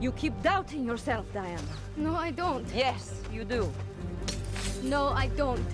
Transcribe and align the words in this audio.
You 0.00 0.12
keep 0.12 0.40
doubting 0.42 0.84
yourself, 0.84 1.26
Diana. 1.34 1.60
No, 1.96 2.14
I 2.14 2.30
don't. 2.30 2.64
Yes, 2.72 3.20
you 3.32 3.44
do. 3.44 3.68
No, 4.84 5.08
I 5.08 5.26
don't. 5.28 5.66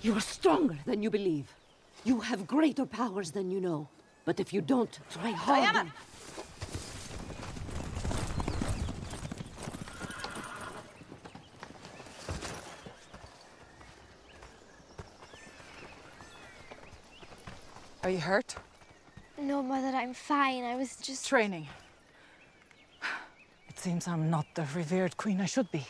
You 0.00 0.14
are 0.14 0.20
stronger 0.20 0.78
than 0.86 1.02
you 1.02 1.10
believe. 1.10 1.52
You 2.04 2.20
have 2.20 2.46
greater 2.46 2.86
powers 2.86 3.32
than 3.32 3.50
you 3.50 3.60
know. 3.60 3.88
But 4.24 4.40
if 4.40 4.54
you 4.54 4.62
don't 4.62 4.98
try 5.10 5.32
hard... 5.32 5.60
Diana! 5.60 5.92
Are 18.02 18.08
you 18.08 18.18
hurt? 18.18 18.56
No, 19.40 19.62
Mother, 19.62 19.96
I'm 19.96 20.12
fine. 20.12 20.64
I 20.64 20.76
was 20.76 20.96
just. 20.96 21.26
Training. 21.26 21.66
It 23.68 23.78
seems 23.78 24.06
I'm 24.06 24.28
not 24.28 24.46
the 24.54 24.66
revered 24.74 25.16
queen 25.16 25.40
I 25.40 25.46
should 25.46 25.70
be. 25.70 25.86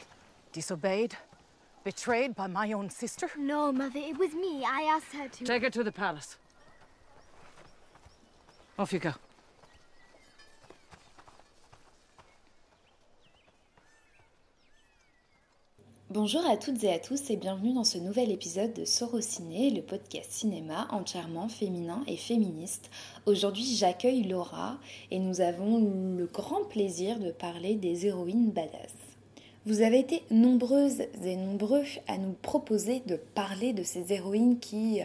Disobeyed, 0.53 1.17
betrayed 1.83 2.35
by 2.37 2.47
my 2.47 2.73
own 2.73 2.89
sister. 2.91 3.29
No, 3.37 3.73
Mother, 3.73 3.99
it 3.99 4.17
was 4.17 4.33
me. 4.35 4.65
I 4.65 4.83
asked 4.83 5.13
her 5.15 5.29
to. 5.29 5.45
Take 5.45 5.63
her 5.63 5.71
to 5.71 5.83
the 5.83 5.93
palace. 5.93 6.37
Off 8.79 8.93
you 8.93 9.01
go. 9.01 9.15
Bonjour 16.13 16.45
à 16.45 16.57
toutes 16.57 16.83
et 16.83 16.93
à 16.93 16.99
tous 16.99 17.31
et 17.31 17.37
bienvenue 17.37 17.73
dans 17.73 17.85
ce 17.85 17.97
nouvel 17.97 18.33
épisode 18.33 18.73
de 18.73 18.85
Sorociné, 18.85 19.71
le 19.71 19.81
podcast 19.81 20.33
cinéma 20.33 20.89
entièrement 20.91 21.49
féminin 21.49 22.03
et 22.09 22.17
féministe. 22.17 22.91
Aujourd'hui 23.27 23.77
j'accueille 23.77 24.25
Laura 24.25 24.81
et 25.13 25.21
nous 25.21 25.41
avons 25.41 25.79
le 26.19 26.27
grand 26.27 26.65
plaisir 26.65 27.21
de 27.21 27.31
parler 27.31 27.77
des 27.77 28.09
héroïnes 28.09 28.51
badass. 28.51 29.00
Vous 29.67 29.83
avez 29.83 29.99
été 29.99 30.23
nombreuses 30.31 31.03
et 31.23 31.37
nombreux 31.37 31.85
à 32.09 32.17
nous 32.17 32.33
proposer 32.33 33.03
de 33.07 33.17
parler 33.17 33.75
de 33.75 33.83
ces 33.83 34.11
héroïnes 34.11 34.59
qui 34.59 35.01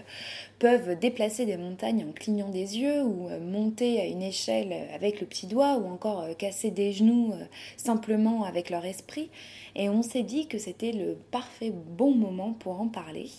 peuvent 0.59 0.97
déplacer 0.97 1.45
des 1.45 1.57
montagnes 1.57 2.05
en 2.09 2.13
clignant 2.13 2.47
des 2.47 2.77
yeux 2.77 3.03
ou 3.03 3.27
monter 3.41 3.99
à 3.99 4.05
une 4.05 4.21
échelle 4.21 4.73
avec 4.93 5.19
le 5.19 5.27
petit 5.27 5.47
doigt 5.47 5.77
ou 5.77 5.87
encore 5.87 6.25
casser 6.37 6.71
des 6.71 6.93
genoux 6.93 7.33
simplement 7.75 8.45
avec 8.45 8.69
leur 8.69 8.85
esprit. 8.85 9.29
Et 9.75 9.89
on 9.89 10.01
s'est 10.01 10.23
dit 10.23 10.47
que 10.47 10.57
c'était 10.57 10.93
le 10.93 11.17
parfait 11.31 11.73
bon 11.97 12.15
moment 12.15 12.53
pour 12.53 12.79
en 12.79 12.87
parler. 12.87 13.29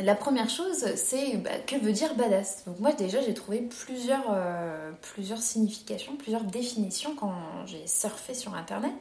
La 0.00 0.14
première 0.14 0.48
chose, 0.48 0.94
c'est 0.94 1.38
bah, 1.38 1.58
que 1.66 1.74
veut 1.74 1.90
dire 1.90 2.14
badass? 2.14 2.62
Donc 2.66 2.78
moi 2.78 2.92
déjà 2.92 3.20
j'ai 3.20 3.34
trouvé 3.34 3.62
plusieurs, 3.62 4.26
euh, 4.30 4.92
plusieurs 5.02 5.42
significations, 5.42 6.14
plusieurs 6.14 6.44
définitions 6.44 7.16
quand 7.16 7.34
j'ai 7.66 7.84
surfé 7.88 8.32
sur 8.32 8.54
internet. 8.54 8.94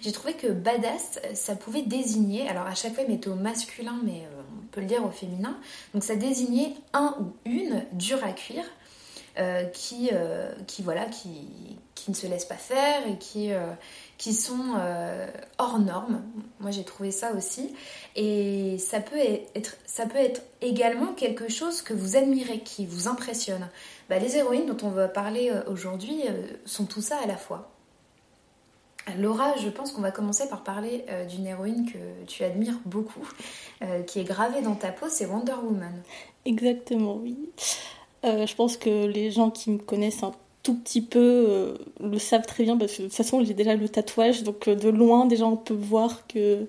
J'ai 0.00 0.10
trouvé 0.10 0.32
que 0.32 0.46
badass, 0.46 1.20
ça 1.34 1.54
pouvait 1.54 1.82
désigner, 1.82 2.48
alors 2.48 2.66
à 2.66 2.74
chaque 2.74 2.94
fois 2.94 3.04
il 3.06 3.10
mettait 3.10 3.28
au 3.28 3.34
masculin 3.34 4.00
mais 4.02 4.22
euh, 4.22 4.42
on 4.62 4.66
peut 4.68 4.80
le 4.80 4.86
dire 4.86 5.04
au 5.04 5.10
féminin, 5.10 5.58
donc 5.92 6.02
ça 6.02 6.16
désignait 6.16 6.72
un 6.94 7.14
ou 7.20 7.34
une 7.44 7.84
dur 7.92 8.24
à 8.24 8.32
cuire, 8.32 8.64
euh, 9.38 9.64
qui, 9.64 10.10
qui, 10.66 10.82
voilà, 10.82 11.04
qui, 11.04 11.76
qui, 11.98 12.10
ne 12.10 12.16
se 12.16 12.26
laisse 12.26 12.44
pas 12.44 12.56
faire 12.56 13.06
et 13.06 13.16
qui, 13.18 13.52
euh, 13.52 13.72
qui 14.16 14.32
sont 14.32 14.74
euh, 14.78 15.26
hors 15.58 15.78
normes. 15.78 16.22
Moi 16.60 16.70
j'ai 16.70 16.84
trouvé 16.84 17.10
ça 17.10 17.32
aussi. 17.32 17.74
Et 18.16 18.78
ça 18.78 19.00
peut 19.00 19.18
être, 19.54 19.76
ça 19.86 20.06
peut 20.06 20.18
être 20.18 20.42
également 20.60 21.12
quelque 21.12 21.48
chose 21.48 21.82
que 21.82 21.94
vous 21.94 22.16
admirez, 22.16 22.60
qui 22.60 22.86
vous 22.86 23.08
impressionne. 23.08 23.68
Bah, 24.08 24.18
les 24.18 24.36
héroïnes 24.36 24.66
dont 24.66 24.86
on 24.86 24.90
va 24.90 25.08
parler 25.08 25.50
euh, 25.50 25.62
aujourd'hui 25.70 26.22
sont 26.64 26.84
tout 26.84 27.02
ça 27.02 27.18
à 27.22 27.26
la 27.26 27.36
fois. 27.36 27.70
Laura, 29.18 29.56
je 29.56 29.70
pense 29.70 29.92
qu'on 29.92 30.02
va 30.02 30.10
commencer 30.10 30.46
par 30.50 30.62
parler 30.62 31.06
d'une 31.30 31.46
héroïne 31.46 31.90
que 31.90 32.26
tu 32.26 32.44
admires 32.44 32.78
beaucoup, 32.84 33.26
qui 34.06 34.20
est 34.20 34.24
gravée 34.24 34.60
dans 34.60 34.74
ta 34.74 34.92
peau, 34.92 35.06
c'est 35.08 35.24
Wonder 35.24 35.54
Woman. 35.54 36.02
Exactement, 36.44 37.14
oui. 37.14 37.48
Je 38.22 38.54
pense 38.54 38.76
que 38.76 39.06
les 39.06 39.30
gens 39.30 39.50
qui 39.50 39.70
me 39.70 39.78
connaissent 39.78 40.22
un 40.22 40.32
tout 40.68 40.74
petit 40.74 41.00
peu 41.00 41.18
euh, 41.48 41.74
le 41.98 42.18
savent 42.18 42.44
très 42.44 42.62
bien 42.62 42.76
parce 42.76 42.92
que 42.92 42.98
de 42.98 43.06
toute 43.06 43.16
façon 43.16 43.42
j'ai 43.42 43.54
déjà 43.54 43.74
le 43.74 43.88
tatouage, 43.88 44.42
donc 44.42 44.68
euh, 44.68 44.74
de 44.74 44.90
loin 44.90 45.24
déjà 45.24 45.46
on 45.46 45.56
peut 45.56 45.72
voir 45.72 46.26
que 46.26 46.66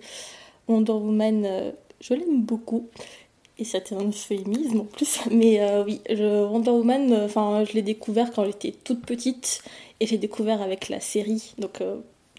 Wonder 0.69 0.93
Woman, 0.93 1.43
euh, 1.45 1.71
je 1.99 2.13
l'aime 2.13 2.41
beaucoup. 2.43 2.87
Et 3.57 3.65
c'est 3.65 3.91
un 3.91 4.07
euphémisme 4.07 4.79
en 4.79 4.85
plus. 4.85 5.19
Mais 5.31 5.59
oui, 5.83 5.99
je, 6.09 6.45
Wonder 6.45 6.71
Woman, 6.71 7.13
enfin 7.25 7.65
je 7.65 7.73
l'ai 7.73 7.81
découvert 7.81 8.31
quand 8.31 8.45
j'étais 8.45 8.71
toute 8.71 9.05
petite 9.05 9.61
et 9.99 10.07
j'ai 10.07 10.17
découvert 10.17 10.61
avec 10.61 10.87
la 10.87 11.01
série. 11.01 11.55
Donc 11.57 11.83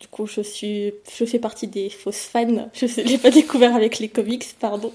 du 0.01 0.07
coup 0.07 0.27
je 0.27 0.41
suis, 0.41 0.95
je 1.15 1.27
fais 1.27 1.39
partie 1.39 1.67
des 1.67 1.91
fausses 1.91 2.25
fans. 2.25 2.71
Je 2.73 2.87
ne 2.87 3.07
l'ai 3.07 3.19
pas 3.19 3.31
découvert 3.31 3.77
avec 3.77 3.99
les 3.99 4.09
comics, 4.09 4.47
pardon. 4.59 4.93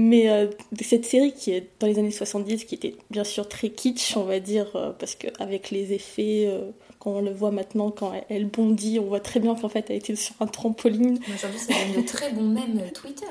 Mais 0.00 0.30
euh, 0.30 0.46
cette 0.80 1.04
série 1.04 1.32
qui 1.32 1.50
est 1.50 1.66
dans 1.80 1.88
les 1.88 1.98
années 1.98 2.12
70, 2.12 2.66
qui 2.66 2.76
était 2.76 2.94
bien 3.10 3.24
sûr 3.24 3.48
très 3.48 3.68
kitsch, 3.70 4.16
on 4.16 4.22
va 4.22 4.38
dire, 4.38 4.70
euh, 4.76 4.92
parce 4.96 5.16
qu'avec 5.16 5.72
les 5.72 5.92
effets, 5.92 6.44
euh, 6.46 6.70
quand 7.00 7.10
on 7.10 7.20
le 7.20 7.32
voit 7.32 7.50
maintenant, 7.50 7.90
quand 7.90 8.12
elle, 8.14 8.24
elle 8.28 8.46
bondit, 8.46 9.00
on 9.00 9.06
voit 9.06 9.18
très 9.18 9.40
bien 9.40 9.56
qu'en 9.56 9.68
fait 9.68 9.86
elle 9.88 9.96
était 9.96 10.14
sur 10.14 10.36
un 10.38 10.46
trampoline. 10.46 11.18
Aujourd'hui, 11.34 11.58
ça 11.58 11.72
donne 11.72 12.00
de 12.00 12.06
très 12.06 12.30
bons 12.30 12.46
mèmes 12.46 12.80
Twitter. 12.94 13.26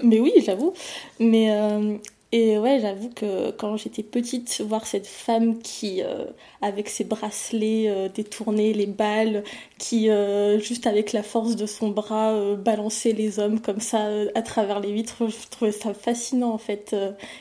Mais 0.00 0.20
oui, 0.20 0.32
j'avoue. 0.44 0.74
Mais 1.18 1.50
euh, 1.50 1.96
et 2.32 2.58
ouais, 2.58 2.80
j'avoue 2.80 3.08
que 3.10 3.52
quand 3.52 3.76
j'étais 3.76 4.02
petite, 4.02 4.60
voir 4.60 4.84
cette 4.86 5.06
femme 5.06 5.60
qui, 5.60 6.02
euh, 6.02 6.24
avec 6.60 6.88
ses 6.88 7.04
bracelets 7.04 7.88
euh, 7.88 8.08
détournés, 8.08 8.72
les 8.72 8.86
balles, 8.86 9.44
qui 9.78 10.10
euh, 10.10 10.58
juste 10.58 10.88
avec 10.88 11.12
la 11.12 11.22
force 11.22 11.54
de 11.54 11.66
son 11.66 11.90
bras 11.90 12.32
euh, 12.32 12.56
balançait 12.56 13.12
les 13.12 13.38
hommes 13.38 13.60
comme 13.60 13.78
ça 13.80 14.08
à 14.34 14.42
travers 14.42 14.80
les 14.80 14.92
vitres, 14.92 15.28
je 15.28 15.48
trouvais 15.50 15.70
ça 15.72 15.94
fascinant 15.94 16.52
en 16.52 16.58
fait. 16.58 16.96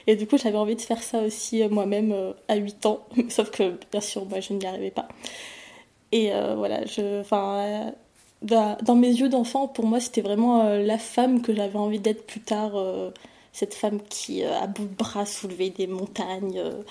et 0.06 0.16
du 0.16 0.28
coup, 0.28 0.38
j'avais 0.38 0.57
envie 0.57 0.75
de 0.75 0.81
faire 0.81 1.01
ça 1.01 1.22
aussi 1.24 1.63
moi-même 1.68 2.13
à 2.47 2.56
8 2.56 2.85
ans, 2.85 3.00
sauf 3.29 3.50
que 3.50 3.74
bien 3.91 4.01
sûr, 4.01 4.25
moi, 4.25 4.40
je 4.40 4.53
n'y 4.53 4.66
arrivais 4.66 4.91
pas. 4.91 5.07
Et 6.12 6.31
voilà, 6.56 6.85
je, 6.85 7.22
enfin, 7.22 7.94
dans, 8.41 8.95
mes 8.95 9.09
yeux 9.09 9.29
d'enfant, 9.29 9.68
pour 9.68 9.85
moi, 9.85 10.00
c'était 10.00 10.22
vraiment 10.22 10.63
la 10.78 10.97
femme 10.97 11.41
que 11.41 11.53
j'avais 11.53 11.78
envie 11.78 12.00
d'être 12.00 12.25
plus 12.25 12.41
tard. 12.41 12.74
Cette 13.55 13.73
femme 13.73 14.01
qui, 14.09 14.43
euh, 14.43 14.59
à 14.59 14.67
bout 14.67 14.83
de 14.83 14.95
bras, 14.95 15.25
soulevait 15.25 15.69
des 15.69 15.88
montagnes. 15.88 16.59
euh. 16.59 16.83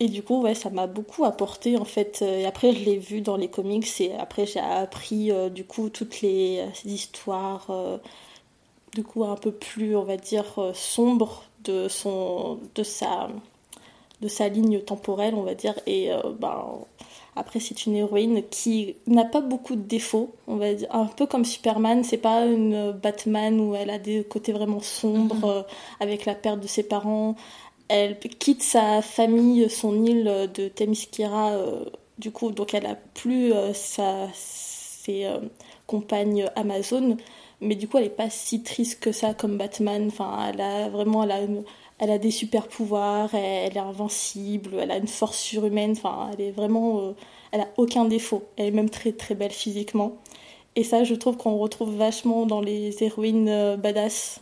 Et 0.00 0.08
du 0.08 0.22
coup, 0.22 0.42
ouais, 0.42 0.54
ça 0.54 0.68
m'a 0.68 0.86
beaucoup 0.86 1.24
apporté, 1.24 1.78
en 1.78 1.86
fait. 1.86 2.20
Euh, 2.22 2.46
après, 2.46 2.74
je 2.74 2.84
l'ai 2.84 2.98
vu 2.98 3.22
dans 3.22 3.36
les 3.38 3.48
comics, 3.48 3.88
et 4.02 4.14
après, 4.16 4.44
j'ai 4.46 4.60
appris, 4.60 5.30
du 5.50 5.64
coup, 5.64 5.88
toutes 5.88 6.20
les 6.20 6.62
histoires, 6.84 7.70
du 8.94 9.02
coup, 9.04 9.24
un 9.24 9.36
peu 9.36 9.52
plus, 9.52 9.96
on 9.96 10.04
va 10.04 10.18
dire, 10.18 10.44
sombres 10.74 11.44
de, 11.64 11.88
son, 11.88 12.60
de, 12.74 12.82
sa, 12.82 13.28
de 14.20 14.28
sa 14.28 14.48
ligne 14.48 14.80
temporelle, 14.80 15.34
on 15.34 15.42
va 15.42 15.54
dire. 15.54 15.74
Et 15.86 16.12
euh, 16.12 16.20
ben, 16.38 16.64
après, 17.34 17.60
c'est 17.60 17.86
une 17.86 17.96
héroïne 17.96 18.42
qui 18.50 18.96
n'a 19.06 19.24
pas 19.24 19.40
beaucoup 19.40 19.76
de 19.76 19.82
défauts, 19.82 20.34
on 20.46 20.56
va 20.56 20.72
dire. 20.74 20.88
Un 20.94 21.06
peu 21.06 21.26
comme 21.26 21.44
Superman, 21.44 22.02
c'est 22.04 22.16
pas 22.16 22.46
une 22.46 22.92
Batman 22.92 23.60
où 23.60 23.74
elle 23.74 23.90
a 23.90 23.98
des 23.98 24.24
côtés 24.24 24.52
vraiment 24.52 24.80
sombres, 24.80 25.44
euh, 25.44 25.62
avec 26.00 26.24
la 26.24 26.34
perte 26.34 26.60
de 26.60 26.66
ses 26.66 26.82
parents. 26.82 27.36
Elle 27.88 28.18
quitte 28.18 28.62
sa 28.62 29.02
famille, 29.02 29.68
son 29.70 30.04
île 30.04 30.50
de 30.54 30.68
Themyscira, 30.68 31.52
euh, 31.52 31.84
du 32.18 32.30
coup, 32.32 32.50
donc 32.50 32.74
elle 32.74 32.86
a 32.86 32.96
plus 33.14 33.52
sa, 33.74 34.28
ses 34.34 35.28
compagnes 35.86 36.46
Amazon, 36.56 37.16
mais 37.60 37.74
du 37.74 37.88
coup, 37.88 37.98
elle 37.98 38.04
est 38.06 38.08
pas 38.10 38.30
si 38.30 38.62
triste 38.62 39.00
que 39.00 39.12
ça 39.12 39.34
comme 39.34 39.56
Batman. 39.56 40.06
Enfin, 40.08 40.50
elle 40.52 40.60
a 40.60 40.88
vraiment, 40.88 41.22
elle 41.24 41.30
a 41.30 41.40
une- 41.42 41.64
elle 41.98 42.10
a 42.10 42.18
des 42.18 42.30
super 42.30 42.68
pouvoirs, 42.68 43.34
elle, 43.34 43.70
elle 43.72 43.76
est 43.76 43.80
invincible, 43.80 44.76
elle 44.80 44.90
a 44.90 44.96
une 44.98 45.08
force 45.08 45.38
surhumaine. 45.38 45.92
Enfin, 45.92 46.30
elle 46.32 46.40
est 46.40 46.50
vraiment, 46.50 47.00
euh, 47.00 47.12
elle 47.52 47.62
a 47.62 47.68
aucun 47.76 48.04
défaut. 48.04 48.42
Elle 48.56 48.66
est 48.66 48.70
même 48.70 48.90
très 48.90 49.12
très 49.12 49.34
belle 49.34 49.52
physiquement. 49.52 50.12
Et 50.74 50.84
ça, 50.84 51.04
je 51.04 51.14
trouve 51.14 51.36
qu'on 51.38 51.56
retrouve 51.56 51.96
vachement 51.96 52.44
dans 52.44 52.60
les 52.60 53.02
héroïnes 53.02 53.48
euh, 53.48 53.76
badass 53.76 54.40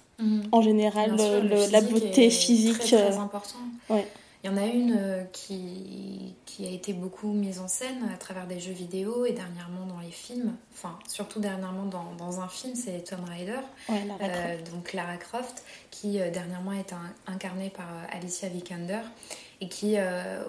en 0.53 0.63
général, 0.63 1.15
Bien 1.15 1.25
sûr, 1.25 1.43
le- 1.43 1.49
le 1.49 1.73
la 1.73 1.81
beauté 1.81 2.31
physique. 2.31 2.79
Très, 2.79 2.97
très 2.97 3.17
euh, 3.17 3.21
important. 3.21 3.59
ouais. 3.91 4.07
Il 4.43 4.51
y 4.51 4.53
en 4.53 4.57
a 4.57 4.67
une 4.67 5.27
qui, 5.33 6.35
qui 6.55 6.67
a 6.67 6.71
été 6.71 6.93
beaucoup 6.93 7.33
mise 7.33 7.59
en 7.59 7.67
scène 7.67 8.09
à 8.15 8.17
travers 8.17 8.47
des 8.47 8.61
jeux 8.61 8.73
vidéo 8.73 9.25
et 9.27 9.33
dernièrement 9.33 9.87
dans 9.87 9.99
les 9.99 10.13
films. 10.13 10.55
Enfin, 10.73 10.97
surtout 11.09 11.41
dernièrement 11.41 11.85
dans, 11.87 12.13
dans 12.17 12.41
un 12.41 12.49
film, 12.49 12.77
c'est 12.77 13.03
Tomb 13.03 13.25
Raider. 13.25 13.59
Ouais, 13.89 14.05
Lara 14.05 14.19
Euh, 14.25 14.63
donc 14.73 14.93
Lara 14.93 15.17
Croft, 15.17 15.65
qui 15.91 16.21
euh, 16.21 16.31
dernièrement 16.31 16.73
est 16.73 16.93
un- 16.93 17.13
incarnée 17.27 17.71
par 17.71 17.87
euh, 17.93 18.17
Alicia 18.17 18.49
Vikander 18.49 19.01
et 19.61 19.69
qui, 19.69 19.97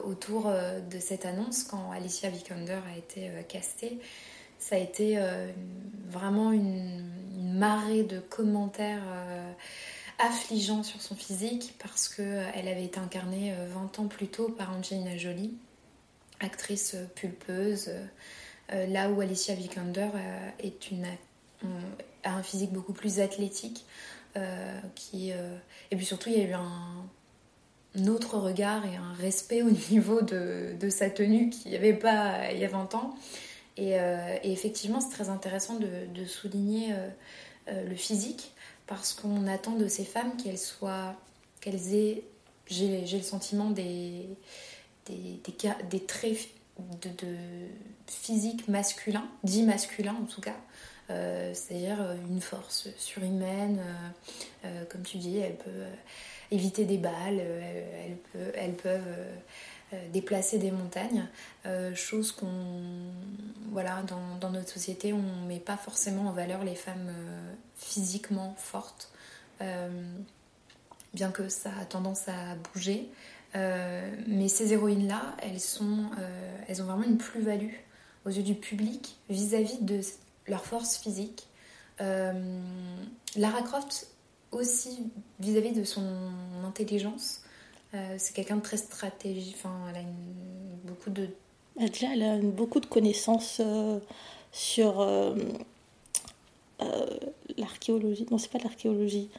autour 0.03 0.47
de 0.51 0.99
cette 0.99 1.25
annonce, 1.25 1.63
quand 1.63 1.91
Alicia 1.91 2.29
Vikander 2.29 2.79
a 2.93 2.97
été 2.97 3.29
castée, 3.47 3.99
ça 4.59 4.75
a 4.75 4.79
été 4.79 5.17
vraiment 6.09 6.51
une, 6.51 7.07
une 7.37 7.53
marée 7.53 8.03
de 8.03 8.19
commentaires 8.19 9.03
affligeants 10.19 10.83
sur 10.83 11.01
son 11.01 11.15
physique 11.15 11.75
parce 11.81 12.09
qu'elle 12.09 12.67
avait 12.67 12.83
été 12.85 12.99
incarnée 12.99 13.53
euh, 13.53 13.67
20 13.73 13.99
ans 13.99 14.07
plus 14.07 14.27
tôt 14.27 14.49
par 14.49 14.75
Angelina 14.75 15.17
Jolie. 15.17 15.53
Actrice 16.39 16.95
pulpeuse, 17.15 17.91
là 18.69 19.09
où 19.09 19.21
Alicia 19.21 19.55
Vikander 19.55 20.09
a 22.23 22.33
un 22.33 22.43
physique 22.43 22.71
beaucoup 22.71 22.93
plus 22.93 23.19
athlétique. 23.19 23.85
qui, 24.95 25.31
et 25.31 25.95
puis 25.95 26.05
surtout, 26.05 26.29
il 26.29 26.37
y 26.37 26.41
a 26.41 26.45
eu 26.45 26.53
un, 26.53 28.07
autre 28.07 28.37
regard 28.37 28.85
et 28.85 28.97
un 28.97 29.13
respect 29.13 29.61
au 29.61 29.69
niveau 29.91 30.21
de, 30.21 30.75
de 30.77 30.89
sa 30.89 31.09
tenue 31.09 31.49
qu'il 31.49 31.71
n'y 31.71 31.77
avait 31.77 31.93
pas 31.93 32.51
il 32.51 32.59
y 32.59 32.65
a 32.65 32.69
20 32.69 32.95
ans. 32.95 33.15
Et, 33.77 33.95
effectivement, 34.43 34.99
c'est 35.01 35.11
très 35.11 35.29
intéressant 35.29 35.75
de, 35.75 35.87
de 36.13 36.25
souligner 36.25 36.93
le 37.67 37.95
physique 37.95 38.51
parce 38.87 39.13
qu'on 39.13 39.47
attend 39.47 39.73
de 39.73 39.87
ces 39.87 40.05
femmes 40.05 40.35
qu'elles 40.37 40.59
soient, 40.59 41.15
qu'elles 41.61 41.95
aient, 41.95 42.23
j'ai 42.67 43.17
le 43.17 43.23
sentiment, 43.23 43.69
des, 43.69 44.27
des, 45.05 46.05
traits 46.05 46.49
de, 47.01 47.09
de, 47.09 47.35
physique 48.07 48.67
masculin, 48.67 49.27
dit 49.43 49.63
masculin 49.63 50.15
en 50.21 50.25
tout 50.25 50.41
cas, 50.41 50.55
euh, 51.11 51.53
c'est-à-dire 51.53 52.01
euh, 52.01 52.15
une 52.29 52.41
force 52.41 52.87
surhumaine, 52.97 53.79
euh, 54.63 54.85
comme 54.85 55.03
tu 55.03 55.17
dis, 55.17 55.37
elles 55.37 55.57
peuvent 55.57 55.87
éviter 56.51 56.85
des 56.85 56.97
balles, 56.97 57.39
elles, 57.39 58.17
peuvent, 58.33 58.53
elles 58.55 58.75
peuvent 58.75 60.11
déplacer 60.11 60.59
des 60.59 60.71
montagnes, 60.71 61.27
chose 61.95 62.31
qu'on, 62.31 62.51
voilà, 63.71 64.03
dans, 64.03 64.37
dans, 64.39 64.51
notre 64.51 64.69
société, 64.69 65.11
on 65.11 65.21
ne 65.21 65.47
met 65.47 65.59
pas 65.59 65.75
forcément 65.77 66.27
en 66.27 66.31
valeur 66.33 66.63
les 66.63 66.75
femmes 66.75 67.11
physiquement 67.75 68.53
fortes, 68.59 69.11
bien 69.59 71.31
que 71.31 71.49
ça 71.49 71.71
a 71.81 71.85
tendance 71.85 72.27
à 72.27 72.55
bouger. 72.73 73.09
Mais 73.55 74.47
ces 74.47 74.73
héroïnes-là, 74.73 75.21
elles, 75.41 75.59
sont, 75.59 76.09
elles 76.67 76.81
ont 76.81 76.85
vraiment 76.85 77.03
une 77.03 77.17
plus-value 77.17 77.73
aux 78.25 78.29
yeux 78.29 78.43
du 78.43 78.55
public 78.55 79.15
vis-à-vis 79.29 79.79
de 79.81 80.01
leur 80.47 80.65
force 80.65 80.97
physique. 80.97 81.47
Lara 81.99 83.61
Croft 83.63 84.07
aussi 84.51 85.11
vis-à-vis 85.39 85.71
de 85.71 85.83
son 85.83 86.05
intelligence. 86.65 87.41
c'est 88.17 88.33
quelqu'un 88.33 88.57
de 88.57 88.61
très 88.61 88.77
stratégique. 88.77 89.55
Enfin, 89.57 89.75
elle 89.89 90.01
a 90.01 90.05
beaucoup 90.83 91.09
de. 91.09 91.29
Déjà, 91.79 92.07
elle 92.13 92.23
a 92.23 92.37
beaucoup 92.37 92.81
de 92.81 92.85
connaissances 92.87 93.61
sur 94.51 95.01
euh, 96.81 97.19
l'archéologie. 97.57 98.25
Non, 98.31 98.37
c'est 98.37 98.51
pas 98.51 98.59
l'archéologie. 98.59 99.29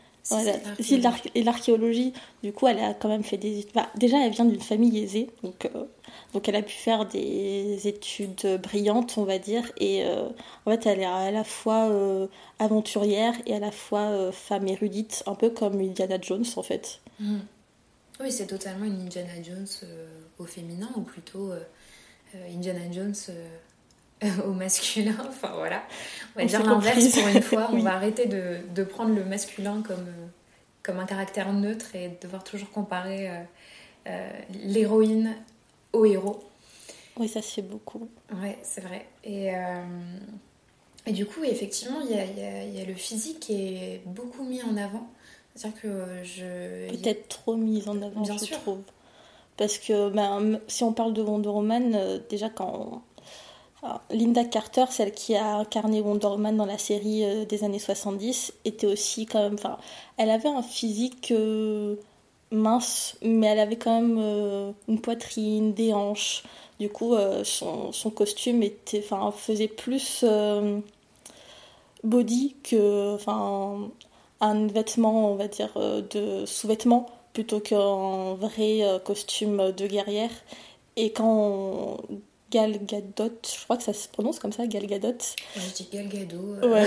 Si, 0.80 1.00
et 1.36 1.44
l'archéologie, 1.44 2.12
du 2.42 2.52
coup, 2.52 2.66
elle 2.66 2.80
a 2.80 2.94
quand 2.94 3.08
même 3.08 3.22
fait 3.22 3.36
des 3.36 3.60
études. 3.60 3.74
Bah, 3.74 3.88
déjà, 3.94 4.24
elle 4.24 4.32
vient 4.32 4.44
d'une 4.44 4.60
famille 4.60 4.98
aisée, 4.98 5.30
donc, 5.44 5.66
euh, 5.66 5.84
donc 6.32 6.48
elle 6.48 6.56
a 6.56 6.62
pu 6.62 6.74
faire 6.74 7.06
des 7.06 7.86
études 7.86 8.60
brillantes, 8.60 9.18
on 9.18 9.24
va 9.24 9.38
dire. 9.38 9.70
Et 9.78 10.04
euh, 10.04 10.28
en 10.64 10.72
fait, 10.72 10.84
elle 10.86 11.00
est 11.00 11.04
à 11.04 11.30
la 11.30 11.44
fois 11.44 11.88
aventurière 12.58 13.34
et 13.46 13.54
à 13.54 13.60
la 13.60 13.70
fois 13.70 14.32
femme 14.32 14.66
érudite, 14.66 15.22
un 15.26 15.36
peu 15.36 15.50
comme 15.50 15.80
Indiana 15.80 16.18
Jones, 16.20 16.46
en 16.56 16.62
fait. 16.62 17.00
Mm. 17.20 17.38
Oui, 18.18 18.32
c'est 18.32 18.46
totalement 18.46 18.86
une 18.86 19.02
Indiana 19.02 19.42
Jones 19.44 19.68
au 20.38 20.44
féminin, 20.44 20.90
ou 20.96 21.02
plutôt 21.02 21.52
Indiana 22.34 22.90
Jones 22.90 23.14
au 24.22 24.52
masculin. 24.52 25.16
Enfin 25.28 25.52
voilà, 25.54 25.82
on 26.34 26.40
va 26.40 26.46
dire 26.46 26.64
l'inverse 26.64 27.08
pour 27.08 27.28
une 27.28 27.42
fois. 27.42 27.68
On 27.72 27.78
va 27.78 27.94
arrêter 27.94 28.26
de, 28.26 28.58
de, 28.74 28.84
prendre 28.84 29.14
le 29.14 29.24
masculin 29.24 29.82
comme, 29.82 30.06
euh, 30.08 30.26
comme 30.82 30.98
un 30.98 31.06
caractère 31.06 31.52
neutre 31.52 31.94
et 31.94 32.16
devoir 32.22 32.44
toujours 32.44 32.70
comparer 32.70 33.30
euh, 33.30 33.42
euh, 34.08 34.30
l'héroïne 34.64 35.34
au 35.92 36.04
héros. 36.04 36.40
Oui, 37.18 37.28
ça 37.28 37.42
se 37.42 37.54
fait 37.54 37.62
beaucoup. 37.62 38.08
Ouais, 38.42 38.58
c'est 38.62 38.82
vrai. 38.82 39.06
Et, 39.24 39.50
et 41.06 41.12
du 41.12 41.24
coup, 41.24 41.42
effectivement, 41.44 42.00
il 42.02 42.14
y 42.14 42.18
a, 42.18 42.24
y 42.64 42.78
a, 42.78 42.84
le 42.84 42.92
physique 42.92 43.40
qui 43.40 43.54
est 43.54 44.02
beaucoup 44.04 44.44
mis 44.44 44.62
en 44.62 44.76
avant. 44.76 45.08
C'est-à-dire 45.54 45.80
que 45.80 45.88
je. 46.22 46.90
Peut-être 46.90 47.28
trop 47.28 47.56
mis 47.56 47.88
en 47.88 48.02
avant, 48.02 48.20
Bien 48.20 48.36
je 48.36 48.44
sûr. 48.44 48.60
trouve. 48.60 48.82
Parce 49.56 49.78
que 49.78 50.10
ben, 50.10 50.60
si 50.68 50.84
on 50.84 50.92
parle 50.92 51.14
de 51.14 51.22
Wonder 51.22 51.48
Woman, 51.48 52.20
déjà 52.28 52.50
quand 52.50 53.02
Linda 54.10 54.44
Carter, 54.44 54.86
celle 54.90 55.12
qui 55.12 55.34
a 55.36 55.56
incarné 55.56 56.00
Wonder 56.00 56.28
Woman 56.28 56.56
dans 56.56 56.66
la 56.66 56.78
série 56.78 57.24
euh, 57.24 57.44
des 57.44 57.64
années 57.64 57.78
70, 57.78 58.52
était 58.64 58.86
aussi 58.86 59.26
quand 59.26 59.42
même. 59.42 59.54
Enfin, 59.54 59.78
elle 60.16 60.30
avait 60.30 60.48
un 60.48 60.62
physique 60.62 61.32
euh, 61.32 61.96
mince, 62.50 63.16
mais 63.22 63.46
elle 63.48 63.58
avait 63.58 63.76
quand 63.76 64.00
même 64.00 64.18
euh, 64.18 64.72
une 64.88 65.00
poitrine, 65.00 65.74
des 65.74 65.92
hanches. 65.92 66.44
Du 66.78 66.90
coup, 66.90 67.14
son, 67.44 67.90
son, 67.90 68.10
costume 68.10 68.62
était, 68.62 69.02
enfin, 69.02 69.32
faisait 69.32 69.66
plus 69.66 70.26
body 72.04 72.54
que 72.62 73.14
enfin, 73.14 73.88
un 74.42 74.66
vêtement, 74.66 75.32
on 75.32 75.36
va 75.36 75.48
dire, 75.48 75.72
de 75.74 76.44
sous-vêtement 76.44 77.06
plutôt 77.32 77.60
qu'un 77.60 78.34
vrai 78.34 78.82
costume 79.06 79.72
de 79.72 79.86
guerrière. 79.86 80.30
Et 80.96 81.12
quand 81.12 81.96
Gal 82.50 82.78
Gadot, 82.84 83.32
je 83.44 83.64
crois 83.64 83.76
que 83.76 83.82
ça 83.82 83.92
se 83.92 84.06
prononce 84.08 84.38
comme 84.38 84.52
ça, 84.52 84.66
Gal 84.66 84.86
Gadot. 84.86 85.18
je 85.56 85.74
dis 85.74 85.88
Gal 85.92 86.08
Gadot. 86.08 86.54
Euh, 86.62 86.86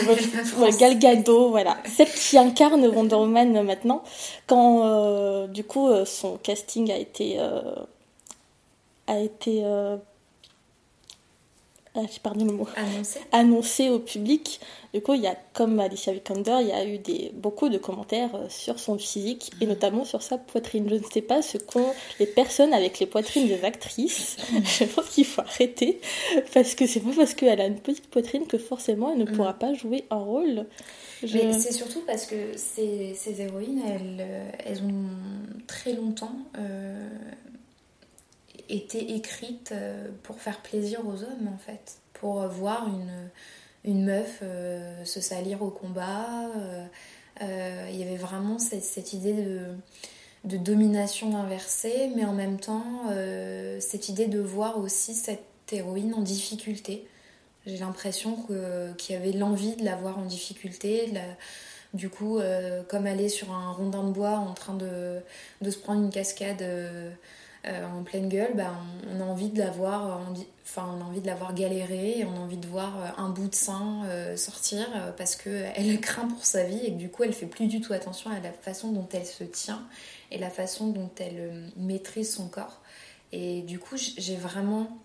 ouais, 0.58 0.72
Gal 0.80 0.98
Gadot, 0.98 1.50
voilà. 1.50 1.78
Celle 1.86 2.10
qui 2.10 2.38
incarne 2.38 2.86
Wonder 2.88 3.16
Woman 3.16 3.64
maintenant, 3.64 4.04
quand 4.48 4.86
euh, 4.86 5.48
du 5.48 5.66
coup 5.66 5.90
euh, 5.90 6.06
son 6.06 6.38
casting 6.38 6.92
a 6.92 6.98
été 6.98 7.38
a 9.08 9.20
été 9.20 9.64
ah, 11.96 12.02
j'ai 12.12 12.20
perdu 12.20 12.46
le 12.46 12.52
mot. 12.52 12.68
Annoncé. 12.76 13.20
Annoncé 13.32 13.90
au 13.90 14.00
public. 14.00 14.60
Du 14.94 15.02
coup, 15.02 15.16
il 15.16 15.22
y 15.22 15.28
a, 15.28 15.36
comme 15.54 15.80
Alicia 15.80 16.14
Vikander, 16.14 16.58
il 16.62 16.68
y 16.68 16.72
a 16.72 16.86
eu 16.86 17.00
des, 17.00 17.32
beaucoup 17.34 17.70
de 17.70 17.78
commentaires 17.80 18.34
euh, 18.36 18.46
sur 18.50 18.80
son 18.80 18.98
physique 18.98 19.52
et 19.60 19.66
mhm. 19.66 19.72
notamment 19.72 20.06
sur 20.06 20.22
sa 20.22 20.38
poitrine. 20.38 20.88
Je 20.88 20.96
ne 20.96 21.04
sais 21.12 21.22
pas 21.22 21.42
ce 21.42 21.58
qu'ont 21.58 21.92
les 22.20 22.28
personnes 22.28 22.74
avec 22.74 23.00
les 23.00 23.08
poitrines 23.08 23.48
des 23.48 23.64
actrices. 23.66 24.38
Je 24.64 24.86
pense 24.86 25.10
qu'il 25.10 25.26
faut 25.26 25.42
arrêter 25.42 26.00
parce 26.54 26.76
que 26.76 26.86
c'est 26.86 27.00
pas 27.00 27.12
parce 27.16 27.34
qu'elle 27.34 27.60
a 27.60 27.66
une 27.66 27.80
petite 27.80 28.08
poitrine 28.08 28.46
que 28.46 28.58
forcément 28.58 29.12
elle 29.12 29.20
ne 29.20 29.26
pourra 29.26 29.54
mhm. 29.54 29.60
pas 29.60 29.74
jouer 29.74 30.06
un 30.12 30.18
rôle. 30.18 30.66
c'est 31.22 31.74
surtout 31.74 32.02
parce 32.06 32.26
que 32.26 32.56
ces, 32.56 33.14
ces 33.16 33.42
héroïnes, 33.42 33.82
elles, 33.88 34.18
euh, 34.20 34.52
elles, 34.66 34.84
ont 34.84 35.66
très 35.68 35.94
longtemps 35.94 36.36
euh, 36.58 37.10
été 38.70 39.16
écrite 39.16 39.72
euh, 39.72 40.08
pour 40.24 40.40
faire 40.40 40.62
plaisir 40.62 41.02
aux 41.06 41.24
hommes 41.24 41.50
en 41.54 41.58
fait, 41.58 41.98
pour 42.14 42.48
voir 42.48 42.88
une, 42.88 43.30
une 43.84 44.06
meuf 44.06 44.40
euh, 44.44 45.04
se 45.06 45.20
salir 45.20 45.62
au 45.62 45.70
combat. 45.70 46.48
Euh, 47.42 47.88
il 47.90 47.98
y 47.98 48.04
avait 48.04 48.18
vraiment 48.18 48.60
cette, 48.60 48.84
cette 48.84 49.14
idée 49.14 49.34
de, 49.34 49.62
de, 50.44 50.58
domination 50.58 51.38
inversée, 51.38 52.12
mais 52.16 52.26
en 52.26 52.34
même 52.34 52.60
temps 52.60 53.06
cette 53.80 54.10
idée 54.10 54.28
de 54.28 54.40
voir 54.40 54.78
aussi 54.78 55.14
cette 55.16 55.42
héroïne 55.72 56.14
en 56.14 56.22
difficulté. 56.22 57.08
J'ai 57.66 57.78
l'impression 57.78 58.46
qu'il 58.98 59.16
y 59.16 59.18
avait 59.18 59.32
l'envie 59.32 59.76
de 59.78 59.86
la 59.86 59.96
voir 59.96 60.18
en 60.18 60.26
difficulté, 60.26 61.14
du 61.94 62.10
coup, 62.10 62.40
comme 62.90 63.06
aller 63.06 63.30
sur 63.30 63.54
un 63.54 63.72
rondin 63.72 64.04
de 64.04 64.12
bois 64.12 64.38
en 64.38 64.54
train 64.54 64.74
de, 64.74 65.20
de 65.62 65.72
se 65.72 65.78
prendre 65.78 66.02
une 66.02 66.10
cascade 66.10 66.62
euh, 67.66 67.86
en 67.86 68.04
pleine 68.04 68.30
gueule, 68.30 68.54
bah, 68.56 68.74
on, 69.14 69.20
a 69.20 69.24
envie 69.24 69.50
de 69.50 69.60
la 69.60 69.70
voir, 69.70 70.22
enfin 70.64 70.96
on 70.98 71.02
a 71.02 71.04
envie 71.04 71.20
de 71.20 71.28
la 71.28 71.36
voir 71.36 71.54
galérer, 71.54 72.26
on 72.26 72.38
a 72.38 72.40
envie 72.40 72.58
de 72.58 72.68
voir 72.68 72.98
euh, 72.98 73.22
un 73.22 73.30
bout 73.30 73.50
de 73.50 73.56
sein 73.56 74.04
euh, 74.06 74.38
sortir 74.38 74.88
parce 75.18 75.36
qu'elle 75.36 76.00
craint 76.02 76.28
pour 76.30 76.46
sa 76.46 76.64
vie 76.64 76.80
et 76.86 76.94
que 76.94 76.98
du 76.98 77.10
coup 77.10 77.24
elle 77.24 77.34
fait 77.34 77.48
plus 77.48 77.68
du 77.68 77.82
tout 77.82 77.92
attention 77.92 78.30
à 78.32 78.40
la 78.40 78.54
façon 78.54 78.94
dont 78.94 79.08
elle 79.12 79.26
se 79.26 79.44
tient 79.44 79.86
et 80.32 80.38
la 80.38 80.50
façon 80.50 80.88
dont 80.88 81.12
elle 81.20 81.52
maîtrise 81.76 82.34
son 82.34 82.48
corps. 82.48 82.80
Et 83.34 83.62
du 83.64 83.78
coup 83.78 83.98
j'ai 83.98 84.38
vraiment 84.38 84.98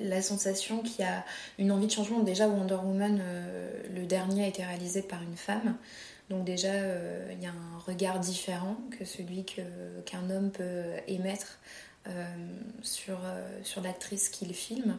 la 0.00 0.22
sensation 0.22 0.78
qu'il 0.78 1.04
y 1.04 1.08
a 1.08 1.24
une 1.58 1.70
envie 1.70 1.86
de 1.86 1.92
changement. 1.92 2.20
Déjà 2.20 2.48
Wonder 2.48 2.76
Woman, 2.76 3.20
le 3.92 4.06
dernier 4.06 4.44
a 4.44 4.46
été 4.46 4.64
réalisé 4.64 5.02
par 5.02 5.20
une 5.22 5.36
femme. 5.36 5.76
Donc 6.30 6.44
déjà, 6.44 6.72
euh, 6.72 7.28
il 7.32 7.42
y 7.42 7.46
a 7.46 7.50
un 7.50 7.78
regard 7.86 8.18
différent 8.18 8.76
que 8.98 9.04
celui 9.04 9.44
qu'un 9.44 10.30
homme 10.30 10.50
peut 10.50 10.84
émettre 11.06 11.58
euh, 12.06 12.24
sur, 12.82 13.18
euh, 13.24 13.46
sur 13.62 13.82
l'actrice 13.82 14.28
qu'il 14.28 14.54
filme. 14.54 14.98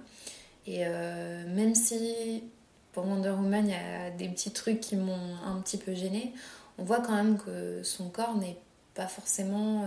Et 0.68 0.84
même 0.84 1.76
si 1.76 2.44
pour 2.92 3.06
Wonder 3.06 3.30
Woman, 3.30 3.68
il 3.68 3.72
y 3.72 3.76
a 3.76 4.10
des 4.10 4.28
petits 4.28 4.50
trucs 4.50 4.80
qui 4.80 4.96
m'ont 4.96 5.36
un 5.46 5.62
petit 5.62 5.78
peu 5.78 5.94
gênée, 5.94 6.34
on 6.80 6.84
voit 6.84 7.02
quand 7.02 7.14
même 7.14 7.38
que 7.38 7.84
son 7.84 8.10
corps 8.10 8.36
n'est 8.36 8.58
pas 8.96 9.06
forcément 9.06 9.86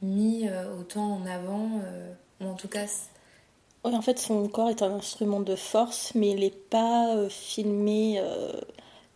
mis 0.00 0.48
autant 0.78 1.14
en 1.14 1.26
avant, 1.26 1.82
ou 2.40 2.44
en 2.44 2.54
tout 2.54 2.68
cas... 2.68 2.86
Oui, 3.84 3.96
en 3.96 4.00
fait, 4.00 4.20
son 4.20 4.46
corps 4.46 4.70
est 4.70 4.82
un 4.82 4.92
instrument 4.92 5.40
de 5.40 5.56
force, 5.56 6.14
mais 6.14 6.30
il 6.30 6.40
n'est 6.42 6.50
pas 6.50 7.28
filmé 7.28 8.22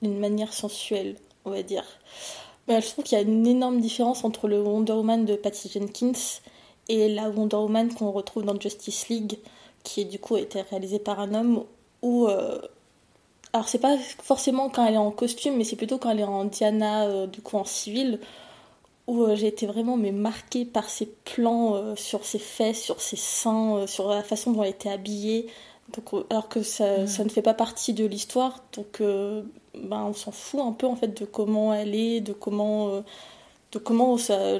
d'une 0.05 0.21
manière 0.21 0.53
sensuelle 0.53 1.17
on 1.45 1.51
va 1.51 1.63
dire. 1.63 1.85
je 2.69 2.89
trouve 2.91 3.05
qu'il 3.05 3.19
y 3.19 3.21
a 3.21 3.25
une 3.25 3.47
énorme 3.47 3.81
différence 3.81 4.25
entre 4.25 4.49
le 4.49 4.61
Wonder 4.61 4.93
Woman 4.93 5.25
de 5.25 5.37
Patty 5.37 5.69
Jenkins 5.69 6.41
et 6.89 7.09
la 7.09 7.29
Wonder 7.29 7.57
Woman 7.57 7.93
qu'on 7.93 8.11
retrouve 8.11 8.45
dans 8.45 8.59
Justice 8.59 9.09
League, 9.09 9.39
qui 9.83 10.05
du 10.05 10.19
coup 10.19 10.37
a 10.37 10.41
été 10.41 10.63
réalisée 10.63 10.99
par 10.99 11.21
un 11.21 11.35
homme, 11.35 11.65
où 12.03 12.27
alors 13.53 13.69
c'est 13.69 13.79
pas 13.79 13.97
forcément 13.99 14.69
quand 14.69 14.85
elle 14.87 14.95
est 14.95 14.99
en 14.99 15.11
costume, 15.11 15.57
mais 15.57 15.65
c'est 15.65 15.77
plutôt 15.77 15.99
quand 15.99 16.11
elle 16.11 16.21
est 16.21 16.25
en 16.25 16.45
Diana, 16.45 17.27
du 17.27 17.41
coup 17.41 17.57
en 17.57 17.65
civil, 17.65 18.21
où 19.07 19.27
j'ai 19.35 19.49
été 19.49 19.67
vraiment 19.67 19.97
mais 19.97 20.13
marquée 20.13 20.65
par 20.65 20.89
ses 20.89 21.07
plans 21.07 21.95
sur 21.97 22.25
ses 22.25 22.39
fesses, 22.39 22.83
sur 22.83 23.01
ses 23.01 23.17
seins, 23.17 23.87
sur 23.87 24.09
la 24.09 24.23
façon 24.23 24.53
dont 24.53 24.63
elle 24.63 24.71
était 24.71 24.91
habillée. 24.91 25.49
Donc, 25.95 26.25
alors 26.31 26.49
que 26.49 26.63
ça, 26.63 27.07
ça, 27.07 27.23
ne 27.25 27.29
fait 27.29 27.43
pas 27.43 27.55
partie 27.55 27.95
de 27.95 28.05
l'histoire, 28.05 28.65
donc 28.75 29.01
ben, 29.83 30.05
on 30.09 30.15
s'en 30.15 30.31
fout 30.31 30.61
un 30.61 30.73
peu 30.73 30.87
en 30.87 30.97
fait 30.97 31.19
de 31.21 31.25
comment 31.25 31.75
elle 31.75 31.95
est, 31.95 32.21
de 32.21 32.33
comment, 32.33 32.89
euh, 32.89 33.01
de 33.73 33.79
comment 33.79 34.17
ça, 34.17 34.59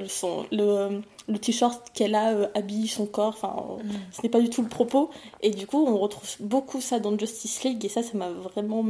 le, 0.51 1.01
le 1.27 1.39
t-shirt 1.39 1.89
qu'elle 1.93 2.15
a 2.15 2.33
euh, 2.33 2.47
habille 2.53 2.87
son 2.87 3.05
corps. 3.05 3.29
Enfin, 3.29 3.55
mm. 3.83 3.89
ce 4.11 4.21
n'est 4.23 4.29
pas 4.29 4.41
du 4.41 4.49
tout 4.49 4.61
le 4.61 4.67
propos. 4.67 5.09
Et 5.41 5.51
du 5.51 5.67
coup, 5.67 5.85
on 5.85 5.97
retrouve 5.97 6.29
beaucoup 6.39 6.81
ça 6.81 6.99
dans 6.99 7.17
Justice 7.17 7.63
League 7.63 7.83
et 7.85 7.89
ça, 7.89 8.03
ça 8.03 8.17
m'a 8.17 8.29
vraiment 8.29 8.85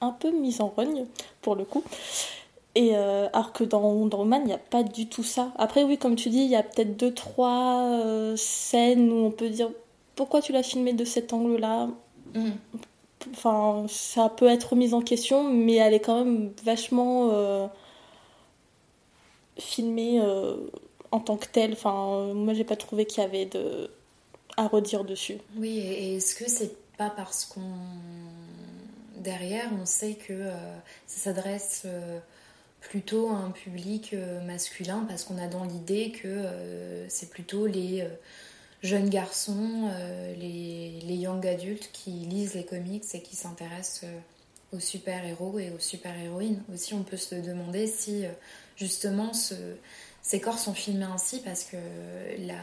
un 0.00 0.10
peu 0.10 0.30
mise 0.30 0.60
en 0.60 0.68
rogne 0.68 1.06
pour 1.40 1.54
le 1.54 1.64
coup. 1.64 1.84
Et 2.74 2.96
euh, 2.96 3.28
alors 3.34 3.52
que 3.52 3.64
dans 3.64 3.82
Wonder 3.82 4.16
Woman, 4.16 4.42
il 4.44 4.46
n'y 4.46 4.52
a 4.54 4.58
pas 4.58 4.82
du 4.82 5.06
tout 5.06 5.22
ça. 5.22 5.52
Après, 5.56 5.84
oui, 5.84 5.98
comme 5.98 6.16
tu 6.16 6.30
dis, 6.30 6.38
il 6.38 6.50
y 6.50 6.56
a 6.56 6.62
peut-être 6.62 6.96
deux, 6.96 7.12
trois 7.12 8.34
scènes 8.36 9.12
où 9.12 9.26
on 9.26 9.30
peut 9.30 9.50
dire 9.50 9.70
pourquoi 10.16 10.40
tu 10.40 10.52
l'as 10.52 10.62
filmé 10.62 10.92
de 10.92 11.04
cet 11.04 11.32
angle-là. 11.32 11.88
Mm 12.34 12.50
enfin, 13.30 13.86
ça 13.88 14.28
peut 14.28 14.48
être 14.48 14.74
mis 14.74 14.94
en 14.94 15.02
question, 15.02 15.52
mais 15.52 15.76
elle 15.76 15.94
est 15.94 16.00
quand 16.00 16.24
même 16.24 16.52
vachement 16.64 17.30
euh, 17.32 17.66
filmée 19.58 20.20
euh, 20.20 20.56
en 21.10 21.20
tant 21.20 21.36
que 21.36 21.46
telle. 21.46 21.72
Enfin, 21.72 22.32
moi, 22.34 22.54
j'ai 22.54 22.64
pas 22.64 22.76
trouvé 22.76 23.04
qu'il 23.06 23.22
y 23.22 23.26
avait 23.26 23.46
de 23.46 23.90
à 24.56 24.68
redire 24.68 25.04
dessus. 25.04 25.38
Oui, 25.56 25.78
et 25.78 26.16
est-ce 26.16 26.34
que 26.34 26.48
c'est 26.48 26.74
pas 26.98 27.08
parce 27.08 27.46
qu'on 27.46 27.62
derrière, 29.16 29.70
on 29.80 29.86
sait 29.86 30.14
que 30.14 30.32
euh, 30.32 30.76
ça 31.06 31.32
s'adresse 31.32 31.86
plutôt 32.80 33.30
à 33.30 33.36
un 33.36 33.50
public 33.50 34.14
masculin 34.44 35.06
parce 35.08 35.24
qu'on 35.24 35.38
a 35.38 35.46
dans 35.46 35.64
l'idée 35.64 36.10
que 36.10 36.44
c'est 37.08 37.30
plutôt 37.30 37.66
les 37.66 38.06
jeunes 38.82 39.08
garçons, 39.08 39.90
euh, 39.92 40.34
les, 40.34 41.00
les, 41.04 41.14
young 41.14 41.46
adultes 41.46 41.90
qui 41.92 42.10
lisent 42.10 42.54
les 42.54 42.64
comics 42.64 43.04
et 43.14 43.22
qui 43.22 43.36
s'intéressent 43.36 44.04
euh, 44.04 44.76
aux 44.76 44.80
super-héros 44.80 45.58
et 45.58 45.70
aux 45.70 45.78
super-héroïnes. 45.78 46.62
Aussi, 46.72 46.94
on 46.94 47.04
peut 47.04 47.16
se 47.16 47.36
demander 47.36 47.86
si 47.86 48.26
euh, 48.26 48.30
justement 48.76 49.32
ce, 49.34 49.54
ces 50.20 50.40
corps 50.40 50.58
sont 50.58 50.74
filmés 50.74 51.04
ainsi 51.04 51.40
parce 51.40 51.62
que 51.62 51.76
la, 52.38 52.60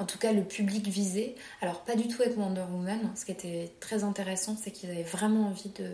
en 0.00 0.04
tout 0.04 0.18
cas 0.18 0.32
le 0.32 0.42
public 0.42 0.88
visé, 0.88 1.36
alors 1.60 1.84
pas 1.84 1.94
du 1.94 2.08
tout 2.08 2.22
avec 2.22 2.36
Wonder 2.36 2.64
Woman, 2.72 3.12
ce 3.14 3.24
qui 3.24 3.30
était 3.30 3.70
très 3.78 4.02
intéressant, 4.02 4.56
c'est 4.60 4.72
qu'ils 4.72 4.90
avaient 4.90 5.04
vraiment 5.04 5.46
envie 5.46 5.70
de, 5.78 5.90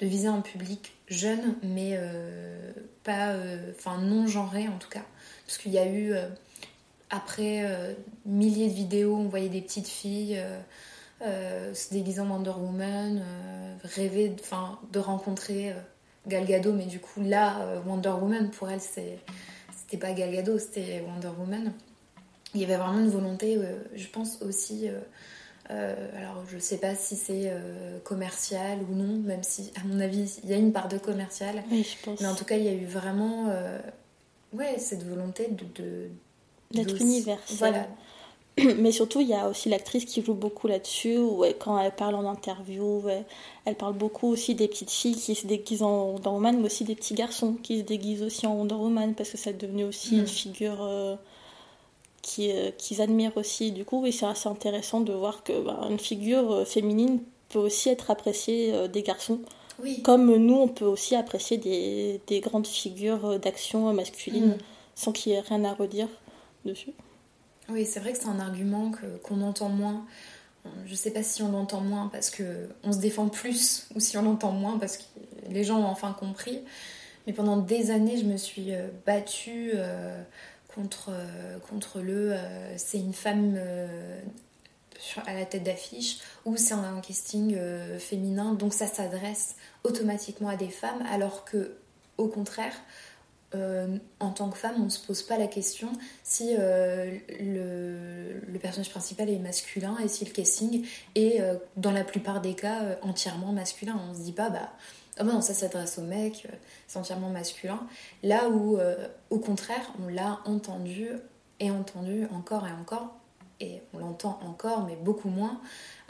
de, 0.00 0.06
viser 0.06 0.26
un 0.26 0.40
public 0.40 0.96
jeune, 1.06 1.54
mais 1.62 2.00
pas, 3.04 3.36
enfin 3.76 4.00
non 4.00 4.26
genré 4.26 4.66
en 4.68 4.78
tout 4.78 4.88
cas, 4.88 5.04
parce 5.46 5.58
qu'il 5.58 5.72
y 5.72 5.78
a 5.78 5.86
eu 5.86 6.14
après 7.10 7.64
euh, 7.64 7.94
milliers 8.24 8.68
de 8.68 8.74
vidéos, 8.74 9.16
on 9.16 9.28
voyait 9.28 9.48
des 9.48 9.60
petites 9.60 9.88
filles 9.88 10.38
euh, 10.38 10.58
euh, 11.22 11.74
se 11.74 11.92
déguisant 11.92 12.28
Wonder 12.28 12.50
Woman, 12.50 13.22
rêver 13.82 14.34
de 14.92 14.98
rencontrer 14.98 15.74
Gal 16.26 16.44
Gadot, 16.46 16.72
mais 16.72 16.86
du 16.86 17.00
coup 17.00 17.22
là, 17.22 17.80
Wonder 17.86 18.10
Woman, 18.10 18.50
pour 18.50 18.68
elle, 18.68 18.80
c'était 18.80 19.18
pas 19.98 20.12
Gal 20.12 20.32
Gadot, 20.32 20.58
c'était 20.58 21.02
Wonder 21.06 21.30
Woman. 21.38 21.72
Il 22.54 22.60
y 22.60 22.64
avait 22.64 22.76
vraiment 22.76 22.98
une 22.98 23.10
volonté, 23.10 23.58
je 23.94 24.06
pense 24.08 24.42
aussi... 24.42 24.88
alors, 25.70 26.44
je 26.50 26.58
sais 26.58 26.78
pas 26.78 26.94
si 26.94 27.16
c'est 27.16 27.50
commercial 28.04 28.80
ou 28.90 28.94
non, 28.94 29.18
même 29.18 29.42
si, 29.42 29.72
à 29.80 29.86
mon 29.86 30.00
avis, 30.00 30.38
il 30.44 30.50
y 30.50 30.52
a 30.52 30.56
une 30.56 30.72
part 30.72 30.88
de 30.88 30.98
commercial. 30.98 31.62
Oui, 31.70 31.82
je 31.82 32.04
pense. 32.04 32.20
Mais 32.20 32.26
en 32.26 32.34
tout 32.34 32.44
cas, 32.44 32.56
il 32.56 32.64
y 32.64 32.68
a 32.68 32.74
eu 32.74 32.84
vraiment 32.84 33.50
ouais, 34.52 34.78
cette 34.78 35.02
volonté 35.04 35.48
de, 35.48 36.10
d'être 36.70 37.00
universel. 37.00 37.56
Voilà. 37.58 37.86
Mais 38.78 38.90
surtout, 38.90 39.20
il 39.20 39.28
y 39.28 39.34
a 39.34 39.48
aussi 39.48 39.68
l'actrice 39.68 40.06
qui 40.06 40.22
joue 40.22 40.34
beaucoup 40.34 40.66
là-dessus, 40.66 41.18
où 41.18 41.44
quand 41.58 41.78
elle 41.78 41.94
parle 41.94 42.14
en 42.14 42.24
interview, 42.24 43.02
elle 43.66 43.74
parle 43.74 43.94
beaucoup 43.94 44.28
aussi 44.28 44.54
des 44.54 44.66
petites 44.66 44.90
filles 44.90 45.14
qui 45.14 45.34
se 45.34 45.46
déguisent 45.46 45.82
en 45.82 46.12
Wonder 46.12 46.30
Woman, 46.30 46.58
mais 46.58 46.66
aussi 46.66 46.84
des 46.84 46.94
petits 46.94 47.14
garçons 47.14 47.56
qui 47.62 47.80
se 47.80 47.82
déguisent 47.82 48.22
aussi 48.22 48.46
en 48.46 48.54
Wonder 48.54 48.74
Woman, 48.74 49.14
parce 49.14 49.30
que 49.30 49.36
ça 49.36 49.50
est 49.50 49.60
devenu 49.60 49.84
aussi 49.84 50.16
une 50.16 50.22
mm. 50.22 50.26
figure 50.26 50.82
euh, 50.82 51.16
euh, 52.38 52.70
qu'ils 52.78 53.02
admirent 53.02 53.36
aussi. 53.36 53.72
Du 53.72 53.84
coup, 53.84 54.00
oui, 54.02 54.12
c'est 54.12 54.26
assez 54.26 54.48
intéressant 54.48 55.00
de 55.00 55.12
voir 55.12 55.44
que 55.44 55.60
bah, 55.60 55.86
une 55.90 55.98
figure 55.98 56.50
euh, 56.50 56.64
féminine 56.64 57.20
peut 57.50 57.58
aussi 57.58 57.90
être 57.90 58.10
appréciée 58.10 58.88
des 58.88 59.02
garçons. 59.02 59.40
Oui. 59.82 60.00
Comme 60.00 60.34
nous, 60.34 60.56
on 60.56 60.68
peut 60.68 60.86
aussi 60.86 61.14
apprécier 61.14 61.58
des, 61.58 62.22
des 62.26 62.40
grandes 62.40 62.66
figures 62.66 63.38
d'action 63.38 63.92
masculines, 63.92 64.52
mm. 64.52 64.58
sans 64.94 65.12
qu'il 65.12 65.32
y 65.32 65.34
ait 65.34 65.40
rien 65.40 65.62
à 65.64 65.74
redire 65.74 66.08
Oui, 67.68 67.84
c'est 67.84 68.00
vrai 68.00 68.12
que 68.12 68.18
c'est 68.18 68.28
un 68.28 68.40
argument 68.40 68.92
qu'on 69.22 69.40
entend 69.42 69.68
moins. 69.68 70.06
Je 70.86 70.94
sais 70.94 71.10
pas 71.10 71.22
si 71.22 71.42
on 71.42 71.52
l'entend 71.52 71.80
moins 71.80 72.08
parce 72.08 72.30
que 72.30 72.68
on 72.82 72.92
se 72.92 72.98
défend 72.98 73.28
plus 73.28 73.86
ou 73.94 74.00
si 74.00 74.16
on 74.18 74.22
l'entend 74.22 74.52
moins 74.52 74.78
parce 74.78 74.96
que 74.96 75.04
les 75.48 75.64
gens 75.64 75.78
ont 75.78 75.86
enfin 75.86 76.12
compris. 76.12 76.60
Mais 77.26 77.32
pendant 77.32 77.56
des 77.56 77.90
années, 77.90 78.18
je 78.18 78.24
me 78.24 78.36
suis 78.36 78.72
euh, 78.72 78.88
battue 79.04 79.72
euh, 79.74 80.22
contre, 80.68 81.10
euh, 81.10 81.58
contre 81.58 82.00
le 82.00 82.36
c'est 82.76 82.98
une 82.98 83.12
femme 83.12 83.58
à 85.26 85.34
la 85.34 85.44
tête 85.44 85.64
d'affiche 85.64 86.18
ou 86.44 86.56
c'est 86.56 86.74
un 86.74 87.00
casting 87.00 87.56
féminin 87.98 88.54
donc 88.54 88.74
ça 88.74 88.86
s'adresse 88.86 89.56
automatiquement 89.84 90.48
à 90.48 90.56
des 90.56 90.68
femmes 90.68 91.02
alors 91.10 91.44
que 91.44 91.76
au 92.18 92.28
contraire 92.28 92.74
euh, 93.54 93.96
en 94.18 94.30
tant 94.30 94.50
que 94.50 94.58
femme, 94.58 94.74
on 94.78 94.84
ne 94.84 94.90
se 94.90 95.04
pose 95.04 95.22
pas 95.22 95.38
la 95.38 95.46
question 95.46 95.92
si 96.24 96.56
euh, 96.58 97.16
le, 97.40 98.58
personnage 98.58 98.90
principal 98.90 99.30
est 99.30 99.38
masculin 99.38 99.96
et 100.02 100.08
si 100.08 100.24
le 100.24 100.32
casting 100.32 100.84
est, 101.14 101.40
euh, 101.40 101.54
dans 101.76 101.92
la 101.92 102.02
plupart 102.02 102.40
des 102.40 102.54
cas, 102.54 102.98
entièrement 103.02 103.52
masculin. 103.52 103.98
On 104.04 104.10
ne 104.10 104.14
se 104.14 104.22
dit 104.22 104.32
pas, 104.32 104.50
bah, 104.50 104.72
oh 105.20 105.24
non, 105.24 105.40
ça 105.40 105.54
s'adresse 105.54 105.98
aux 105.98 106.02
mecs, 106.02 106.48
c'est 106.88 106.98
entièrement 106.98 107.30
masculin. 107.30 107.86
Là 108.22 108.48
où, 108.48 108.78
au 109.30 109.38
contraire, 109.38 109.92
on 110.04 110.08
l'a 110.08 110.40
entendu 110.44 111.10
et 111.60 111.70
entendu 111.70 112.26
encore 112.34 112.66
et 112.66 112.72
encore, 112.72 113.14
et 113.60 113.82
on 113.94 113.98
l'entend 113.98 114.40
encore, 114.44 114.84
mais 114.84 114.96
beaucoup 114.96 115.28
moins. 115.28 115.60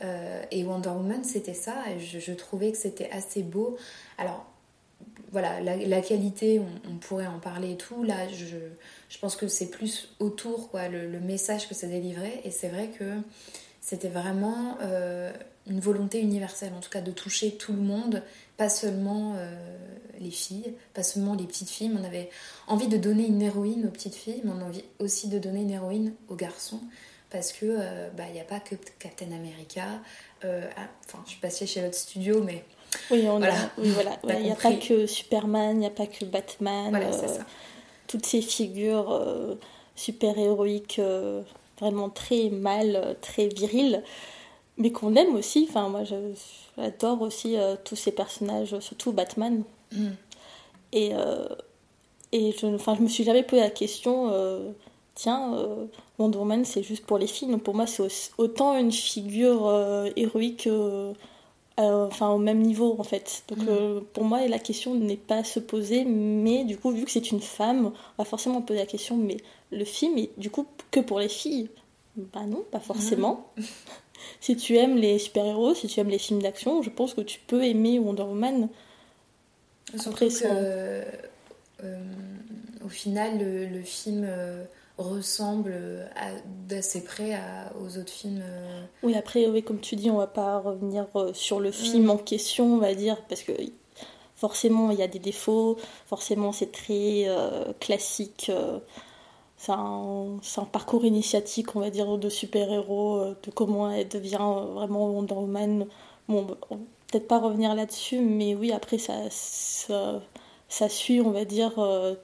et 0.01 0.65
Wonder 0.65 0.89
Woman, 0.91 1.25
c'était 1.25 1.55
ça, 1.55 1.75
et 1.91 2.01
je, 2.01 2.19
je 2.19 2.33
trouvais 2.33 2.73
que 2.73 2.79
c'était 2.79 3.11
assez 3.11 3.43
beau. 3.43 3.77
Alors, 4.19 4.47
voilà, 5.33 5.61
la, 5.61 6.01
qualité, 6.01 6.63
on, 6.89 6.97
pourrait 6.97 7.27
en 7.27 7.39
parler 7.39 7.73
et 7.73 7.77
tout. 7.77 8.03
Là, 8.05 8.29
je, 8.29 8.57
je 9.09 9.19
pense 9.19 9.37
que 9.37 9.49
c'est 9.49 9.71
plus 9.71 10.15
autour, 10.19 10.71
quoi, 10.71 10.89
le, 10.89 11.21
message 11.21 11.69
que 11.69 11.75
ça 11.75 11.87
délivrait. 11.87 12.41
Et 12.45 12.51
c'est 12.51 12.69
vrai 12.69 12.89
que 12.89 13.05
c'était 13.81 14.09
vraiment 14.09 14.79
euh, 14.81 15.33
une 15.67 15.81
volonté 15.81 16.21
universelle, 16.21 16.73
en 16.75 16.81
tout 16.81 16.91
cas, 16.91 17.01
de 17.01 17.11
toucher 17.11 17.57
tout 17.57 17.73
le 17.73 17.83
monde, 17.83 18.23
pas 18.57 18.69
seulement 18.69 19.35
euh, 19.37 19.55
les 20.21 20.31
filles, 20.31 20.73
pas 20.95 21.03
seulement 21.03 21.35
les 21.35 21.45
petites 21.45 21.71
filles. 21.71 21.93
on 21.95 22.05
avait 22.05 22.31
envie 22.67 22.89
de 22.89 22.97
donner 22.97 23.27
une 23.27 23.43
héroïne 23.43 23.87
aux 23.87 23.91
petites 23.91 24.15
filles, 24.15 24.41
mais 24.45 24.53
on 24.53 24.61
a 24.61 24.65
envie 24.65 24.85
aussi 25.01 25.29
de 25.29 25.39
donner 25.39 25.61
une 25.61 25.71
héroïne 25.71 26.15
aux 26.29 26.37
garçons. 26.37 26.81
Parce 27.29 27.53
que, 27.53 27.67
euh, 27.67 28.09
bah, 28.17 28.25
il 28.29 28.33
n'y 28.33 28.41
a 28.41 28.45
pas 28.45 28.61
que 28.61 28.77
Captain 28.99 29.33
America. 29.33 30.01
Ah, 30.43 30.89
enfin, 31.05 31.19
je 31.25 31.33
suis 31.33 31.41
passée 31.41 31.67
chez 31.67 31.83
l'autre 31.83 31.97
studio, 31.97 32.41
mais 32.43 32.65
oui, 33.11 33.27
on 33.29 33.39
voilà. 33.39 33.55
voilà. 33.77 34.19
Il 34.39 34.45
n'y 34.45 34.51
a 34.51 34.57
pas 34.57 34.75
que 34.75 35.07
Superman, 35.07 35.77
il 35.77 35.81
n'y 35.81 35.87
a 35.87 35.91
pas 35.91 36.07
que 36.07 36.25
Batman. 36.25 36.95
Euh, 36.95 37.39
toutes 38.07 38.27
ces 38.27 38.41
figures 38.41 39.11
euh, 39.13 39.55
super-héroïques 39.97 40.99
euh, 40.99 41.43
vraiment 41.81 42.09
très 42.09 42.51
mâles, 42.51 43.17
très 43.21 43.49
viriles, 43.49 44.03
mais 44.77 44.93
qu'on 44.93 45.15
aime 45.15 45.35
aussi. 45.35 45.67
Enfin, 45.69 45.89
moi, 45.89 46.03
j'adore 46.77 47.23
aussi 47.23 47.57
tous 47.85 47.97
ces 47.97 48.13
personnages, 48.13 48.79
surtout 48.81 49.13
Batman. 49.13 49.63
Mm. 49.93 50.09
Et, 50.93 51.13
et 52.33 52.53
je, 52.53 52.67
enfin, 52.67 52.95
je 52.97 53.03
me 53.03 53.09
suis 53.09 53.25
jamais 53.25 53.43
posé 53.43 53.63
la 53.63 53.71
question 53.71 54.33
tiens, 55.15 55.53
Wonder 56.19 56.39
Woman, 56.39 56.65
c'est 56.65 56.83
juste 56.83 57.05
pour 57.05 57.19
les 57.19 57.27
filles. 57.27 57.57
pour 57.59 57.75
moi, 57.75 57.87
c'est 57.87 58.09
autant 58.39 58.79
une 58.79 58.93
figure 58.93 59.69
héroïque 60.17 60.67
euh, 60.67 61.13
enfin 61.79 62.31
au 62.31 62.39
même 62.39 62.61
niveau 62.61 62.97
en 62.99 63.05
fait. 63.05 63.45
Donc 63.49 63.59
mm. 63.59 63.69
euh, 63.69 64.01
pour 64.13 64.25
moi 64.25 64.47
la 64.47 64.59
question 64.59 64.95
n'est 64.95 65.17
pas 65.17 65.37
à 65.37 65.45
se 65.45 65.61
poser, 65.61 66.05
mais 66.05 66.65
du 66.65 66.77
coup 66.77 66.91
vu 66.91 67.05
que 67.05 67.11
c'est 67.11 67.31
une 67.31 67.41
femme, 67.41 67.93
on 68.19 68.23
va 68.23 68.29
forcément 68.29 68.63
poser 68.63 68.81
la 68.81 68.87
question, 68.87 69.17
mais 69.17 69.37
le 69.71 69.85
film 69.85 70.17
est 70.19 70.31
du 70.39 70.51
coup 70.51 70.67
que 70.91 71.01
pour 71.01 71.21
les 71.21 71.29
filles? 71.29 71.69
Bah 72.17 72.45
non, 72.47 72.65
pas 72.71 72.81
forcément. 72.81 73.51
Mm. 73.57 73.63
si 74.41 74.57
tu 74.57 74.77
aimes 74.77 74.97
les 74.97 75.19
super-héros, 75.19 75.75
si 75.75 75.87
tu 75.87 76.01
aimes 76.01 76.09
les 76.09 76.19
films 76.19 76.43
d'action, 76.43 76.83
je 76.83 76.91
pense 76.91 77.15
que 77.15 77.21
tu 77.21 77.41
peux 77.47 77.65
aimer 77.65 77.99
Wonder 77.99 78.23
Woman. 78.23 78.69
Surtout 79.97 80.29
que, 80.29 81.05
euh, 81.85 82.01
au 82.85 82.89
final, 82.89 83.39
le, 83.39 83.83
film 83.83 84.27
ressemble 84.99 85.75
d'assez 86.67 87.05
près 87.05 87.39
aux 87.81 87.99
autres 87.99 88.13
films. 88.13 88.43
Oui, 89.03 89.15
après, 89.15 89.47
oui, 89.47 89.63
comme 89.63 89.81
tu 89.81 89.97
dis, 89.97 90.11
on 90.11 90.17
va 90.17 90.27
pas 90.27 90.59
revenir 90.59 91.07
sur 91.35 91.61
le 91.61 91.71
film 91.71 92.07
mm. 92.07 92.11
en 92.11 92.17
question, 92.17 92.75
on 92.75 92.79
va 92.79 92.95
dire, 92.95 93.21
parce 93.29 93.43
que 93.43 93.53
forcément 94.37 94.91
il 94.91 94.99
y 94.99 95.03
a 95.03 95.09
des 95.09 95.19
défauts, 95.19 95.77
forcément 96.07 96.53
c'est 96.53 96.73
très 96.73 97.27
classique 97.81 98.51
c'est 99.57 99.73
un, 99.73 100.39
un, 100.57 100.65
parcours 100.65 101.05
initiatique, 101.05 101.77
on 101.77 101.81
va 101.81 101.91
dire, 101.91 102.19
de 102.19 102.29
super-héros, 102.29 103.19
euh, 103.19 103.37
de 103.43 103.51
comment 103.51 103.91
elle 103.91 104.09
devient 104.09 104.39
euh, 104.41 104.73
vraiment 104.75 105.11
Wonder 105.11 105.35
Woman. 105.35 105.87
Bon, 106.29 106.47
peut-être 106.47 107.27
pas 107.27 107.39
revenir 107.39 107.75
là-dessus, 107.75 108.21
mais 108.21 108.55
oui, 108.55 108.73
après, 108.73 108.99
ça, 108.99 109.15
ça, 109.31 110.89
suit, 110.89 111.21
on 111.21 111.31
va 111.31 111.45
dire, 111.45 111.79
euh, 111.79 112.15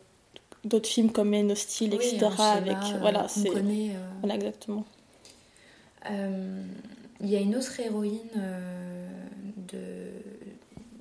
d'autres 0.65 0.89
films 0.89 1.11
comme 1.11 1.31
Men 1.31 1.51
of 1.51 1.59
Steel, 1.59 1.95
etc. 1.95 2.27
avec, 2.39 2.77
voilà, 3.01 3.29
c'est. 3.29 3.51
Voilà, 4.21 4.35
exactement. 4.35 4.85
Il 6.09 7.29
y 7.29 7.37
a 7.37 7.41
une 7.41 7.55
autre 7.55 7.79
héroïne 7.79 8.19
de, 9.57 10.11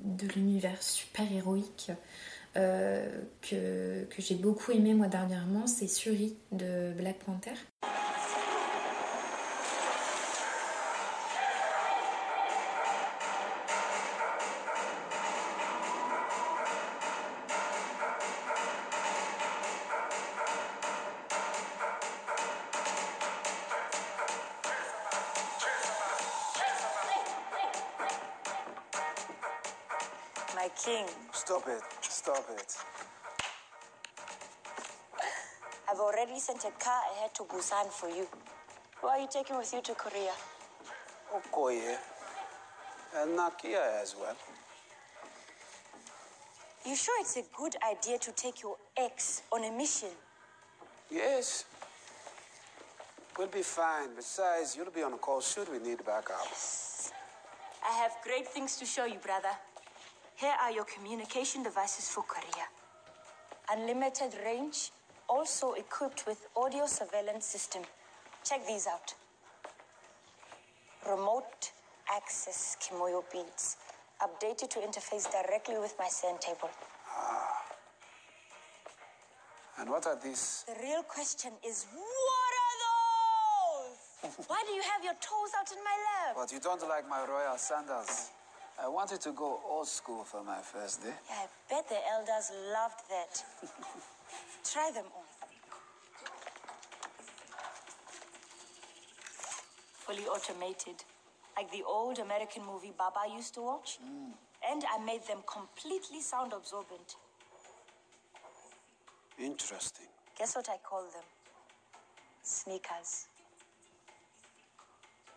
de 0.03 0.27
l'univers 0.35 0.81
super-héroïque 0.81 1.91
euh, 2.57 3.07
que, 3.41 4.03
que 4.09 4.21
j'ai 4.21 4.35
beaucoup 4.35 4.71
aimé 4.71 4.93
moi 4.93 5.07
dernièrement, 5.07 5.67
c'est 5.67 5.87
Suri 5.87 6.35
de 6.51 6.91
Black 6.97 7.19
Panther. 7.19 7.53
Sent 36.51 36.73
a 36.73 36.83
car 36.83 37.01
ahead 37.13 37.33
to 37.33 37.43
Busan 37.43 37.89
for 37.89 38.09
you. 38.09 38.27
Who 38.99 39.07
are 39.07 39.19
you 39.19 39.27
taking 39.31 39.57
with 39.57 39.71
you 39.73 39.81
to 39.81 39.93
Korea? 39.93 40.31
Okoye. 41.33 41.95
And 43.15 43.37
Nakia 43.37 44.01
as 44.01 44.15
well. 44.19 44.35
You 46.85 46.95
sure 46.95 47.15
it's 47.21 47.37
a 47.37 47.43
good 47.55 47.75
idea 47.89 48.17
to 48.17 48.31
take 48.31 48.61
your 48.63 48.75
ex 48.97 49.43
on 49.51 49.63
a 49.63 49.71
mission? 49.71 50.09
Yes. 51.09 51.65
We'll 53.37 53.47
be 53.47 53.61
fine. 53.61 54.09
Besides, 54.15 54.75
you'll 54.75 54.91
be 54.91 55.03
on 55.03 55.13
a 55.13 55.17
call 55.17 55.41
shoot 55.41 55.71
we 55.71 55.79
need 55.79 56.03
backup. 56.05 56.47
Yes. 56.49 57.11
I 57.87 57.97
have 57.97 58.11
great 58.23 58.47
things 58.47 58.75
to 58.77 58.85
show 58.85 59.05
you, 59.05 59.19
brother. 59.19 59.55
Here 60.35 60.53
are 60.61 60.71
your 60.71 60.85
communication 60.85 61.63
devices 61.63 62.09
for 62.09 62.23
Korea. 62.23 62.67
Unlimited 63.71 64.33
range, 64.45 64.91
also 65.27 65.73
equipped 65.73 66.25
with 66.27 66.47
audio 66.55 66.85
surveillance 66.85 67.45
system. 67.45 67.83
Check 68.43 68.65
these 68.67 68.87
out. 68.87 69.13
Remote 71.07 71.71
access 72.13 72.77
Kimoyo 72.81 73.23
beads, 73.31 73.77
updated 74.21 74.69
to 74.69 74.79
interface 74.79 75.31
directly 75.31 75.77
with 75.79 75.95
my 75.97 76.07
send 76.07 76.39
table. 76.41 76.69
Ah. 77.09 77.63
And 79.79 79.89
what 79.89 80.05
are 80.05 80.17
these? 80.21 80.63
The 80.67 80.79
real 80.83 81.03
question 81.03 81.51
is, 81.67 81.85
what 81.93 82.53
are 82.65 82.77
those? 82.85 84.47
Why 84.47 84.63
do 84.67 84.73
you 84.73 84.83
have 84.83 85.03
your 85.03 85.15
toes 85.15 85.51
out 85.57 85.71
in 85.71 85.83
my 85.83 85.97
lap? 86.05 86.35
But 86.35 86.51
you 86.51 86.59
don't 86.59 86.81
like 86.87 87.09
my 87.09 87.25
royal 87.25 87.57
sandals. 87.57 88.29
I 88.81 88.87
wanted 88.87 89.21
to 89.21 89.31
go 89.31 89.59
old 89.67 89.87
school 89.87 90.23
for 90.23 90.43
my 90.43 90.59
first 90.61 91.03
day. 91.03 91.13
Yeah, 91.29 91.35
I 91.43 91.47
bet 91.69 91.89
the 91.89 91.97
elders 92.13 92.51
loved 92.73 93.01
that. 93.09 93.43
Try 94.63 94.91
them 94.93 95.05
on. 95.05 95.23
Fully 99.93 100.23
automated, 100.25 101.03
like 101.55 101.71
the 101.71 101.83
old 101.87 102.19
American 102.19 102.65
movie 102.65 102.93
Baba 102.97 103.21
used 103.33 103.53
to 103.55 103.61
watch. 103.61 103.99
Mm. 104.03 104.33
And 104.71 104.83
I 104.93 105.03
made 105.03 105.25
them 105.27 105.39
completely 105.51 106.21
sound 106.21 106.53
absorbent. 106.53 107.15
Interesting. 109.39 110.07
Guess 110.37 110.55
what 110.55 110.69
I 110.69 110.77
call 110.77 111.01
them? 111.03 111.23
Sneakers. 112.43 113.27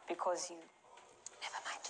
Because 0.08 0.50
you 0.50 0.56
Never 1.40 1.60
mind. 1.64 1.84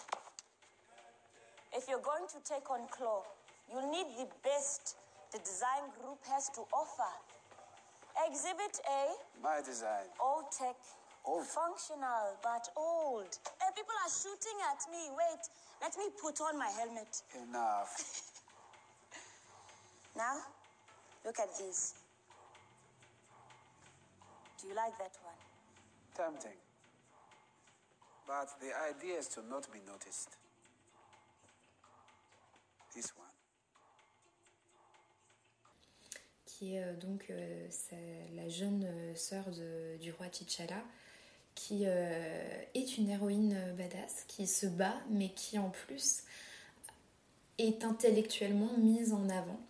if 1.76 1.88
you're 1.88 1.98
going 2.02 2.26
to 2.28 2.38
take 2.44 2.70
on 2.70 2.86
Claw, 2.90 3.22
you'll 3.70 3.90
need 3.90 4.06
the 4.18 4.28
best 4.44 4.96
the 5.34 5.40
design 5.42 5.90
group 5.98 6.22
has 6.30 6.48
to 6.54 6.62
offer. 6.70 7.10
Exhibit 8.30 8.78
A. 8.86 9.18
My 9.42 9.58
design. 9.66 10.06
Old 10.22 10.46
tech. 10.54 10.78
Old. 11.26 11.44
Functional, 11.44 12.38
but 12.42 12.68
old. 12.76 13.26
Hey, 13.58 13.72
people 13.74 13.96
are 14.04 14.12
shooting 14.12 14.58
at 14.70 14.78
me. 14.92 15.10
Wait, 15.10 15.42
let 15.82 15.96
me 15.98 16.04
put 16.22 16.40
on 16.40 16.56
my 16.56 16.68
helmet. 16.68 17.10
Enough. 17.34 18.30
now, 20.16 20.38
look 21.24 21.40
at 21.40 21.48
these. 21.58 21.94
Do 24.60 24.68
you 24.68 24.74
like 24.76 24.96
that 24.98 25.16
one? 25.24 25.34
Tempting. 26.14 26.58
But 28.28 28.48
the 28.60 28.70
idea 28.86 29.18
is 29.18 29.28
to 29.28 29.40
not 29.50 29.66
be 29.72 29.80
noticed. 29.84 30.36
Est 36.72 36.78
euh, 36.78 36.94
donc 36.94 37.26
euh, 37.30 37.68
la 38.36 38.48
jeune 38.48 38.84
euh, 38.84 39.14
sœur 39.14 39.44
du 40.00 40.12
roi 40.12 40.26
T'Challa, 40.28 40.82
qui 41.54 41.84
est 41.84 42.98
une 42.98 43.08
héroïne 43.08 43.56
badass, 43.78 44.24
qui 44.26 44.48
se 44.48 44.66
bat, 44.66 44.96
mais 45.08 45.28
qui 45.28 45.56
en 45.56 45.70
plus 45.70 46.24
est 47.58 47.84
intellectuellement 47.84 48.76
mise 48.76 49.12
en 49.12 49.28
avant. 49.28 49.60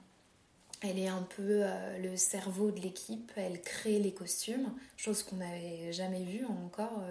Elle 0.80 0.98
est 0.98 1.08
un 1.08 1.26
peu 1.36 1.62
le 2.02 2.16
cerveau 2.16 2.70
de 2.70 2.80
l'équipe, 2.80 3.30
elle 3.36 3.60
crée 3.60 3.98
les 3.98 4.12
costumes, 4.12 4.72
chose 4.96 5.22
qu'on 5.22 5.36
n'avait 5.36 5.92
jamais 5.92 6.24
vue 6.24 6.46
encore. 6.46 7.02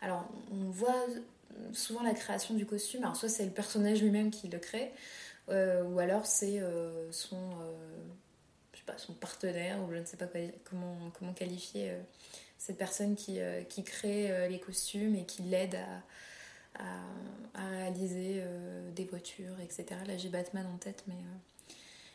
alors 0.00 0.28
on 0.50 0.68
voit 0.70 1.06
souvent 1.72 2.02
la 2.02 2.14
création 2.14 2.54
du 2.54 2.66
costume, 2.66 3.04
alors 3.04 3.14
soit 3.14 3.28
c'est 3.28 3.44
le 3.44 3.52
personnage 3.52 4.02
lui-même 4.02 4.32
qui 4.32 4.48
le 4.48 4.58
crée, 4.58 4.92
ou 5.48 5.98
alors 6.00 6.26
c'est 6.26 6.60
son, 7.12 7.38
son 8.96 9.12
partenaire, 9.14 9.82
ou 9.82 9.92
je 9.92 9.98
ne 9.98 10.04
sais 10.04 10.16
pas 10.16 10.26
comment, 10.64 10.96
comment 11.18 11.32
qualifier 11.32 11.92
cette 12.58 12.78
personne 12.78 13.14
qui, 13.14 13.38
qui 13.68 13.82
crée 13.84 14.48
les 14.48 14.60
costumes 14.60 15.14
et 15.16 15.24
qui 15.24 15.42
l'aide 15.42 15.76
à, 16.74 16.84
à, 17.54 17.68
réaliser 17.68 18.42
des 18.94 19.04
voitures, 19.04 19.58
etc. 19.60 19.86
Là 20.06 20.16
j'ai 20.16 20.28
Batman 20.28 20.66
en 20.72 20.78
tête, 20.78 21.04
mais, 21.08 21.14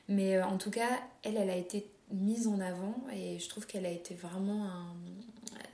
mais 0.07 0.41
en 0.41 0.57
tout 0.57 0.71
cas, 0.71 0.89
elle, 1.23 1.37
elle 1.37 1.49
a 1.49 1.57
été 1.57 1.89
mise 2.11 2.47
en 2.47 2.59
avant 2.59 2.95
et 3.13 3.39
je 3.39 3.49
trouve 3.49 3.65
qu'elle 3.65 3.85
a 3.85 3.91
été 3.91 4.15
vraiment 4.15 4.65
un... 4.65 4.95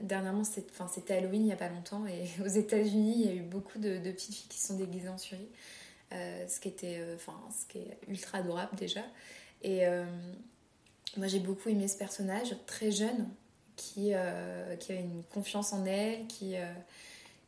Dernièrement, 0.00 0.42
c'était 0.44 1.16
Halloween 1.16 1.42
il 1.42 1.46
n'y 1.46 1.52
a 1.52 1.56
pas 1.56 1.68
longtemps 1.68 2.04
et 2.06 2.28
aux 2.42 2.48
États-Unis, 2.48 3.14
il 3.16 3.26
y 3.26 3.28
a 3.28 3.34
eu 3.34 3.42
beaucoup 3.42 3.78
de, 3.78 3.98
petites 3.98 4.34
filles 4.34 4.48
qui 4.48 4.58
se 4.58 4.68
sont 4.68 4.76
déguisées 4.76 5.08
en. 5.08 5.16
Euh, 6.12 6.46
ce, 6.48 6.60
qui 6.60 6.68
était, 6.68 6.98
euh, 6.98 7.16
ce 7.18 7.66
qui 7.66 7.78
est 7.78 7.98
ultra 8.08 8.38
adorable 8.38 8.76
déjà. 8.76 9.00
Et 9.62 9.86
euh, 9.86 10.04
moi 11.16 11.26
j'ai 11.26 11.40
beaucoup 11.40 11.68
aimé 11.68 11.88
ce 11.88 11.96
personnage 11.96 12.54
très 12.66 12.90
jeune 12.90 13.28
qui, 13.76 14.12
qui 14.80 14.92
avait 14.92 15.00
une 15.00 15.24
confiance 15.32 15.72
en 15.72 15.84
elle, 15.84 16.26
qui, 16.26 16.54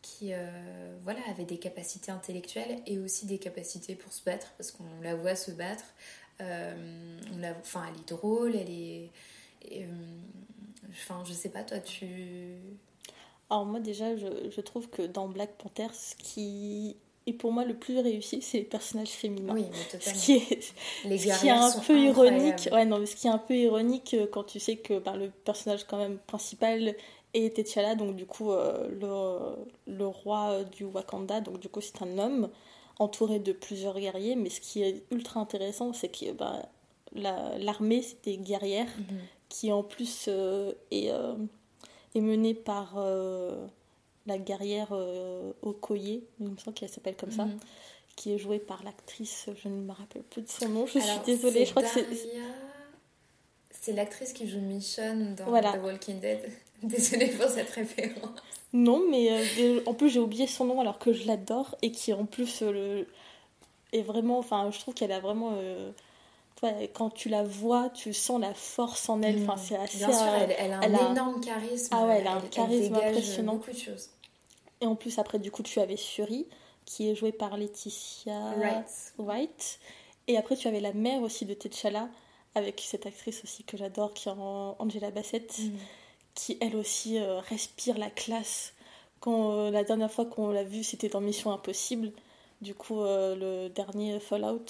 qui 0.02 0.32
voilà, 1.04 1.20
avait 1.30 1.44
des 1.44 1.58
capacités 1.58 2.10
intellectuelles 2.10 2.80
et 2.86 2.98
aussi 2.98 3.26
des 3.26 3.38
capacités 3.38 3.94
pour 3.94 4.12
se 4.12 4.24
battre 4.24 4.52
parce 4.58 4.72
qu'on 4.72 4.84
la 5.02 5.14
voit 5.14 5.36
se 5.36 5.52
battre. 5.52 5.84
enfin, 6.40 7.84
elle 7.88 8.00
est 8.00 8.08
drôle, 8.08 8.56
elle 8.56 8.70
est. 8.70 9.10
enfin, 10.90 11.22
je 11.24 11.32
sais 11.32 11.50
pas, 11.50 11.62
toi 11.62 11.78
tu. 11.78 12.56
Alors, 13.48 13.64
moi, 13.64 13.78
déjà, 13.78 14.16
je, 14.16 14.50
je 14.50 14.60
trouve 14.60 14.88
que 14.90 15.02
dans 15.02 15.28
Black 15.28 15.56
Panther, 15.56 15.86
ce 15.92 16.16
qui 16.16 16.96
et 17.28 17.32
pour 17.32 17.50
moi, 17.50 17.64
le 17.64 17.74
plus 17.74 17.98
réussi, 17.98 18.40
c'est 18.40 18.58
les 18.58 18.64
personnages 18.64 19.08
féminins. 19.10 19.54
Oui, 19.54 19.64
Ce 20.00 20.12
qui 20.24 20.34
est, 20.34 20.72
les 21.04 21.18
ce 21.18 21.40
qui 21.40 21.48
est 21.48 21.50
un 21.50 21.72
peu 21.80 21.98
ironique. 21.98 22.68
Ouais, 22.70 22.84
non, 22.84 23.04
ce 23.04 23.16
qui 23.16 23.26
est 23.26 23.30
un 23.30 23.38
peu 23.38 23.54
ironique 23.56 24.14
euh, 24.14 24.26
quand 24.30 24.44
tu 24.44 24.60
sais 24.60 24.76
que 24.76 25.00
ben, 25.00 25.16
le 25.16 25.30
personnage 25.30 25.84
quand 25.84 25.98
même 25.98 26.18
principal 26.18 26.94
est 27.34 27.56
T'Challa, 27.56 27.96
donc 27.96 28.14
du 28.14 28.26
coup 28.26 28.52
euh, 28.52 28.88
le, 28.88 29.92
le, 29.92 30.06
roi 30.06 30.62
du 30.64 30.84
Wakanda, 30.84 31.40
donc 31.40 31.58
du 31.58 31.68
coup 31.68 31.80
c'est 31.80 32.00
un 32.00 32.16
homme 32.18 32.48
entouré 33.00 33.40
de 33.40 33.52
plusieurs 33.52 33.98
guerriers. 33.98 34.36
Mais 34.36 34.48
ce 34.48 34.60
qui 34.60 34.82
est 34.82 35.02
ultra 35.10 35.40
intéressant, 35.40 35.92
c'est 35.92 36.08
que 36.08 36.30
ben, 36.30 36.62
l'armée, 37.12 38.02
c'était 38.02 38.36
guerrière. 38.36 38.88
Mhm. 38.98 39.18
qui 39.48 39.72
en 39.72 39.82
plus 39.84 40.28
est, 40.90 41.10
est 42.14 42.20
menée 42.20 42.54
par 42.54 42.96
la 44.26 44.38
guerrière 44.38 44.92
Okoye, 45.62 46.24
il 46.40 46.48
me 46.48 46.56
semble 46.56 46.74
qu'elle 46.74 46.88
s'appelle 46.88 47.16
comme 47.16 47.30
ça, 47.30 47.44
mhm. 47.44 47.58
qui 48.16 48.32
est 48.32 48.38
jouée 48.38 48.58
par 48.58 48.82
l'actrice, 48.82 49.48
je 49.62 49.68
ne 49.68 49.82
me 49.82 49.92
rappelle 49.92 50.22
plus 50.22 50.42
de 50.42 50.48
son 50.48 50.68
nom, 50.68 50.86
je 50.86 50.98
suis 50.98 51.20
désolée, 51.24 51.64
je 51.64 51.70
crois 51.70 51.82
que 51.82 51.88
c'est... 51.88 52.06
C'est 53.86 53.92
l'actrice 53.92 54.32
qui 54.32 54.48
joue 54.48 54.58
Michonne 54.58 55.36
dans 55.36 55.44
The 55.44 55.78
Walking 55.80 56.18
Dead. 56.18 56.40
Désolée 56.82 57.28
pour 57.28 57.48
cette 57.48 57.70
référence. 57.70 58.30
Non, 58.72 59.00
mais 59.08 59.30
euh, 59.30 59.80
en 59.86 59.94
plus 59.94 60.10
j'ai 60.10 60.18
oublié 60.18 60.48
son 60.48 60.64
nom 60.64 60.80
alors 60.80 60.98
que 60.98 61.12
je 61.12 61.24
l'adore 61.24 61.76
et 61.82 61.92
qui 61.92 62.12
en 62.12 62.26
plus 62.26 62.62
euh, 62.62 62.72
le... 62.72 63.06
est 63.92 64.02
vraiment... 64.02 64.40
Enfin, 64.40 64.70
je 64.72 64.80
trouve 64.80 64.92
qu'elle 64.92 65.12
a 65.12 65.20
vraiment... 65.20 65.52
Euh, 65.54 65.92
quand 66.94 67.10
tu 67.10 67.28
la 67.28 67.44
vois, 67.44 67.90
tu 67.90 68.12
sens 68.12 68.40
la 68.40 68.54
force 68.54 69.08
en 69.08 69.22
elle. 69.22 69.42
Enfin, 69.42 69.54
mm. 69.54 69.64
c'est 69.64 69.76
assez, 69.76 69.98
Bien 69.98 70.12
sûr, 70.12 70.26
elle, 70.58 70.72
a 70.72 70.78
un 70.80 71.12
énorme 71.12 71.40
charisme. 71.40 71.88
Ah 71.92 72.06
ouais, 72.06 72.18
elle 72.20 72.26
a 72.26 72.32
un 72.32 72.40
charisme 72.40 72.94
impressionnant. 72.96 73.52
beaucoup 73.54 73.70
de 73.70 73.78
choses. 73.78 74.08
Et 74.80 74.86
en 74.86 74.96
plus, 74.96 75.18
après, 75.18 75.38
du 75.38 75.50
coup, 75.50 75.62
tu 75.62 75.80
avais 75.80 75.96
Suri, 75.96 76.46
qui 76.84 77.08
est 77.08 77.14
jouée 77.14 77.32
par 77.32 77.56
Laetitia 77.56 78.54
White. 79.18 79.80
Et 80.28 80.36
après, 80.36 80.56
tu 80.56 80.68
avais 80.68 80.80
la 80.80 80.92
mère 80.92 81.22
aussi 81.22 81.44
de 81.46 81.54
T'Challa, 81.54 82.08
avec 82.54 82.80
cette 82.84 83.06
actrice 83.06 83.42
aussi 83.44 83.64
que 83.64 83.76
j'adore, 83.76 84.14
qui 84.14 84.28
est 84.28 84.32
Angela 84.32 85.10
Bassett, 85.10 85.58
mm. 85.58 85.70
qui 86.34 86.58
elle 86.60 86.76
aussi 86.76 87.18
euh, 87.18 87.40
respire 87.40 87.98
la 87.98 88.10
classe. 88.10 88.74
Quand 89.20 89.52
euh, 89.52 89.70
la 89.70 89.84
dernière 89.84 90.10
fois 90.10 90.24
qu'on 90.26 90.50
l'a 90.50 90.64
vue, 90.64 90.84
c'était 90.84 91.08
dans 91.08 91.20
Mission 91.20 91.52
Impossible, 91.52 92.12
du 92.60 92.74
coup 92.74 93.00
euh, 93.00 93.34
le 93.36 93.68
dernier 93.68 94.20
Fallout. 94.20 94.64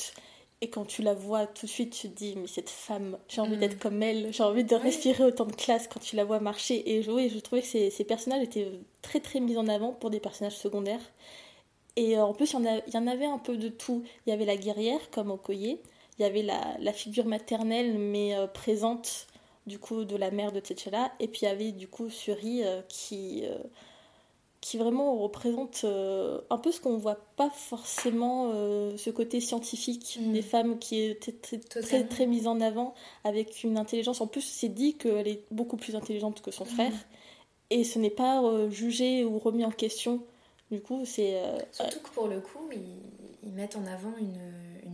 Et 0.63 0.71
quand 0.71 0.87
tu 0.87 1.03
la 1.03 1.15
vois 1.15 1.47
tout 1.47 1.67
de 1.67 1.71
suite, 1.71 1.93
tu 1.93 2.09
te 2.09 2.17
dis, 2.17 2.35
mais 2.37 2.47
cette 2.47 2.71
femme, 2.71 3.19
j'ai 3.29 3.41
envie 3.41 3.57
mm. 3.57 3.61
d'être 3.61 3.79
comme 3.79 4.03
elle, 4.03 4.33
j'ai 4.33 4.43
envie 4.43 4.65
de 4.65 4.75
respirer 4.75 5.25
autant 5.25 5.45
de 5.45 5.53
classe 5.53 5.87
quand 5.87 6.01
tu 6.01 6.17
la 6.17 6.25
vois 6.25 6.41
marcher 6.41 6.97
et 6.97 7.03
jouer. 7.03 7.29
Je 7.29 7.39
trouvais 7.41 7.63
que 7.63 7.69
ces, 7.69 7.91
ces, 7.91 8.05
personnages 8.05 8.43
étaient 8.43 8.71
très 9.03 9.21
très 9.21 9.41
mis 9.41 9.57
en 9.59 9.69
avant 9.69 9.93
pour 9.93 10.11
des 10.11 10.21
personnages 10.21 10.57
secondaires. 10.57 11.13
Et 11.97 12.19
en 12.19 12.33
plus, 12.35 12.53
il 12.53 12.65
y, 12.65 12.69
en 12.69 12.83
il 12.87 12.95
y 12.95 12.97
en 12.99 13.07
avait 13.07 13.27
un 13.27 13.39
peu 13.39 13.57
de 13.57 13.69
tout. 13.69 14.03
Il 14.27 14.31
y 14.31 14.33
avait 14.33 14.45
la 14.45 14.57
guerrière, 14.57 15.11
comme 15.11 15.31
Okoye, 15.31 15.79
il 16.19 16.23
y 16.23 16.25
avait 16.25 16.43
la, 16.43 16.93
figure 16.93 17.27
maternelle 17.27 17.99
mais 17.99 18.35
euh, 18.35 18.47
présente 18.47 19.27
du 19.67 19.79
coup 19.79 20.05
de 20.05 20.17
la 20.17 20.31
mère 20.31 20.53
de 20.53 20.61
T'Challa 20.61 21.13
et 21.21 21.29
puis 21.29 21.41
il 21.43 21.45
y 21.47 21.49
avait 21.49 21.73
du 21.73 21.89
coup 21.89 22.09
Suri 22.09 22.65
euh, 22.65 22.83
qui 22.89 23.45
euh, 23.45 23.59
qui 24.67 24.79
vraiment 24.79 25.17
représente 25.17 25.85
un 25.85 26.59
peu 26.59 26.73
ce 26.73 26.81
qu'on 26.81 26.97
voit 26.97 27.19
pas 27.37 27.51
forcément 27.51 28.51
ce 28.97 29.11
côté 29.11 29.41
scientifique 29.41 30.19
mm. 30.21 30.33
des 30.33 30.43
femmes 30.43 30.79
qui 30.79 31.03
étaient 31.03 31.33
très, 31.33 31.59
très, 31.59 32.05
très, 32.05 32.27
mise 32.27 32.49
en 32.49 32.61
avant 32.61 32.95
avec 33.23 33.63
une 33.63 33.79
intelligence 33.79 34.21
en 34.21 34.27
plus 34.27 34.41
c'est 34.41 34.69
dit 34.69 34.97
qu'elle 34.97 35.29
est 35.29 35.45
beaucoup 35.53 35.77
plus 35.77 35.95
intelligente 35.95 36.43
que 36.43 36.51
son 36.51 36.65
mm. 36.65 36.69
frère 36.69 36.93
et 37.71 37.85
ce 37.85 38.01
n'est 38.01 38.11
pas 38.11 38.43
jugé 38.69 39.25
ou 39.25 39.39
remis 39.39 39.65
en 39.65 39.71
question 39.71 40.23
du 40.73 40.81
coup 40.81 41.05
c'est 41.05 41.41
surtout 41.71 42.01
que 42.01 42.11
pour 42.11 42.27
le 42.27 42.41
coup 42.41 42.69
ils, 42.73 43.49
ils 43.49 43.53
mettent 43.53 43.77
en 43.77 43.87
avant 43.87 44.17
une 44.19 44.41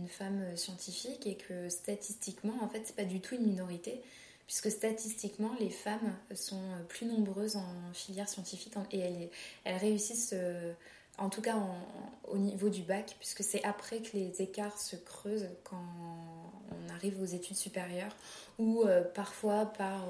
une 0.03 0.09
femme 0.09 0.43
scientifique 0.55 1.25
et 1.27 1.35
que 1.35 1.69
statistiquement, 1.69 2.53
en 2.61 2.67
fait, 2.67 2.81
c'est 2.85 2.95
pas 2.95 3.05
du 3.05 3.19
tout 3.21 3.35
une 3.35 3.45
minorité, 3.45 4.01
puisque 4.47 4.71
statistiquement, 4.71 5.51
les 5.59 5.69
femmes 5.69 6.13
sont 6.33 6.61
plus 6.89 7.05
nombreuses 7.05 7.55
en 7.55 7.93
filière 7.93 8.27
scientifique 8.27 8.73
et 8.91 9.29
elles, 9.63 9.77
réussissent, 9.77 10.33
euh, 10.33 10.73
en 11.17 11.29
tout 11.29 11.41
cas 11.41 11.55
au 12.27 12.37
niveau 12.37 12.69
du 12.69 12.81
bac, 12.81 13.15
puisque 13.19 13.43
c'est 13.43 13.63
après 13.63 13.99
que 13.99 14.17
les 14.17 14.41
écarts 14.41 14.79
se 14.79 14.95
creusent 14.95 15.49
quand 15.63 15.83
on 16.71 16.93
arrive 16.93 17.21
aux 17.21 17.25
études 17.25 17.57
supérieures, 17.57 18.15
ou 18.59 18.83
euh, 18.83 19.03
parfois 19.03 19.65
par 19.65 20.05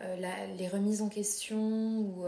euh, 0.00 0.46
les 0.56 0.68
remises 0.68 1.02
en 1.02 1.08
question, 1.08 1.98
ou 1.98 2.24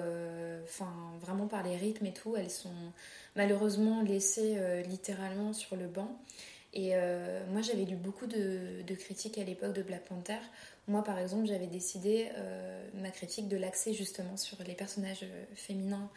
vraiment 1.20 1.46
par 1.46 1.62
les 1.62 1.76
rythmes 1.76 2.06
et 2.06 2.12
tout, 2.12 2.36
elles 2.36 2.50
sont 2.50 2.92
malheureusement 3.34 4.02
laissées 4.02 4.56
littéralement 4.86 5.52
sur 5.52 5.76
le 5.76 5.88
banc. 5.88 6.16
Et 6.74 6.92
moi, 7.50 7.62
j'avais 7.62 7.84
lu 7.84 7.96
beaucoup 7.96 8.26
de, 8.26 8.94
critiques 8.94 9.38
à 9.38 9.44
l'époque 9.44 9.72
de 9.72 9.82
Black 9.82 10.04
Panther. 10.04 10.38
Moi, 10.88 11.02
par 11.02 11.18
exemple, 11.18 11.46
j'avais 11.46 11.66
décidé 11.66 12.30
euh, 12.36 12.88
ma 12.94 13.10
critique 13.10 13.48
de 13.48 13.56
l'axer 13.56 13.92
justement 13.92 14.36
sur 14.36 14.62
les 14.62 14.74
personnages 14.74 15.24
euh, 15.24 15.44
féminins 15.54 16.10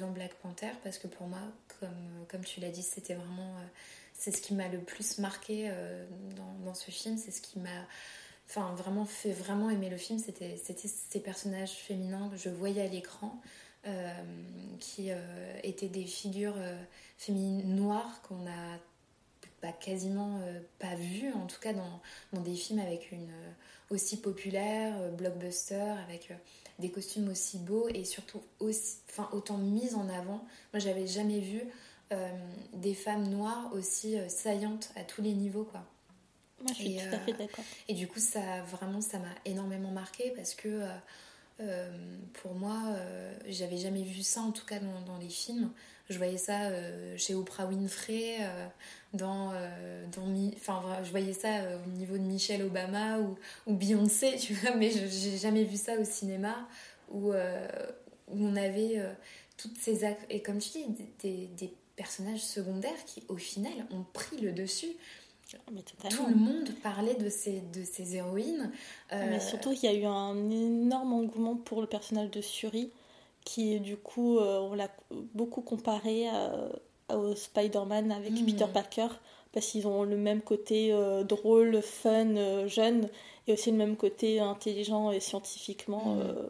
dans 0.00 0.10
Black 0.10 0.34
Panther 0.42 0.72
parce 0.82 0.98
que 0.98 1.06
pour 1.06 1.28
moi, 1.28 1.38
comme, 1.78 2.26
comme 2.28 2.44
tu 2.44 2.58
l'as 2.58 2.70
dit, 2.70 2.82
c'était 2.82 3.14
vraiment. 3.14 3.54
c'est 4.12 4.32
ce 4.32 4.42
qui 4.42 4.52
m'a 4.52 4.66
le 4.66 4.80
plus 4.80 5.18
marqué 5.18 5.70
dans, 6.34 6.52
dans, 6.64 6.74
ce 6.74 6.90
film. 6.90 7.16
C'est 7.16 7.30
ce 7.30 7.40
qui 7.40 7.60
m'a. 7.60 7.86
Enfin, 8.48 8.74
vraiment 8.74 9.04
fait 9.04 9.30
vraiment 9.30 9.70
aimer 9.70 9.88
le 9.88 9.96
film. 9.96 10.18
C'était 10.18 10.56
ces 10.56 11.20
personnages 11.20 11.74
féminins 11.74 12.28
que 12.28 12.36
je 12.36 12.48
voyais 12.48 12.82
à 12.82 12.88
l'écran. 12.88 13.40
qui 14.80 15.10
étaient 15.62 15.88
des 15.88 16.06
figures 16.06 16.58
féminines 17.16 17.76
noires 17.76 18.20
qu'on 18.22 18.48
a 18.48 18.78
bah, 19.62 19.72
quasiment 19.72 20.40
euh, 20.42 20.60
pas 20.78 20.94
vu, 20.94 21.32
en 21.32 21.46
tout 21.46 21.58
cas 21.60 21.72
dans, 21.72 22.00
dans 22.32 22.40
des 22.40 22.54
films 22.54 22.78
avec 22.78 23.10
une 23.10 23.28
euh, 23.28 23.50
aussi 23.90 24.20
populaire, 24.20 24.94
euh, 25.00 25.10
blockbuster, 25.10 25.94
avec 26.04 26.32
des 26.78 26.90
costumes 26.90 27.28
aussi 27.28 27.58
beaux 27.58 27.88
et 27.88 28.04
surtout 28.04 28.40
aussi, 28.60 28.98
enfin, 29.08 29.28
autant 29.32 29.58
mises 29.58 29.94
en 29.94 30.08
avant. 30.08 30.44
Moi, 30.72 30.78
j'avais 30.78 31.06
jamais 31.06 31.40
vu 31.40 31.62
des 32.72 32.94
femmes 32.94 33.28
noires 33.28 33.70
aussi 33.74 34.16
saillantes 34.28 34.90
à 34.96 35.02
tous 35.02 35.20
les 35.20 35.34
niveaux, 35.34 35.64
quoi. 35.64 35.84
Moi, 36.62 36.72
je 36.72 36.74
suis 36.74 36.96
tout 36.96 37.14
à 37.14 37.18
fait 37.18 37.32
d'accord. 37.34 37.64
Et 37.88 37.92
du 37.92 38.08
coup, 38.08 38.18
ça 38.18 38.62
vraiment, 38.62 39.02
ça 39.02 39.18
m'a 39.18 39.34
énormément 39.44 39.90
marqué 39.90 40.32
parce 40.36 40.54
que 40.54 40.86
pour 42.34 42.54
moi, 42.54 42.80
j'avais 43.46 43.76
jamais 43.76 44.04
vu 44.04 44.22
ça, 44.22 44.40
en 44.40 44.52
tout 44.52 44.64
cas 44.64 44.78
dans, 44.78 45.02
dans 45.02 45.18
les 45.18 45.28
films. 45.28 45.70
Je 46.08 46.16
voyais 46.16 46.38
ça 46.38 46.70
chez 47.16 47.34
Oprah 47.34 47.66
Winfrey, 47.66 48.38
dans, 49.14 49.52
euh, 49.52 50.04
dans 50.14 50.50
enfin 50.56 50.82
je 51.02 51.10
voyais 51.10 51.32
ça 51.32 51.48
euh, 51.48 51.78
au 51.86 51.90
niveau 51.90 52.18
de 52.18 52.22
Michelle 52.22 52.62
Obama 52.62 53.18
ou, 53.18 53.36
ou 53.66 53.74
Beyoncé 53.74 54.36
tu 54.40 54.54
vois 54.54 54.74
mais 54.76 54.90
j'ai 54.90 55.38
jamais 55.38 55.64
vu 55.64 55.76
ça 55.76 55.98
au 55.98 56.04
cinéma 56.04 56.54
où, 57.10 57.32
euh, 57.32 57.66
où 58.28 58.44
on 58.44 58.56
avait 58.56 59.02
toutes 59.56 59.78
ces 59.78 60.04
actes 60.04 60.26
et 60.28 60.42
comme 60.42 60.58
tu 60.58 60.70
dis 60.70 61.06
des, 61.20 61.48
des, 61.58 61.72
personnages 61.96 62.44
secondaires 62.44 63.04
qui 63.06 63.24
au 63.26 63.36
final 63.36 63.72
ont 63.90 64.04
pris 64.12 64.36
le 64.36 64.52
dessus 64.52 64.92
ah, 65.52 66.08
tout 66.10 66.26
le 66.26 66.34
monde 66.36 66.70
parlait 66.80 67.14
de 67.14 67.28
ces, 67.28 67.62
de 67.72 67.82
ces 67.82 68.16
héroïnes. 68.16 68.70
Mais 69.10 69.40
surtout, 69.40 69.72
il 69.72 69.82
y 69.82 69.88
a 69.88 69.94
eu 69.94 70.04
un 70.04 70.36
énorme 70.50 71.14
engouement 71.14 71.56
pour 71.56 71.80
le 71.80 71.86
personnage 71.86 72.30
de 72.30 72.42
Suri, 72.42 72.90
qui 73.44 73.80
du 73.80 73.96
coup, 73.96 74.38
on 74.38 74.74
l'a 74.74 74.90
beaucoup 75.34 75.62
comparé 75.62 76.28
à, 76.28 76.52
au 77.14 77.34
Spider-Man 77.34 78.12
avec 78.12 78.32
hmm. 78.32 78.44
Peter 78.46 78.66
Parker 78.72 79.08
parce 79.52 79.66
qu'ils 79.66 79.86
ont 79.86 80.04
le 80.04 80.16
même 80.16 80.42
côté 80.42 80.92
euh, 80.92 81.24
drôle, 81.24 81.80
fun, 81.82 82.36
euh, 82.36 82.68
jeune 82.68 83.08
et 83.46 83.52
aussi 83.52 83.70
le 83.70 83.76
même 83.76 83.96
côté 83.96 84.40
intelligent 84.40 85.10
et 85.10 85.20
scientifiquement 85.20 86.18
euh, 86.20 86.46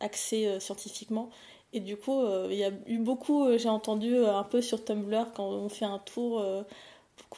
axé 0.00 0.60
scientifiquement. 0.60 1.30
Et 1.72 1.80
du 1.80 1.96
coup, 1.96 2.22
il 2.48 2.56
y 2.56 2.64
a 2.64 2.70
eu 2.86 2.98
beaucoup, 2.98 3.58
j'ai 3.58 3.68
entendu 3.68 4.16
un 4.16 4.44
peu 4.44 4.62
sur 4.62 4.82
Tumblr 4.82 5.32
quand 5.34 5.48
on 5.48 5.68
fait 5.68 5.84
un 5.84 5.98
tour 5.98 6.42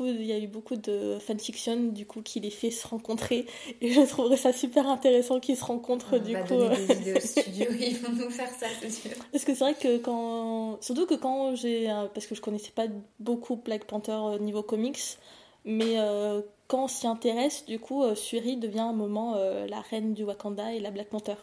il 0.07 0.25
y 0.25 0.33
a 0.33 0.39
eu 0.39 0.47
beaucoup 0.47 0.77
de 0.77 1.19
fanfiction 1.19 1.77
du 1.77 2.07
coup 2.07 2.23
qui 2.23 2.41
les 2.41 2.51
fait 2.51 2.71
se 2.71 2.87
rencontrer 2.87 3.47
et 3.81 3.93
je 3.93 4.01
trouverais 4.03 4.37
ça 4.37 4.53
super 4.53 4.89
intéressant 4.89 5.41
qu'ils 5.41 5.57
se 5.57 5.65
rencontrent 5.65 6.19
du 6.19 6.33
va 6.33 6.43
coup. 6.43 6.57
Donner 6.57 6.87
des 6.87 6.95
idées 7.01 7.15
au 7.15 7.21
studio, 7.21 7.67
ils 7.79 7.99
vont 7.99 8.13
nous 8.13 8.31
faire 8.31 8.49
ça, 8.49 8.67
c'est 8.81 8.91
sûr. 8.91 9.11
Parce 9.33 9.45
que 9.45 9.55
c'est 9.55 9.65
vrai 9.65 9.75
que 9.75 9.99
quand, 9.99 10.79
surtout 10.81 11.07
que 11.07 11.15
quand 11.15 11.55
j'ai, 11.55 11.91
euh, 11.91 12.07
parce 12.13 12.27
que 12.27 12.35
je 12.35 12.41
connaissais 12.41 12.73
pas 12.75 12.87
beaucoup 13.19 13.57
Black 13.57 13.85
Panther 13.85 14.13
euh, 14.13 14.39
niveau 14.39 14.63
comics, 14.63 15.19
mais 15.65 15.99
euh, 15.99 16.41
quand 16.69 16.85
on 16.85 16.89
s'y 16.89 17.07
intéresse, 17.07 17.65
du 17.67 17.79
coup, 17.79 18.03
Suri 18.15 18.57
devient 18.57 18.81
un 18.81 18.93
moment 18.93 19.35
la 19.69 19.81
reine 19.81 20.15
du 20.15 20.25
Wakanda 20.25 20.73
et 20.73 20.81
la 20.81 20.91
Black 20.91 21.09
Panther. 21.09 21.35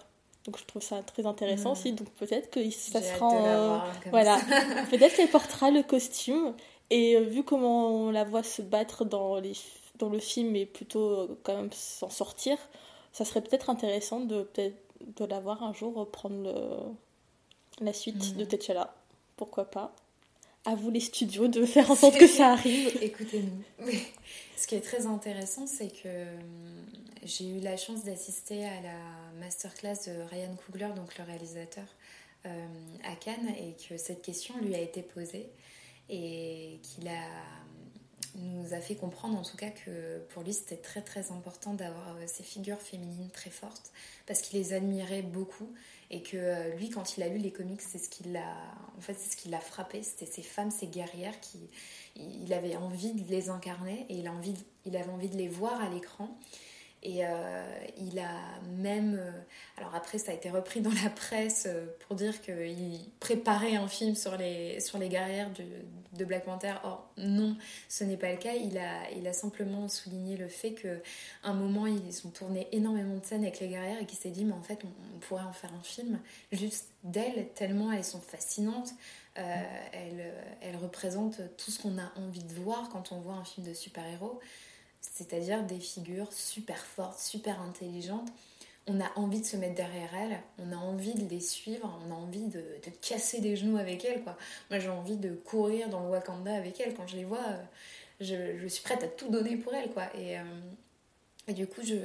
Donc 0.45 0.57
je 0.57 0.63
trouve 0.63 0.81
ça 0.81 1.03
très 1.03 1.25
intéressant 1.25 1.73
aussi. 1.73 1.91
Donc 1.91 2.09
peut-être 2.11 2.49
que 2.49 2.67
ça 2.71 3.01
sera. 3.01 3.85
voilà. 4.09 4.39
peut-être 4.89 5.15
qu'elle 5.15 5.29
portera 5.29 5.69
le 5.69 5.83
costume 5.83 6.53
et 6.89 7.15
euh, 7.15 7.21
vu 7.21 7.43
comment 7.43 7.89
on 7.89 8.11
la 8.11 8.23
voit 8.23 8.43
se 8.43 8.61
battre 8.61 9.05
dans, 9.05 9.39
les, 9.39 9.53
dans 9.97 10.09
le 10.09 10.19
film 10.19 10.55
et 10.55 10.65
plutôt 10.65 11.09
euh, 11.09 11.39
quand 11.43 11.55
même 11.55 11.71
s'en 11.71 12.09
sortir, 12.09 12.57
ça 13.11 13.25
serait 13.25 13.41
peut-être 13.41 13.69
intéressant 13.69 14.19
de, 14.19 14.43
peut 14.43 14.71
de 15.17 15.25
la 15.25 15.39
voir 15.39 15.63
un 15.63 15.73
jour 15.73 16.09
prendre 16.09 16.43
le, 16.43 17.85
la 17.85 17.93
suite 17.93 18.35
de 18.35 18.43
mm. 18.43 18.47
T'Challa. 18.47 18.95
Pourquoi 19.35 19.65
pas? 19.65 19.93
À 20.65 20.75
vous 20.75 20.89
les 20.89 20.99
studios 20.99 21.47
de 21.47 21.65
faire 21.65 21.91
en 21.91 21.95
sorte 21.95 22.17
que 22.17 22.27
ça 22.27 22.51
arrive. 22.51 22.97
Écoutez-nous. 23.01 23.91
Ce 24.57 24.65
qui 24.65 24.75
est 24.75 24.81
très 24.81 25.05
intéressant, 25.05 25.67
c'est 25.67 25.89
que 25.89 26.07
euh, 26.07 26.37
j'ai 27.23 27.47
eu 27.47 27.59
la 27.59 27.77
chance 27.77 28.03
d'assister 28.03 28.65
à 28.65 28.81
la 28.81 29.39
masterclass 29.39 30.07
de 30.07 30.21
Ryan 30.29 30.55
Coogler, 30.65 30.89
donc 30.95 31.17
le 31.17 31.23
réalisateur, 31.23 31.85
à 32.45 33.15
Cannes, 33.19 33.53
et 33.59 33.75
que 33.89 33.97
cette 33.97 34.21
question 34.21 34.53
lui 34.61 34.73
a 34.73 34.79
été 34.79 35.01
posée 35.01 35.49
et 36.09 36.79
qu'il 36.83 37.09
nous 38.35 38.73
a 38.73 38.79
fait 38.79 38.95
comprendre 38.95 39.37
en 39.37 39.41
tout 39.41 39.57
cas 39.57 39.69
que 39.69 40.19
pour 40.29 40.43
lui 40.43 40.53
c'était 40.53 40.77
très 40.77 41.01
très 41.01 41.31
important 41.31 41.73
d'avoir 41.73 42.15
ces 42.27 42.43
figures 42.43 42.79
féminines 42.79 43.29
très 43.31 43.49
fortes 43.49 43.91
parce 44.25 44.41
qu'il 44.41 44.59
les 44.59 44.73
admirait 44.73 45.21
beaucoup. 45.21 45.71
Et 46.09 46.21
que 46.21 46.73
lui 46.77 46.89
quand 46.89 47.17
il 47.17 47.23
a 47.23 47.27
lu 47.27 47.37
les 47.37 47.51
comics 47.51 47.81
c'est 47.81 47.97
ce 47.97 48.07
qui 48.07 48.23
l'a 48.23 48.55
en 48.97 49.01
fait 49.01 49.15
c'est 49.15 49.31
ce 49.31 49.35
qui 49.35 49.49
l'a 49.49 49.59
frappé. 49.59 50.03
C'était 50.03 50.25
ces 50.25 50.43
femmes 50.43 50.71
ces 50.71 50.87
guerrières 50.87 51.37
qui 51.41 51.59
il 52.15 52.53
avait 52.53 52.77
envie 52.77 53.13
de 53.13 53.29
les 53.29 53.49
incarner 53.49 54.05
et 54.09 54.15
il, 54.15 54.27
a 54.27 54.31
envie 54.31 54.55
il 54.85 54.95
avait 54.95 55.11
envie 55.11 55.29
de 55.29 55.37
les 55.37 55.49
voir 55.49 55.81
à 55.81 55.89
l'écran 55.89 56.37
et 57.03 57.25
euh, 57.25 57.63
il 57.97 58.17
a 58.19 58.59
même. 58.77 59.17
Euh, 59.19 59.31
alors 59.77 59.93
après, 59.93 60.17
ça 60.17 60.31
a 60.31 60.33
été 60.33 60.49
repris 60.49 60.81
dans 60.81 60.91
la 61.03 61.09
presse 61.09 61.65
euh, 61.67 61.85
pour 61.99 62.15
dire 62.15 62.41
qu'il 62.41 62.99
préparait 63.19 63.75
un 63.75 63.87
film 63.87 64.15
sur 64.15 64.35
les, 64.35 64.79
sur 64.79 64.97
les 64.97 65.07
guerrières 65.07 65.51
de, 65.51 66.25
Black 66.25 66.45
Panther. 66.45 66.73
Or, 66.83 67.07
non, 67.17 67.55
ce 67.87 68.03
n'est 68.03 68.17
pas 68.17 68.31
le 68.31 68.37
cas. 68.37 68.53
Il 68.53 68.79
a, 68.79 69.11
il 69.11 69.27
a 69.27 69.33
simplement 69.33 69.87
souligné 69.87 70.37
le 70.37 70.47
fait 70.47 70.73
qu'à 70.73 70.97
un 71.43 71.53
moment, 71.53 71.85
ils 71.85 72.25
ont 72.25 72.31
tourné 72.31 72.67
énormément 72.71 73.17
de 73.17 73.25
scènes 73.25 73.43
avec 73.43 73.59
les 73.59 73.67
guerrières 73.67 74.01
et 74.01 74.05
qu'il 74.07 74.17
s'est 74.17 74.31
dit, 74.31 74.43
mais 74.43 74.53
en 74.53 74.63
fait, 74.63 74.79
on, 74.83 75.19
pourrait 75.19 75.43
en 75.43 75.53
faire 75.53 75.73
un 75.73 75.83
film 75.83 76.19
juste 76.51 76.89
d'elles, 77.03 77.49
tellement 77.53 77.91
elles 77.91 78.03
sont 78.03 78.21
fascinantes. 78.21 78.89
elles, 79.35 80.33
elles 80.61 80.77
représentent 80.77 81.41
tout 81.57 81.69
ce 81.69 81.79
qu'on 81.79 81.97
a 81.99 82.11
envie 82.15 82.43
de 82.43 82.53
voir 82.53 82.89
quand 82.89 83.11
on 83.11 83.19
voit 83.19 83.35
un 83.35 83.43
film 83.43 83.67
de 83.67 83.73
super-héros 83.73 84.39
c'est-à-dire 85.01 85.63
des 85.63 85.79
figures 85.79 86.31
super 86.31 86.77
fortes, 86.77 87.19
super 87.19 87.61
intelligentes. 87.61 88.29
On 88.89 89.01
a 89.01 89.11
envie 89.17 89.41
de 89.41 89.45
se 89.45 89.57
mettre 89.57 89.75
derrière 89.75 90.15
elles, 90.15 90.39
on 90.59 90.71
a 90.71 90.77
envie 90.77 91.13
de 91.13 91.27
les 91.29 91.41
suivre, 91.41 91.99
on 92.07 92.11
a 92.11 92.15
envie 92.15 92.47
de, 92.47 92.63
casser 93.01 93.41
des 93.41 93.57
genoux 93.57 93.77
avec 93.77 94.05
elles. 94.05 94.23
Quoi. 94.23 94.37
Moi 94.69 94.79
j'ai 94.79 94.89
envie 94.89 95.17
de 95.17 95.33
courir 95.33 95.89
dans 95.89 96.01
le 96.01 96.09
Wakanda 96.09 96.53
avec 96.53 96.79
elles. 96.79 96.93
Quand 96.93 97.07
je 97.07 97.17
les 97.17 97.25
vois, 97.25 97.43
euh, 97.45 98.57
je, 98.61 98.67
suis 98.67 98.83
prête 98.83 99.03
à 99.03 99.07
tout 99.07 99.27
donner 99.27 99.57
pour 99.57 99.73
elles. 99.73 99.91
Quoi. 99.91 100.03
Et, 100.15 100.39
euh, 100.39 100.43
et 101.49 101.53
du 101.53 101.67
coup, 101.67 101.81
je, 101.83 101.95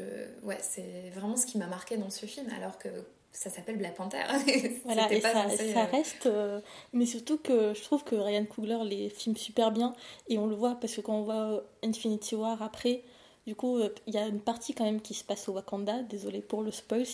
ouais, 0.42 0.58
c'est 0.60 1.10
vraiment 1.14 1.36
ce 1.36 1.46
qui 1.46 1.58
m'a 1.58 1.66
marqué 1.66 1.96
dans 1.96 2.10
ce 2.10 2.26
film. 2.26 2.48
Alors 2.56 2.78
que 2.78 2.88
ça 3.32 3.50
s'appelle 3.50 3.78
Black 3.78 3.94
Panther. 3.94 4.22
voilà, 4.84 5.10
et 5.12 5.20
ça, 5.20 5.48
ça, 5.48 5.62
euh, 5.62 5.84
reste. 5.90 6.26
Euh, 6.26 6.60
mais 6.92 7.06
surtout 7.06 7.38
que 7.38 7.72
je 7.74 7.82
trouve 7.82 8.04
que 8.04 8.14
Ryan 8.14 8.44
Coogler 8.44 8.78
les 8.84 9.08
filme 9.08 9.36
super 9.36 9.72
bien. 9.72 9.94
Et 10.28 10.38
on 10.38 10.46
le 10.46 10.54
voit 10.54 10.76
parce 10.76 10.94
que 10.94 11.00
quand 11.00 11.14
on 11.14 11.22
voit 11.22 11.62
Infinity 11.82 12.34
War 12.34 12.62
après, 12.62 13.02
du 13.46 13.56
coup, 13.56 13.78
euh, 13.78 13.88
il 14.06 14.14
y 14.14 14.18
a 14.18 14.26
une 14.26 14.40
partie 14.40 14.74
quand 14.74 14.84
même 14.84 15.00
qui 15.00 15.14
se 15.14 15.24
passe 15.24 15.48
au 15.48 15.52
Wakanda. 15.52 16.02
Désolé 16.02 16.40
pour 16.40 16.62
le 16.62 16.70
spoil 16.70 17.04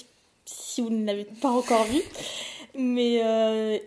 si 0.44 0.80
vous 0.80 0.90
ne 0.90 1.04
l'avez 1.04 1.24
pas 1.24 1.50
encore 1.50 1.84
vu. 1.84 2.02
Mais, 2.74 3.16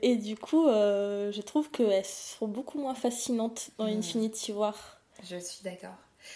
et 0.01 0.15
du 0.17 0.35
coup, 0.35 0.65
je 0.67 1.41
trouve 1.41 1.69
qu'elles 1.69 2.03
sont 2.03 2.47
beaucoup 2.47 2.77
moins 2.79 2.95
fascinantes 2.95 3.69
dans 3.77 3.85
hmm. 3.85 3.99
Infinity 3.99 4.51
War. 4.51 4.99
Je 5.23 5.37
suis 5.37 5.63
d'accord. 5.63 5.95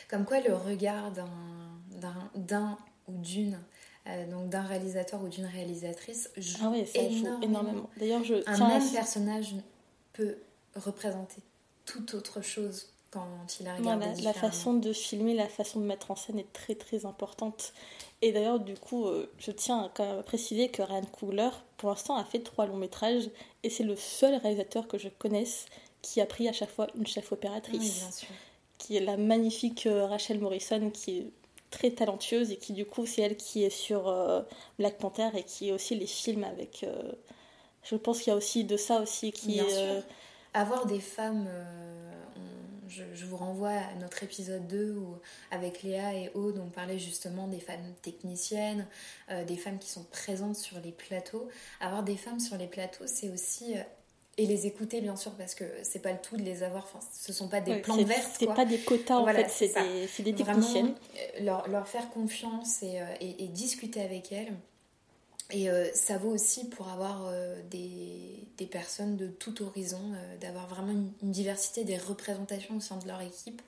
Comme 0.09 0.25
quoi, 0.25 0.39
le 0.39 0.55
regard 0.55 1.11
d'un 1.11 2.77
ou 3.07 3.17
d'une 3.17 3.59
euh, 4.07 4.25
donc 4.29 4.49
d'un 4.49 4.63
réalisateur 4.63 5.21
ou 5.23 5.27
d'une 5.27 5.45
réalisatrice 5.45 6.29
joue, 6.37 6.57
ah 6.63 6.69
oui, 6.71 6.85
ça 6.85 6.99
énormément. 6.99 7.37
Joue 7.37 7.43
énormément. 7.43 7.89
D'ailleurs, 7.97 8.23
je 8.23 8.35
un 8.45 8.67
même 8.67 8.91
personnage 8.91 9.55
peut 10.13 10.37
représenter 10.75 11.41
tout 11.85 12.15
autre 12.15 12.41
chose 12.41 12.89
quand 13.11 13.59
il 13.59 13.67
a 13.67 13.75
regardé 13.75 14.21
La 14.21 14.33
façon 14.33 14.73
de 14.73 14.91
filmer, 14.91 15.33
la 15.33 15.47
façon 15.47 15.79
de 15.79 15.85
mettre 15.85 16.11
en 16.11 16.15
scène 16.15 16.37
est 16.37 16.51
très 16.53 16.75
très 16.75 17.05
importante. 17.05 17.73
Et 18.21 18.31
d'ailleurs, 18.31 18.59
du 18.59 18.75
coup, 18.75 19.07
euh, 19.07 19.31
je 19.37 19.51
tiens 19.51 19.89
à 19.97 20.23
préciser 20.23 20.69
que 20.69 20.81
Ryan 20.81 21.05
Coogler, 21.05 21.49
pour 21.77 21.89
l'instant, 21.89 22.15
a 22.15 22.25
fait 22.25 22.39
trois 22.39 22.65
longs 22.65 22.77
métrages 22.77 23.29
et 23.63 23.69
c'est 23.69 23.83
le 23.83 23.95
seul 23.95 24.35
réalisateur 24.35 24.87
que 24.87 24.97
je 24.97 25.09
connaisse 25.09 25.65
qui 26.01 26.21
a 26.21 26.25
pris 26.25 26.47
à 26.47 26.53
chaque 26.53 26.69
fois 26.69 26.87
une 26.95 27.07
chef 27.07 27.31
opératrice. 27.31 27.79
Oui, 27.81 27.99
bien 27.99 28.11
sûr. 28.11 28.27
Qui 28.77 28.97
est 28.97 29.01
la 29.01 29.17
magnifique 29.17 29.87
euh, 29.87 30.05
Rachel 30.05 30.39
Morrison, 30.39 30.91
qui 30.91 31.19
est 31.19 31.31
très 31.75 31.91
talentueuse 31.91 32.51
et 32.51 32.57
qui 32.57 32.71
du 32.71 32.85
coup 32.85 33.05
c'est 33.05 33.21
elle 33.21 33.35
qui 33.35 33.63
est 33.63 33.69
sur 33.69 34.07
euh, 34.07 34.41
Black 34.79 34.97
Panther 34.97 35.29
et 35.35 35.43
qui 35.43 35.69
est 35.69 35.71
aussi 35.73 35.93
les 35.93 36.07
films 36.07 36.45
avec 36.45 36.83
euh, 36.83 37.11
je 37.83 37.95
pense 37.95 38.19
qu'il 38.19 38.31
y 38.31 38.33
a 38.33 38.37
aussi 38.37 38.63
de 38.63 38.77
ça 38.77 39.01
aussi 39.01 39.33
qui 39.33 39.59
euh, 39.59 39.99
avoir 40.53 40.85
des 40.85 41.01
femmes 41.01 41.49
je, 42.87 43.03
je, 43.13 43.25
vous 43.25 43.35
renvoie 43.35 43.71
à 43.71 43.95
notre 43.95 44.23
épisode 44.23 44.67
2 44.67 44.91
où 44.91 45.17
avec 45.51 45.83
Léa 45.83 46.13
et 46.13 46.31
Aude 46.33 46.61
on 46.65 46.69
parlait 46.69 46.99
justement 46.99 47.49
des 47.49 47.59
femmes 47.59 47.93
techniciennes 48.01 48.87
des 49.47 49.57
femmes 49.57 49.79
qui 49.79 49.89
sont 49.89 50.05
présentes 50.05 50.55
sur 50.55 50.79
les 50.79 50.91
plateaux. 50.91 51.49
Avoir 51.81 52.03
des 52.03 52.15
femmes 52.15 52.39
sur 52.39 52.57
les 52.57 52.67
plateaux 52.67 53.07
c'est 53.07 53.29
aussi 53.29 53.73
et 54.37 54.45
les 54.45 54.67
écouter 54.67 55.01
bien 55.01 55.15
sûr 55.15 55.31
parce 55.33 55.55
que 55.55 55.63
c'est 55.83 55.99
pas 55.99 56.11
le 56.11 56.19
tout 56.19 56.35
de 56.35 56.41
les 56.43 56.63
avoir. 56.63 56.83
Enfin 56.83 56.99
ce 57.13 57.31
sont 57.31 57.47
pas 57.47 57.61
des 57.61 57.77
plantes 57.77 58.01
vertes 58.01 58.31
c'est 58.37 58.47
pas 58.47 58.65
des 58.65 58.79
quotas 58.79 59.17
en 59.17 59.25
fait 59.27 59.49
c'est 59.49 59.73
des, 60.23 60.31
des 60.31 60.35
techniciennes. 60.35 60.93
euh, 61.15 61.43
leur, 61.43 61.67
leur, 61.69 61.87
faire 61.87 62.09
confiance 62.09 62.83
et, 62.83 62.99
euh, 62.99 63.05
et, 63.21 63.47
discuter 63.47 64.01
avec 64.01 64.31
elles. 64.31 64.53
Et 65.51 65.69
euh, 65.69 65.87
ça 65.93 66.17
vaut 66.17 66.31
aussi 66.31 66.67
pour 66.67 66.89
avoir 66.89 67.31
des, 67.69 68.47
des, 68.57 68.65
personnes 68.65 69.15
de 69.15 69.27
tout 69.27 69.61
horizon 69.61 70.01
d'avoir 70.41 70.67
vraiment 70.67 70.91
une, 70.91 71.31
diversité 71.31 71.83
des 71.83 71.97
représentations 71.97 72.75
au 72.75 72.79
sein 72.79 72.97
de 72.97 73.07
leur 73.07 73.21
équipe. 73.21 73.61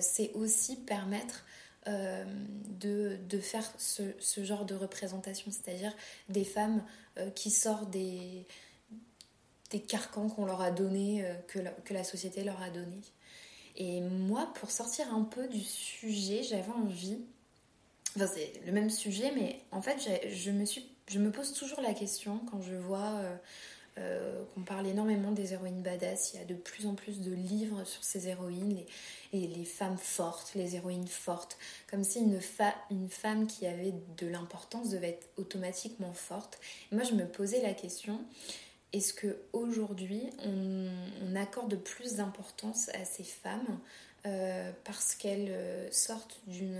C'est 0.00 0.32
aussi 0.34 0.76
permettre 0.76 1.46
de, 1.86 3.16
de, 3.28 3.38
faire 3.38 3.64
ce, 3.78 4.02
ce, 4.18 4.44
genre 4.44 4.66
de 4.66 4.74
représentation. 4.74 5.50
C'est-à-dire 5.50 5.94
des 6.28 6.44
femmes 6.44 6.82
qui 7.34 7.50
sortent 7.50 7.90
des 7.90 8.44
des 9.70 9.80
carcans 9.80 10.28
qu'on 10.28 10.46
leur 10.46 10.60
a 10.60 10.70
donnés, 10.70 11.24
euh, 11.24 11.34
que, 11.84 11.92
la, 11.92 12.04
société 12.04 12.42
leur 12.44 12.60
a 12.62 12.70
donnés. 12.70 13.02
Et 13.76 14.00
moi, 14.00 14.50
pour 14.54 14.70
sortir 14.70 15.12
un 15.14 15.22
peu 15.22 15.46
du 15.46 15.60
sujet, 15.60 16.42
j'avais 16.42 16.72
envie. 16.72 17.18
Enfin, 18.16 18.26
c'est 18.26 18.52
le 18.66 18.72
même 18.72 18.90
sujet, 18.90 19.32
mais 19.34 19.60
en 19.70 19.82
fait, 19.82 19.98
je 20.30 20.50
me, 20.50 21.30
pose 21.30 21.52
toujours 21.52 21.80
la 21.80 21.94
question 21.94 22.40
quand 22.50 22.60
je 22.60 22.74
vois 22.74 23.12
euh, 23.16 23.36
euh, 23.98 24.44
qu'on 24.54 24.62
parle 24.62 24.86
énormément 24.86 25.32
des 25.32 25.52
héroïnes 25.52 25.82
badass. 25.82 26.32
Il 26.32 26.40
y 26.40 26.42
a 26.42 26.46
de 26.46 26.54
plus 26.54 26.86
en 26.86 26.94
plus 26.94 27.20
de 27.20 27.32
livres 27.32 27.84
sur 27.84 28.02
ces 28.02 28.28
héroïnes, 28.28 28.74
les, 28.74 28.86
et 29.38 29.46
les 29.46 29.64
femmes 29.64 29.98
fortes, 29.98 30.52
les 30.54 30.76
héroïnes 30.76 31.06
fortes. 31.06 31.58
Comme 31.90 32.02
si 32.02 32.20
une, 32.20 32.40
une 32.90 33.08
femme 33.10 33.46
qui 33.46 33.66
avait 33.66 33.94
de 34.16 34.26
l'importance 34.26 34.90
devait 34.90 35.10
être 35.10 35.28
automatiquement 35.36 36.12
forte. 36.12 36.58
Moi, 36.90 37.04
je 37.04 37.14
me 37.14 37.26
posais 37.26 37.60
la 37.62 37.74
question 37.74 38.20
est-ce 38.92 39.12
qu'aujourd'hui, 39.12 40.22
on, 40.44 40.88
on 41.22 41.36
accorde 41.36 41.76
plus 41.76 42.14
d'importance 42.14 42.88
à 42.90 43.04
ces 43.04 43.24
femmes 43.24 43.78
euh, 44.26 44.72
parce 44.84 45.14
qu'elles 45.14 45.50
euh, 45.50 45.88
sortent 45.92 46.40
d'une 46.46 46.76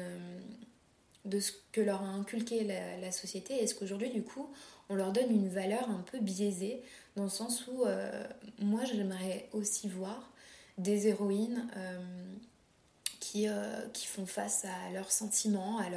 de 1.24 1.40
ce 1.40 1.52
que 1.72 1.80
leur 1.80 2.02
a 2.02 2.06
inculqué 2.06 2.64
la, 2.64 3.12
société 3.12 3.62
Est-ce 3.62 3.74
qu'aujourd'hui, 3.74 4.10
du 4.10 4.22
coup, 4.22 4.50
on 4.88 4.94
leur 4.94 5.12
donne 5.12 5.30
une 5.30 5.48
valeur 5.48 5.90
un 5.90 6.02
peu 6.10 6.18
biaisée 6.20 6.82
dans 7.16 7.24
le 7.24 7.28
sens 7.28 7.66
où 7.66 7.84
euh, 7.84 8.24
moi, 8.60 8.84
j'aimerais 8.84 9.48
aussi 9.52 9.88
voir 9.88 10.32
des 10.78 11.08
héroïnes 11.08 11.68
qui, 13.20 13.46
font 14.06 14.24
face 14.24 14.64
à 14.64 14.90
leurs 14.94 15.12
sentiments, 15.12 15.78
à 15.78 15.90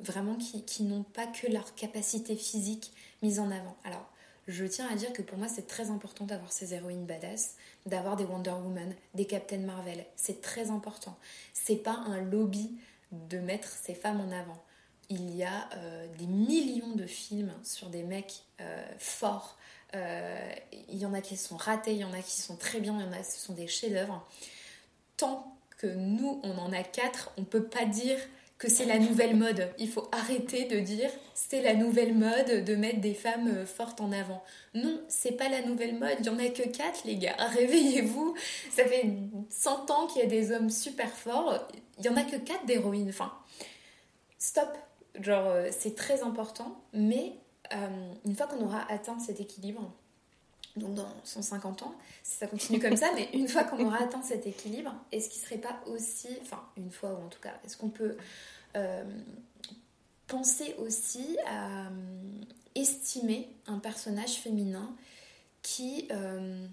vraiment 0.00 0.36
qui, 0.36 0.64
qui 0.64 0.84
n'ont 0.84 1.02
pas 1.02 1.26
que 1.26 1.46
leur 1.46 1.74
capacité 1.74 2.36
physique 2.36 2.92
mise 3.22 3.40
en 3.40 3.50
avant. 3.50 3.76
Alors, 3.84 4.08
je 4.48 4.64
tiens 4.64 4.88
à 4.88 4.94
dire 4.94 5.12
que 5.12 5.22
pour 5.22 5.38
moi, 5.38 5.48
c'est 5.48 5.66
très 5.66 5.90
important 5.90 6.24
d'avoir 6.24 6.52
ces 6.52 6.72
héroïnes 6.72 7.04
badass, 7.04 7.56
d'avoir 7.84 8.16
des 8.16 8.24
Wonder 8.24 8.52
Woman, 8.52 8.94
des 9.14 9.24
Captain 9.24 9.58
Marvel. 9.58 10.04
C'est 10.14 10.40
très 10.40 10.70
important. 10.70 11.18
C'est 11.52 11.76
pas 11.76 12.02
un 12.06 12.20
lobby 12.20 12.78
de 13.10 13.38
mettre 13.38 13.68
ces 13.68 13.94
femmes 13.94 14.20
en 14.20 14.30
avant. 14.30 14.62
Il 15.08 15.34
y 15.34 15.42
a 15.42 15.68
euh, 15.76 16.06
des 16.18 16.26
millions 16.26 16.94
de 16.94 17.06
films 17.06 17.52
sur 17.64 17.88
des 17.88 18.02
mecs 18.02 18.44
euh, 18.60 18.84
forts. 18.98 19.56
Euh, 19.94 20.52
il 20.88 20.98
y 20.98 21.06
en 21.06 21.14
a 21.14 21.20
qui 21.20 21.36
sont 21.36 21.56
ratés, 21.56 21.92
il 21.92 21.98
y 21.98 22.04
en 22.04 22.12
a 22.12 22.20
qui 22.20 22.40
sont 22.40 22.56
très 22.56 22.80
bien, 22.80 22.96
il 22.98 23.04
y 23.04 23.08
en 23.08 23.12
a 23.12 23.22
ce 23.22 23.38
sont 23.38 23.54
des 23.54 23.68
chefs-d'œuvre. 23.68 24.26
Tant 25.16 25.56
que 25.78 25.86
nous, 25.86 26.40
on 26.42 26.58
en 26.58 26.72
a 26.72 26.82
quatre, 26.82 27.32
on 27.36 27.44
peut 27.44 27.64
pas 27.64 27.84
dire 27.84 28.18
que 28.58 28.68
c'est 28.70 28.86
la 28.86 28.98
nouvelle 28.98 29.36
mode. 29.36 29.70
Il 29.78 29.88
faut 29.88 30.08
arrêter 30.12 30.64
de 30.64 30.80
dire 30.80 31.10
c'est 31.34 31.60
la 31.60 31.74
nouvelle 31.74 32.14
mode 32.14 32.64
de 32.64 32.74
mettre 32.74 33.00
des 33.00 33.14
femmes 33.14 33.48
euh, 33.48 33.66
fortes 33.66 34.00
en 34.00 34.12
avant. 34.12 34.42
Non, 34.74 35.00
c'est 35.08 35.32
pas 35.32 35.48
la 35.48 35.62
nouvelle 35.62 35.98
mode. 35.98 36.16
Il 36.20 36.26
y 36.26 36.30
en 36.30 36.38
a 36.38 36.48
que 36.48 36.66
4 36.66 37.02
les 37.04 37.16
gars. 37.16 37.36
Réveillez-vous. 37.54 38.34
Ça 38.70 38.84
fait 38.84 39.12
100 39.50 39.90
ans 39.90 40.06
qu'il 40.06 40.22
y 40.22 40.24
a 40.24 40.28
des 40.28 40.52
hommes 40.52 40.70
super 40.70 41.10
forts. 41.10 41.68
Il 41.98 42.06
y 42.06 42.08
en 42.08 42.16
a 42.16 42.22
que 42.22 42.36
4 42.36 42.64
d'héroïnes. 42.66 43.12
Stop. 44.38 44.76
Genre, 45.20 45.46
euh, 45.46 45.68
c'est 45.70 45.94
très 45.94 46.22
important. 46.22 46.80
Mais 46.94 47.34
euh, 47.74 48.12
une 48.24 48.34
fois 48.34 48.46
qu'on 48.46 48.64
aura 48.64 48.90
atteint 48.90 49.18
cet 49.18 49.40
équilibre, 49.40 49.92
donc 50.76 50.94
dans 50.94 51.08
150 51.24 51.82
ans, 51.82 51.94
si 52.22 52.36
ça 52.36 52.46
continue 52.46 52.78
comme 52.78 52.96
ça, 52.96 53.10
mais 53.14 53.28
une 53.32 53.48
fois 53.48 53.64
qu'on 53.64 53.84
aura 53.84 54.02
atteint 54.02 54.22
cet 54.22 54.46
équilibre, 54.46 54.94
est-ce 55.12 55.28
qu'il 55.30 55.40
serait 55.40 55.58
pas 55.58 55.80
aussi, 55.86 56.28
enfin 56.42 56.62
une 56.76 56.90
fois 56.90 57.12
ou 57.12 57.24
en 57.24 57.28
tout 57.28 57.40
cas, 57.40 57.54
est-ce 57.64 57.76
qu'on 57.76 57.88
peut 57.88 58.16
euh, 58.76 59.04
penser 60.26 60.74
aussi 60.78 61.38
à 61.46 61.86
euh, 61.86 61.90
estimer 62.74 63.48
un 63.66 63.78
personnage 63.78 64.34
féminin 64.34 64.94
qui 65.62 66.08
euh, 66.10 66.66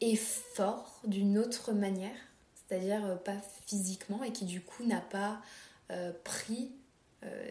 est 0.00 0.16
fort 0.16 1.00
d'une 1.04 1.38
autre 1.38 1.72
manière, 1.72 2.16
c'est-à-dire 2.54 3.18
pas 3.22 3.36
physiquement, 3.66 4.22
et 4.22 4.32
qui 4.32 4.44
du 4.44 4.60
coup 4.60 4.84
n'a 4.84 5.00
pas 5.00 5.40
pris 6.22 6.70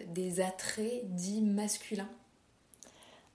des 0.08 0.40
attraits 0.40 1.14
dits 1.14 1.42
masculins? 1.42 2.10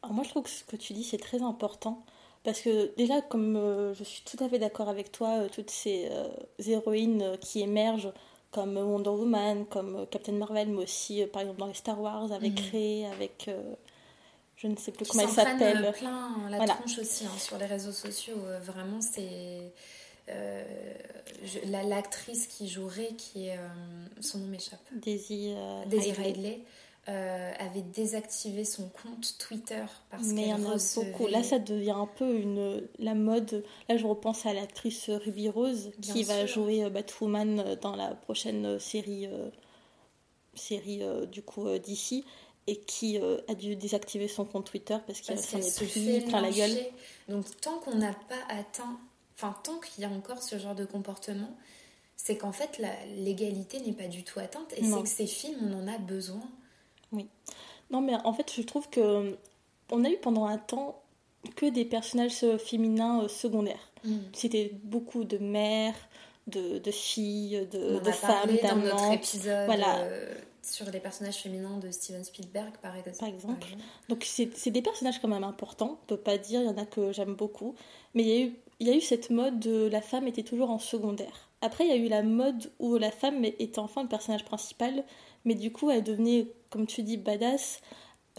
Alors 0.05 0.15
moi 0.15 0.25
je 0.25 0.29
trouve 0.31 0.45
que 0.45 0.51
ce 0.51 0.65
que 0.65 0.77
tu 0.77 0.93
dis 0.93 1.03
c'est 1.03 1.19
très 1.19 1.43
important 1.43 2.05
parce 2.45 2.61
que 2.61 2.95
déjà 2.97 3.23
comme 3.23 3.55
je 3.99 4.05
suis 4.05 4.23
tout 4.23 4.43
à 4.45 4.49
fait 4.49 4.59
d'accord 4.59 4.89
avec 4.89 5.11
toi, 5.11 5.49
toutes 5.53 5.71
ces 5.71 6.11
héroïnes 6.67 7.39
qui 7.41 7.63
émergent 7.63 8.13
comme 8.51 8.77
Wonder 8.77 9.11
Woman, 9.11 9.67
comme 9.67 10.07
Captain 10.11 10.33
Marvel, 10.33 10.69
mais 10.69 10.83
aussi 10.83 11.25
par 11.33 11.43
exemple 11.43 11.59
dans 11.59 11.67
les 11.67 11.75
Star 11.75 12.01
Wars 12.01 12.31
avec 12.33 12.53
mm. 12.53 12.71
Rey, 12.71 13.07
avec 13.07 13.49
je 14.57 14.69
ne 14.69 14.77
sais 14.77 14.93
plus 14.93 15.07
comment 15.07 15.25
elle 15.25 15.29
s'appelle. 15.29 15.93
plein 15.93 16.49
la 16.49 16.67
tronche 16.67 16.99
aussi 16.99 17.27
hein, 17.27 17.39
sur 17.39 17.59
les 17.59 17.67
réseaux 17.67 17.93
sociaux. 17.93 18.39
Euh, 18.47 18.61
vraiment, 18.61 19.01
c'est 19.01 19.73
euh, 20.29 20.65
l'actrice 21.65 22.47
qui 22.47 22.69
jouerait, 22.69 23.15
qui 23.19 23.49
est 23.49 23.59
euh, 23.59 23.69
son 24.21 24.39
nom 24.39 24.47
m'échappe. 24.47 24.81
Daisy, 24.93 25.55
Daisy 25.87 26.13
Ridley. 26.13 26.61
Avait 27.07 27.83
désactivé 27.83 28.65
son 28.65 28.89
compte 28.89 29.37
Twitter 29.39 29.85
parce 30.11 30.29
Mais 30.29 30.43
il 30.43 30.49
y 30.49 30.53
en 30.55 30.65
a 30.71 30.77
beaucoup. 30.95 31.27
Là, 31.27 31.43
ça 31.43 31.59
devient 31.59 31.91
un 31.91 32.07
peu 32.07 32.35
une 32.35 32.83
la 32.99 33.15
mode. 33.15 33.65
Là, 33.89 33.97
je 33.97 34.07
repense 34.07 34.47
à 34.47 34.55
l'actrice 34.55 35.11
Ruby 35.11 35.49
Rose 35.49 35.91
qui 36.01 36.25
va 36.25 36.47
jouer 36.47 36.89
Batwoman 36.89 37.77
dans 37.83 37.95
la 37.95 38.15
prochaine 38.15 38.79
série 38.79 39.29
série 40.55 41.03
du 41.31 41.43
coup 41.43 41.67
d'ici 41.79 42.25
et 42.67 42.77
qui 42.77 43.19
euh, 43.19 43.39
a 43.49 43.55
dû 43.55 43.77
désactiver 43.77 44.29
son 44.29 44.45
compte 44.45 44.67
Twitter 44.67 44.97
parce 45.07 45.21
qu'il 45.21 45.39
s'en 45.39 45.59
est 45.59 45.77
pris 45.77 46.21
plein 46.23 46.41
la 46.41 46.51
gueule. 46.51 46.77
Donc 47.29 47.45
tant 47.61 47.79
qu'on 47.79 47.97
n'a 47.97 48.15
pas 48.15 48.41
atteint, 48.49 48.99
enfin 49.37 49.55
tant 49.63 49.79
qu'il 49.79 50.03
y 50.03 50.07
a 50.07 50.11
encore 50.11 50.43
ce 50.43 50.59
genre 50.59 50.75
de 50.75 50.85
comportement, 50.85 51.57
c'est 52.17 52.37
qu'en 52.37 52.53
fait 52.53 52.81
l'égalité 53.17 53.81
n'est 53.81 53.93
pas 53.93 54.09
du 54.09 54.25
tout 54.25 54.41
atteinte 54.41 54.73
et 54.77 54.85
c'est 54.85 55.03
que 55.03 55.09
ces 55.09 55.27
films 55.27 55.59
on 55.63 55.83
en 55.83 55.89
a 55.89 55.99
besoin. 55.99 56.43
Oui. 57.15 57.29
Non 57.91 58.01
mais 58.01 58.15
en 58.25 58.33
fait 58.33 58.53
je 58.55 58.63
trouve 58.63 58.89
que 58.91 59.37
on 59.91 60.05
a 60.05 60.11
eu 60.11 60.17
pendant 60.17 60.47
un 60.47 60.59
temps 60.59 61.01
que 61.57 61.67
des 61.67 61.85
personnages 61.85 62.45
féminins 62.59 63.23
euh, 63.23 63.29
secondaires. 63.29 63.91
Mm. 64.05 64.17
C'était 64.33 64.73
beaucoup 64.85 65.25
de 65.25 65.39
mères, 65.39 65.95
de, 66.47 66.79
de 66.79 66.91
filles, 66.91 67.67
de, 67.71 67.99
de 67.99 68.11
femmes, 68.11 68.57
d'amants. 68.63 69.19
Voilà. 69.67 69.99
Euh, 70.01 70.35
sur 70.63 70.91
les 70.91 71.01
personnages 71.01 71.37
féminins 71.37 71.79
de 71.79 71.91
Steven 71.91 72.25
Spielberg, 72.25 72.73
par 72.81 72.97
exemple. 72.97 73.19
Par 73.19 73.29
exemple. 73.29 73.67
Donc, 74.09 74.25
c'est 74.25 74.71
des 74.71 74.83
personnages 74.83 75.21
quand 75.21 75.29
même 75.29 75.45
importants. 75.45 75.99
On 76.03 76.07
peut 76.07 76.17
pas 76.17 76.39
dire, 76.39 76.63
il 76.63 76.67
y 76.67 76.71
en 76.71 76.79
a 76.79 76.87
que 76.87 77.13
j'aime 77.13 77.35
beaucoup. 77.35 77.75
Mais 78.15 78.23
il 78.23 78.29
y, 78.29 78.33
a 78.33 78.47
eu, 78.47 78.55
il 78.81 78.89
y 78.89 78.91
a 78.91 78.95
eu 78.95 79.01
cette 79.03 79.29
mode 79.29 79.61
de 79.61 79.87
la 79.89 80.01
femme 80.01 80.27
était 80.27 80.43
toujours 80.43 80.71
en 80.71 80.79
secondaire. 80.79 81.51
Après, 81.61 81.85
il 81.85 81.91
y 81.91 81.93
a 81.93 81.97
eu 81.97 82.09
la 82.09 82.23
mode 82.23 82.71
où 82.79 82.97
la 82.97 83.11
femme 83.11 83.45
était 83.45 83.79
enfin 83.79 84.03
le 84.03 84.09
personnage 84.09 84.45
principal, 84.45 85.05
mais 85.45 85.55
du 85.55 85.73
coup, 85.73 85.91
elle 85.91 86.03
devenait, 86.03 86.49
comme 86.71 86.87
tu 86.87 87.03
dis, 87.03 87.17
badass. 87.17 87.81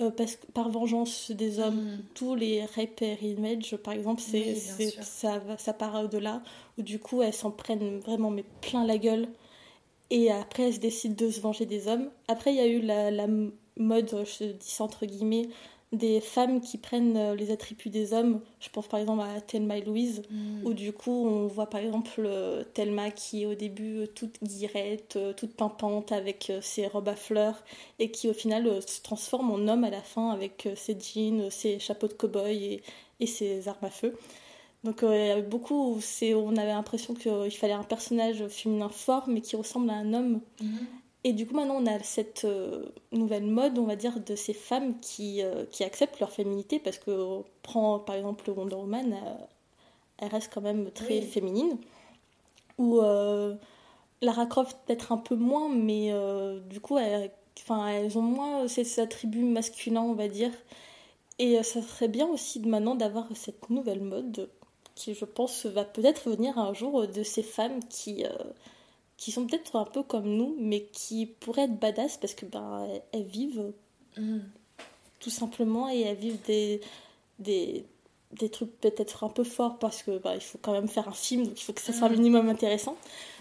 Euh, 0.02 0.12
parce 0.12 0.36
que 0.36 0.46
par 0.48 0.68
vengeance 0.68 1.32
des 1.32 1.60
hommes, 1.60 1.80
mm. 1.80 2.00
tous 2.16 2.36
les 2.36 2.66
rape 2.66 3.02
image, 3.22 3.78
par 3.78 3.94
exemple, 3.94 4.22
c'est 4.22 4.56
ça, 4.56 5.42
ça 5.58 5.72
part 5.72 6.10
de 6.10 6.18
là, 6.18 6.42
où 6.78 6.82
du 6.82 7.00
coup 7.00 7.22
elles 7.22 7.34
s'en 7.34 7.50
prennent 7.50 8.00
vraiment 8.00 8.30
mais 8.30 8.44
plein 8.60 8.86
la 8.86 8.98
gueule 8.98 9.30
et 10.10 10.32
après, 10.32 10.64
elle 10.64 10.74
se 10.74 10.80
décide 10.80 11.16
de 11.16 11.30
se 11.30 11.40
venger 11.40 11.66
des 11.66 11.88
hommes. 11.88 12.10
Après, 12.28 12.52
il 12.52 12.58
y 12.58 12.60
a 12.60 12.68
eu 12.68 12.82
la, 12.82 13.10
la 13.10 13.28
mode, 13.78 14.10
je 14.26 14.46
dis 14.46 14.76
entre 14.80 15.06
guillemets, 15.06 15.48
des 15.92 16.20
femmes 16.20 16.62
qui 16.62 16.78
prennent 16.78 17.16
euh, 17.16 17.36
les 17.36 17.52
attributs 17.52 17.90
des 17.90 18.14
hommes. 18.14 18.42
Je 18.60 18.70
pense 18.70 18.88
par 18.88 19.00
exemple 19.00 19.22
à 19.22 19.40
Thelma 19.42 19.78
et 19.78 19.82
Louise, 19.82 20.24
mm. 20.30 20.66
où 20.66 20.74
du 20.74 20.92
coup 20.92 21.28
on 21.28 21.48
voit 21.48 21.70
par 21.70 21.82
exemple 21.82 22.20
euh, 22.20 22.64
Thelma 22.74 23.12
qui 23.12 23.44
est 23.44 23.46
au 23.46 23.56
début 23.56 24.00
euh, 24.00 24.08
toute 24.08 24.44
guirette, 24.44 25.18
toute 25.38 25.56
pimpante 25.56 26.12
avec 26.12 26.52
ses 26.62 26.88
robes 26.88 27.08
à 27.08 27.16
fleurs, 27.16 27.64
et 28.00 28.12
qui 28.12 28.30
au 28.30 28.34
final 28.34 28.82
se 28.82 29.02
transforme 29.02 29.52
en 29.52 29.68
homme 29.68 29.84
à 29.84 29.90
la 29.90 30.02
fin 30.02 30.32
avec 30.32 30.68
ses 30.76 30.98
jeans, 31.00 31.50
ses 31.50 31.80
chapeaux 31.80 32.08
de 32.08 32.14
cow-boy 32.14 32.56
et, 32.56 32.84
et 33.20 33.28
ses 33.28 33.68
armes 33.68 33.86
à 33.86 33.90
feu. 33.90 34.16
Donc 34.86 35.02
euh, 35.02 35.18
il 35.18 35.28
y 35.28 35.32
avait 35.32 35.42
beaucoup 35.42 35.96
où 35.96 36.00
on 36.36 36.56
avait 36.58 36.72
l'impression 36.72 37.16
qu'il 37.16 37.52
fallait 37.52 37.74
un 37.74 37.84
personnage 37.84 38.48
féminin 38.48 38.90
fort 38.90 39.28
mais 39.28 39.42
qui 39.42 39.56
ressemble 39.56 39.90
à 39.90 39.94
un 39.94 40.14
homme. 40.14 40.42
Mhm. 40.62 40.88
Et 41.26 41.34
du 41.34 41.46
coup 41.46 41.56
maintenant 41.56 41.82
on 41.82 41.86
a 41.88 42.00
cette 42.04 42.46
euh, 42.46 42.86
nouvelle 43.12 43.46
mode, 43.46 43.78
on 43.78 43.86
va 43.86 43.98
dire, 43.98 44.22
de 44.22 44.36
ces 44.36 44.54
femmes 44.54 44.98
qui, 45.02 45.42
euh, 45.44 45.66
qui 45.66 45.84
acceptent 45.84 46.20
leur 46.22 46.32
féminité 46.32 46.80
parce 46.80 46.98
que 46.98 47.42
prend 47.64 48.00
par 48.00 48.16
exemple 48.16 48.50
Wonder 48.50 48.76
Woman, 48.76 49.18
elle 50.20 50.30
reste 50.30 50.52
quand 50.54 50.62
même 50.62 50.92
très 50.92 51.22
féminine. 51.22 51.78
Ou 52.78 53.02
Lara 54.22 54.46
Croft 54.48 54.78
peut-être 54.86 55.12
un 55.12 55.18
peu 55.18 55.36
moins, 55.36 55.70
mais 55.70 56.12
du 56.70 56.80
coup 56.80 56.98
elles, 56.98 57.32
elles 57.70 58.18
ont 58.18 58.22
moins 58.22 58.68
ces 58.68 59.00
attributs 59.00 59.44
masculins 59.44 60.02
on 60.04 60.14
va 60.14 60.28
dire. 60.28 60.52
Et 61.40 61.62
ça 61.64 61.82
serait 61.82 62.08
bien 62.08 62.28
aussi 62.28 62.60
maintenant 62.62 62.96
d'avoir 62.96 63.28
cette 63.36 63.70
nouvelle 63.70 64.02
mode 64.02 64.50
qui, 64.96 65.14
je 65.14 65.26
pense, 65.26 65.66
va 65.66 65.84
peut-être 65.84 66.30
venir 66.30 66.58
un 66.58 66.74
jour 66.74 67.08
de 67.08 67.24
ces 67.24 67.44
femmes 67.44 67.80
qui, 67.90 68.26
euh, 68.26 68.30
qui 69.18 69.32
sont 69.32 69.46
peut-être 69.46 69.76
un 69.76 69.86
peu 69.86 70.04
comme 70.04 70.26
nous, 70.26 70.56
mais 70.60 70.84
qui 70.84 71.26
pourraient 71.26 71.64
être 71.64 71.80
badass 71.80 72.18
parce 72.18 72.34
que 72.34 72.46
ben, 72.46 72.88
elles, 73.12 73.24
vivent 73.24 73.72
mm. 74.18 74.40
tout 75.20 75.30
simplement 75.30 75.90
et 75.90 76.02
elles 76.02 76.18
vivent 76.18 76.42
des, 76.46 76.82
des, 77.40 77.86
des 78.34 78.50
trucs 78.50 78.72
peut-être 78.82 79.24
un 79.24 79.30
peu 79.30 79.44
forts 79.44 79.80
parce 79.80 80.04
que 80.04 80.18
ben, 80.18 80.34
il 80.36 80.42
faut 80.42 80.58
quand 80.62 80.74
même 80.74 80.90
faire 80.90 81.08
un 81.08 81.14
film, 81.14 81.46
donc 81.46 81.60
il 81.60 81.64
faut 81.64 81.74
que 81.74 81.82
ça 81.82 81.94
soit 81.94 82.08
un 82.08 82.12
mm. 82.12 82.18
minimum 82.18 82.50
intéressant. 82.50 82.98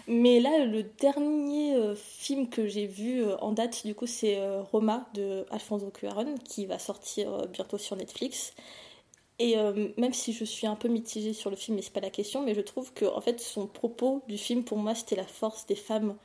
Mais 0.07 0.39
là, 0.39 0.65
le 0.65 0.83
dernier 0.83 1.75
euh, 1.75 1.95
film 1.95 2.47
que 2.47 2.67
j'ai 2.67 2.85
vu 2.85 3.23
euh, 3.23 3.35
en 3.37 3.51
date, 3.51 3.85
du 3.85 3.95
coup, 3.95 4.07
c'est 4.07 4.39
Roma 4.71 5.09
de 5.13 5.45
Alfonso 5.49 5.89
Cuarón 5.89 6.35
qui 6.43 6.65
va 6.65 6.79
sortir 6.79 7.47
bientôt 7.47 7.77
sur 7.77 7.95
Netflix. 7.95 8.53
Et 9.39 9.57
euh, 9.57 9.89
même 9.97 10.13
si 10.13 10.31
je 10.33 10.45
suis 10.45 10.65
un 10.67 10.75
peu 10.75 10.87
mitigée 10.87 11.33
sur 11.33 11.49
le 11.49 11.55
film, 11.57 11.75
mais 11.75 11.81
c'est 11.81 11.93
pas 11.93 11.99
la 11.99 12.09
question, 12.09 12.41
mais 12.41 12.55
je 12.55 12.61
trouve 12.61 12.93
que 12.93 13.05
en 13.05 13.19
fait 13.21 13.39
son 13.41 13.67
propos 13.67 14.21
du 14.27 14.37
film 14.37 14.63
pour 14.63 14.77
moi 14.77 14.95
c'était 14.95 15.15
la 15.15 15.25
force 15.25 15.65
des 15.65 15.75
femmes. 15.75 16.15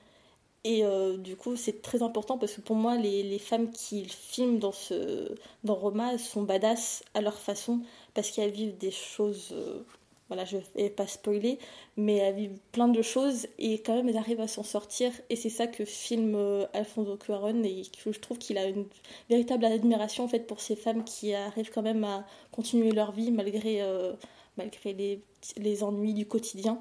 Et 0.64 0.84
euh, 0.84 1.16
du 1.16 1.36
coup 1.36 1.56
c'est 1.56 1.82
très 1.82 2.02
important 2.02 2.38
parce 2.38 2.54
que 2.54 2.60
pour 2.60 2.76
moi 2.76 2.96
les, 2.96 3.22
les 3.22 3.38
femmes 3.38 3.70
qui 3.72 4.04
filment 4.04 4.58
dans, 4.58 4.72
ce, 4.72 5.34
dans 5.64 5.74
Roma 5.74 6.18
sont 6.18 6.42
badass 6.42 7.02
à 7.14 7.22
leur 7.22 7.38
façon 7.38 7.80
parce 8.14 8.30
qu'elles 8.30 8.52
vivent 8.52 8.76
des 8.78 8.90
choses 8.90 9.50
euh, 9.52 9.82
voilà, 10.30 10.44
je 10.44 10.58
vais 10.76 10.90
pas 10.90 11.08
spoiler, 11.08 11.58
mais 11.96 12.18
elle 12.18 12.34
vit 12.36 12.50
plein 12.70 12.86
de 12.86 13.02
choses 13.02 13.48
et 13.58 13.80
quand 13.80 13.96
même 13.96 14.08
elle 14.08 14.16
arrive 14.16 14.40
à 14.40 14.46
s'en 14.46 14.62
sortir 14.62 15.10
et 15.28 15.34
c'est 15.34 15.50
ça 15.50 15.66
que 15.66 15.84
filme 15.84 16.36
euh, 16.36 16.66
Alfonso 16.72 17.16
Cuarón 17.16 17.64
et 17.64 17.82
que 18.04 18.12
je 18.12 18.20
trouve 18.20 18.38
qu'il 18.38 18.56
a 18.56 18.66
une 18.66 18.86
véritable 19.28 19.64
admiration 19.64 20.22
en 20.22 20.28
fait 20.28 20.46
pour 20.46 20.60
ces 20.60 20.76
femmes 20.76 21.02
qui 21.02 21.34
arrivent 21.34 21.72
quand 21.74 21.82
même 21.82 22.04
à 22.04 22.24
continuer 22.52 22.92
leur 22.92 23.10
vie 23.10 23.32
malgré, 23.32 23.82
euh, 23.82 24.12
malgré 24.56 24.92
les, 24.92 25.20
les, 25.56 25.82
ennuis 25.82 26.14
du 26.14 26.26
quotidien. 26.26 26.80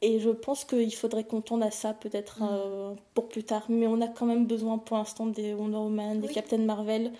Et 0.00 0.18
je 0.18 0.30
pense 0.30 0.64
qu'il 0.64 0.94
faudrait 0.94 1.24
qu'on 1.24 1.42
tourne 1.42 1.62
à 1.62 1.70
ça 1.70 1.92
peut-être 1.92 2.40
mm. 2.40 2.48
euh, 2.50 2.94
pour 3.12 3.28
plus 3.28 3.44
tard, 3.44 3.66
mais 3.68 3.86
on 3.86 4.00
a 4.00 4.08
quand 4.08 4.26
même 4.26 4.46
besoin 4.46 4.78
pour 4.78 4.96
l'instant 4.96 5.26
des 5.26 5.52
Wonder 5.52 5.76
Woman, 5.76 6.20
des 6.20 6.28
Captain 6.28 6.56
Marvel 6.56 7.12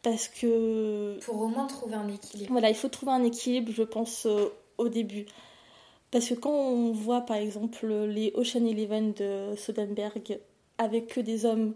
parce 0.00 0.28
que... 0.28 1.18
Pour 1.24 1.42
au 1.42 1.48
moins 1.48 1.66
trouver 1.66 1.94
un 1.94 2.08
équilibre. 2.08 2.52
Voilà, 2.52 2.70
il 2.70 2.74
faut 2.74 2.88
trouver 2.88 3.12
un 3.12 3.24
équilibre, 3.24 3.72
je 3.72 3.82
pense, 3.82 4.26
au 4.78 4.88
début. 4.88 5.26
Parce 6.10 6.28
que 6.28 6.34
quand 6.34 6.52
on 6.52 6.92
voit 6.92 7.22
par 7.22 7.36
exemple 7.36 7.86
les 7.86 8.32
Ocean 8.36 8.64
Eleven 8.66 9.12
de 9.14 9.56
Soderbergh 9.56 10.38
avec 10.78 11.08
que 11.08 11.20
des 11.20 11.44
hommes, 11.44 11.74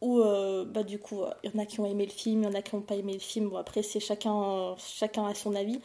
où 0.00 0.20
euh, 0.20 0.64
bah, 0.64 0.82
du 0.82 0.98
coup 0.98 1.20
il 1.44 1.50
y 1.50 1.56
en 1.56 1.62
a 1.62 1.66
qui 1.66 1.80
ont 1.80 1.86
aimé 1.86 2.04
le 2.06 2.12
film, 2.12 2.42
il 2.42 2.44
y 2.44 2.48
en 2.48 2.54
a 2.54 2.62
qui 2.62 2.74
n'ont 2.74 2.82
pas 2.82 2.96
aimé 2.96 3.12
le 3.14 3.18
film, 3.20 3.48
bon 3.48 3.56
après 3.56 3.82
c'est 3.82 4.00
chacun, 4.00 4.74
chacun 4.78 5.26
a 5.26 5.34
son 5.34 5.54
avis, 5.54 5.80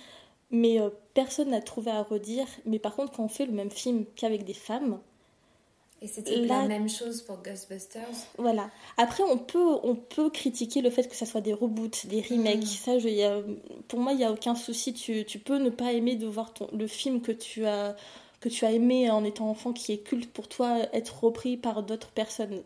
mais 0.49 0.79
euh, 0.81 0.89
personne 1.13 1.51
n'a 1.51 1.61
trouvé 1.61 1.91
à 1.91 2.03
redire. 2.03 2.47
Mais 2.65 2.79
par 2.79 2.95
contre 2.95 3.13
quand 3.13 3.23
on 3.23 3.29
fait 3.29 3.45
le 3.45 3.53
même 3.53 3.71
film 3.71 4.05
qu'avec 4.15 4.43
des 4.45 4.53
femmes, 4.53 4.99
et 6.03 6.07
c'était 6.07 6.37
la 6.37 6.67
même 6.67 6.89
chose 6.89 7.21
pour 7.21 7.43
Ghostbusters. 7.43 8.01
Voilà. 8.39 8.71
Après, 8.97 9.21
on 9.21 9.37
peut, 9.37 9.77
on 9.83 9.95
peut 9.95 10.31
critiquer 10.31 10.81
le 10.81 10.89
fait 10.89 11.07
que 11.07 11.15
ça 11.15 11.27
soit 11.27 11.41
des 11.41 11.53
reboots, 11.53 12.07
des 12.07 12.21
remakes. 12.21 12.63
Mm. 12.63 12.65
Ça, 12.65 12.97
je, 12.97 13.07
y 13.07 13.23
a, 13.23 13.39
pour 13.87 13.99
moi, 13.99 14.13
il 14.13 14.17
n'y 14.17 14.23
a 14.23 14.31
aucun 14.31 14.55
souci. 14.55 14.93
Tu, 14.93 15.25
tu, 15.25 15.37
peux 15.37 15.59
ne 15.59 15.69
pas 15.69 15.93
aimer 15.93 16.15
de 16.15 16.25
voir 16.25 16.53
ton, 16.53 16.67
le 16.73 16.87
film 16.87 17.21
que 17.21 17.31
tu, 17.31 17.67
as, 17.67 17.95
que 18.39 18.49
tu 18.49 18.65
as 18.65 18.71
aimé 18.71 19.11
en 19.11 19.23
étant 19.23 19.47
enfant, 19.47 19.73
qui 19.73 19.91
est 19.91 19.99
culte 19.99 20.31
pour 20.33 20.47
toi, 20.47 20.79
être 20.91 21.23
repris 21.23 21.55
par 21.55 21.83
d'autres 21.83 22.09
personnes. 22.09 22.63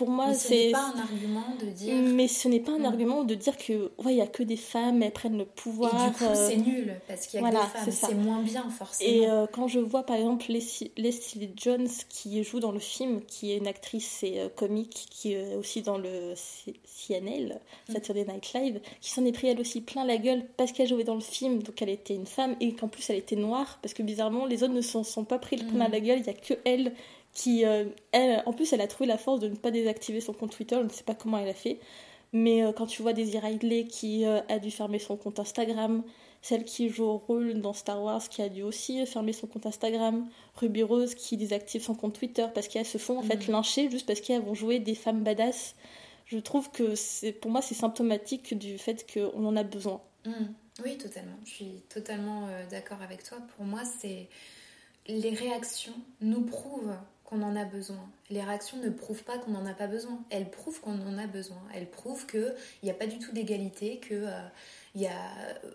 Pour 0.00 0.08
moi, 0.08 0.32
c'est 0.32 0.70
pas 0.70 0.92
un 0.96 0.98
argument 0.98 1.54
de 1.60 1.66
dire. 1.66 1.94
Mais 1.94 2.26
ce 2.26 2.48
n'est 2.48 2.60
pas 2.60 2.72
un 2.72 2.84
argument 2.86 3.22
de 3.22 3.34
dire 3.34 3.58
que 3.58 3.92
ouais, 3.98 4.14
il 4.14 4.16
y 4.16 4.22
a 4.22 4.26
que 4.26 4.42
des 4.42 4.56
femmes, 4.56 5.02
elles 5.02 5.12
prennent 5.12 5.36
le 5.36 5.44
pouvoir. 5.44 5.94
Et 5.94 6.08
du 6.08 6.16
coup, 6.16 6.24
c'est 6.34 6.56
nul 6.56 6.94
parce 7.06 7.26
qu'il 7.26 7.38
y 7.38 7.44
a 7.44 7.50
que 7.50 7.54
des 7.54 7.60
femmes, 7.60 7.92
c'est 7.92 8.14
moins 8.14 8.40
bien 8.40 8.70
forcément. 8.70 9.10
Et 9.10 9.46
quand 9.52 9.68
je 9.68 9.78
vois 9.78 10.04
par 10.04 10.16
exemple 10.16 10.46
Leslie, 10.48 10.90
Leslie, 10.96 11.50
Jones 11.54 11.90
qui 12.08 12.42
joue 12.42 12.60
dans 12.60 12.72
le 12.72 12.78
film, 12.78 13.20
qui 13.26 13.52
est 13.52 13.58
une 13.58 13.66
actrice 13.66 14.22
et 14.22 14.40
comique, 14.56 15.08
qui 15.10 15.34
est 15.34 15.54
aussi 15.56 15.82
dans 15.82 15.98
le 15.98 16.32
CNL, 16.86 17.60
mm. 17.90 17.92
Saturday 17.92 18.24
Night 18.24 18.54
Live, 18.54 18.80
qui 19.02 19.10
s'en 19.10 19.26
est 19.26 19.32
pris 19.32 19.48
elle 19.48 19.60
aussi 19.60 19.82
plein 19.82 20.06
la 20.06 20.16
gueule 20.16 20.46
parce 20.56 20.72
qu'elle 20.72 20.88
jouait 20.88 21.04
dans 21.04 21.14
le 21.14 21.20
film, 21.20 21.62
donc 21.62 21.82
elle 21.82 21.90
était 21.90 22.14
une 22.14 22.26
femme 22.26 22.56
et 22.60 22.74
qu'en 22.74 22.88
plus 22.88 23.10
elle 23.10 23.18
était 23.18 23.36
noire, 23.36 23.78
parce 23.82 23.92
que 23.92 24.02
bizarrement 24.02 24.46
les 24.46 24.62
autres 24.62 24.72
ne 24.72 24.80
s'en 24.80 25.04
sont 25.04 25.24
pas 25.24 25.38
pris 25.38 25.56
le 25.56 25.66
plein 25.66 25.88
mm. 25.88 25.92
la 25.92 26.00
gueule, 26.00 26.20
il 26.20 26.26
y 26.26 26.30
a 26.30 26.32
que 26.32 26.54
elle 26.64 26.94
qui, 27.40 27.64
euh, 27.64 27.86
elle, 28.12 28.42
en 28.44 28.52
plus, 28.52 28.70
elle 28.74 28.82
a 28.82 28.86
trouvé 28.86 29.06
la 29.06 29.16
force 29.16 29.40
de 29.40 29.48
ne 29.48 29.54
pas 29.54 29.70
désactiver 29.70 30.20
son 30.20 30.34
compte 30.34 30.50
Twitter. 30.50 30.76
Je 30.76 30.84
ne 30.84 30.90
sais 30.90 31.04
pas 31.04 31.14
comment 31.14 31.38
elle 31.38 31.48
a 31.48 31.54
fait. 31.54 31.80
Mais 32.34 32.62
euh, 32.62 32.72
quand 32.72 32.84
tu 32.84 33.00
vois 33.00 33.14
Daisy 33.14 33.38
Ridley 33.38 33.86
qui 33.86 34.26
euh, 34.26 34.40
a 34.50 34.58
dû 34.58 34.70
fermer 34.70 34.98
son 34.98 35.16
compte 35.16 35.40
Instagram, 35.40 36.02
celle 36.42 36.64
qui 36.64 36.90
joue 36.90 37.04
au 37.04 37.16
rôle 37.16 37.62
dans 37.62 37.72
Star 37.72 38.02
Wars 38.02 38.28
qui 38.28 38.42
a 38.42 38.50
dû 38.50 38.62
aussi 38.62 39.06
fermer 39.06 39.32
son 39.32 39.46
compte 39.46 39.64
Instagram, 39.64 40.28
Ruby 40.54 40.82
Rose 40.82 41.14
qui 41.14 41.38
désactive 41.38 41.82
son 41.82 41.94
compte 41.94 42.12
Twitter 42.12 42.46
parce 42.54 42.68
qu'elles 42.68 42.84
se 42.84 42.98
font 42.98 43.18
en 43.18 43.22
fait 43.22 43.48
mm. 43.48 43.52
lyncher 43.52 43.90
juste 43.90 44.06
parce 44.06 44.20
qu'elles 44.20 44.42
vont 44.42 44.54
jouer 44.54 44.78
des 44.78 44.94
femmes 44.94 45.24
badass. 45.24 45.74
Je 46.26 46.38
trouve 46.38 46.70
que 46.70 46.94
c'est 46.94 47.32
pour 47.32 47.50
moi 47.50 47.62
c'est 47.62 47.74
symptomatique 47.74 48.56
du 48.56 48.76
fait 48.76 49.10
qu'on 49.10 49.46
en 49.46 49.56
a 49.56 49.62
besoin. 49.62 50.02
Mm. 50.26 50.32
Oui, 50.84 50.98
totalement. 50.98 51.36
Je 51.44 51.50
suis 51.50 51.82
totalement 51.88 52.48
d'accord 52.70 53.02
avec 53.02 53.24
toi. 53.24 53.38
Pour 53.56 53.66
moi, 53.66 53.82
c'est 54.00 54.28
les 55.06 55.34
réactions 55.34 55.94
nous 56.20 56.42
prouvent 56.42 56.96
qu'on 57.30 57.42
en 57.42 57.54
a 57.54 57.64
besoin. 57.64 58.10
Les 58.28 58.42
réactions 58.42 58.78
ne 58.78 58.90
prouvent 58.90 59.22
pas 59.22 59.38
qu'on 59.38 59.52
n'en 59.52 59.64
a 59.64 59.72
pas 59.72 59.86
besoin. 59.86 60.22
Elles 60.30 60.50
prouvent 60.50 60.80
qu'on 60.80 61.00
en 61.00 61.16
a 61.16 61.26
besoin. 61.26 61.62
Elles 61.74 61.88
prouvent 61.88 62.26
qu'il 62.26 62.54
n'y 62.82 62.90
a 62.90 62.94
pas 62.94 63.06
du 63.06 63.18
tout 63.18 63.32
d'égalité, 63.32 63.98
que 63.98 64.14
euh, 64.14 64.40
y 64.96 65.06
a 65.06 65.12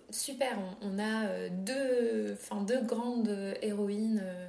super, 0.09 0.59
on, 0.81 0.99
a 0.99 1.27
euh, 1.27 1.49
deux, 1.51 2.37
grandes 2.83 3.55
héroïnes 3.61 4.21
euh, 4.23 4.47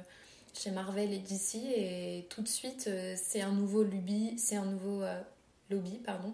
chez 0.53 0.71
Marvel 0.71 1.13
et 1.13 1.19
DC 1.19 1.55
et 1.55 2.27
tout 2.29 2.41
de 2.41 2.47
suite 2.47 2.89
c'est 3.15 3.41
un 3.41 3.51
nouveau 3.51 3.83
lobby, 3.83 4.33
c'est 4.39 4.55
un 4.55 4.65
nouveau 4.65 5.03
lobby 5.69 5.99
pardon. 6.03 6.33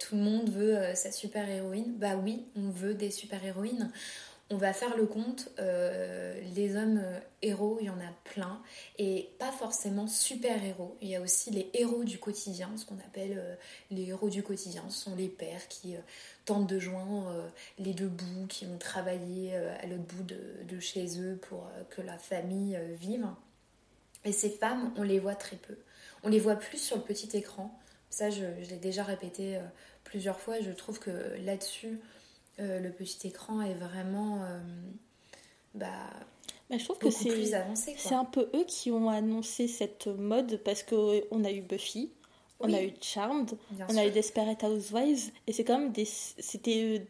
tout 0.00 0.16
le 0.16 0.20
monde 0.20 0.50
veut 0.50 0.76
sa 0.96 1.12
super 1.12 1.48
héroïne. 1.48 1.94
Bah 1.96 2.16
oui, 2.16 2.44
on 2.56 2.70
veut 2.70 2.94
des 2.94 3.12
super 3.12 3.44
héroïnes 3.44 3.92
on 4.52 4.56
va 4.56 4.72
faire 4.72 4.96
le 4.96 5.06
compte, 5.06 5.48
euh, 5.60 6.40
les 6.56 6.74
hommes 6.74 7.00
euh, 7.00 7.20
héros, 7.40 7.78
il 7.80 7.86
y 7.86 7.90
en 7.90 8.00
a 8.00 8.12
plein, 8.24 8.60
et 8.98 9.30
pas 9.38 9.52
forcément 9.52 10.08
super 10.08 10.62
héros. 10.64 10.96
Il 11.00 11.08
y 11.08 11.14
a 11.14 11.20
aussi 11.20 11.52
les 11.52 11.70
héros 11.72 12.02
du 12.02 12.18
quotidien, 12.18 12.68
ce 12.76 12.84
qu'on 12.84 12.98
appelle 12.98 13.36
euh, 13.38 13.54
les 13.92 14.08
héros 14.08 14.28
du 14.28 14.42
quotidien. 14.42 14.82
Ce 14.88 15.04
sont 15.04 15.14
les 15.14 15.28
pères 15.28 15.68
qui 15.68 15.94
tentent 16.46 16.68
de 16.68 16.80
joindre 16.80 17.32
les 17.78 17.94
deux 17.94 18.08
bouts, 18.08 18.46
qui 18.48 18.66
ont 18.66 18.78
travaillé 18.78 19.54
à 19.54 19.86
l'autre 19.86 20.02
bout 20.02 20.24
de, 20.24 20.80
chez 20.80 21.20
eux 21.20 21.38
pour 21.48 21.70
que 21.90 22.02
la 22.02 22.18
famille 22.18 22.78
vive. 22.98 23.26
Et 24.24 24.32
ces 24.32 24.50
femmes, 24.50 24.92
on 24.96 25.02
les 25.02 25.20
voit 25.20 25.36
très 25.36 25.56
peu. 25.56 25.76
On 26.24 26.28
les 26.28 26.40
voit 26.40 26.56
plus 26.56 26.78
sur 26.78 26.96
le 26.96 27.02
petit 27.02 27.36
écran. 27.36 27.78
Ça, 28.08 28.30
je 28.30 28.44
l'ai 28.68 28.78
déjà 28.78 29.04
répété 29.04 29.60
plusieurs 30.02 30.40
fois. 30.40 30.60
Je 30.60 30.70
trouve 30.70 30.98
que 30.98 31.10
là-dessus, 31.44 32.00
euh, 32.60 32.80
le 32.80 32.90
petit 32.90 33.28
écran 33.28 33.62
est 33.62 33.74
vraiment 33.74 34.42
euh, 34.42 34.60
bah, 35.74 35.88
bah, 36.68 36.76
je 36.78 36.84
trouve 36.84 36.98
que 36.98 37.10
c'est 37.10 37.30
plus 37.30 37.54
avancé. 37.54 37.94
C'est 37.96 38.14
un 38.14 38.24
peu 38.24 38.48
eux 38.54 38.64
qui 38.66 38.90
ont 38.90 39.08
annoncé 39.08 39.66
cette 39.66 40.06
mode 40.06 40.60
parce 40.64 40.82
qu'on 40.82 41.44
a 41.44 41.50
eu 41.50 41.62
Buffy, 41.62 42.10
on 42.60 42.72
a 42.72 42.82
eu 42.82 42.92
Charmed, 43.00 43.52
on 43.88 43.96
a 43.96 44.06
eu 44.06 44.10
Desperate 44.10 44.62
Housewives 44.62 45.30
et 45.46 45.52
c'est 45.52 45.64
quand 45.64 45.78
même 45.78 45.92
des 45.92 46.04
c'était 46.04 46.98
euh, 46.98 47.04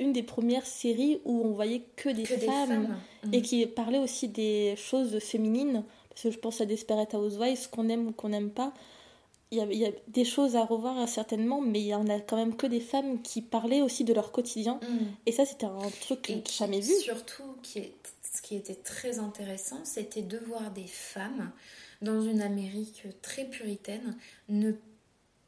une 0.00 0.12
des 0.12 0.22
premières 0.22 0.66
séries 0.66 1.20
où 1.24 1.42
on 1.44 1.52
voyait 1.52 1.82
que 1.96 2.10
des, 2.10 2.26
femmes, 2.26 2.98
et 3.32 3.38
mhm. 3.38 3.42
qui 3.42 3.66
parlait 3.66 3.98
aussi 3.98 4.28
des 4.28 4.74
choses 4.76 5.18
féminines. 5.20 5.84
Parce 6.10 6.22
que 6.22 6.30
je 6.30 6.38
pense 6.38 6.60
à 6.60 6.66
Desperate 6.66 7.14
Housewives 7.14 7.70
qu'on 7.70 7.88
aime 7.88 8.08
ou 8.08 8.12
qu'on 8.12 8.30
n'aime 8.30 8.50
pas 8.50 8.74
il 9.52 9.58
y, 9.58 9.86
a, 9.86 9.90
des 10.08 10.24
choses 10.24 10.56
à 10.56 10.64
revoir 10.64 11.08
certainement, 11.08 11.60
mais 11.60 11.80
il 11.80 11.86
y 11.86 11.94
en 11.94 12.08
a 12.08 12.18
quand 12.18 12.36
même 12.36 12.56
que 12.56 12.66
des 12.66 12.80
femmes 12.80 13.22
qui 13.22 13.42
parlaient 13.42 13.82
aussi 13.82 14.02
de 14.02 14.12
leur 14.12 14.32
quotidien. 14.32 14.80
Mm. 14.82 14.98
Et 15.26 15.32
ça, 15.32 15.46
c'était 15.46 15.66
un 15.66 15.90
truc 16.00 16.22
que 16.22 16.32
jamais 16.50 16.80
vu. 16.80 16.92
Surtout, 16.94 17.54
qui 17.62 17.78
est, 17.78 17.94
ce 18.34 18.42
qui 18.42 18.56
était 18.56 18.74
très 18.74 19.20
intéressant, 19.20 19.84
c'était 19.84 20.22
de 20.22 20.38
voir 20.38 20.72
des 20.72 20.86
femmes 20.86 21.52
dans 22.02 22.20
une 22.20 22.42
Amérique 22.42 23.06
très 23.22 23.44
puritaine 23.44 24.16
ne 24.48 24.72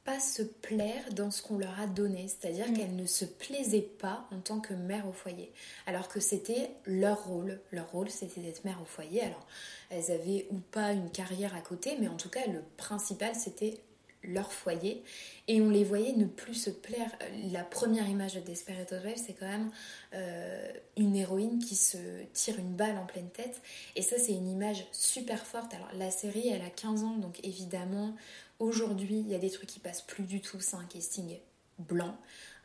pas 0.05 0.21
se 0.21 0.43
plaire 0.43 1.13
dans 1.13 1.31
ce 1.31 1.43
qu'on 1.43 1.59
leur 1.59 1.79
a 1.79 1.87
donné, 1.87 2.29
c'est-à-dire 2.29 2.71
mm. 2.71 2.75
qu'elles 2.75 2.97
ne 2.97 3.05
se 3.05 3.25
plaisaient 3.25 3.83
pas 3.83 4.29
en 4.31 4.39
tant 4.39 4.61
que 4.61 4.75
mère 4.75 5.09
au 5.09 5.13
foyer, 5.13 5.53
alors 5.87 6.09
que 6.09 6.21
c'était 6.21 6.71
leur 6.87 7.25
rôle. 7.25 7.61
Leur 7.73 7.91
rôle, 7.91 8.09
c'était 8.09 8.41
d'être 8.41 8.65
mère 8.65 8.81
au 8.81 8.87
foyer. 8.87 9.23
Alors, 9.23 9.47
elles 9.91 10.13
avaient 10.13 10.47
ou 10.51 10.59
pas 10.71 10.93
une 10.93 11.11
carrière 11.11 11.55
à 11.57 11.61
côté, 11.61 11.97
mais 12.01 12.09
en 12.09 12.17
tout 12.17 12.31
cas, 12.31 12.47
le 12.47 12.63
principal, 12.77 13.35
c'était 13.35 13.81
leur 14.29 14.53
foyer 14.53 15.03
et 15.49 15.61
on 15.61 15.70
les 15.70 15.85
voyait 15.85 16.12
ne 16.12 16.26
plus 16.26 16.55
se 16.55 16.70
plaire. 16.70 17.11
La 17.53 17.64
première 17.64 18.09
image 18.09 18.35
de 18.35 18.41
Desperate 18.41 18.93
Housewives, 18.93 19.22
c'est 19.26 19.33
quand 19.33 19.49
même 19.49 19.70
euh, 20.14 20.70
une 20.97 21.16
héroïne 21.16 21.59
qui 21.59 21.74
se 21.74 21.99
tire 22.33 22.59
une 22.59 22.74
balle 22.74 22.99
en 22.99 23.07
pleine 23.07 23.31
tête 23.31 23.61
et 23.97 24.03
ça 24.03 24.16
c'est 24.18 24.33
une 24.33 24.49
image 24.49 24.87
super 24.93 25.45
forte. 25.47 25.74
Alors 25.74 25.91
la 25.95 26.11
série 26.11 26.49
elle 26.49 26.62
a 26.62 26.70
15 26.70 27.05
ans 27.05 27.16
donc 27.16 27.41
évidemment 27.45 28.14
aujourd'hui 28.59 29.18
il 29.18 29.29
y 29.29 29.35
a 29.35 29.39
des 29.39 29.51
trucs 29.51 29.68
qui 29.68 29.81
passent 29.81 30.03
plus 30.03 30.24
du 30.24 30.41
tout, 30.41 30.61
c'est 30.61 30.76
un 30.76 30.85
casting 30.85 31.39
blanc. 31.79 32.16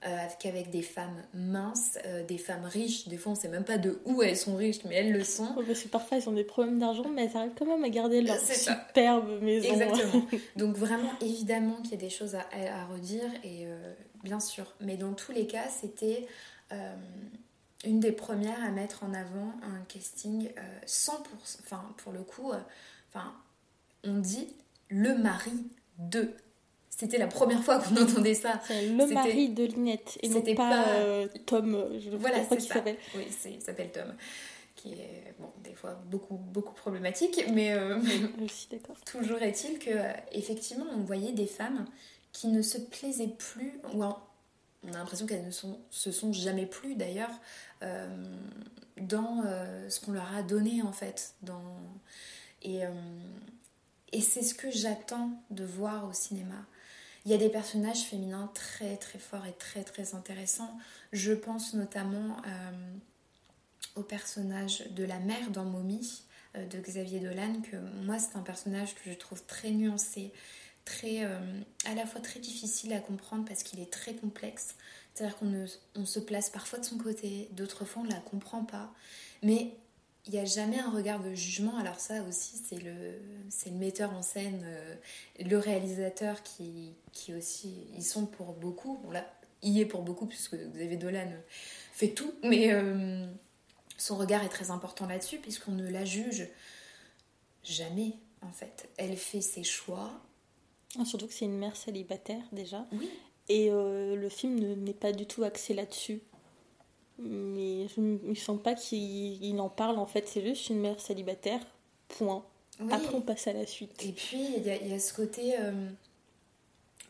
Euh, 0.05 0.17
qu'avec 0.37 0.69
des 0.69 0.81
femmes 0.81 1.23
minces, 1.33 1.97
euh, 2.05 2.25
des 2.25 2.37
femmes 2.37 2.65
riches. 2.65 3.07
Des 3.07 3.15
fois, 3.15 3.31
on 3.31 3.35
sait 3.35 3.47
même 3.47 3.63
pas 3.63 3.77
de 3.77 4.01
où 4.03 4.21
elles 4.21 4.35
sont 4.35 4.57
riches, 4.57 4.83
mais 4.83 4.95
elles 4.95 5.13
le 5.13 5.23
sont. 5.23 5.55
c'est 5.73 5.89
parfois, 5.89 6.17
elles 6.17 6.27
ont 6.27 6.33
des 6.33 6.43
problèmes 6.43 6.77
d'argent, 6.77 7.07
mais 7.07 7.23
elles 7.25 7.37
arrivent 7.37 7.53
quand 7.57 7.65
même 7.65 7.85
à 7.85 7.89
garder 7.89 8.21
leur 8.21 8.37
superbe 8.37 9.41
maison. 9.41 9.71
Exactement. 9.71 10.25
Donc, 10.57 10.75
vraiment, 10.75 11.11
évidemment 11.21 11.77
qu'il 11.77 11.91
y 11.91 11.93
a 11.93 11.97
des 11.97 12.09
choses 12.09 12.35
à, 12.35 12.41
à 12.51 12.85
redire, 12.87 13.29
et 13.45 13.65
euh, 13.65 13.93
bien 14.25 14.41
sûr. 14.41 14.73
Mais 14.81 14.97
dans 14.97 15.13
tous 15.13 15.31
les 15.31 15.47
cas, 15.47 15.69
c'était 15.69 16.27
une 17.85 17.99
des 17.99 18.11
premières 18.11 18.61
à 18.61 18.71
mettre 18.71 19.03
en 19.05 19.13
avant 19.13 19.53
un 19.61 19.85
casting 19.87 20.49
100%. 20.85 21.11
Enfin, 21.61 21.81
pour 21.97 22.11
le 22.11 22.23
coup, 22.23 22.51
enfin, 23.09 23.31
on 24.03 24.17
dit 24.17 24.53
le 24.89 25.15
mari 25.15 25.53
de 25.99 26.33
c'était 26.97 27.17
la 27.17 27.27
première 27.27 27.63
fois 27.63 27.79
qu'on 27.79 27.97
entendait 28.01 28.33
ça. 28.33 28.59
C'est 28.67 28.87
le 28.87 29.07
mari 29.07 29.49
de 29.49 29.63
Linette 29.63 30.17
et 30.21 30.29
non 30.29 30.41
pas, 30.41 30.53
pas... 30.53 30.87
Euh, 30.89 31.27
Tom. 31.45 31.89
Je 31.99 32.09
voilà, 32.11 32.37
c'est 32.47 32.59
ça. 32.61 32.75
S'appelle. 32.75 32.97
Oui, 33.15 33.25
il 33.45 33.61
s'appelle 33.61 33.91
Tom, 33.91 34.13
qui 34.75 34.93
est 34.93 35.33
bon 35.39 35.51
des 35.63 35.73
fois 35.73 35.99
beaucoup 36.05 36.35
beaucoup 36.35 36.73
problématique, 36.73 37.45
mais 37.51 37.73
euh, 37.73 37.99
d'accord. 38.71 38.95
toujours 39.05 39.41
est-il 39.41 39.79
que 39.79 39.89
euh, 39.89 40.11
effectivement 40.31 40.85
on 40.95 40.99
voyait 40.99 41.31
des 41.31 41.47
femmes 41.47 41.85
qui 42.31 42.47
ne 42.47 42.61
se 42.61 42.77
plaisaient 42.77 43.27
plus 43.27 43.79
ou 43.93 44.03
on 44.03 44.93
a 44.93 44.97
l'impression 44.97 45.25
qu'elles 45.25 45.45
ne 45.45 45.51
sont, 45.51 45.79
se 45.89 46.11
sont 46.11 46.33
jamais 46.33 46.65
plus 46.65 46.95
d'ailleurs 46.95 47.31
dans 48.97 49.43
ce 49.87 49.99
qu'on 49.99 50.13
leur 50.13 50.33
a 50.35 50.41
donné 50.41 50.81
en 50.81 50.91
fait 50.91 51.35
dans 51.41 51.77
et 52.63 52.81
et 54.11 54.21
c'est 54.21 54.41
ce 54.41 54.55
que 54.55 54.71
j'attends 54.71 55.31
de 55.51 55.63
voir 55.63 56.07
au 56.07 56.13
cinéma 56.13 56.65
il 57.25 57.31
y 57.31 57.35
a 57.35 57.37
des 57.37 57.49
personnages 57.49 58.03
féminins 58.03 58.51
très 58.53 58.97
très 58.97 59.19
forts 59.19 59.45
et 59.45 59.53
très 59.53 59.83
très 59.83 60.15
intéressants. 60.15 60.77
Je 61.11 61.31
pense 61.31 61.73
notamment 61.73 62.37
euh, 62.45 62.93
au 63.95 64.03
personnage 64.03 64.89
de 64.91 65.03
la 65.03 65.19
mère 65.19 65.49
dans 65.51 65.63
Mommy 65.63 66.23
euh, 66.55 66.65
de 66.67 66.79
Xavier 66.79 67.19
Dolan, 67.19 67.61
que 67.61 67.77
moi 68.03 68.19
c'est 68.19 68.35
un 68.35 68.41
personnage 68.41 68.95
que 68.95 69.09
je 69.09 69.13
trouve 69.15 69.43
très 69.45 69.71
nuancé, 69.71 70.33
très, 70.83 71.23
euh, 71.23 71.39
à 71.85 71.95
la 71.95 72.05
fois 72.05 72.19
très 72.19 72.39
difficile 72.39 72.91
à 72.93 72.99
comprendre 72.99 73.45
parce 73.45 73.63
qu'il 73.63 73.79
est 73.79 73.91
très 73.91 74.15
complexe. 74.15 74.75
C'est-à-dire 75.13 75.37
qu'on 75.37 75.65
on 75.95 76.05
se 76.05 76.19
place 76.19 76.49
parfois 76.49 76.79
de 76.79 76.85
son 76.85 76.97
côté, 76.97 77.47
d'autres 77.51 77.85
fois 77.85 78.01
on 78.01 78.05
ne 78.05 78.11
la 78.11 78.19
comprend 78.19 78.65
pas. 78.65 78.91
Mais 79.43 79.75
il 80.25 80.33
n'y 80.33 80.39
a 80.39 80.45
jamais 80.45 80.79
un 80.79 80.89
regard 80.89 81.21
de 81.21 81.33
jugement. 81.33 81.77
Alors 81.77 81.99
ça 81.99 82.23
aussi, 82.23 82.57
c'est 82.57 82.81
le, 82.81 82.93
c'est 83.49 83.69
le 83.69 83.75
metteur 83.75 84.13
en 84.13 84.21
scène, 84.21 84.61
euh, 84.65 84.95
le 85.39 85.57
réalisateur 85.57 86.43
qui, 86.43 86.93
qui 87.11 87.33
aussi, 87.33 87.87
ils 87.95 88.05
sont 88.05 88.25
pour 88.25 88.53
beaucoup. 88.53 88.99
Bon 89.03 89.11
là, 89.11 89.25
il 89.61 89.73
y 89.73 89.81
est 89.81 89.85
pour 89.85 90.01
beaucoup 90.01 90.25
puisque 90.25 90.55
Xavier 90.55 90.97
Dolan 90.97 91.31
fait 91.91 92.09
tout, 92.09 92.33
mais 92.43 92.71
euh, 92.73 93.25
son 93.97 94.17
regard 94.17 94.43
est 94.43 94.49
très 94.49 94.71
important 94.71 95.07
là-dessus 95.07 95.39
puisqu'on 95.39 95.71
ne 95.73 95.89
la 95.89 96.05
juge 96.05 96.47
jamais 97.63 98.13
en 98.41 98.51
fait. 98.51 98.89
Elle 98.97 99.17
fait 99.17 99.41
ses 99.41 99.63
choix. 99.63 100.11
Ah, 100.99 101.05
surtout 101.05 101.27
que 101.27 101.33
c'est 101.33 101.45
une 101.45 101.57
mère 101.57 101.75
célibataire 101.75 102.43
déjà. 102.51 102.85
Oui. 102.91 103.09
Et 103.49 103.69
euh, 103.71 104.15
le 104.15 104.29
film 104.29 104.57
n'est 104.83 104.93
pas 104.93 105.11
du 105.11 105.25
tout 105.25 105.43
axé 105.43 105.73
là-dessus 105.73 106.21
mais 107.23 107.87
je 107.87 108.01
ne 108.01 108.35
sens 108.35 108.61
pas 108.61 108.75
qu'il 108.75 109.59
en 109.59 109.69
parle 109.69 109.97
en 109.97 110.05
fait, 110.05 110.27
c'est 110.27 110.43
juste 110.43 110.69
une 110.69 110.79
mère 110.79 110.99
célibataire, 110.99 111.61
point. 112.07 112.43
Après 112.91 113.13
on 113.13 113.21
passe 113.21 113.47
à 113.47 113.53
la 113.53 113.65
suite. 113.65 114.03
Et 114.03 114.11
puis 114.11 114.55
il 114.57 114.63
y, 114.63 114.93
a 114.93 114.99
ce 114.99 115.13
côté, 115.13 115.55
euh, 115.59 115.89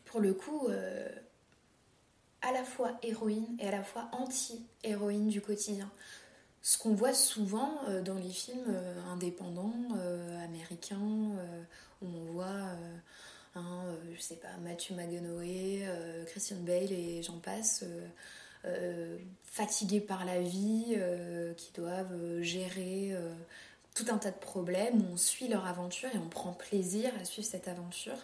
pour 0.04 0.20
le 0.20 0.34
coup, 0.34 0.68
euh, 0.68 1.08
à 2.42 2.52
la 2.52 2.64
fois 2.64 2.92
héroïne 3.02 3.56
et 3.58 3.68
à 3.68 3.70
la 3.70 3.82
fois 3.82 4.08
anti-héroïne 4.12 5.28
du 5.28 5.40
quotidien. 5.40 5.90
Ce 6.60 6.78
qu'on 6.78 6.94
voit 6.94 7.14
souvent 7.14 7.78
euh, 7.88 8.02
dans 8.02 8.14
les 8.14 8.30
films 8.30 8.76
indépendants 9.10 9.74
américains, 10.42 10.98
où 12.02 12.06
on 12.06 12.32
voit, 12.32 12.76
hein, 13.54 13.82
je 14.14 14.20
sais 14.20 14.36
pas, 14.36 14.56
Matthew 14.62 14.92
McConaughey, 14.92 15.86
Christian 16.26 16.58
Bale 16.60 16.92
et 16.92 17.22
j'en 17.22 17.38
passe, 17.38 17.84
fatigués 19.42 20.00
par 20.00 20.24
la 20.24 20.40
vie, 20.40 20.96
qui 21.56 21.72
doivent 21.72 22.40
gérer 22.40 23.14
tout 23.94 24.06
un 24.08 24.18
tas 24.18 24.30
de 24.30 24.38
problèmes, 24.38 25.04
on 25.12 25.16
suit 25.16 25.48
leur 25.48 25.66
aventure 25.66 26.08
et 26.14 26.18
on 26.18 26.28
prend 26.28 26.52
plaisir 26.52 27.12
à 27.20 27.24
suivre 27.24 27.46
cette 27.46 27.68
aventure 27.68 28.18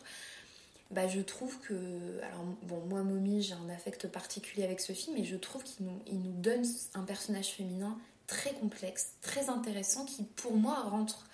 bah, 0.91 1.07
je 1.07 1.21
trouve 1.21 1.59
que. 1.61 2.21
Alors, 2.23 2.45
bon, 2.63 2.81
moi, 2.87 3.03
Mommy, 3.03 3.43
j'ai 3.43 3.55
un 3.55 3.69
affect 3.69 4.09
particulier 4.09 4.65
avec 4.65 4.81
ce 4.81 4.93
film, 4.93 5.17
et 5.17 5.25
je 5.25 5.37
trouve 5.37 5.63
qu'il 5.63 5.87
nous, 5.87 6.03
il 6.07 6.21
nous 6.21 6.33
donne 6.33 6.65
un 6.95 7.03
personnage 7.03 7.49
féminin 7.49 7.97
très 8.27 8.53
complexe, 8.55 9.15
très 9.23 9.49
intéressant, 9.49 10.05
qui 10.05 10.25
pour 10.25 10.57
moi 10.57 10.83
rentre 10.83 11.27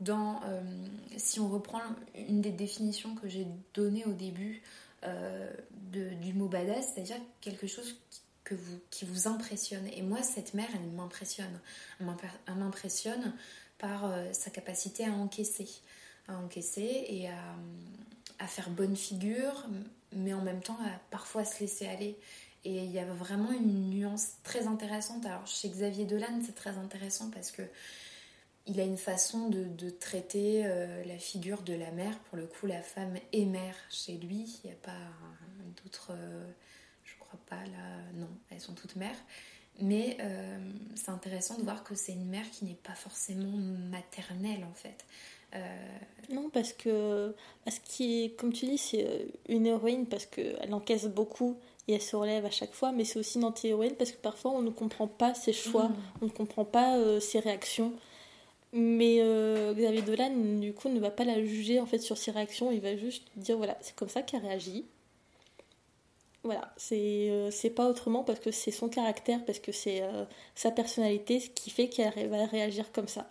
dans. 0.00 0.40
Euh, 0.44 0.62
si 1.16 1.40
on 1.40 1.48
reprend 1.48 1.80
une 2.14 2.40
des 2.40 2.50
définitions 2.50 3.14
que 3.14 3.28
j'ai 3.28 3.46
données 3.74 4.06
au 4.06 4.12
début 4.12 4.62
euh, 5.04 5.52
du 5.90 6.32
mot 6.32 6.48
badass, 6.48 6.92
c'est-à-dire 6.94 7.16
quelque 7.42 7.66
chose 7.66 7.96
vous, 8.54 8.80
qui 8.90 9.04
vous 9.04 9.28
impressionne. 9.28 9.86
Et 9.88 10.02
moi, 10.02 10.22
cette 10.22 10.54
mère, 10.54 10.68
elle 10.74 10.90
m'impressionne. 10.90 11.60
Elle 12.00 12.54
m'impressionne 12.56 13.32
par 13.78 14.04
euh, 14.04 14.32
sa 14.32 14.50
capacité 14.50 15.04
à 15.04 15.12
encaisser. 15.12 15.68
À 16.28 16.36
encaisser 16.36 17.04
et 17.08 17.28
à 18.38 18.46
faire 18.46 18.70
bonne 18.70 18.94
figure, 18.94 19.66
mais 20.12 20.32
en 20.32 20.40
même 20.40 20.60
temps 20.60 20.78
à 20.80 21.00
parfois 21.10 21.44
se 21.44 21.58
laisser 21.60 21.86
aller. 21.86 22.16
Et 22.64 22.84
il 22.84 22.92
y 22.92 22.98
a 22.98 23.04
vraiment 23.06 23.50
une 23.50 23.90
nuance 23.90 24.34
très 24.44 24.66
intéressante. 24.66 25.26
Alors 25.26 25.46
chez 25.46 25.68
Xavier 25.68 26.04
Dolan, 26.04 26.40
c'est 26.46 26.54
très 26.54 26.76
intéressant 26.78 27.30
parce 27.30 27.50
que 27.50 27.62
il 28.66 28.78
a 28.78 28.84
une 28.84 28.96
façon 28.96 29.48
de, 29.48 29.90
traiter 29.90 30.62
euh, 30.64 31.04
la 31.04 31.18
figure 31.18 31.62
de 31.62 31.74
la 31.74 31.90
mère. 31.90 32.16
Pour 32.20 32.36
le 32.36 32.46
coup, 32.46 32.66
la 32.66 32.80
femme 32.80 33.16
est 33.32 33.44
mère 33.44 33.74
chez 33.90 34.12
lui. 34.12 34.60
Il 34.62 34.68
n'y 34.68 34.72
a 34.72 34.78
pas 34.80 34.92
d'autres. 35.82 36.12
Euh, 36.12 36.46
crois 37.32 37.58
pas 37.58 37.64
là. 37.66 38.02
Non, 38.14 38.28
elles 38.50 38.60
sont 38.60 38.74
toutes 38.74 38.96
mères. 38.96 39.16
Mais 39.80 40.18
euh, 40.20 40.58
c'est 40.94 41.10
intéressant 41.10 41.56
de 41.56 41.62
voir 41.62 41.82
que 41.82 41.94
c'est 41.94 42.12
une 42.12 42.26
mère 42.26 42.48
qui 42.50 42.64
n'est 42.66 42.74
pas 42.82 42.94
forcément 42.94 43.56
maternelle 43.90 44.64
en 44.70 44.74
fait. 44.74 45.04
Euh, 45.54 45.58
non, 46.30 46.50
parce 46.50 46.72
que, 46.72 47.34
parce 47.64 47.80
comme 48.38 48.52
tu 48.52 48.66
dis, 48.66 48.78
c'est 48.78 49.06
euh, 49.06 49.24
une 49.48 49.66
héroïne 49.66 50.06
parce 50.06 50.26
qu'elle 50.26 50.72
encaisse 50.72 51.06
beaucoup 51.06 51.58
et 51.88 51.94
elle 51.94 52.02
se 52.02 52.16
relève 52.16 52.44
à 52.44 52.50
chaque 52.50 52.72
fois, 52.72 52.92
mais 52.92 53.04
c'est 53.04 53.18
aussi 53.18 53.38
une 53.38 53.44
anti-héroïne 53.44 53.94
parce 53.96 54.12
que 54.12 54.18
parfois 54.18 54.52
on 54.52 54.62
ne 54.62 54.70
comprend 54.70 55.08
pas 55.08 55.34
ses 55.34 55.52
choix, 55.52 55.88
mm. 55.88 55.96
on 56.22 56.24
ne 56.26 56.30
comprend 56.30 56.64
pas 56.64 56.96
euh, 56.98 57.20
ses 57.20 57.40
réactions. 57.40 57.92
Mais 58.74 59.18
Xavier 59.74 60.00
Dolan, 60.00 60.34
du 60.58 60.72
coup, 60.72 60.88
ne 60.88 60.98
va 60.98 61.10
pas 61.10 61.24
la 61.24 61.44
juger 61.44 61.78
en 61.78 61.84
fait 61.84 61.98
sur 61.98 62.16
ses 62.16 62.30
réactions, 62.30 62.72
il 62.72 62.80
va 62.80 62.96
juste 62.96 63.24
dire 63.36 63.58
voilà, 63.58 63.76
c'est 63.82 63.94
comme 63.94 64.08
ça 64.08 64.22
qu'elle 64.22 64.40
réagit. 64.40 64.86
Voilà, 66.44 66.72
c'est 66.76 67.48
c'est 67.52 67.70
pas 67.70 67.88
autrement 67.88 68.24
parce 68.24 68.40
que 68.40 68.50
c'est 68.50 68.72
son 68.72 68.88
caractère, 68.88 69.44
parce 69.44 69.60
que 69.60 69.70
c'est 69.70 70.02
sa 70.56 70.72
personnalité 70.72 71.38
ce 71.38 71.48
qui 71.50 71.70
fait 71.70 71.88
qu'elle 71.88 72.28
va 72.28 72.46
réagir 72.46 72.90
comme 72.90 73.06
ça. 73.06 73.30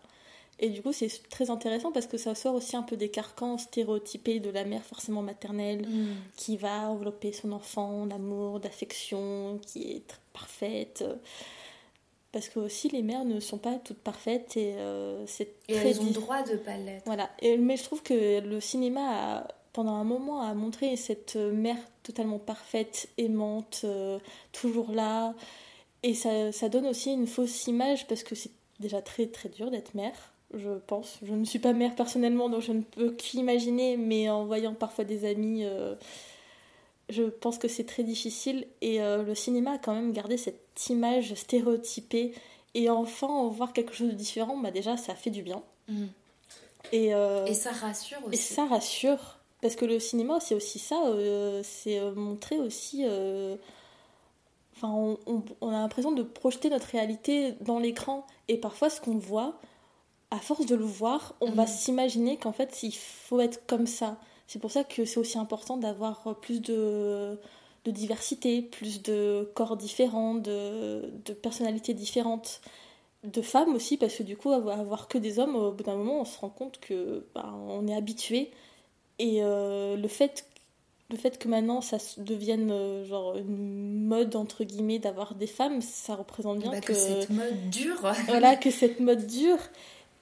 Et 0.64 0.70
du 0.70 0.84
coup, 0.84 0.94
c'est 0.94 1.10
très 1.30 1.50
intéressant 1.50 1.92
parce 1.92 2.06
que 2.06 2.18
ça 2.18 2.36
sort 2.36 2.54
aussi 2.54 2.76
un 2.76 2.84
peu 2.84 2.96
des 2.96 3.10
carcans 3.10 3.58
stéréotypés 3.58 4.40
de 4.40 4.52
la 4.52 4.64
mère 4.64 4.84
forcément 4.84 5.24
maternelle 5.24 5.88
mm. 5.88 6.16
qui 6.38 6.56
va 6.56 6.88
envelopper 6.90 7.34
son 7.34 7.52
enfant 7.52 8.06
d'amour, 8.06 8.60
d'affection, 8.60 9.60
qui 9.66 9.92
est 9.92 10.08
très 10.08 10.20
parfaite. 10.34 11.04
Parce 12.32 12.48
que 12.48 12.60
aussi 12.60 12.90
les 12.90 13.02
mères 13.02 13.26
ne 13.26 13.40
sont 13.40 13.58
pas 13.58 13.80
toutes 13.84 13.98
parfaites 13.98 14.56
et 14.56 14.76
euh, 14.78 15.26
c'est 15.26 15.56
et 15.68 15.76
elles 15.76 16.00
ont 16.00 16.06
le 16.06 16.12
droit 16.12 16.44
de 16.44 16.56
pas 16.56 16.78
l'être. 16.78 17.04
Voilà. 17.06 17.30
Et, 17.40 17.58
mais 17.58 17.76
je 17.76 17.84
trouve 17.84 18.04
que 18.04 18.40
le 18.40 18.60
cinéma 18.62 19.40
a, 19.40 19.48
pendant 19.74 19.96
un 19.96 20.04
moment 20.04 20.42
a 20.42 20.54
montré 20.54 20.96
cette 20.96 21.36
mère 21.36 21.78
totalement 22.04 22.40
parfaite, 22.40 23.10
aimante, 23.18 23.82
euh, 23.84 24.20
toujours 24.52 24.92
là. 24.92 25.34
Et 26.04 26.14
ça, 26.14 26.52
ça 26.52 26.70
donne 26.70 26.88
aussi 26.88 27.12
une 27.12 27.28
fausse 27.28 27.68
image 27.68 28.08
parce 28.08 28.24
que 28.24 28.36
c'est 28.36 28.52
déjà 28.80 29.02
très 29.02 29.28
très 29.28 29.50
dur 29.50 29.70
d'être 29.70 29.94
mère 29.94 30.32
je 30.54 30.72
pense. 30.88 31.18
Je 31.24 31.34
ne 31.34 31.46
suis 31.46 31.60
pas 31.60 31.74
mère 31.74 31.96
personnellement, 31.96 32.50
donc 32.50 32.62
je 32.62 32.72
ne 32.72 32.82
peux 32.82 33.12
qu'imaginer, 33.12 33.98
mais 33.98 34.30
en 34.30 34.46
voyant 34.46 34.74
parfois 34.74 35.04
des 35.04 35.26
amis, 35.26 35.64
euh, 35.64 35.96
je 37.10 37.24
pense 37.24 37.58
que 37.58 37.68
c'est 37.68 37.86
très 37.86 38.04
difficile. 38.04 38.68
Et 38.82 39.02
euh, 39.02 39.24
le 39.24 39.36
cinéma 39.36 39.74
a 39.74 39.78
quand 39.78 39.94
même 39.94 40.12
gardé 40.12 40.38
cette 40.38 40.90
image 40.90 41.34
stéréotypée. 41.36 42.34
Et 42.74 42.90
enfin, 42.90 43.48
voir 43.50 43.74
quelque 43.74 43.94
chose 43.94 44.10
de 44.10 44.16
différent, 44.16 44.58
bah 44.58 44.72
déjà, 44.72 44.98
ça 44.98 45.16
fait 45.16 45.30
du 45.30 45.42
bien. 45.42 45.62
Mm. 45.88 46.06
Et, 46.94 47.14
euh, 47.14 47.46
et 47.46 47.54
ça 47.54 47.72
rassure 47.72 48.20
aussi. 48.26 48.36
Et 48.36 48.38
ça 48.38 48.66
rassure. 48.66 49.38
Parce 49.62 49.76
que 49.76 49.86
le 49.86 50.00
cinéma, 50.00 50.40
c'est 50.40 50.56
aussi 50.56 50.80
ça. 50.80 51.02
c'est 51.64 52.00
montrer 52.16 52.60
aussi 52.60 53.06
enfin 54.76 55.18
on, 55.28 55.44
on, 55.62 55.70
a 55.70 55.74
l'impression 55.74 56.12
de 56.12 56.24
projeter 56.24 56.72
notre 56.72 56.88
réalité 56.88 57.54
dans 57.62 57.78
l'écran 57.78 58.26
et 58.48 58.58
parfois 58.58 58.90
ce 58.90 59.00
qu'on 59.00 59.18
voit 59.18 59.60
à 60.32 60.38
force 60.38 60.66
de 60.66 60.76
le 60.76 60.86
voir, 60.86 61.36
on 61.42 61.52
va 61.52 61.64
mm. 61.64 61.68
s'imaginer 61.68 62.38
qu'en 62.38 62.54
fait, 62.54 62.84
il 62.84 62.96
faut 62.96 63.40
être 63.42 63.66
comme 63.68 63.86
ça. 63.86 64.18
C'est 64.48 64.60
pour 64.60 64.72
ça 64.72 64.84
que 64.84 65.06
c'est 65.06 65.20
aussi 65.20 65.38
important 65.38 65.78
d'avoir 65.78 66.36
plus 66.40 66.62
de, 66.62 67.38
de, 67.84 67.92
diversité, 67.92 68.62
plus 68.62 69.04
de 69.04 69.52
corps 69.54 69.78
différents, 69.78 70.36
de, 70.36 71.12
de, 71.26 71.34
personnalités 71.34 71.94
différentes, 71.94 72.62
de 73.24 73.42
femmes 73.42 73.76
aussi, 73.76 73.98
parce 73.98 74.16
que 74.16 74.24
du 74.24 74.38
coup, 74.38 74.52
avoir 74.52 75.08
que 75.10 75.18
des 75.18 75.38
hommes, 75.38 75.56
au 75.56 75.72
bout 75.72 75.84
d'un 75.84 75.96
moment, 75.96 76.22
on 76.22 76.26
se 76.26 76.40
rend 76.40 76.50
compte 76.50 76.80
que 76.80 77.26
bah, 77.36 77.54
on 77.68 77.88
est 77.88 77.96
habitué. 77.96 78.52
Et 79.22 79.44
euh, 79.44 79.96
le 79.98 80.08
fait 80.08 80.46
le 81.12 81.18
fait 81.18 81.38
que 81.38 81.48
maintenant 81.48 81.82
ça 81.82 81.98
devienne 82.18 82.72
euh, 82.72 83.06
genre 83.06 83.36
une 83.38 84.08
mode 84.08 84.36
entre 84.36 84.64
guillemets 84.64 84.98
d'avoir 84.98 85.36
des 85.36 85.46
femmes, 85.46 85.82
ça 85.82 86.16
représente 86.16 86.60
bien 86.60 86.72
bah, 86.72 86.82
que, 86.82 86.88
que, 86.88 86.94
cette 86.94 87.30
mode 87.30 87.70
dure. 87.70 88.02
voilà, 88.28 88.56
que 88.56 88.72
cette 88.72 89.00
mode 89.00 89.28
dure. 89.28 89.60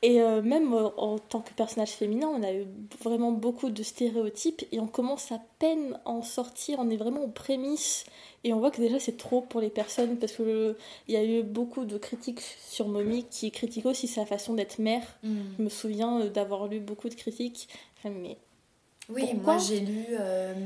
Et 0.02 0.22
euh, 0.22 0.42
même 0.42 0.74
en 0.74 1.18
tant 1.18 1.42
que 1.42 1.52
personnage 1.54 1.92
féminin, 1.92 2.28
on 2.28 2.44
a 2.44 2.54
eu 2.54 2.66
vraiment 3.02 3.32
beaucoup 3.32 3.70
de 3.70 3.84
stéréotypes 3.84 4.66
et 4.72 4.80
on 4.80 4.88
commence 4.88 5.32
à 5.32 5.42
peine 5.60 5.98
à 6.06 6.10
en 6.10 6.22
sortir. 6.22 6.80
On 6.80 6.90
est 6.90 6.98
vraiment 6.98 7.22
aux 7.22 7.30
prémices 7.30 8.06
et 8.44 8.54
on 8.54 8.60
voit 8.60 8.72
que 8.72 8.82
déjà 8.82 9.00
c'est 9.00 9.18
trop 9.18 9.42
pour 9.42 9.62
les 9.62 9.70
personnes 9.70 10.18
parce 10.18 10.34
que 10.34 10.76
il 11.08 11.14
y 11.14 11.18
a 11.18 11.24
eu 11.24 11.44
beaucoup 11.44 11.86
de 11.86 11.98
critiques 11.98 12.42
sur 12.42 12.88
Mommy 12.88 13.26
qui 13.30 13.52
critiquent 13.52 13.86
aussi 13.86 14.08
sa 14.08 14.26
façon 14.26 14.56
d'être 14.56 14.80
mère. 14.80 15.04
Mm. 15.24 15.38
Je 15.58 15.64
me 15.64 15.70
souviens 15.70 16.26
d'avoir 16.26 16.68
lu 16.68 16.80
beaucoup 16.80 17.08
de 17.08 17.16
critiques. 17.16 17.70
mais 18.04 18.38
oui, 19.10 19.34
moi 19.44 19.58
j'ai 19.58 19.80
lu 19.80 20.06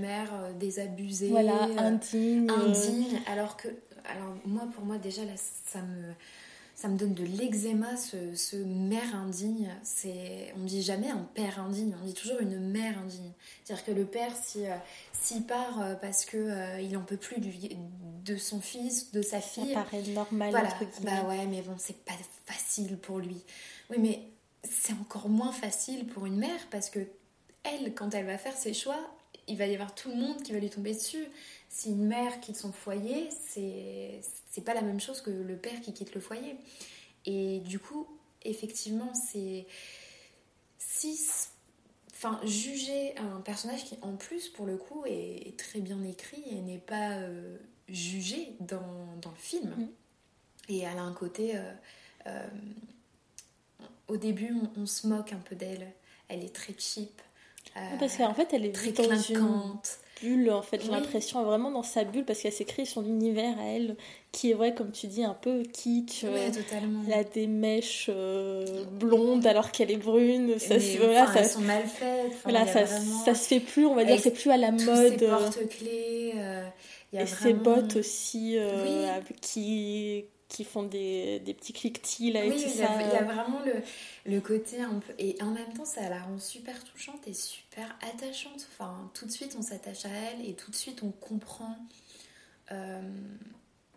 mère 0.02 0.32
désabusée, 0.60 1.30
voilà, 1.30 1.64
indigne, 1.78 2.50
indigne, 2.50 3.22
alors 3.28 3.58
que, 3.58 3.68
alors 4.06 4.36
moi 4.46 4.64
pour 4.74 4.86
moi 4.86 4.98
déjà 4.98 5.24
là 5.24 5.34
ça 5.36 5.82
me 5.82 6.14
ça 6.76 6.88
me 6.88 6.98
donne 6.98 7.14
de 7.14 7.24
l'eczéma, 7.24 7.96
ce, 7.96 8.36
ce, 8.36 8.58
mère 8.58 9.16
indigne. 9.16 9.70
C'est, 9.84 10.54
on 10.58 10.66
dit 10.66 10.82
jamais 10.82 11.10
un 11.10 11.26
père 11.34 11.60
indigne, 11.60 11.96
on 12.02 12.06
dit 12.06 12.14
toujours 12.14 12.40
une 12.40 12.60
mère 12.60 12.98
indigne. 12.98 13.32
C'est-à-dire 13.64 13.86
que 13.86 13.92
le 13.92 14.06
père, 14.06 14.32
si, 14.36 14.66
euh, 14.66 14.76
s'il 15.14 15.44
part 15.44 15.82
euh, 15.82 15.96
parce 15.96 16.26
que 16.26 16.38
euh, 16.38 16.82
il 16.82 16.98
en 16.98 17.04
peut 17.04 17.18
plus 17.18 17.38
de 17.40 18.36
son 18.38 18.60
fils, 18.60 19.12
de 19.12 19.22
sa 19.22 19.40
fille, 19.40 19.74
ça 19.74 19.84
paraît 19.84 20.02
normal. 20.02 20.50
Voilà, 20.50 20.70
bah 21.04 21.28
ouais, 21.30 21.46
mais 21.46 21.62
bon, 21.62 21.76
c'est 21.78 22.04
pas 22.04 22.14
facile 22.46 22.98
pour 22.98 23.20
lui. 23.20 23.42
Oui, 23.90 23.98
mais 24.00 24.20
c'est 24.64 24.94
encore 24.94 25.30
moins 25.30 25.52
facile 25.52 26.08
pour 26.08 26.26
une 26.26 26.38
mère 26.38 26.68
parce 26.72 26.90
que 26.90 27.00
elle, 27.64 27.94
quand 27.94 28.14
elle 28.14 28.26
va 28.26 28.38
faire 28.38 28.56
ses 28.56 28.74
choix, 28.74 29.00
il 29.48 29.58
va 29.58 29.68
y 29.68 29.74
avoir 29.74 29.94
tout 29.94 30.10
le 30.10 30.16
monde 30.16 30.42
qui 30.42 30.52
va 30.52 30.60
lui 30.60 30.70
tomber 30.70 30.94
dessus. 30.94 31.26
Si 31.70 31.90
une 31.90 32.06
mère 32.06 32.40
quitte 32.40 32.58
son 32.58 32.72
foyer, 32.72 33.30
c'est 33.48 34.22
c'est 34.52 34.64
pas 34.64 34.76
la 34.76 34.82
même 34.82 35.00
chose 35.00 35.22
que 35.22 35.32
le 35.32 35.58
père 35.58 35.82
qui 35.82 35.94
quitte 35.94 36.14
le 36.14 36.22
foyer. 36.22 36.56
Et 37.26 37.60
du 37.62 37.80
coup, 37.80 38.08
effectivement, 38.44 39.12
c'est 39.14 39.66
si 40.78 41.20
enfin 42.12 42.40
juger 42.46 43.18
un 43.18 43.42
personnage 43.42 43.84
qui 43.86 43.98
en 44.02 44.16
plus 44.16 44.48
pour 44.48 44.66
le 44.66 44.78
coup 44.78 45.04
est, 45.06 45.58
très 45.58 45.80
bien 45.80 46.02
écrit 46.04 46.44
et 46.50 46.62
n'est 46.62 46.78
pas 46.78 47.14
euh, 47.14 47.58
jugé 47.90 48.56
dans, 48.60 49.18
dans, 49.22 49.32
le 49.32 49.38
film. 49.38 49.70
Mm. 49.70 49.88
Et 50.70 50.80
elle 50.80 50.98
a 50.98 51.04
un 51.04 51.14
côté 51.14 51.58
euh, 51.58 51.74
euh, 52.28 52.48
au 54.08 54.18
début 54.18 54.56
on, 54.78 54.86
se 54.86 55.08
moque 55.08 55.34
un 55.34 55.40
peu 55.40 55.56
d'elle. 55.56 55.92
Elle 56.30 56.44
est 56.44 56.56
très 56.56 56.74
cheap. 56.78 57.22
Parce 58.00 58.18
qu'en 58.18 58.34
fait 58.34 58.54
elle 58.54 58.66
est 58.66 58.72
très 58.72 58.92
clinquante 58.92 60.00
bulle, 60.24 60.52
en 60.52 60.62
fait, 60.62 60.82
j'ai 60.84 60.92
l'impression, 60.92 61.44
vraiment 61.44 61.72
dans 61.72 61.84
sa 61.84 62.04
bulle, 62.04 62.24
parce 62.26 62.40
qu'elle 62.40 62.54
s'est 62.54 62.66
créée 62.66 62.86
son 62.86 63.06
univers 63.06 63.58
à 63.60 63.66
elle, 63.66 63.96
qui 64.32 64.52
est 64.52 64.54
vrai, 64.54 64.74
comme 64.74 64.92
tu 64.92 65.08
dis, 65.08 65.24
un 65.24 65.34
peu 65.34 65.64
kitsch. 65.64 66.24
Ouais, 66.24 66.52
totalement. 66.52 67.02
Elle 67.08 67.14
a 67.14 67.24
des 67.24 67.48
mèches 67.48 68.10
euh, 68.10 68.86
blondes 68.92 69.46
alors 69.46 69.72
qu'elle 69.72 69.92
est 69.92 69.98
brune. 69.98 70.58
Ça, 70.60 70.76
Mais, 70.78 70.98
voilà, 70.98 71.28
ça, 71.28 71.40
elles 71.40 71.46
sont 71.46 71.62
mal 71.62 71.84
faites. 71.84 72.32
voilà, 72.44 72.66
ça, 72.66 72.84
vraiment... 72.84 73.26
ça, 73.26 73.36
se 73.36 73.48
fait 73.48 73.60
plus, 73.60 73.86
on 73.86 73.96
va 73.96 74.06
dire, 74.06 74.20
c'est 74.20 74.32
plus 74.32 74.52
à 74.52 74.58
la 74.58 74.72
mode. 74.72 75.20
Ses 75.20 75.28
porte-clés. 75.28 76.34
Euh, 76.36 76.64
et 77.22 77.26
vraiment... 77.26 77.42
ses 77.42 77.54
bottes 77.54 77.96
aussi, 77.96 78.58
euh, 78.58 79.20
oui. 79.20 79.36
qui 79.42 80.26
qui 80.54 80.64
font 80.64 80.84
des, 80.84 81.40
des 81.40 81.56
petits 81.56 81.74
cliquetis 81.74 82.32
là 82.32 82.46
et 82.46 82.50
oui, 82.52 82.62
tout 82.62 82.70
il 82.70 82.80
y, 82.80 82.84
a, 82.84 83.02
il 83.02 83.08
y 83.08 83.16
a 83.18 83.24
vraiment 83.24 83.60
le, 83.66 83.74
le 84.32 84.40
côté 84.40 84.80
un 84.82 85.00
peu 85.00 85.12
et 85.18 85.36
en 85.42 85.50
même 85.50 85.74
temps 85.74 85.84
ça 85.84 86.08
la 86.10 86.22
rend 86.22 86.38
super 86.38 86.82
touchante 86.84 87.28
et 87.28 87.34
super 87.34 87.98
attachante 88.04 88.68
enfin 88.72 89.10
tout 89.16 89.26
de 89.26 89.32
suite 89.32 89.56
on 89.58 89.64
s'attache 89.64 90.06
à 90.06 90.10
elle 90.10 90.48
et 90.48 90.54
tout 90.54 90.70
de 90.70 90.76
suite 90.76 91.02
on 91.02 91.10
comprend 91.10 91.76
euh, 92.72 93.02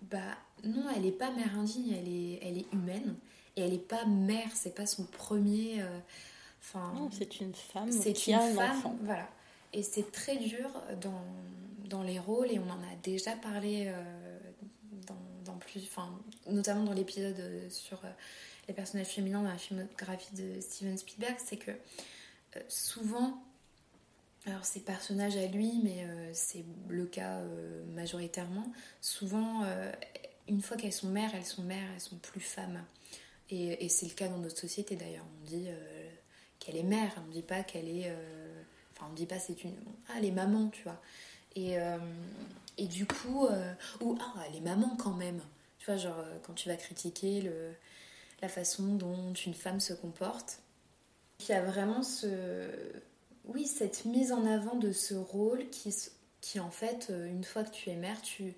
bah 0.02 0.18
non 0.64 0.84
elle 0.96 1.04
est 1.04 1.12
pas 1.12 1.30
mère 1.30 1.58
indigne 1.58 1.92
elle 1.92 2.08
est, 2.08 2.38
elle 2.42 2.56
est 2.56 2.72
humaine 2.72 3.16
et 3.56 3.60
elle 3.60 3.74
est 3.74 3.88
pas 3.88 4.06
mère 4.06 4.48
c'est 4.54 4.74
pas 4.74 4.86
son 4.86 5.04
premier 5.04 5.82
euh, 5.82 5.98
enfin 6.62 6.90
non 6.96 7.10
c'est 7.12 7.38
une 7.40 7.54
femme 7.54 7.92
c'est 7.92 8.14
qui 8.14 8.30
une 8.30 8.38
a 8.38 8.40
femme 8.40 8.58
un 8.58 8.70
enfant. 8.78 8.96
voilà 9.02 9.28
et 9.74 9.82
c'est 9.82 10.10
très 10.10 10.36
dur 10.36 10.70
dans, 11.02 11.22
dans 11.86 12.02
les 12.02 12.18
rôles 12.18 12.50
et 12.50 12.58
on 12.58 12.68
en 12.70 12.80
a 12.82 12.96
déjà 13.02 13.32
parlé 13.32 13.86
euh, 13.88 14.38
dans, 15.44 15.56
plus 15.58 15.82
enfin 15.84 16.10
notamment 16.46 16.84
dans 16.84 16.92
l'épisode 16.92 17.36
sur 17.70 18.02
les 18.68 18.74
personnages 18.74 19.06
féminins 19.06 19.42
dans 19.42 19.48
la 19.48 19.58
filmographie 19.58 20.34
de 20.34 20.60
Steven 20.60 20.98
Spielberg, 20.98 21.36
c'est 21.38 21.56
que 21.56 21.70
euh, 22.56 22.60
souvent, 22.68 23.42
alors 24.46 24.64
c'est 24.64 24.80
personnages 24.80 25.36
à 25.36 25.46
lui, 25.46 25.80
mais 25.82 26.04
euh, 26.04 26.30
c'est 26.32 26.64
le 26.88 27.06
cas 27.06 27.38
euh, 27.38 27.84
majoritairement, 27.94 28.72
souvent, 29.00 29.64
une 30.48 30.62
fois 30.62 30.76
qu'elles 30.76 30.92
sont 30.92 31.08
mères, 31.08 31.30
elles 31.34 31.44
sont 31.44 31.62
mères, 31.62 31.88
elles 31.94 32.00
sont 32.00 32.16
plus 32.16 32.40
femmes. 32.40 32.82
Et, 33.50 33.84
et 33.84 33.88
c'est 33.88 34.06
le 34.06 34.14
cas 34.14 34.28
dans 34.28 34.38
notre 34.38 34.58
société 34.58 34.96
d'ailleurs. 34.96 35.24
On 35.40 35.46
dit 35.46 35.68
qu'elle 36.58 36.76
est 36.76 36.82
mère, 36.82 37.12
on 37.18 37.28
ne 37.28 37.32
dit 37.32 37.42
pas 37.42 37.62
qu'elle 37.62 37.88
est. 37.88 38.12
Enfin, 38.92 39.06
on 39.08 39.12
ne 39.12 39.16
dit 39.16 39.26
pas 39.26 39.38
c'est 39.38 39.62
une. 39.62 39.76
Ah, 40.08 40.14
elle 40.18 40.24
est 40.24 40.32
maman, 40.32 40.68
tu 40.68 40.82
vois. 40.82 41.00
Et, 41.56 41.76
et 42.78 42.86
du 42.86 43.06
coup. 43.06 43.48
ou 44.00 44.18
ah, 44.20 44.40
elle 44.48 44.56
est 44.56 44.60
maman 44.60 44.96
quand 44.96 45.14
même. 45.14 45.40
Tu 45.78 45.86
vois, 45.86 45.96
genre, 45.96 46.22
quand 46.42 46.52
tu 46.52 46.68
vas 46.68 46.76
critiquer 46.76 47.40
le 47.40 47.72
la 48.42 48.48
façon 48.48 48.94
dont 48.94 49.32
une 49.32 49.54
femme 49.54 49.80
se 49.80 49.92
comporte. 49.92 50.60
Il 51.40 51.48
y 51.48 51.52
a 51.52 51.62
vraiment 51.62 52.02
ce... 52.02 52.68
Oui, 53.44 53.66
cette 53.66 54.04
mise 54.04 54.32
en 54.32 54.44
avant 54.44 54.74
de 54.74 54.92
ce 54.92 55.14
rôle 55.14 55.68
qui, 55.70 55.94
qui 56.40 56.58
en 56.58 56.70
fait, 56.70 57.08
euh, 57.10 57.28
une 57.28 57.44
fois 57.44 57.62
que 57.62 57.70
tu 57.70 57.90
es 57.90 57.94
mère, 57.94 58.20
tu, 58.20 58.54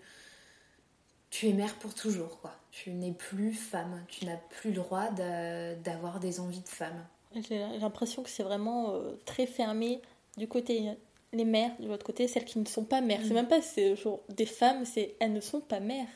tu 1.31 1.49
es 1.49 1.53
mère 1.53 1.75
pour 1.75 1.95
toujours, 1.95 2.41
quoi. 2.41 2.55
Tu 2.71 2.91
n'es 2.91 3.13
plus 3.13 3.53
femme, 3.53 4.03
tu 4.09 4.25
n'as 4.25 4.37
plus 4.37 4.71
le 4.71 4.77
droit 4.77 5.11
d'avoir 5.11 6.21
des 6.21 6.41
envies 6.41 6.63
de 6.63 6.69
femme. 6.69 7.07
J'ai 7.35 7.59
l'impression 7.79 8.23
que 8.23 8.31
c'est 8.31 8.43
vraiment 8.43 8.95
euh, 8.95 9.13
très 9.27 9.47
fermé 9.47 10.01
du 10.39 10.49
côté 10.49 10.97
les 11.33 11.45
mères, 11.45 11.73
de 11.79 11.89
l'autre 11.89 12.05
côté 12.05 12.29
celles 12.29 12.45
qui 12.45 12.59
ne 12.59 12.67
sont 12.67 12.85
pas 12.85 13.01
mères. 13.01 13.21
C'est 13.23 13.31
mm. 13.31 13.35
même 13.35 13.49
pas 13.49 13.61
genre, 13.95 14.21
des 14.29 14.47
femmes, 14.47 14.85
c'est 14.85 15.17
elles 15.21 15.33
ne 15.33 15.41
sont 15.41 15.61
pas 15.61 15.81
mères. 15.81 16.09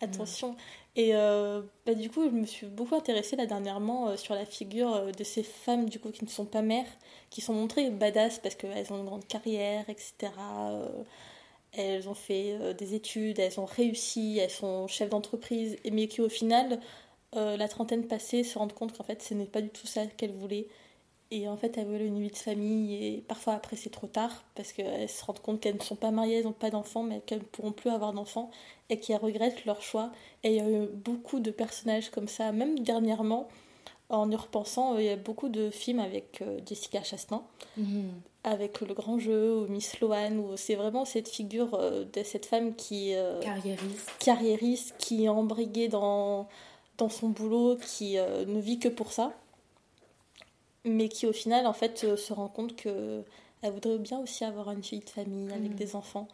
Attention. 0.00 0.54
Et 0.94 1.14
euh, 1.14 1.62
bah, 1.86 1.94
du 1.94 2.08
coup, 2.08 2.24
je 2.24 2.34
me 2.34 2.46
suis 2.46 2.66
beaucoup 2.66 2.94
intéressée 2.94 3.34
là 3.34 3.46
dernièrement 3.46 4.08
euh, 4.08 4.16
sur 4.16 4.34
la 4.34 4.44
figure 4.44 4.94
euh, 4.94 5.10
de 5.10 5.24
ces 5.24 5.42
femmes 5.42 5.88
du 5.88 5.98
coup 5.98 6.10
qui 6.10 6.24
ne 6.24 6.30
sont 6.30 6.44
pas 6.44 6.62
mères, 6.62 6.86
qui 7.30 7.40
sont 7.40 7.52
montrées 7.52 7.90
badass 7.90 8.38
parce 8.38 8.54
qu'elles 8.54 8.92
ont 8.92 8.98
une 8.98 9.04
grande 9.04 9.26
carrière, 9.26 9.84
etc. 9.88 10.32
elles 11.72 12.08
ont 12.08 12.14
fait 12.14 12.74
des 12.74 12.94
études, 12.94 13.38
elles 13.38 13.60
ont 13.60 13.64
réussi, 13.64 14.38
elles 14.38 14.50
sont 14.50 14.86
chefs 14.86 15.10
d'entreprise, 15.10 15.76
mais 15.90 16.08
qui 16.08 16.20
au 16.20 16.28
final, 16.28 16.80
la 17.34 17.68
trentaine 17.68 18.06
passée, 18.06 18.42
se 18.42 18.58
rendent 18.58 18.72
compte 18.72 18.96
qu'en 18.96 19.04
fait 19.04 19.22
ce 19.22 19.34
n'est 19.34 19.46
pas 19.46 19.60
du 19.60 19.68
tout 19.70 19.86
ça 19.86 20.06
qu'elles 20.06 20.32
voulaient. 20.32 20.68
Et 21.30 21.46
en 21.46 21.56
fait, 21.58 21.76
elles 21.76 21.86
veulent 21.86 22.02
une 22.02 22.20
vie 22.20 22.30
de 22.30 22.36
famille 22.36 22.94
et 22.94 23.24
parfois 23.28 23.52
après 23.52 23.76
c'est 23.76 23.90
trop 23.90 24.06
tard 24.06 24.44
parce 24.54 24.72
qu'elles 24.72 25.10
se 25.10 25.22
rendent 25.24 25.40
compte 25.40 25.60
qu'elles 25.60 25.76
ne 25.76 25.82
sont 25.82 25.96
pas 25.96 26.10
mariées, 26.10 26.38
elles 26.38 26.44
n'ont 26.44 26.52
pas 26.52 26.70
d'enfants, 26.70 27.02
mais 27.02 27.20
qu'elles 27.20 27.40
ne 27.40 27.44
pourront 27.44 27.72
plus 27.72 27.90
avoir 27.90 28.14
d'enfants 28.14 28.50
et 28.88 28.98
qu'elles 28.98 29.18
regrettent 29.18 29.66
leur 29.66 29.82
choix. 29.82 30.10
Et 30.42 30.50
il 30.50 30.56
y 30.56 30.60
a 30.60 30.70
eu 30.70 30.86
beaucoup 30.86 31.40
de 31.40 31.50
personnages 31.50 32.08
comme 32.10 32.28
ça, 32.28 32.50
même 32.52 32.78
dernièrement, 32.78 33.48
en 34.08 34.30
y 34.30 34.36
repensant, 34.36 34.96
il 34.96 35.04
y 35.04 35.10
a 35.10 35.16
beaucoup 35.16 35.50
de 35.50 35.68
films 35.68 36.00
avec 36.00 36.40
euh, 36.40 36.60
Jessica 36.66 37.02
Chastain, 37.02 37.42
mhm. 37.76 38.10
avec 38.42 38.80
Le 38.80 38.94
Grand 38.94 39.18
Jeu 39.18 39.54
ou 39.54 39.66
Miss 39.68 40.00
Lohan, 40.00 40.32
où 40.36 40.56
c'est 40.56 40.76
vraiment 40.76 41.04
cette 41.04 41.28
figure 41.28 41.74
euh, 41.74 42.06
de 42.10 42.22
cette 42.22 42.46
femme 42.46 42.74
qui. 42.74 43.14
Euh, 43.14 43.38
carriériste. 43.40 44.10
Carriériste, 44.18 44.94
qui 44.96 45.24
est 45.26 45.28
embriguée 45.28 45.88
dans, 45.88 46.48
dans 46.96 47.10
son 47.10 47.28
boulot, 47.28 47.76
qui 47.76 48.16
ne 48.16 48.60
vit 48.60 48.78
que 48.78 48.88
pour 48.88 49.12
ça 49.12 49.34
mais 50.84 51.08
qui 51.08 51.26
au 51.26 51.32
final 51.32 51.66
en 51.66 51.72
fait 51.72 52.04
euh, 52.04 52.16
se 52.16 52.32
rend 52.32 52.48
compte 52.48 52.76
que 52.76 53.22
elle 53.62 53.72
voudrait 53.72 53.98
bien 53.98 54.18
aussi 54.20 54.44
avoir 54.44 54.70
une 54.70 54.80
vie 54.80 55.00
de 55.00 55.10
famille 55.10 55.50
avec 55.52 55.72
mm. 55.72 55.76
des 55.76 55.96
enfants. 55.96 56.28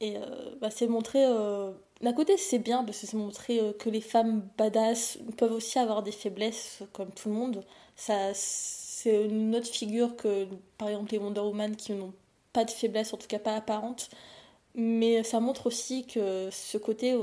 Et 0.00 0.16
euh, 0.16 0.54
bah, 0.60 0.70
c'est 0.70 0.86
montrer. 0.86 1.24
Euh, 1.24 1.72
d'un 2.02 2.12
côté, 2.12 2.36
c'est 2.36 2.58
bien 2.58 2.84
parce 2.84 3.00
que 3.00 3.06
c'est 3.06 3.16
montrer 3.16 3.60
que 3.78 3.88
les 3.90 4.00
femmes 4.00 4.46
badass 4.58 5.18
peuvent 5.36 5.52
aussi 5.52 5.78
avoir 5.78 6.02
des 6.02 6.12
faiblesses 6.12 6.82
comme 6.92 7.10
tout 7.10 7.28
le 7.28 7.34
monde. 7.34 7.64
Ça, 7.96 8.32
c'est 8.34 9.26
une 9.26 9.54
autre 9.54 9.66
figure 9.66 10.16
que, 10.16 10.46
par 10.78 10.88
exemple, 10.88 11.12
les 11.12 11.18
Wonder 11.18 11.40
Woman 11.40 11.76
qui 11.76 11.92
n'ont 11.92 12.14
pas 12.52 12.64
de 12.64 12.70
faiblesse, 12.70 13.12
en 13.12 13.18
tout 13.18 13.26
cas 13.26 13.38
pas 13.38 13.54
apparente. 13.54 14.10
Mais 14.74 15.22
ça 15.22 15.40
montre 15.40 15.66
aussi 15.66 16.06
que 16.06 16.48
ce 16.50 16.78
côté, 16.78 17.18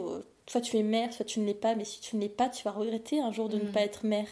soit 0.48 0.62
tu 0.62 0.78
es 0.78 0.84
mère, 0.84 1.14
soit 1.14 1.26
tu 1.26 1.40
ne 1.40 1.46
l'es 1.46 1.56
pas, 1.56 1.76
mais 1.76 1.86
si 1.86 2.00
tu 2.00 2.16
ne 2.16 2.22
l'es 2.22 2.30
pas, 2.30 2.50
tu 2.50 2.64
vas 2.64 2.72
regretter 2.72 3.20
un 3.20 3.32
jour 3.32 3.50
de 3.50 3.58
ne 3.58 3.64
mm. 3.64 3.72
pas 3.72 3.82
être 3.82 4.06
mère. 4.06 4.28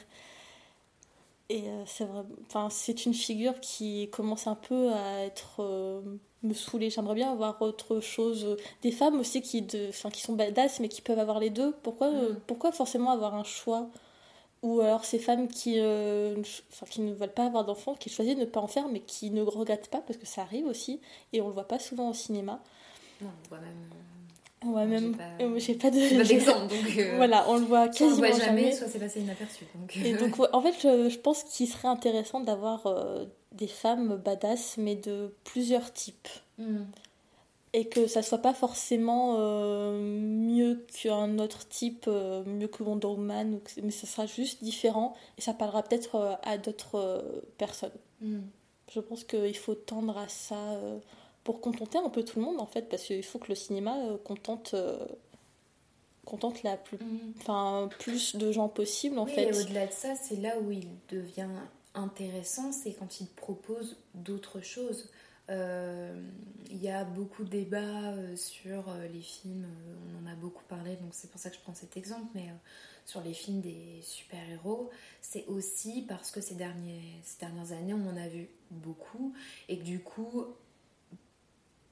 Et 1.50 1.70
euh, 1.70 1.84
c'est 1.86 2.08
enfin, 2.48 2.70
c'est 2.72 3.06
une 3.06 3.14
figure 3.14 3.60
qui 3.60 4.10
commence 4.12 4.48
un 4.48 4.56
peu 4.56 4.92
à 4.92 5.20
être 5.26 5.58
euh, 5.60 6.02
me 6.42 6.54
saouler. 6.54 6.90
J'aimerais 6.90 7.16
bien 7.16 7.32
avoir 7.32 7.62
autre 7.62 8.00
chose. 8.00 8.58
Des 8.82 8.92
femmes 8.92 9.20
aussi 9.20 9.42
qui, 9.42 9.62
de, 9.62 9.90
enfin, 9.90 10.10
qui 10.10 10.22
sont 10.22 10.34
badass 10.34 10.80
mais 10.80 10.90
qui 10.90 11.02
peuvent 11.02 11.20
avoir 11.20 11.40
les 11.40 11.52
deux. 11.52 11.74
Pourquoi, 11.84 12.10
mm. 12.10 12.40
pourquoi 12.48 12.72
forcément 12.72 13.12
avoir 13.12 13.36
un 13.36 13.44
choix? 13.44 13.90
Ou 14.64 14.82
alors 14.82 15.06
ces 15.06 15.20
femmes 15.20 15.48
qui, 15.48 15.76
euh, 15.80 16.42
enfin, 16.72 16.88
qui 16.90 17.02
ne 17.02 17.14
veulent 17.14 17.34
pas 17.34 17.46
avoir 17.46 17.66
d'enfants, 17.66 17.94
qui 17.94 18.10
choisissent 18.10 18.38
de 18.38 18.42
ne 18.42 18.46
pas 18.46 18.62
en 18.62 18.68
faire 18.68 18.88
mais 18.88 19.02
qui 19.02 19.30
ne 19.30 19.44
regrettent 19.44 19.90
pas 19.90 20.02
parce 20.02 20.18
que 20.18 20.26
ça 20.26 20.42
arrive 20.42 20.66
aussi 20.66 21.00
et 21.34 21.42
on 21.42 21.48
le 21.48 21.54
voit 21.54 21.68
pas 21.68 21.78
souvent 21.78 22.10
au 22.10 22.14
cinéma. 22.16 22.60
Non, 23.22 23.30
on 23.46 23.50
voit 23.50 23.60
même 23.60 23.90
Ouais, 24.64 24.86
même. 24.86 25.16
J'ai 25.58 25.76
pas, 25.76 25.92
d'exemple. 25.92 26.74
donc. 26.74 26.98
Euh, 26.98 27.14
voilà, 27.18 27.46
on 27.50 27.58
le 27.58 27.66
voit 27.66 27.88
quasiment 27.88 28.12
on 28.14 28.22
le 28.22 28.28
voit 28.36 28.46
jamais, 28.46 28.72
soit 28.72 28.88
c'est 28.88 29.00
passé 29.00 29.22
inaperçu. 29.22 29.66
Donc... 29.76 29.98
Et 29.98 30.14
donc, 30.14 30.36
en 30.54 30.62
fait, 30.62 30.76
je, 30.82 31.18
pense 31.18 31.44
qu'il 31.44 31.68
serait 31.68 31.88
intéressant 31.88 32.40
d'avoir 32.40 32.88
euh, 32.88 33.26
des 33.52 33.68
femmes 33.68 34.16
badass, 34.24 34.78
mais 34.78 34.96
de 34.96 35.34
plusieurs 35.44 35.94
types. 35.94 36.30
Hmm. 36.58 36.84
Et 37.74 37.90
que 37.90 38.08
ça 38.08 38.22
soit 38.22 38.38
pas 38.38 38.54
forcément 38.54 39.36
euh, 39.38 40.00
mieux 40.00 40.86
qu'un 41.02 41.40
autre 41.40 41.68
type, 41.68 42.08
mieux 42.08 42.70
que 42.70 42.84
Wonder 42.84 43.08
Woman, 43.08 43.60
mais 43.84 43.92
ça 43.92 44.08
sera 44.08 44.26
juste 44.26 44.64
différent 44.64 45.14
et 45.38 45.42
ça 45.42 45.54
parlera 45.54 45.84
peut-être 45.84 46.40
à 46.44 46.58
d'autres 46.58 47.44
personnes. 47.58 47.92
Hmm. 48.22 48.44
Je 48.90 49.02
pense 49.02 49.26
qu'il 49.26 49.58
faut 49.58 49.76
tendre 49.76 50.18
à 50.18 50.30
ça 50.30 50.80
pour 51.46 51.62
contenter 51.62 52.00
un 52.00 52.10
peu 52.10 52.24
tout 52.26 52.40
le 52.40 52.46
monde 52.46 52.60
en 52.60 52.66
fait, 52.66 52.90
parce 52.90 53.04
qu'il 53.04 53.24
faut 53.24 53.40
que 53.40 53.48
le 53.50 53.56
cinéma 53.56 53.96
euh, 54.00 54.18
contente, 54.18 54.74
euh, 54.74 55.06
contente 56.26 56.64
la 56.64 56.76
plus, 56.76 56.98
mm. 56.98 57.34
enfin, 57.40 57.88
plus 58.00 58.36
de 58.36 58.52
gens 58.52 58.68
possible 58.68 59.18
en 59.20 59.26
oui, 59.26 59.32
fait. 59.32 59.44
Et 59.44 59.58
au-delà 59.58 59.88
de 59.88 59.94
ça, 59.94 60.16
c'est 60.16 60.38
là 60.38 60.60
où 60.60 60.72
il 60.72 60.90
devient 61.08 61.48
intéressant, 61.94 62.72
c'est 62.74 62.94
quand 62.94 63.22
il 63.22 63.28
propose 63.28 63.96
d'autres 64.16 64.60
choses. 64.60 65.10
Euh, 65.52 66.20
il 66.72 66.82
y 66.82 66.90
a 66.90 67.06
beaucoup 67.06 67.44
de 67.44 67.50
débats 67.50 68.16
sur 68.36 68.84
les 69.14 69.22
films, 69.22 69.68
on 70.10 70.28
en 70.28 70.32
a 70.32 70.34
beaucoup 70.34 70.64
parlé, 70.68 70.96
donc 70.96 71.10
c'est 71.12 71.30
pour 71.30 71.40
ça 71.40 71.52
que 71.52 71.58
je 71.58 71.62
prends 71.62 71.76
cet 71.76 71.96
exemple, 71.96 72.26
mais 72.34 72.50
sur 73.06 73.22
les 73.22 73.34
films 73.34 73.62
des 73.62 74.00
super-héros, 74.02 74.90
c'est 75.22 75.46
aussi 75.46 76.02
parce 76.02 76.32
que 76.32 76.42
ces, 76.42 76.56
derniers, 76.56 77.22
ces 77.24 77.40
dernières 77.40 77.72
années, 77.72 77.94
on 77.94 78.10
en 78.10 78.18
a 78.18 78.28
vu 78.28 78.50
beaucoup, 78.72 79.36
et 79.70 79.78
que 79.78 79.84
du 79.84 80.00
coup, 80.00 80.48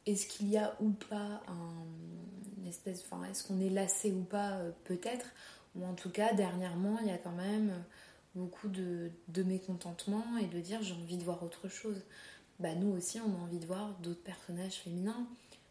est-ce 0.06 0.28
qu'il 0.28 0.50
y 0.50 0.58
a 0.58 0.76
ou 0.82 0.90
pas 0.92 1.42
un, 1.48 1.86
une 2.64 2.68
espèce. 2.68 3.04
Enfin, 3.04 3.24
est-ce 3.30 3.48
qu'on 3.48 3.60
est 3.60 3.70
lassé 3.70 4.12
ou 4.12 4.24
pas 4.24 4.54
euh, 4.58 4.72
Peut-être. 4.84 5.28
Ou 5.76 5.86
en 5.86 5.94
tout 5.94 6.10
cas, 6.10 6.34
dernièrement, 6.34 6.98
il 7.02 7.08
y 7.08 7.12
a 7.12 7.18
quand 7.18 7.32
même 7.32 7.84
beaucoup 8.36 8.68
de, 8.68 9.12
mécontentement 9.44 10.38
et 10.42 10.46
de 10.46 10.60
dire 10.60 10.82
j'ai 10.82 10.94
envie 10.94 11.18
de 11.18 11.24
voir 11.24 11.44
autre 11.44 11.68
chose. 11.68 12.02
Bah, 12.60 12.76
nous 12.76 12.96
aussi, 12.96 13.20
on 13.20 13.34
a 13.36 13.44
envie 13.44 13.60
de 13.60 13.66
voir 13.66 13.90
d'autres 14.00 14.24
personnages 14.24 14.76
féminins 14.76 15.28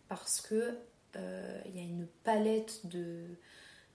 parce 0.09 0.41
que 0.41 0.77
euh, 1.17 1.61
il 1.67 1.77
y 1.77 1.79
a 1.79 1.83
une 1.83 2.07
palette 2.25 2.87
de 2.87 3.25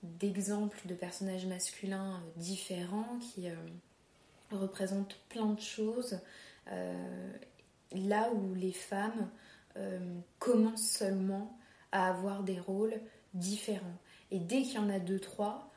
d'exemples 0.04 0.80
de 0.86 0.94
personnages 0.94 1.48
masculins 1.48 2.22
différents 2.36 3.18
qui 3.20 3.50
euh, 3.50 3.56
représentent 4.52 5.18
plein 5.28 5.48
de 5.54 5.60
choses 5.60 6.20
là 7.94 8.32
où 8.32 8.54
les 8.54 8.72
femmes 8.72 9.30
commencent 10.39 10.89
seulement 10.89 11.57
à 11.91 12.09
avoir 12.09 12.43
des 12.43 12.59
rôles 12.59 12.99
différents. 13.34 13.97
Et 14.32 14.39
dès 14.39 14.61
qu'il 14.61 14.75
y 14.75 14.80
en 14.80 14.89
a 14.89 14.99
deux, 14.99 15.19
trois, 15.19 15.71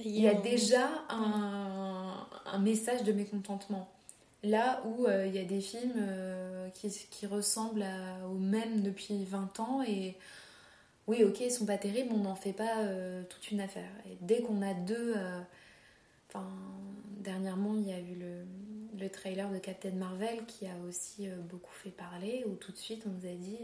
il 0.00 0.18
y 0.18 0.28
a 0.28 0.34
déjà 0.34 0.88
un, 1.08 2.26
un, 2.46 2.58
message 2.58 3.04
de 3.04 3.12
mécontentement. 3.12 3.88
Là 4.42 4.82
où 4.84 5.06
euh, 5.06 5.26
il 5.26 5.34
y 5.34 5.38
a 5.38 5.44
des 5.44 5.60
films 5.60 5.94
euh, 5.96 6.68
qui, 6.70 6.90
qui, 7.10 7.26
ressemblent 7.26 7.82
à, 7.82 8.26
aux 8.28 8.38
mêmes 8.38 8.82
depuis 8.82 9.24
20 9.24 9.60
ans 9.60 9.82
et 9.82 10.16
oui, 11.06 11.24
ok, 11.24 11.40
ils 11.40 11.50
sont 11.50 11.64
pas 11.64 11.78
terribles, 11.78 12.12
on 12.12 12.18
n'en 12.18 12.34
fait 12.34 12.52
pas 12.52 12.80
euh, 12.80 13.22
toute 13.30 13.50
une 13.50 13.60
affaire. 13.60 13.90
Et 14.06 14.18
dès 14.20 14.42
qu'on 14.42 14.60
a 14.60 14.74
deux. 14.74 15.14
Enfin, 16.28 16.46
dernièrement, 17.20 17.74
il 17.76 17.88
y 17.88 17.92
a 17.92 17.98
eu 17.98 18.14
le, 18.14 18.44
le, 18.98 19.10
trailer 19.10 19.50
de 19.50 19.58
Captain 19.58 19.92
Marvel 19.92 20.44
qui 20.46 20.66
a 20.66 20.76
aussi 20.88 21.28
beaucoup 21.50 21.72
fait 21.72 21.90
parler, 21.90 22.44
où 22.46 22.54
tout 22.54 22.72
de 22.72 22.76
suite 22.76 23.04
on 23.06 23.10
nous 23.10 23.26
a 23.26 23.34
dit 23.34 23.58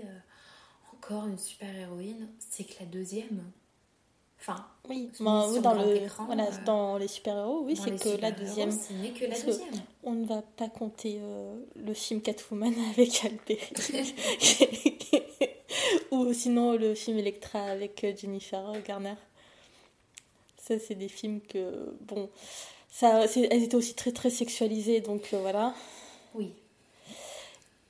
encore 0.93 1.27
une 1.27 1.39
super 1.39 1.75
héroïne, 1.75 2.29
c'est 2.39 2.65
que 2.65 2.75
la 2.81 2.87
deuxième. 2.87 3.45
Enfin, 4.41 4.67
oui, 4.89 5.11
dans, 5.21 5.75
le, 5.75 6.07
voilà, 6.27 6.49
euh, 6.49 6.65
dans 6.67 6.99
les 6.99 7.09
super-héros, 7.09 7.63
oui, 7.65 7.81
c'est 7.83 7.99
que 7.99 8.21
la 8.21 8.31
deuxième. 8.31 8.71
Ce 8.71 8.93
n'est 8.93 9.13
que 9.13 9.25
la 9.25 9.41
deuxième. 9.41 9.73
On 10.03 10.13
ne 10.13 10.27
va 10.27 10.43
pas 10.43 10.69
compter 10.69 11.19
euh, 11.23 11.57
le 11.77 11.95
film 11.95 12.21
Catwoman 12.21 12.75
avec 12.93 13.25
Albert. 13.25 13.57
Ou 16.11 16.35
sinon 16.35 16.73
le 16.73 16.95
film 16.95 17.19
Electra 17.19 17.61
avec 17.61 18.05
euh, 18.05 18.15
Jennifer 18.15 18.63
Garner. 18.87 19.15
Ça, 20.59 20.79
c'est 20.79 20.95
des 20.95 21.09
films 21.09 21.41
que. 21.41 21.97
Bon. 22.03 22.29
Ça, 22.97 23.25
elles 23.25 23.65
étaient 23.65 23.75
aussi 23.75 23.95
très 23.95 24.13
très 24.13 24.31
sexualisées, 24.31 25.01
donc 25.01 25.35
voilà. 25.35 25.75
Oui. 26.35 26.53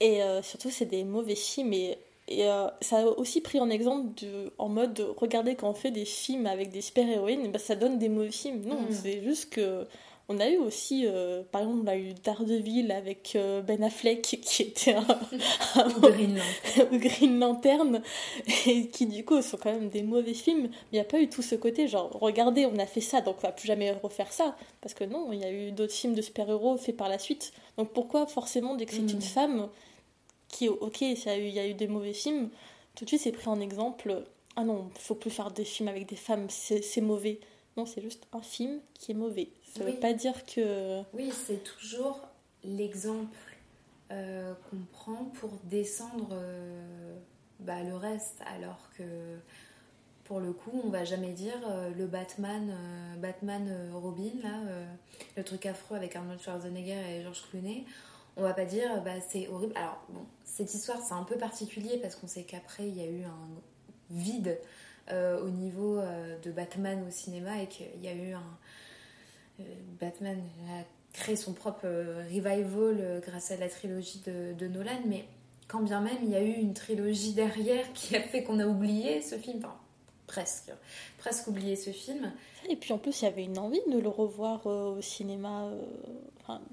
Et 0.00 0.20
surtout, 0.42 0.70
c'est 0.70 0.86
des 0.86 1.04
mauvais 1.04 1.34
films. 1.34 1.74
Et 1.74 1.98
et 2.26 2.48
euh, 2.48 2.68
ça 2.80 3.00
a 3.00 3.04
aussi 3.04 3.40
pris 3.40 3.60
en 3.60 3.68
exemple 3.68 4.14
de, 4.22 4.50
en 4.56 4.68
mode 4.68 4.98
regardez 5.18 5.56
quand 5.56 5.68
on 5.68 5.74
fait 5.74 5.90
des 5.90 6.06
films 6.06 6.46
avec 6.46 6.70
des 6.70 6.80
super-héroïnes, 6.80 7.50
bah, 7.52 7.58
ça 7.58 7.74
donne 7.74 7.98
des 7.98 8.08
mauvais 8.08 8.30
films. 8.30 8.62
Non, 8.64 8.80
mm. 8.80 8.92
c'est 8.92 9.22
juste 9.22 9.50
que. 9.50 9.86
On 10.28 10.40
a 10.40 10.48
eu 10.48 10.56
aussi, 10.56 11.06
euh, 11.06 11.42
par 11.52 11.60
exemple, 11.60 11.80
on 11.84 11.86
a 11.86 11.96
eu 11.96 12.14
Daredevil 12.14 12.90
avec 12.92 13.34
euh, 13.36 13.60
Ben 13.60 13.82
Affleck 13.82 14.22
qui 14.42 14.62
était 14.62 14.94
un, 14.94 15.06
Green, 16.92 17.38
Lantern. 17.38 18.02
et 18.66 18.88
qui 18.88 19.06
du 19.06 19.24
coup 19.24 19.42
sont 19.42 19.58
quand 19.58 19.72
même 19.72 19.90
des 19.90 20.02
mauvais 20.02 20.32
films. 20.32 20.62
Mais 20.62 20.70
il 20.92 20.94
n'y 20.94 21.00
a 21.00 21.04
pas 21.04 21.20
eu 21.20 21.28
tout 21.28 21.42
ce 21.42 21.54
côté 21.54 21.88
genre 21.88 22.10
regardez, 22.20 22.64
on 22.66 22.78
a 22.78 22.86
fait 22.86 23.02
ça, 23.02 23.20
donc 23.20 23.36
on 23.38 23.46
va 23.46 23.52
plus 23.52 23.66
jamais 23.66 23.92
refaire 23.92 24.32
ça. 24.32 24.56
Parce 24.80 24.94
que 24.94 25.04
non, 25.04 25.30
il 25.32 25.40
y 25.40 25.44
a 25.44 25.52
eu 25.52 25.72
d'autres 25.72 25.92
films 25.92 26.14
de 26.14 26.22
super-héros 26.22 26.78
faits 26.78 26.96
par 26.96 27.08
la 27.08 27.18
suite. 27.18 27.52
Donc 27.76 27.92
pourquoi 27.92 28.26
forcément 28.26 28.74
dès 28.74 28.86
que 28.86 28.92
c'est 28.92 29.00
une 29.00 29.20
femme 29.20 29.68
qui, 30.48 30.68
ok, 30.68 31.00
il 31.00 31.48
y, 31.48 31.58
a 31.58 31.66
eu 31.66 31.74
des 31.74 31.88
mauvais 31.88 32.12
films, 32.12 32.48
tout 32.94 33.04
de 33.04 33.08
suite 33.08 33.22
c'est 33.22 33.32
pris 33.32 33.48
en 33.48 33.60
exemple, 33.60 34.24
ah 34.54 34.62
non, 34.62 34.88
il 34.94 35.00
faut 35.00 35.16
plus 35.16 35.30
faire 35.30 35.50
des 35.50 35.64
films 35.64 35.88
avec 35.88 36.08
des 36.08 36.16
femmes, 36.16 36.46
c'est 36.48 37.00
mauvais. 37.00 37.40
Non, 37.76 37.86
c'est 37.86 38.00
juste 38.00 38.28
un 38.32 38.40
film 38.40 38.80
qui 38.94 39.10
est 39.10 39.16
mauvais. 39.16 39.48
Ça 39.76 39.84
ne 39.84 39.90
veut 39.90 39.98
pas 39.98 40.12
dire 40.12 40.44
que... 40.46 41.02
Oui, 41.14 41.32
c'est 41.32 41.64
toujours 41.64 42.20
l'exemple 42.62 43.36
euh, 44.12 44.54
qu'on 44.70 44.76
prend 44.92 45.24
pour 45.40 45.50
descendre 45.64 46.28
euh, 46.32 47.16
bah, 47.58 47.82
le 47.82 47.96
reste, 47.96 48.40
alors 48.54 48.88
que 48.96 49.02
pour 50.22 50.38
le 50.38 50.52
coup, 50.52 50.80
on 50.84 50.90
va 50.90 51.04
jamais 51.04 51.32
dire 51.32 51.58
euh, 51.66 51.90
le 51.96 52.06
Batman, 52.06 52.72
Batman 53.18 53.90
Robin, 53.92 54.30
là, 54.42 54.60
le 55.36 55.42
truc 55.42 55.66
affreux 55.66 55.96
avec 55.96 56.14
Arnold 56.14 56.40
Schwarzenegger 56.40 57.00
et 57.10 57.22
George 57.22 57.42
Clooney 57.50 57.84
on 58.36 58.42
va 58.42 58.52
pas 58.52 58.64
dire 58.64 59.00
bah, 59.04 59.20
c'est 59.28 59.46
horrible. 59.46 59.72
Alors, 59.76 60.04
bon, 60.08 60.24
cette 60.44 60.74
histoire 60.74 60.98
c'est 61.00 61.14
un 61.14 61.22
peu 61.22 61.36
particulier 61.36 61.98
parce 61.98 62.16
qu'on 62.16 62.26
sait 62.26 62.42
qu'après 62.42 62.88
il 62.88 62.96
y 62.96 63.00
a 63.00 63.06
eu 63.06 63.22
un 63.22 63.48
vide 64.10 64.58
au 65.10 65.50
niveau 65.50 66.00
de 66.42 66.50
Batman 66.50 67.04
au 67.06 67.10
cinéma 67.10 67.62
et 67.62 67.68
qu'il 67.68 68.02
y 68.02 68.08
a 68.08 68.14
eu 68.14 68.32
un. 68.32 68.58
Euh, 69.60 69.62
Batman 70.00 70.38
a 70.70 70.82
créé 71.12 71.36
son 71.36 71.52
propre 71.52 71.86
revival 72.28 73.22
grâce 73.24 73.50
à 73.50 73.56
la 73.56 73.68
trilogie 73.68 74.20
de, 74.26 74.66
Nolan, 74.66 75.00
mais 75.06 75.24
quand 75.68 75.80
bien 75.80 76.00
même 76.00 76.18
il 76.24 76.30
y 76.30 76.34
a 76.34 76.42
eu 76.42 76.54
une 76.54 76.74
trilogie 76.74 77.32
derrière 77.34 77.92
qui 77.92 78.16
a 78.16 78.20
fait 78.20 78.42
qu'on 78.42 78.58
a 78.58 78.66
oublié 78.66 79.22
ce 79.22 79.36
film. 79.36 79.58
Enfin, 79.58 79.76
presque, 80.26 80.72
presque 81.18 81.46
oublié 81.46 81.76
ce 81.76 81.90
film. 81.90 82.32
Et 82.68 82.74
puis 82.74 82.92
en 82.92 82.98
plus, 82.98 83.22
il 83.22 83.26
y 83.26 83.28
avait 83.28 83.44
une 83.44 83.58
envie 83.58 83.80
de 83.88 83.98
le 83.98 84.08
revoir 84.08 84.66
au 84.66 85.00
cinéma. 85.00 85.70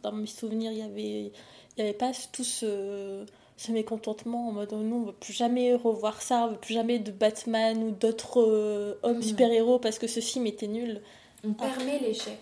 dans 0.02 0.12
mes 0.12 0.26
souvenirs, 0.26 0.72
il 0.72 0.80
y 0.80 0.82
avait 0.82 1.32
il 1.78 1.84
n'y 1.84 1.90
avait 1.90 1.98
pas 1.98 2.12
tout 2.32 2.44
ce, 2.44 3.26
mécontentement 3.70 4.50
en 4.50 4.52
mode 4.52 4.70
oh 4.72 4.78
non, 4.78 4.98
on 4.98 5.06
veut 5.06 5.14
plus 5.14 5.34
jamais 5.34 5.74
revoir 5.74 6.22
ça, 6.22 6.44
on 6.44 6.48
ne 6.48 6.52
veut 6.52 6.60
plus 6.60 6.74
jamais 6.74 7.00
de 7.00 7.12
Batman 7.12 7.82
ou 7.84 7.92
d'autres 7.92 8.42
euh, 8.42 9.00
hommes 9.04 9.20
mm. 9.20 9.24
super-héros 9.24 9.80
parce 9.80 10.00
que 10.00 10.08
ce 10.08 10.20
film 10.20 10.48
était 10.48 10.68
nul. 10.68 11.02
On 11.44 11.54
permet 11.54 12.00
l'échec. 12.00 12.40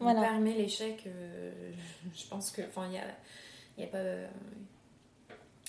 On 0.00 0.14
permet 0.14 0.54
l'échec. 0.54 1.04
Euh, 1.06 1.72
je 2.14 2.26
pense 2.28 2.50
que. 2.50 2.62
Enfin, 2.62 2.86
il 2.86 2.90
n'y 2.90 2.98
a, 2.98 3.06
y 3.78 3.84
a 3.84 3.86
pas. 3.86 4.28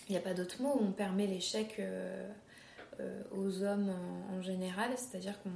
Il 0.07 0.17
a 0.17 0.21
pas 0.21 0.33
d'autre 0.33 0.61
mot. 0.61 0.77
On 0.79 0.91
permet 0.91 1.27
l'échec 1.27 1.75
euh, 1.79 2.29
aux 3.31 3.63
hommes 3.63 3.93
en, 4.31 4.41
général, 4.41 4.91
c'est-à-dire 4.95 5.41
qu'on 5.41 5.49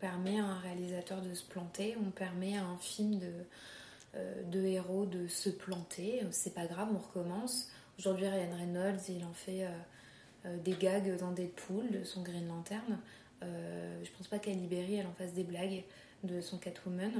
permet 0.00 0.40
à 0.40 0.44
un 0.44 0.58
réalisateur 0.58 1.22
de 1.22 1.32
se 1.32 1.44
planter, 1.44 1.96
on 2.04 2.10
permet 2.10 2.56
à 2.56 2.64
un 2.64 2.76
film 2.78 3.18
de, 3.18 3.32
euh, 4.14 4.42
de 4.50 4.60
héros 4.64 5.06
de 5.06 5.26
se 5.26 5.48
planter. 5.48 6.22
C'est 6.32 6.54
pas 6.54 6.66
grave, 6.66 6.88
on 6.92 6.98
recommence. 6.98 7.70
Aujourd'hui, 7.98 8.26
Ryan 8.26 8.56
Reynolds, 8.58 9.00
il 9.08 9.24
en 9.24 9.32
fait 9.32 9.64
euh, 9.64 9.70
euh, 10.46 10.56
des 10.58 10.72
gags 10.72 11.16
dans 11.18 11.32
Deadpool 11.32 11.90
de 11.90 12.04
son 12.04 12.22
Green 12.22 12.46
Lantern. 12.46 12.98
je 13.40 14.10
pense 14.16 14.28
pas 14.28 14.38
qu'à 14.38 14.50
Libéry, 14.50 14.96
elle 14.96 15.06
en 15.06 15.14
fasse 15.14 15.32
des 15.32 15.44
blagues 15.44 15.84
de 16.24 16.40
son 16.40 16.58
Catwoman. 16.58 17.12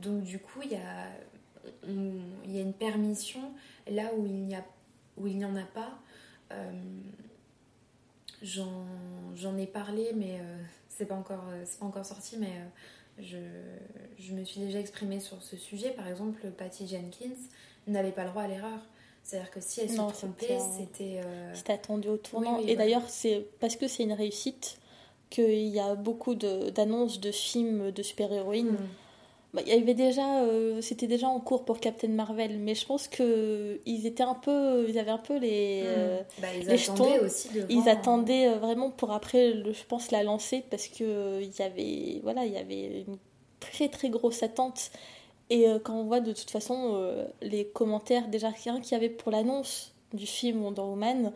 Donc, 0.00 0.22
du 0.22 0.38
coup, 0.38 0.60
il 0.62 0.72
y 0.72 0.76
a, 0.76 1.08
il 1.86 2.54
y 2.54 2.58
a 2.58 2.62
une 2.62 2.72
permission 2.72 3.52
là 3.90 4.10
où 4.16 4.26
il 4.26 4.46
n'y 4.46 4.54
a 4.54 4.64
où 5.16 5.26
il 5.26 5.36
n'y 5.36 5.44
en 5.44 5.56
a 5.56 5.64
pas. 5.64 5.98
J'en 8.42 9.56
ai 9.56 9.66
parlé, 9.66 10.12
mais 10.14 10.40
c'est 10.88 11.06
pas 11.06 11.16
encore 11.16 11.44
c'est 11.64 11.80
pas 11.80 11.86
encore 11.86 12.06
sorti, 12.06 12.36
mais 12.38 12.52
je, 13.20 14.32
me 14.32 14.44
suis 14.44 14.60
déjà 14.60 14.78
exprimée 14.78 15.20
sur 15.20 15.42
ce 15.42 15.56
sujet. 15.56 15.90
Par 15.90 16.06
exemple, 16.08 16.50
Patty 16.56 16.86
Jenkins 16.86 17.36
n'avait 17.86 18.12
pas 18.12 18.24
le 18.24 18.30
droit 18.30 18.42
à 18.42 18.48
l'erreur. 18.48 18.80
C'est-à-dire 19.22 19.50
que 19.50 19.60
si 19.60 19.80
elle 19.80 19.90
se 19.90 19.96
trompait, 19.96 20.58
c'était. 20.58 21.20
Euh, 21.24 21.54
c'était 21.54 21.74
attendu 21.74 22.08
au 22.08 22.16
tournant. 22.16 22.60
et 22.60 22.76
d'ailleurs, 22.76 23.08
c'est 23.08 23.46
parce 23.60 23.76
que 23.76 23.88
c'est 23.88 24.04
une 24.04 24.12
réussite 24.12 24.78
qu'il 25.30 25.68
y 25.68 25.80
a 25.80 25.94
beaucoup 25.94 26.34
d'annonces 26.34 27.20
de, 27.20 27.30
films 27.30 27.90
de 27.90 28.02
super-héroïnes. 28.02 28.72
Hmm. 28.72 28.88
Bah, 29.54 29.62
il 29.66 29.72
y 29.72 29.76
avait 29.76 29.94
déjà, 29.94 30.42
euh, 30.42 30.82
c'était 30.82 31.06
déjà 31.06 31.26
en 31.26 31.40
cours 31.40 31.64
pour 31.64 31.80
Captain 31.80 32.08
Marvel, 32.08 32.58
mais 32.58 32.74
je 32.74 32.84
pense 32.84 33.08
que 33.08 33.80
ils 33.86 34.06
étaient 34.06 34.22
un 34.22 34.34
peu, 34.34 34.84
ils 34.86 34.98
avaient 34.98 35.10
un 35.10 35.18
peu 35.18 35.38
les, 35.38 35.82
hmm. 35.82 35.86
euh, 35.86 36.20
bah, 36.40 36.48
ils 36.54 36.70
attendaient 36.70 37.20
aussi 37.20 37.48
Ils 37.70 37.88
attendaient 37.88 38.48
euh, 38.48 38.58
vraiment 38.58 38.90
pour 38.90 39.10
après, 39.10 39.54
je 39.54 39.84
pense, 39.88 40.10
la 40.10 40.22
lancer 40.22 40.62
parce 40.70 40.88
que 40.88 41.40
il 41.40 41.50
y 41.58 41.62
avait, 41.62 42.20
voilà, 42.22 42.44
il 42.44 42.52
y 42.52 42.58
avait 42.58 43.04
une 43.06 43.16
très 43.58 43.88
très 43.88 44.10
grosse 44.10 44.42
attente. 44.42 44.90
Et 45.50 45.64
quand 45.82 45.94
on 45.94 46.04
voit 46.04 46.20
de 46.20 46.34
toute 46.34 46.50
façon 46.50 47.00
les 47.40 47.64
commentaires 47.64 48.28
déjà 48.28 48.50
rien 48.50 48.82
qu'il 48.82 48.92
y 48.92 48.94
avait 48.96 49.08
pour 49.08 49.32
l'annonce 49.32 49.94
du 50.12 50.26
film 50.26 50.62
Wonder 50.62 50.82
Woman, 50.82 51.32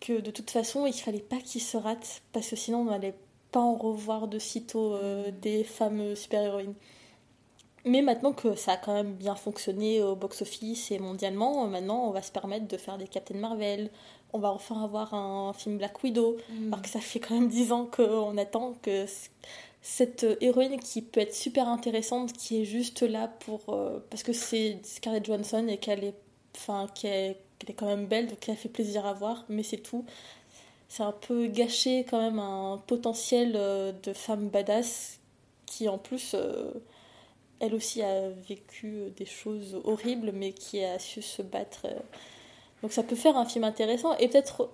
que 0.00 0.20
de 0.20 0.30
toute 0.30 0.50
façon 0.50 0.86
il 0.86 0.92
fallait 0.92 1.20
pas 1.20 1.38
qu'il 1.38 1.62
se 1.62 1.76
rate 1.76 2.22
parce 2.32 2.48
que 2.48 2.56
sinon 2.56 2.80
on 2.80 2.84
n'allait 2.84 3.14
pas 3.52 3.60
en 3.60 3.74
revoir 3.74 4.28
de 4.28 4.38
sitôt 4.38 4.96
hmm. 4.96 5.30
des 5.40 5.64
femmes 5.64 6.14
super-héroïnes. 6.14 6.74
Mais 7.86 8.02
maintenant 8.02 8.32
que 8.32 8.56
ça 8.56 8.72
a 8.72 8.76
quand 8.76 8.92
même 8.92 9.14
bien 9.14 9.36
fonctionné 9.36 10.02
au 10.02 10.16
box-office 10.16 10.90
et 10.90 10.98
mondialement, 10.98 11.68
maintenant 11.68 12.08
on 12.08 12.10
va 12.10 12.20
se 12.20 12.32
permettre 12.32 12.66
de 12.66 12.76
faire 12.76 12.98
des 12.98 13.06
Captain 13.06 13.36
Marvel. 13.36 13.90
On 14.32 14.40
va 14.40 14.50
enfin 14.50 14.82
avoir 14.82 15.14
un 15.14 15.52
film 15.52 15.78
Black 15.78 16.02
Widow. 16.02 16.36
Mm. 16.50 16.72
Alors 16.72 16.82
que 16.82 16.88
ça 16.88 16.98
fait 16.98 17.20
quand 17.20 17.34
même 17.34 17.48
10 17.48 17.70
ans 17.70 17.86
qu'on 17.86 18.36
attend 18.38 18.74
que 18.82 19.06
cette 19.82 20.26
héroïne 20.40 20.80
qui 20.80 21.00
peut 21.00 21.20
être 21.20 21.34
super 21.34 21.68
intéressante, 21.68 22.32
qui 22.32 22.60
est 22.60 22.64
juste 22.64 23.02
là 23.02 23.28
pour. 23.28 23.60
Euh, 23.68 24.00
parce 24.10 24.24
que 24.24 24.32
c'est 24.32 24.80
Scarlett 24.82 25.24
Johansson 25.24 25.68
et 25.68 25.78
qu'elle 25.78 26.02
est, 26.02 26.16
enfin, 26.56 26.88
qu'elle 26.92 27.36
est 27.68 27.74
quand 27.74 27.86
même 27.86 28.06
belle, 28.06 28.28
donc 28.28 28.48
elle 28.48 28.56
fait 28.56 28.68
plaisir 28.68 29.06
à 29.06 29.12
voir, 29.12 29.44
mais 29.48 29.62
c'est 29.62 29.78
tout. 29.78 30.04
C'est 30.88 31.02
un 31.02 31.12
peu 31.12 31.46
gâché 31.46 32.04
quand 32.08 32.20
même 32.20 32.38
un 32.38 32.80
potentiel 32.86 33.52
euh, 33.56 33.92
de 34.02 34.12
femme 34.12 34.48
badass 34.48 35.18
qui 35.66 35.88
en 35.88 35.98
plus. 35.98 36.34
Euh, 36.34 36.70
elle 37.58 37.74
aussi 37.74 38.02
a 38.02 38.28
vécu 38.28 38.96
euh, 38.96 39.08
des 39.16 39.24
choses 39.24 39.80
horribles, 39.84 40.30
mais 40.32 40.52
qui 40.52 40.84
a 40.84 40.98
su 40.98 41.22
se 41.22 41.40
battre. 41.40 41.86
Donc 42.82 42.92
ça 42.92 43.02
peut 43.02 43.16
faire 43.16 43.36
un 43.36 43.46
film 43.46 43.64
intéressant 43.64 44.14
et 44.18 44.28
peut-être 44.28 44.68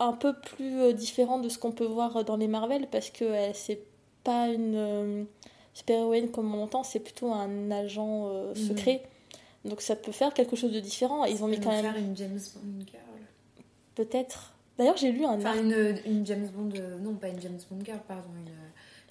un 0.00 0.14
peu 0.14 0.32
plus 0.32 0.94
différent 0.94 1.38
de 1.38 1.48
ce 1.48 1.58
qu'on 1.58 1.72
peut 1.72 1.84
voir 1.84 2.24
dans 2.24 2.36
les 2.36 2.48
Marvel, 2.48 2.88
parce 2.90 3.10
que 3.10 3.52
c'est 3.52 3.82
pas 4.24 4.48
une 4.48 5.26
super-héroïne 5.74 6.30
comme 6.30 6.52
on 6.54 6.56
l'entend, 6.56 6.82
c'est 6.82 6.98
plutôt 6.98 7.30
un 7.30 7.70
agent 7.70 8.54
secret. 8.54 9.02
Donc 9.64 9.80
ça 9.80 9.94
peut 9.96 10.12
faire 10.12 10.34
quelque 10.34 10.56
chose 10.56 10.72
de 10.72 10.80
différent. 10.80 11.24
Ils 11.24 11.42
ont 11.44 11.48
mis 11.48 11.60
quand 11.60 11.70
même. 11.70 11.84
faire 11.84 11.96
une 11.96 12.16
James 12.16 12.38
Bond 12.54 12.84
girl. 12.86 13.02
Peut-être. 13.94 14.52
D'ailleurs, 14.78 14.96
j'ai 14.96 15.12
lu 15.12 15.24
un 15.24 15.34
Enfin, 15.34 15.56
une, 15.58 15.96
une 16.06 16.26
James 16.26 16.48
Bond. 16.48 16.70
euh, 16.76 16.98
non, 16.98 17.14
pas 17.14 17.28
une 17.28 17.40
James 17.40 17.58
Bond 17.70 17.84
girl, 17.84 18.00
pardon. 18.08 18.28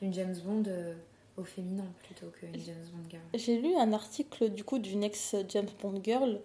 Une, 0.01 0.07
une 0.07 0.13
James 0.13 0.35
Bond 0.43 0.63
euh, 0.67 0.93
au 1.37 1.43
féminin 1.43 1.85
plutôt 2.03 2.25
qu'une 2.27 2.53
James 2.65 2.83
Bond 2.91 3.09
girl. 3.09 3.21
J'ai 3.35 3.61
lu 3.61 3.75
un 3.75 3.93
article 3.93 4.49
du 4.49 4.63
coup 4.63 4.79
d'une 4.79 5.03
ex 5.03 5.35
James 5.49 5.69
Bond 5.81 6.01
girl. 6.03 6.39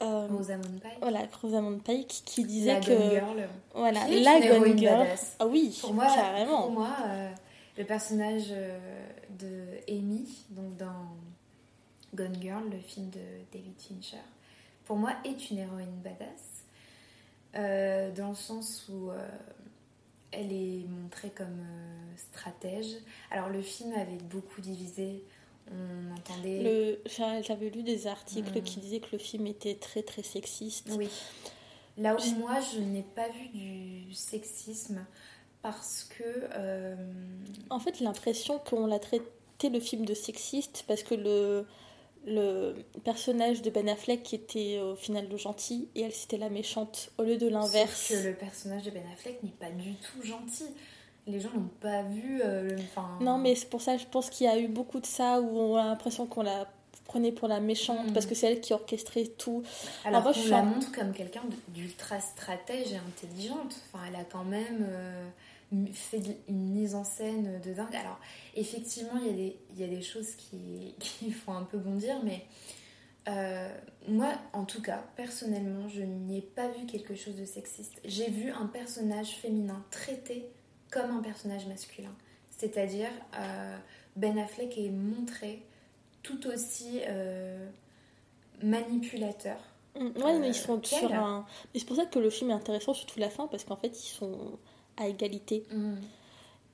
euh, 0.00 0.28
Rosamund 0.30 0.80
Pike. 0.80 0.92
voilà, 1.00 1.20
Rosamund 1.42 1.82
Pike 1.82 2.22
qui 2.24 2.44
disait 2.44 2.74
La 2.74 2.80
que 2.80 2.92
Gun 2.92 3.10
Girl. 3.10 3.48
voilà, 3.74 4.00
Qui 4.06 4.22
la 4.22 4.38
héroïne 4.38 4.78
Girl. 4.78 4.98
badass. 5.00 5.36
Ah 5.40 5.46
oui, 5.46 5.76
Pour 5.80 5.92
moi, 5.92 6.06
carrément. 6.06 6.62
pour 6.62 6.70
moi 6.70 6.96
euh, 7.06 7.30
le 7.76 7.84
personnage 7.84 8.46
euh, 8.50 8.78
de 9.38 9.92
Amy, 9.92 10.28
donc 10.50 10.76
dans 10.76 10.86
Gone 12.14 12.36
Girl, 12.40 12.68
le 12.70 12.78
film 12.78 13.10
de 13.10 13.20
David 13.52 13.78
Fincher, 13.80 14.22
pour 14.84 14.96
moi 14.96 15.12
est 15.24 15.50
une 15.50 15.58
héroïne 15.58 16.00
badass. 16.02 16.64
euh, 17.54 18.10
dans 18.12 18.30
le 18.30 18.34
sens 18.34 18.86
où 18.88 19.10
euh, 19.10 19.28
elle 20.30 20.52
est 20.52 20.86
montrée 20.88 21.30
comme 21.30 21.60
euh, 21.60 22.16
stratège. 22.16 22.94
Alors 23.30 23.48
le 23.50 23.60
film 23.62 23.92
avait 23.94 24.18
beaucoup 24.30 24.60
divisé. 24.60 25.22
On 25.70 26.14
entendait. 26.16 26.98
J'avais 27.42 27.70
lu 27.70 27.82
des 27.82 28.06
articles 28.06 28.58
Mm. 28.58 28.62
qui 28.62 28.80
disaient 28.80 29.00
que 29.00 29.12
le 29.12 29.18
film 29.18 29.46
était 29.46 29.74
très 29.76 30.02
très 30.02 30.22
sexiste. 30.22 30.88
Oui. 30.96 31.08
Là 31.98 32.16
où 32.16 32.38
moi, 32.40 32.58
je 32.60 32.80
n'ai 32.80 33.02
pas 33.02 33.28
vu 33.28 33.48
du 33.48 34.14
sexisme 34.14 35.04
parce 35.60 36.04
que. 36.04 36.94
En 37.70 37.78
fait, 37.78 38.00
l'impression 38.00 38.58
qu'on 38.58 38.86
l'a 38.86 38.98
traité 38.98 39.68
le 39.70 39.78
film 39.78 40.04
de 40.06 40.14
sexiste 40.14 40.84
parce 40.88 41.02
que 41.02 41.14
le, 41.14 41.66
le 42.26 42.74
personnage 43.04 43.62
de 43.62 43.70
Ben 43.70 43.88
Affleck 43.88 44.22
qui 44.22 44.34
était 44.36 44.78
au 44.80 44.94
final 44.94 45.26
le 45.28 45.36
gentil 45.36 45.88
et 45.94 46.02
elle 46.02 46.12
c'était 46.12 46.38
la 46.38 46.48
méchante 46.50 47.10
au 47.18 47.22
lieu 47.24 47.36
de 47.36 47.48
l'inverse. 47.48 48.08
Que 48.08 48.28
le 48.28 48.34
personnage 48.34 48.82
de 48.84 48.90
Ben 48.90 49.02
Affleck 49.12 49.42
n'est 49.42 49.50
pas 49.50 49.70
du 49.70 49.94
tout 49.94 50.22
gentil. 50.26 50.66
Les 51.26 51.40
gens 51.40 51.50
n'ont 51.54 51.68
pas 51.80 52.02
vu. 52.02 52.40
euh, 52.44 52.62
le- 52.70 52.76
enfin, 52.80 53.08
Non, 53.20 53.38
mais 53.38 53.54
c'est 53.54 53.68
pour 53.70 53.80
ça, 53.80 53.96
je 53.96 54.06
pense 54.06 54.28
qu'il 54.30 54.46
y 54.46 54.48
a 54.48 54.58
eu 54.58 54.68
beaucoup 54.68 55.00
de 55.00 55.06
ça 55.06 55.40
où 55.40 55.56
on 55.58 55.76
a 55.76 55.84
l'impression 55.84 56.26
qu'on 56.26 56.42
la 56.42 56.66
prenait 57.04 57.32
pour 57.32 57.46
la 57.48 57.60
méchante 57.60 58.08
Mm. 58.08 58.12
parce 58.12 58.26
que 58.26 58.34
c'est 58.34 58.50
elle 58.52 58.60
qui 58.60 58.72
orchestrait 58.72 59.26
tout. 59.26 59.62
Alors 60.04 60.32
je 60.32 60.48
la 60.48 60.62
montre 60.62 60.90
comme 60.92 61.12
quelqu'un 61.12 61.42
d'ultra 61.68 62.20
stratège 62.20 62.92
et 62.92 62.96
intelligente. 62.96 63.74
Enfin, 63.92 64.04
elle 64.08 64.16
a 64.16 64.24
quand 64.24 64.44
même 64.44 64.86
euh, 64.88 65.28
fait 65.92 66.20
une 66.48 66.70
mise 66.72 66.94
en 66.94 67.04
scène 67.04 67.60
de 67.60 67.72
dingue. 67.72 67.94
Alors, 67.94 68.18
effectivement, 68.54 69.18
il 69.20 69.26
y 69.26 69.30
a 69.30 69.32
des, 69.32 69.56
il 69.70 69.80
y 69.80 69.84
a 69.84 69.88
des 69.88 70.02
choses 70.02 70.34
qui, 70.36 70.94
qui 70.98 71.30
font 71.30 71.54
un 71.54 71.64
peu 71.64 71.78
bondir, 71.78 72.22
mais 72.24 72.46
euh, 73.28 73.68
moi, 74.08 74.32
en 74.52 74.64
tout 74.64 74.82
cas, 74.82 75.04
personnellement, 75.16 75.88
je 75.88 76.02
n'y 76.02 76.38
ai 76.38 76.42
pas 76.42 76.68
vu 76.68 76.86
quelque 76.86 77.14
chose 77.14 77.36
de 77.36 77.44
sexiste. 77.44 78.00
J'ai 78.04 78.30
vu 78.30 78.50
un 78.50 78.66
personnage 78.66 79.36
féminin 79.36 79.84
traité 79.90 80.48
comme 80.90 81.10
un 81.10 81.22
personnage 81.22 81.66
masculin. 81.66 82.14
C'est-à-dire, 82.50 83.10
euh, 83.38 83.76
Ben 84.16 84.38
Affleck 84.38 84.76
est 84.76 84.90
montré 84.90 85.62
tout 86.22 86.46
aussi 86.48 87.00
euh, 87.08 87.68
manipulateur. 88.62 89.58
Mm, 89.96 90.22
Ouais, 90.22 90.38
mais 90.38 90.48
ils 90.48 90.54
sont 90.54 90.82
sur 90.82 91.12
un. 91.12 91.46
C'est 91.74 91.84
pour 91.86 91.96
ça 91.96 92.06
que 92.06 92.18
le 92.18 92.30
film 92.30 92.50
est 92.50 92.54
intéressant, 92.54 92.94
surtout 92.94 93.20
la 93.20 93.30
fin, 93.30 93.46
parce 93.46 93.64
qu'en 93.64 93.76
fait, 93.76 93.88
ils 93.88 94.08
sont 94.08 94.58
à 94.96 95.08
égalité. 95.08 95.64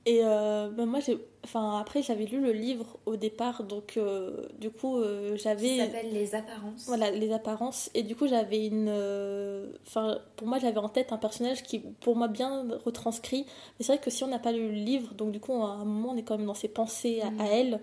Et 0.06 0.20
euh, 0.24 0.70
bah, 0.70 0.86
moi, 0.86 1.00
j'ai. 1.00 1.18
Enfin, 1.44 1.78
après, 1.80 2.02
j'avais 2.02 2.24
lu 2.24 2.40
le 2.40 2.52
livre 2.52 2.96
au 3.04 3.16
départ, 3.16 3.62
donc 3.64 3.96
euh, 3.98 4.46
du 4.58 4.70
coup, 4.70 4.96
euh, 4.98 5.36
j'avais. 5.36 5.78
s'appelle 5.78 6.10
Les 6.12 6.34
Apparences. 6.34 6.84
Voilà, 6.86 7.10
les 7.10 7.30
apparences. 7.32 7.90
Et 7.94 8.02
du 8.02 8.16
coup, 8.16 8.26
j'avais 8.26 8.66
une. 8.66 8.86
euh, 8.88 9.70
Enfin, 9.86 10.18
pour 10.36 10.46
moi, 10.46 10.58
j'avais 10.58 10.78
en 10.78 10.88
tête 10.88 11.12
un 11.12 11.18
personnage 11.18 11.62
qui, 11.62 11.80
pour 11.80 12.16
moi, 12.16 12.28
bien 12.28 12.66
retranscrit. 12.86 13.44
Mais 13.78 13.84
c'est 13.84 13.92
vrai 13.92 14.00
que 14.02 14.10
si 14.10 14.24
on 14.24 14.28
n'a 14.28 14.38
pas 14.38 14.52
lu 14.52 14.68
le 14.68 14.74
livre, 14.74 15.12
donc 15.14 15.30
du 15.32 15.40
coup, 15.40 15.52
à 15.62 15.72
un 15.72 15.84
moment, 15.84 16.10
on 16.12 16.16
est 16.16 16.22
quand 16.22 16.38
même 16.38 16.46
dans 16.46 16.54
ses 16.54 16.68
pensées 16.68 17.20
à, 17.20 17.42
à 17.42 17.46
elle, 17.46 17.80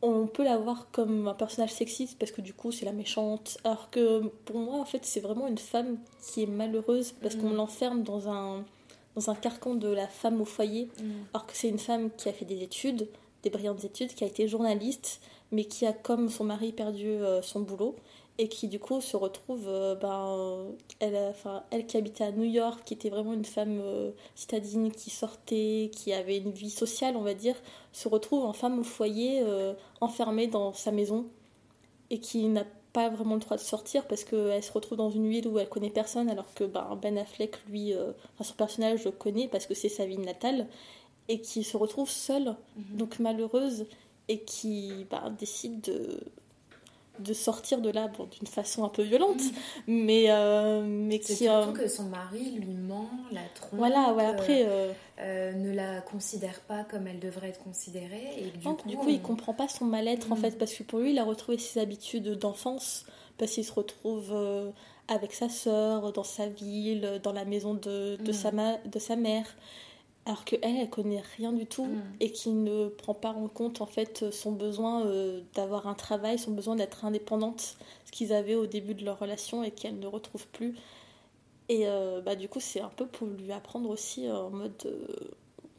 on 0.00 0.26
peut 0.26 0.42
la 0.44 0.56
voir 0.58 0.88
comme 0.90 1.28
un 1.28 1.34
personnage 1.34 1.70
sexiste 1.70 2.18
parce 2.18 2.32
que 2.32 2.40
du 2.40 2.54
coup, 2.54 2.72
c'est 2.72 2.84
la 2.86 2.92
méchante. 2.92 3.58
Alors 3.62 3.88
que 3.90 4.26
pour 4.46 4.56
moi, 4.58 4.80
en 4.80 4.84
fait, 4.84 5.04
c'est 5.04 5.20
vraiment 5.20 5.46
une 5.46 5.58
femme 5.58 5.98
qui 6.24 6.42
est 6.42 6.46
malheureuse 6.46 7.12
parce 7.22 7.36
qu'on 7.36 7.50
Mhm. 7.50 7.56
l'enferme 7.56 8.02
dans 8.02 8.28
un, 8.28 8.64
dans 9.14 9.30
un 9.30 9.34
carcan 9.34 9.74
de 9.74 9.88
la 9.88 10.06
femme 10.06 10.40
au 10.40 10.44
foyer. 10.44 10.88
Mm. 11.00 11.10
Alors 11.34 11.46
que 11.46 11.56
c'est 11.56 11.68
une 11.68 11.78
femme 11.78 12.10
qui 12.16 12.28
a 12.28 12.32
fait 12.32 12.44
des 12.44 12.62
études, 12.62 13.08
des 13.42 13.50
brillantes 13.50 13.84
études, 13.84 14.14
qui 14.14 14.24
a 14.24 14.26
été 14.26 14.48
journaliste, 14.48 15.20
mais 15.50 15.64
qui 15.64 15.86
a, 15.86 15.92
comme 15.92 16.28
son 16.28 16.44
mari, 16.44 16.72
perdu 16.72 17.06
euh, 17.06 17.42
son 17.42 17.60
boulot 17.60 17.96
et 18.38 18.48
qui 18.48 18.66
du 18.66 18.80
coup 18.80 19.02
se 19.02 19.14
retrouve, 19.14 19.64
euh, 19.66 19.94
ben, 19.94 20.74
elle, 21.00 21.14
enfin, 21.30 21.64
elle 21.70 21.86
qui 21.86 21.98
habitait 21.98 22.24
à 22.24 22.32
New 22.32 22.44
York, 22.44 22.80
qui 22.84 22.94
était 22.94 23.10
vraiment 23.10 23.34
une 23.34 23.44
femme 23.44 23.78
euh, 23.82 24.10
citadine, 24.34 24.90
qui 24.90 25.10
sortait, 25.10 25.90
qui 25.94 26.14
avait 26.14 26.38
une 26.38 26.50
vie 26.50 26.70
sociale, 26.70 27.16
on 27.16 27.22
va 27.22 27.34
dire, 27.34 27.54
se 27.92 28.08
retrouve 28.08 28.44
en 28.44 28.54
femme 28.54 28.78
au 28.78 28.84
foyer, 28.84 29.44
enfermée 30.00 30.46
dans 30.46 30.72
sa 30.72 30.92
maison 30.92 31.26
et 32.08 32.18
qui 32.18 32.46
n'a 32.48 32.64
pas 32.92 33.08
vraiment 33.08 33.34
le 33.34 33.40
droit 33.40 33.56
de 33.56 33.62
sortir 33.62 34.06
parce 34.06 34.24
qu'elle 34.24 34.62
se 34.62 34.72
retrouve 34.72 34.98
dans 34.98 35.10
une 35.10 35.28
ville 35.28 35.48
où 35.48 35.58
elle 35.58 35.68
connaît 35.68 35.90
personne 35.90 36.28
alors 36.28 36.52
que 36.54 36.64
ben, 36.64 36.98
Ben 37.00 37.16
Affleck, 37.18 37.56
lui, 37.68 37.94
euh, 37.94 38.12
enfin, 38.34 38.44
son 38.44 38.54
personnage 38.54 39.04
le 39.04 39.10
connaît 39.10 39.48
parce 39.48 39.66
que 39.66 39.74
c'est 39.74 39.88
sa 39.88 40.04
ville 40.06 40.20
natale 40.20 40.66
et 41.28 41.40
qui 41.40 41.64
se 41.64 41.76
retrouve 41.76 42.10
seule, 42.10 42.56
Mhm. 42.76 42.96
donc 42.98 43.18
malheureuse 43.18 43.86
et 44.28 44.40
qui 44.40 45.06
ben, 45.10 45.34
décide 45.38 45.80
de, 45.82 46.20
de 47.22 47.32
sortir 47.34 47.80
de 47.80 47.90
là 47.90 48.08
bon, 48.08 48.24
d'une 48.26 48.46
façon 48.46 48.84
un 48.84 48.88
peu 48.88 49.02
violente 49.02 49.40
mais, 49.86 50.26
euh, 50.30 50.82
mais 50.84 51.18
qui... 51.18 51.36
surtout 51.36 51.70
euh, 51.70 51.72
que 51.72 51.88
son 51.88 52.04
mari 52.04 52.50
lui 52.52 52.74
ment, 52.74 53.08
la 53.32 53.40
trompe, 53.54 53.78
voilà, 53.78 54.12
ouais, 54.12 54.24
après... 54.26 54.64
euh, 54.66 55.52
ne 55.52 55.72
la 55.72 56.00
considère 56.00 56.60
pas 56.60 56.84
comme 56.84 57.06
elle 57.06 57.20
devrait 57.20 57.50
être 57.50 57.62
considérée. 57.62 58.34
Et 58.38 58.58
du 58.58 58.66
Non, 58.66 58.74
coup, 58.74 58.88
du 58.88 58.96
coup, 58.96 59.08
il 59.08 59.22
comprend 59.22 59.54
pas 59.54 59.68
son 59.68 59.84
mal-être 59.84 60.32
en 60.32 60.36
Mm. 60.36 60.40
fait, 60.40 60.58
parce 60.58 60.72
que 60.74 60.82
pour 60.82 60.98
lui, 60.98 61.12
il 61.12 61.18
a 61.18 61.24
retrouvé 61.24 61.58
ses 61.58 61.78
habitudes 61.80 62.28
d'enfance, 62.38 63.06
parce 63.38 63.52
qu'il 63.52 63.64
se 63.64 63.72
retrouve 63.72 64.34
avec 65.08 65.32
sa 65.32 65.48
sœur 65.48 66.12
dans 66.12 66.24
sa 66.24 66.46
ville, 66.46 67.20
dans 67.22 67.32
la 67.32 67.44
maison 67.44 67.74
de, 67.74 68.16
de, 68.16 68.30
Mm. 68.30 68.34
sa, 68.34 68.50
ma- 68.52 68.78
de 68.78 68.98
sa 68.98 69.16
mère, 69.16 69.46
alors 70.24 70.44
que 70.44 70.56
elle, 70.62 70.76
elle 70.76 70.88
connaît 70.90 71.22
rien 71.36 71.52
du 71.52 71.66
tout 71.66 71.86
Mm. 71.86 72.00
et 72.20 72.30
qui 72.30 72.50
ne 72.50 72.88
prend 72.88 73.14
pas 73.14 73.30
en 73.32 73.48
compte 73.48 73.80
en 73.80 73.86
fait 73.86 74.30
son 74.30 74.52
besoin 74.52 75.04
euh, 75.06 75.40
d'avoir 75.54 75.86
un 75.88 75.94
travail, 75.94 76.38
son 76.38 76.52
besoin 76.52 76.76
d'être 76.76 77.04
indépendante, 77.04 77.76
ce 78.04 78.12
qu'ils 78.12 78.32
avaient 78.32 78.54
au 78.54 78.66
début 78.66 78.94
de 78.94 79.04
leur 79.04 79.18
relation 79.18 79.62
et 79.64 79.70
qu'elle 79.72 79.98
ne 79.98 80.06
retrouve 80.06 80.46
plus. 80.48 80.76
Et 81.68 81.88
euh, 81.88 82.20
bah, 82.20 82.36
du 82.36 82.48
coup, 82.48 82.60
c'est 82.60 82.80
un 82.80 82.90
peu 82.94 83.06
pour 83.06 83.26
lui 83.26 83.50
apprendre 83.52 83.88
aussi 83.90 84.26
euh, 84.28 84.36
en 84.36 84.50
mode 84.50 84.96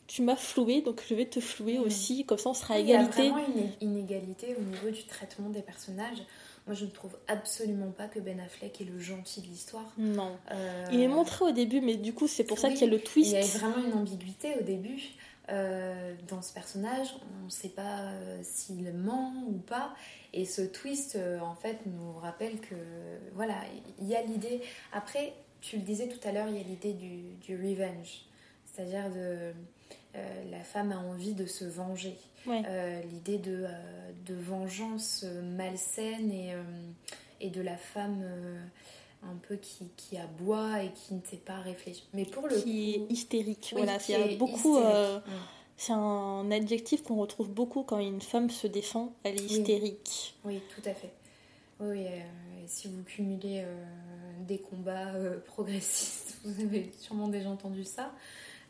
tu 0.05 0.21
m'as 0.21 0.35
floué, 0.35 0.81
donc 0.81 1.01
je 1.07 1.15
vais 1.15 1.25
te 1.25 1.39
flouer 1.39 1.79
Mm. 1.79 1.83
aussi, 1.83 2.25
comme 2.25 2.37
ça 2.37 2.49
on 2.49 2.53
sera 2.53 2.75
à 2.75 2.79
Il 2.79 2.87
y 2.87 2.93
a 2.93 3.01
égalité. 3.01 3.29
vraiment 3.29 3.45
une 3.81 3.89
inégalité 3.89 4.55
au 4.57 4.61
niveau 4.61 4.89
du 4.89 5.03
traitement 5.05 5.49
des 5.49 5.61
personnages. 5.61 6.21
Moi, 6.65 6.75
je 6.75 6.85
ne 6.85 6.89
trouve 6.91 7.17
absolument 7.27 7.91
pas 7.91 8.07
que 8.07 8.19
Ben 8.19 8.39
Affleck 8.39 8.79
est 8.79 8.85
le 8.85 8.97
gentil 8.99 9.41
de 9.41 9.47
l'histoire. 9.47 9.91
Non. 9.97 10.37
Euh, 10.51 10.85
Il 10.93 11.01
est 11.01 11.07
montré 11.09 11.43
au 11.45 11.51
début, 11.51 11.81
mais 11.81 11.95
du 11.95 12.13
coup, 12.13 12.27
c'est 12.27 12.45
pour 12.45 12.57
ça 12.57 12.69
Oui, 12.69 12.75
qu'il 12.75 12.85
y 12.85 12.89
a 12.89 12.91
le 12.93 12.99
Il 12.99 13.03
twist. 13.03 13.31
y 13.33 13.35
a 13.37 13.41
vraiment 13.41 13.85
une 13.85 13.93
ambiguïté 13.93 14.55
au 14.59 14.63
début 14.63 15.01
euh, 15.49 16.13
dans 16.29 16.41
ce 16.41 16.53
personnage. 16.53 17.15
On 17.41 17.45
ne 17.45 17.49
sait 17.49 17.67
pas 17.69 17.99
euh, 18.03 18.39
s'il 18.43 18.93
ment 18.93 19.33
ou 19.49 19.57
pas. 19.57 19.93
Et 20.31 20.45
ce 20.45 20.61
twist, 20.61 21.17
en 21.41 21.55
fait, 21.55 21.79
nous 21.85 22.13
rappelle 22.13 22.59
que 22.61 22.75
voilà, 23.35 23.55
il 23.99 24.07
y 24.07 24.15
a 24.15 24.21
l'idée. 24.21 24.61
Après, 24.93 25.33
tu 25.59 25.75
le 25.77 25.81
disais 25.83 26.07
tout 26.07 26.25
à 26.27 26.31
l'heure, 26.31 26.47
il 26.47 26.55
y 26.55 26.59
a 26.59 26.63
l'idée 26.63 26.93
du, 26.93 27.33
du 27.41 27.55
revenge, 27.55 28.25
c'est-à-dire 28.65 29.09
de 29.11 29.53
euh, 30.15 30.51
la 30.51 30.59
femme 30.63 30.91
a 30.91 30.97
envie 30.97 31.33
de 31.33 31.45
se 31.45 31.65
venger. 31.65 32.15
Ouais. 32.45 32.61
Euh, 32.67 33.01
l'idée 33.11 33.37
de, 33.37 33.63
euh, 33.65 34.11
de 34.25 34.33
vengeance 34.35 35.23
malsaine 35.57 36.31
et, 36.31 36.53
et 37.41 37.49
de 37.49 37.61
la 37.61 37.77
femme 37.77 38.23
un 39.23 39.35
peu 39.47 39.55
qui, 39.55 39.87
qui 39.95 40.17
aboie 40.17 40.83
et 40.83 40.91
qui 40.91 41.13
ne 41.13 41.21
sait 41.29 41.37
pas 41.37 41.59
réfléchir. 41.59 42.03
Mais 42.13 42.25
pour 42.25 42.47
le 42.47 42.55
qui 42.57 42.61
coup, 42.97 43.05
est 43.09 43.13
hystérique. 43.13 43.73
Oui, 43.75 43.83
voilà, 43.83 43.97
qui 43.97 44.11
il 44.11 44.19
y 44.19 44.21
a 44.21 44.25
est 44.31 44.35
beaucoup. 44.35 44.77
euh, 44.77 45.19
Mm. 45.19 45.31
c'est 45.77 45.93
un 45.93 46.51
adjectif 46.51 47.03
qu'on 47.03 47.15
retrouve 47.15 47.49
beaucoup 47.49 47.83
quand 47.83 47.99
une 47.99 48.21
femme 48.21 48.49
se 48.49 48.67
défend. 48.67 49.13
Elle 49.23 49.39
est 49.39 49.45
hystérique. 49.45 50.35
Oui, 50.43 50.59
tout 50.75 50.87
à 50.89 50.93
fait. 50.93 51.11
Oui, 51.79 52.05
euh, 52.05 52.19
et 52.63 52.67
si 52.67 52.87
vous 52.89 53.01
cumulez 53.03 53.61
euh, 53.63 53.83
des 54.45 54.57
combats 54.59 55.13
progressistes, 55.45 56.37
vous 56.43 56.61
avez 56.61 56.91
sûrement 56.99 57.29
déjà 57.29 57.49
entendu 57.49 57.85
ça. 57.85 58.11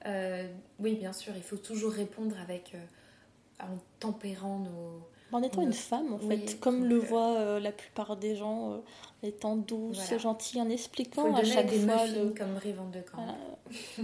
Euh, 0.06 0.47
oui, 0.80 0.95
bien 0.95 1.14
sûr, 1.14 1.34
il 1.36 1.43
faut 1.43 1.58
toujours 1.58 1.91
répondre 1.91 2.36
avec 2.41 2.74
euh, 2.76 3.64
en 3.64 3.78
tempérant 3.99 4.60
nos. 4.60 5.08
En 5.32 5.41
étant 5.41 5.60
Oui. 5.62 5.66
une 5.68 5.74
femme, 5.74 6.14
en 6.14 6.20
Oui, 6.22 6.38
fait, 6.45 6.60
comme 6.60 6.86
le 6.86 6.97
euh, 6.97 6.99
voient 6.99 7.38
euh, 7.38 7.60
la 7.60 7.72
plupart 7.72 8.18
des 8.18 8.36
gens, 8.36 8.74
en 8.74 8.82
étant 9.28 9.56
douce, 9.56 9.97
Voilà. 9.97 10.18
gentille, 10.20 10.62
en 10.62 10.66
faut 10.66 10.72
expliquant 10.72 11.28
lui 11.28 11.36
à 11.36 11.43
chaque 11.43 11.70
des 11.70 11.80
fois 11.80 12.06
le. 12.08 12.30
comme 12.32 12.54
Brie 12.56 12.74
Van 12.74 12.86
de 12.89 12.99
Camp. 13.01 13.18
Voilà. 13.18 13.38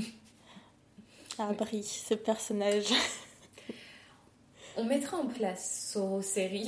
Ah, 1.41 1.53
Brie, 1.53 1.83
ce 1.83 2.15
personnage. 2.15 2.91
On 4.75 4.83
mettra 4.83 5.17
en 5.17 5.27
place 5.27 5.89
Soro 5.93 6.21
série. 6.21 6.67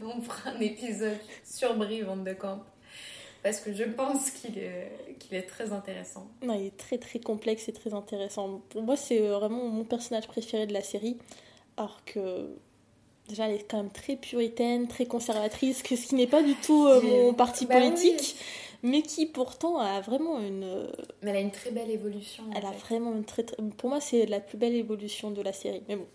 On 0.02 0.20
fera 0.22 0.50
un 0.50 0.60
épisode 0.60 1.18
sur 1.44 1.76
Brie 1.76 2.00
Van 2.00 2.16
de 2.16 2.32
Camp. 2.32 2.62
Parce 3.46 3.60
que 3.60 3.72
je 3.72 3.84
pense 3.84 4.30
qu'il 4.30 4.58
est, 4.58 5.42
très 5.42 5.72
intéressant. 5.72 6.26
Non, 6.42 6.54
il 6.58 6.66
est 6.66 6.76
très 6.76 6.98
très 6.98 7.20
complexe 7.20 7.68
et 7.68 7.72
très 7.72 7.94
intéressant. 7.94 8.60
Pour 8.70 8.82
moi, 8.82 8.96
c'est 8.96 9.20
vraiment 9.20 9.68
mon 9.68 9.84
personnage 9.84 10.26
préféré 10.26 10.66
de 10.66 10.72
la 10.72 10.82
série. 10.82 11.16
Alors 11.76 12.04
que 12.04 12.48
déjà, 13.28 13.48
elle 13.48 13.54
est 13.54 13.70
quand 13.70 13.76
même 13.76 13.92
très 13.92 14.16
puritaine, 14.16 14.88
très 14.88 15.06
conservatrice, 15.06 15.84
que 15.84 15.94
ce 15.94 16.08
qui 16.08 16.16
n'est 16.16 16.26
pas 16.26 16.42
du 16.42 16.54
tout 16.56 16.86
euh, 16.88 17.00
mon 17.02 17.34
parti 17.34 17.66
Bah 17.66 17.74
politique, 17.78 18.34
oui. 18.36 18.88
mais 18.90 19.02
qui 19.02 19.26
pourtant 19.26 19.78
a 19.78 20.00
vraiment 20.00 20.40
une. 20.40 20.88
Mais 21.22 21.30
elle 21.30 21.36
a 21.36 21.40
une 21.40 21.52
très 21.52 21.70
belle 21.70 21.90
évolution. 21.92 22.42
Elle 22.56 22.66
a 22.66 22.72
fait. 22.72 22.78
vraiment 22.80 23.12
une 23.12 23.24
très, 23.24 23.44
très- 23.44 23.62
Pour 23.76 23.90
moi, 23.90 24.00
c'est 24.00 24.26
la 24.26 24.40
plus 24.40 24.58
belle 24.58 24.74
évolution 24.74 25.30
de 25.30 25.40
la 25.40 25.52
série. 25.52 25.82
Mais 25.88 25.94
bon, 25.94 26.06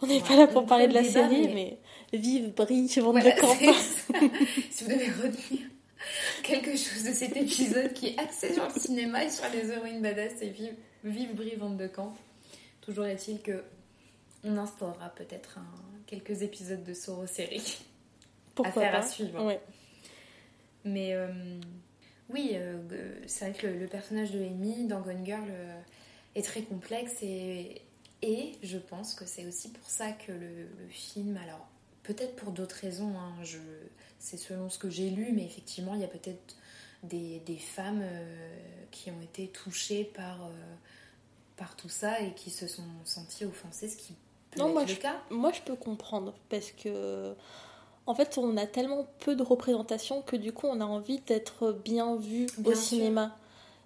on 0.00 0.06
n'est 0.06 0.22
Ouais, 0.22 0.26
pas 0.26 0.36
là 0.36 0.46
pour 0.46 0.64
parler 0.64 0.88
de 0.88 0.94
la 0.94 1.02
débat, 1.02 1.12
série, 1.28 1.48
mais- 1.48 1.78
mais, 2.12 2.18
vive, 2.18 2.54
brille, 2.54 2.86
vente 2.86 3.12
Voilà, 3.20 3.30
de 3.36 3.40
camp. 3.40 3.54
si 4.70 4.84
vous 4.84 4.90
devez 4.90 5.06
retenir 5.10 5.60
quelque 6.42 6.76
chose 6.76 7.04
de 7.04 7.12
cet 7.12 7.36
épisode 7.36 7.92
qui 7.92 8.08
est 8.08 8.18
axé 8.18 8.52
sur 8.54 8.68
le 8.68 8.80
cinéma 8.80 9.24
et 9.24 9.30
sur 9.30 9.44
les 9.50 9.70
héroïnes 9.70 10.02
badass 10.02 10.40
et 10.42 10.50
vive, 10.50 10.74
vive 11.04 11.34
Brie 11.34 11.56
Van 11.56 11.70
de 11.70 11.86
Camp, 11.86 12.14
toujours 12.80 13.06
est-il 13.06 13.40
que 13.40 13.62
on 14.44 14.56
instaurera 14.56 15.08
peut-être 15.10 15.58
quelques 16.06 16.42
épisodes 16.42 16.82
de 16.82 16.94
Soro 16.94 17.26
série. 17.26 17.78
Pourquoi 18.54 18.82
Affaire 18.82 18.94
à 18.96 19.00
pas? 19.00 19.06
suivre. 19.06 19.44
Ouais. 19.44 19.60
Mais 20.84 21.14
euh, 21.14 21.28
oui, 22.28 22.50
euh, 22.54 22.78
c'est 23.26 23.50
vrai 23.50 23.58
que 23.58 23.66
le, 23.66 23.78
le 23.78 23.86
personnage 23.86 24.32
de 24.32 24.40
Amy 24.40 24.86
dans 24.86 25.00
Gone 25.00 25.24
Girl 25.24 25.46
euh, 25.48 25.80
est 26.34 26.42
très 26.42 26.62
complexe 26.62 27.22
et, 27.22 27.82
et 28.20 28.52
je 28.62 28.78
pense 28.78 29.14
que 29.14 29.24
c'est 29.26 29.46
aussi 29.46 29.70
pour 29.70 29.88
ça 29.88 30.12
que 30.12 30.32
le, 30.32 30.64
le 30.64 30.88
film, 30.90 31.36
alors 31.36 31.66
peut-être 32.02 32.34
pour 32.36 32.52
d'autres 32.52 32.76
raisons, 32.76 33.14
hein, 33.16 33.32
je, 33.42 33.58
c'est 34.22 34.38
selon 34.38 34.70
ce 34.70 34.78
que 34.78 34.88
j'ai 34.90 35.10
lu, 35.10 35.32
mais 35.34 35.44
effectivement 35.44 35.94
il 35.94 36.00
y 36.00 36.04
a 36.04 36.08
peut-être 36.08 36.56
des, 37.02 37.40
des 37.40 37.58
femmes 37.58 38.00
euh, 38.02 38.56
qui 38.92 39.10
ont 39.10 39.20
été 39.22 39.48
touchées 39.48 40.04
par, 40.04 40.44
euh, 40.46 40.76
par 41.56 41.76
tout 41.76 41.88
ça 41.88 42.20
et 42.20 42.34
qui 42.34 42.50
se 42.50 42.66
sont 42.68 42.84
senties 43.04 43.44
offensées, 43.44 43.88
ce 43.88 43.96
qui 43.96 44.14
peut 44.50 44.60
Non, 44.60 44.68
être 44.68 44.74
moi 44.74 44.86
le 44.86 44.94
je, 44.94 44.96
cas. 44.96 45.20
moi 45.30 45.52
je 45.52 45.60
peux 45.62 45.76
comprendre 45.76 46.34
parce 46.48 46.72
que 46.72 47.34
en 48.06 48.14
fait 48.14 48.38
on 48.38 48.56
a 48.56 48.66
tellement 48.66 49.06
peu 49.20 49.34
de 49.36 49.42
représentation 49.42 50.22
que 50.22 50.36
du 50.36 50.52
coup 50.52 50.66
on 50.68 50.80
a 50.80 50.84
envie 50.84 51.20
d'être 51.20 51.72
bien 51.72 52.16
vu 52.16 52.52
Bien 52.58 52.72
au 52.72 52.74
sûr. 52.74 52.82
cinéma. 52.98 53.36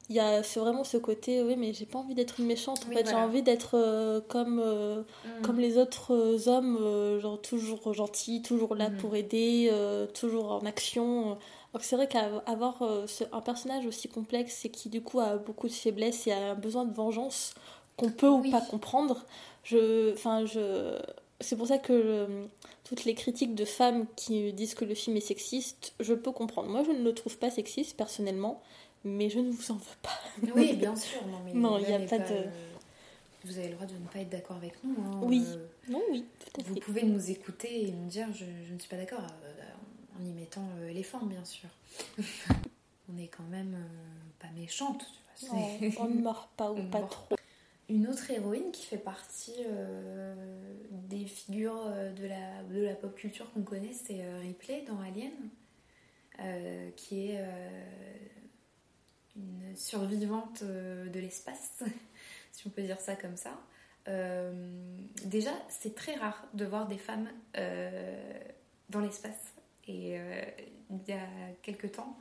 Il 0.09 0.15
y 0.15 0.21
a 0.21 0.43
c'est 0.45 0.61
vraiment 0.61 0.85
ce 0.85 0.97
côté 0.99 1.43
oui 1.43 1.57
mais 1.57 1.73
j'ai 1.73 1.85
pas 1.87 1.99
envie 1.99 2.15
d'être 2.15 2.39
une 2.39 2.47
méchante 2.47 2.79
en 2.85 2.89
Oui, 2.91 2.95
fait 2.95 3.03
voilà. 3.03 3.19
j'ai 3.19 3.25
envie 3.25 3.43
d'être 3.43 3.71
euh, 3.77 4.21
comme 4.29 4.61
euh, 4.65 5.03
Mm. 5.25 5.43
comme 5.43 5.59
les 5.59 5.79
autres 5.79 6.15
euh, 6.15 6.49
hommes 6.49 6.77
euh, 6.81 7.19
genre 7.21 7.41
toujours 7.43 7.93
gentils 7.93 8.41
toujours 8.43 8.75
là 8.77 8.89
Mhm. 8.91 8.97
pour 8.99 9.17
aider 9.17 9.71
toujours 10.15 10.53
en 10.53 10.61
action 10.67 11.39
donc 11.73 11.83
c'est 11.83 11.97
vrai 11.97 12.07
qu'avoir 12.09 12.81
un 13.33 13.41
personnage 13.41 13.85
aussi 13.87 14.09
complexe 14.09 14.65
et 14.65 14.69
qui 14.71 14.89
du 14.89 15.03
coup 15.03 15.19
a 15.21 15.37
beaucoup 15.37 15.67
de 15.67 15.73
faiblesses 15.73 16.27
et 16.29 16.33
a 16.33 16.51
un 16.53 16.55
besoin 16.55 16.85
de 16.85 16.95
vengeance 16.95 17.55
qu'on 17.97 18.11
peut 18.11 18.29
Oui. 18.29 18.49
ou 18.49 18.51
pas 18.53 18.61
comprendre 18.61 19.25
je 19.65 20.13
enfin 20.13 20.47
je 20.47 20.99
c'est 21.41 21.57
pour 21.57 21.67
ça 21.67 21.77
que 21.79 21.93
euh, 21.93 22.47
toutes 22.85 23.05
les 23.05 23.15
critiques 23.15 23.55
de 23.55 23.65
femmes 23.67 24.07
qui 24.17 24.53
disent 24.55 24.75
que 24.75 24.87
le 24.87 24.95
film 24.95 25.17
est 25.19 25.21
sexiste, 25.21 25.93
je 26.01 26.15
peux 26.15 26.33
comprendre. 26.33 26.71
Moi, 26.71 26.83
je 26.83 26.93
ne 26.93 27.03
le 27.03 27.13
trouve 27.13 27.37
pas 27.37 27.51
sexiste 27.51 27.95
personnellement, 27.95 28.63
mais 29.07 29.31
je 29.31 29.39
ne 29.39 29.51
vous 29.51 29.71
en 29.71 29.77
veux 29.77 29.97
pas. 30.03 30.19
Oui, 30.55 30.75
bien 30.75 30.95
sûr. 30.97 31.25
Non, 31.27 31.39
mais 31.45 31.53
Non, 31.55 31.79
il 31.79 31.93
a 31.93 31.99
pas 32.01 32.19
de- 32.19 32.45
Vous 33.45 33.57
avez 33.59 33.69
le 33.69 33.75
droit 33.75 33.87
de 33.87 33.95
ne 33.95 34.07
pas 34.09 34.19
être 34.21 34.29
d'accord 34.31 34.57
avec 34.57 34.75
nous. 34.85 34.97
hein. 35.05 35.21
Oui. 35.23 35.45
Euh, 35.47 35.67
Non, 35.89 36.03
oui, 36.11 36.25
tout 36.41 36.61
à 36.61 36.65
vous 36.65 36.75
fait. 36.75 36.81
pouvez 36.81 37.03
nous 37.05 37.31
écouter 37.31 37.87
et 37.89 37.91
nous 37.93 38.09
dire 38.09 38.27
je, 38.33 38.45
je 38.69 38.73
ne 38.75 38.79
suis 38.79 38.89
pas 38.89 38.97
d'accord 38.97 39.21
euh, 39.45 40.21
en 40.21 40.25
y 40.25 40.33
mettant 40.33 40.69
euh, 40.81 40.93
les 40.93 41.03
femmes, 41.03 41.29
bien 41.29 41.45
sûr. 41.45 41.69
On 43.13 43.17
est 43.19 43.29
quand 43.29 43.45
même 43.45 43.75
euh, 43.75 44.41
pas 44.41 44.49
méchante. 44.59 45.07
tu 45.39 45.47
vois, 45.47 45.59
Non, 45.59 45.79
on 46.01 46.05
ne 46.09 46.21
meurt 46.23 46.49
pas 46.57 46.73
ou 46.73 46.83
pas 46.91 47.03
trop. 47.03 47.37
Une 47.89 48.09
autre 48.09 48.29
héroïne 48.33 48.73
qui 48.73 48.85
fait 48.85 48.99
partie 48.99 49.55
des 51.09 51.25
figures 51.25 51.85
de 52.21 52.27
la, 52.27 52.65
de 52.65 52.81
la 52.83 52.95
pop 52.97 53.15
culture 53.15 53.49
qu'on 53.53 53.63
connaît, 53.63 53.93
c'est 53.93 54.25
Ripley 54.41 54.83
dans 54.89 54.99
Alien, 54.99 55.31
qui 56.97 57.29
est 57.31 57.45
une 59.37 59.77
survivante 59.77 60.63
euh, 60.63 61.09
de 61.09 61.21
l'espace, 61.21 61.83
si 62.53 62.67
on 62.67 62.71
peut 62.71 62.83
dire 62.83 63.01
ça 63.01 63.17
comme 63.17 63.37
ça. 63.37 63.61
Euh, 64.09 64.53
déjà, 65.25 65.53
c'est 65.69 65.95
très 65.95 66.15
rare 66.15 66.47
de 66.55 66.65
voir 66.65 66.87
des 66.87 66.99
femmes 66.99 67.29
euh, 67.57 68.41
dans 68.89 69.01
l'espace. 69.01 69.53
Et 69.89 70.19
il 70.91 71.01
y 71.07 71.13
a 71.13 71.29
quelques 71.63 71.93
temps, 71.93 72.19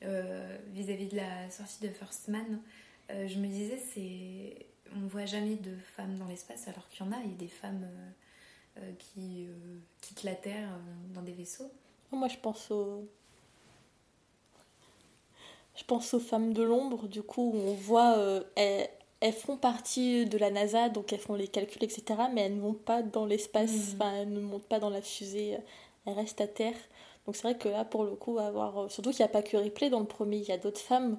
vis-à-vis 0.00 1.08
de 1.08 1.16
la 1.16 1.50
sortie 1.50 1.82
de 1.82 1.88
First 1.88 2.28
Man, 2.28 2.60
je 3.08 3.36
me 3.36 3.48
disais, 3.48 3.80
on 4.94 5.00
ne 5.00 5.08
voit 5.08 5.26
jamais 5.26 5.56
de 5.56 5.74
femmes 5.96 6.18
dans 6.18 6.28
l'espace, 6.28 6.68
alors 6.68 6.88
qu'il 6.88 7.04
y 7.04 7.08
en 7.08 7.10
a, 7.10 7.16
il 7.24 7.32
y 7.32 7.34
a 7.34 7.36
des 7.36 7.48
femmes 7.48 7.84
qui 9.00 9.48
quittent 10.00 10.22
la 10.22 10.36
Terre 10.36 10.68
dans 11.12 11.22
des 11.22 11.32
vaisseaux. 11.32 11.72
Moi, 12.12 12.28
je 12.28 12.38
pense 12.38 12.70
aux. 12.70 13.08
Je 15.76 15.84
pense 15.84 16.12
aux 16.14 16.20
femmes 16.20 16.52
de 16.52 16.62
l'ombre, 16.62 17.06
du 17.08 17.22
coup, 17.22 17.52
où 17.54 17.56
on 17.56 17.74
voit. 17.74 18.16
euh, 18.18 18.42
elles, 18.56 18.88
elles 19.20 19.32
font 19.32 19.56
partie 19.56 20.26
de 20.26 20.36
la 20.38 20.50
NASA, 20.50 20.88
donc 20.88 21.12
elles 21.12 21.20
font 21.20 21.34
les 21.34 21.48
calculs, 21.48 21.84
etc. 21.84 22.28
Mais 22.32 22.42
elles 22.42 22.56
ne 22.56 22.60
vont 22.60 22.74
pas 22.74 23.02
dans 23.02 23.26
l'espace, 23.26 23.70
Mhm. 23.70 23.94
enfin, 23.94 24.12
elles 24.14 24.32
ne 24.32 24.40
montent 24.40 24.64
pas 24.66 24.78
dans 24.80 24.90
la 24.90 25.02
fusée, 25.02 25.58
elles 26.06 26.12
restent 26.14 26.40
à 26.40 26.46
terre. 26.48 26.74
Donc 27.26 27.36
c'est 27.36 27.42
vrai 27.42 27.56
que 27.58 27.68
là, 27.68 27.84
pour 27.84 28.04
le 28.04 28.14
coup, 28.16 28.38
avoir. 28.38 28.78
euh, 28.84 28.88
Surtout 28.88 29.10
qu'il 29.10 29.20
n'y 29.20 29.24
a 29.26 29.28
pas 29.28 29.42
que 29.42 29.56
Ripley 29.56 29.90
dans 29.90 30.00
le 30.00 30.06
premier, 30.06 30.38
il 30.38 30.44
y 30.48 30.52
a 30.52 30.58
d'autres 30.58 30.80
femmes. 30.80 31.18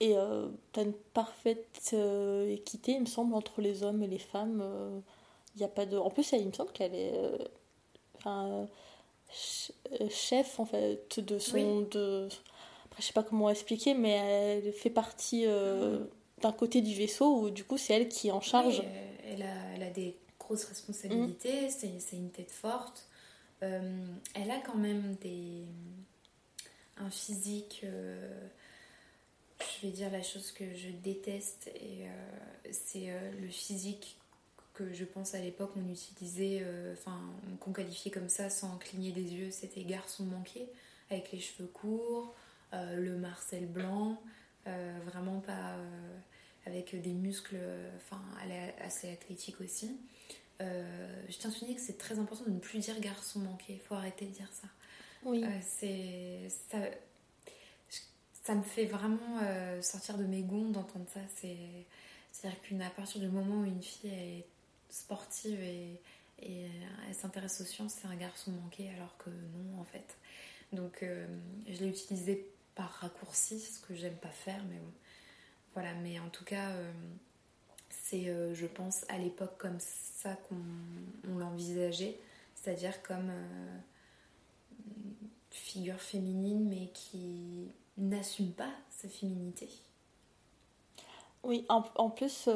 Et 0.00 0.16
euh, 0.16 0.48
t'as 0.72 0.82
une 0.84 0.92
parfaite 0.94 1.90
euh, 1.92 2.48
équité, 2.50 2.92
il 2.92 3.00
me 3.00 3.06
semble, 3.06 3.34
entre 3.34 3.60
les 3.60 3.82
hommes 3.82 4.02
et 4.02 4.06
les 4.06 4.18
femmes. 4.18 4.60
euh, 4.62 4.98
Il 5.56 5.58
n'y 5.58 5.64
a 5.64 5.68
pas 5.68 5.84
de. 5.86 5.96
En 5.98 6.10
plus, 6.10 6.30
il 6.32 6.46
me 6.46 6.52
semble 6.52 6.72
qu'elle 6.72 6.94
est. 6.94 7.12
euh, 7.14 7.36
Enfin. 8.18 8.66
ch- 9.30 9.72
euh, 10.00 10.08
chef 10.10 10.58
en 10.60 10.64
fait 10.66 11.20
de 11.20 11.38
son 11.38 11.54
Oui. 11.80 11.86
de 11.90 12.28
je 13.00 13.06
sais 13.06 13.12
pas 13.12 13.22
comment 13.22 13.50
expliquer 13.50 13.94
mais 13.94 14.10
elle 14.10 14.72
fait 14.72 14.90
partie 14.90 15.44
euh, 15.46 16.04
d'un 16.40 16.52
côté 16.52 16.80
du 16.80 16.94
vaisseau 16.94 17.40
où 17.40 17.50
du 17.50 17.64
coup 17.64 17.78
c'est 17.78 17.94
elle 17.94 18.08
qui 18.08 18.28
est 18.28 18.32
en 18.32 18.40
charge. 18.40 18.80
Oui, 18.80 18.86
euh, 18.86 19.32
elle, 19.32 19.42
a, 19.42 19.74
elle 19.74 19.82
a 19.82 19.90
des 19.90 20.16
grosses 20.38 20.64
responsabilités, 20.64 21.70
c'est 21.70 22.00
c'est 22.00 22.16
une 22.16 22.30
tête 22.30 22.50
forte. 22.50 23.06
Euh, 23.62 24.06
elle 24.34 24.50
a 24.50 24.58
quand 24.58 24.76
même 24.76 25.16
des, 25.20 25.64
un 26.96 27.10
physique, 27.10 27.82
euh, 27.84 28.48
je 29.60 29.86
vais 29.86 29.92
dire 29.92 30.10
la 30.10 30.22
chose 30.22 30.50
que 30.52 30.64
je 30.74 30.88
déteste, 30.88 31.70
et 31.74 32.06
c'est 32.70 33.12
le 33.38 33.48
physique 33.48 34.16
que 34.72 34.94
je 34.94 35.04
pense 35.04 35.34
à 35.34 35.40
l'époque 35.40 35.72
on 35.76 35.92
utilisait, 35.92 36.64
enfin 36.94 37.20
qu'on 37.60 37.72
qualifiait 37.72 38.10
comme 38.10 38.30
ça 38.30 38.48
sans 38.48 38.78
cligner 38.78 39.12
des 39.12 39.34
yeux, 39.34 39.50
c'était 39.50 39.82
garçon 39.82 40.24
manqué, 40.24 40.66
avec 41.10 41.30
les 41.32 41.40
cheveux 41.40 41.68
courts, 41.68 42.34
le 42.72 43.16
Marcel 43.16 43.66
blanc, 43.66 44.20
euh, 44.66 44.98
vraiment 45.06 45.40
pas 45.40 45.74
euh, 45.76 46.18
avec 46.66 47.00
des 47.00 47.12
muscles, 47.12 47.56
euh, 47.56 47.90
enfin 47.96 48.20
elle 48.44 48.52
est 48.52 48.74
assez 48.80 49.10
athlétique 49.10 49.60
aussi. 49.60 49.98
Euh, 50.60 51.22
je 51.28 51.38
tiens 51.38 51.48
à 51.50 51.52
souligner 51.52 51.74
que 51.74 51.80
c'est 51.80 51.96
très 51.96 52.18
important 52.18 52.44
de 52.44 52.50
ne 52.50 52.58
plus 52.58 52.78
dire 52.78 53.00
garçon 53.00 53.40
manqué, 53.40 53.74
il 53.74 53.80
faut 53.80 53.94
arrêter 53.94 54.26
de 54.26 54.32
dire 54.32 54.50
ça. 54.52 54.68
oui 55.24 55.42
Euh, 55.44 55.48
c'est 55.62 56.48
ça, 56.70 56.78
ça 58.44 58.54
me 58.54 58.62
fait 58.62 58.86
vraiment 58.86 59.38
euh, 59.42 59.80
sortir 59.80 60.18
de 60.18 60.24
mes 60.24 60.42
gonds 60.42 60.70
d'entendre 60.70 61.06
ça. 61.12 61.20
C'est 61.36 61.56
c'est-à-dire 62.32 62.60
qu'une 62.60 62.82
à 62.82 62.90
partir 62.90 63.20
du 63.20 63.28
moment 63.28 63.62
où 63.62 63.64
une 63.64 63.82
fille 63.82 64.10
est 64.10 64.46
sportive 64.88 65.60
et, 65.60 66.00
et 66.42 66.66
elle 67.08 67.14
s'intéresse 67.14 67.60
aux 67.60 67.64
sciences, 67.64 67.94
c'est 68.00 68.06
un 68.06 68.14
garçon 68.16 68.52
manqué, 68.52 68.88
alors 68.96 69.16
que 69.18 69.30
non 69.30 69.80
en 69.80 69.84
fait. 69.84 70.16
Donc 70.72 71.02
euh, 71.02 71.26
je 71.68 71.80
l'ai 71.80 71.88
utilisé 71.88 72.49
par 72.74 72.90
raccourci, 72.90 73.60
ce 73.60 73.80
que 73.80 73.94
j'aime 73.94 74.16
pas 74.16 74.28
faire, 74.28 74.62
mais. 74.68 74.80
Voilà, 75.74 75.94
mais 76.02 76.18
en 76.18 76.28
tout 76.30 76.44
cas, 76.44 76.70
euh, 76.70 76.92
c'est, 77.88 78.28
euh, 78.28 78.54
je 78.54 78.66
pense, 78.66 79.04
à 79.08 79.18
l'époque 79.18 79.56
comme 79.58 79.78
ça 79.78 80.34
qu'on 80.48 80.56
on 81.28 81.38
l'envisageait, 81.38 82.18
c'est-à-dire 82.54 83.02
comme 83.02 83.30
euh, 83.30 83.78
figure 85.50 86.00
féminine, 86.00 86.68
mais 86.68 86.88
qui 86.88 87.68
n'assume 87.98 88.50
pas 88.52 88.70
sa 88.90 89.08
féminité. 89.08 89.68
oui 91.44 91.64
en, 91.68 92.10
plus 92.10 92.48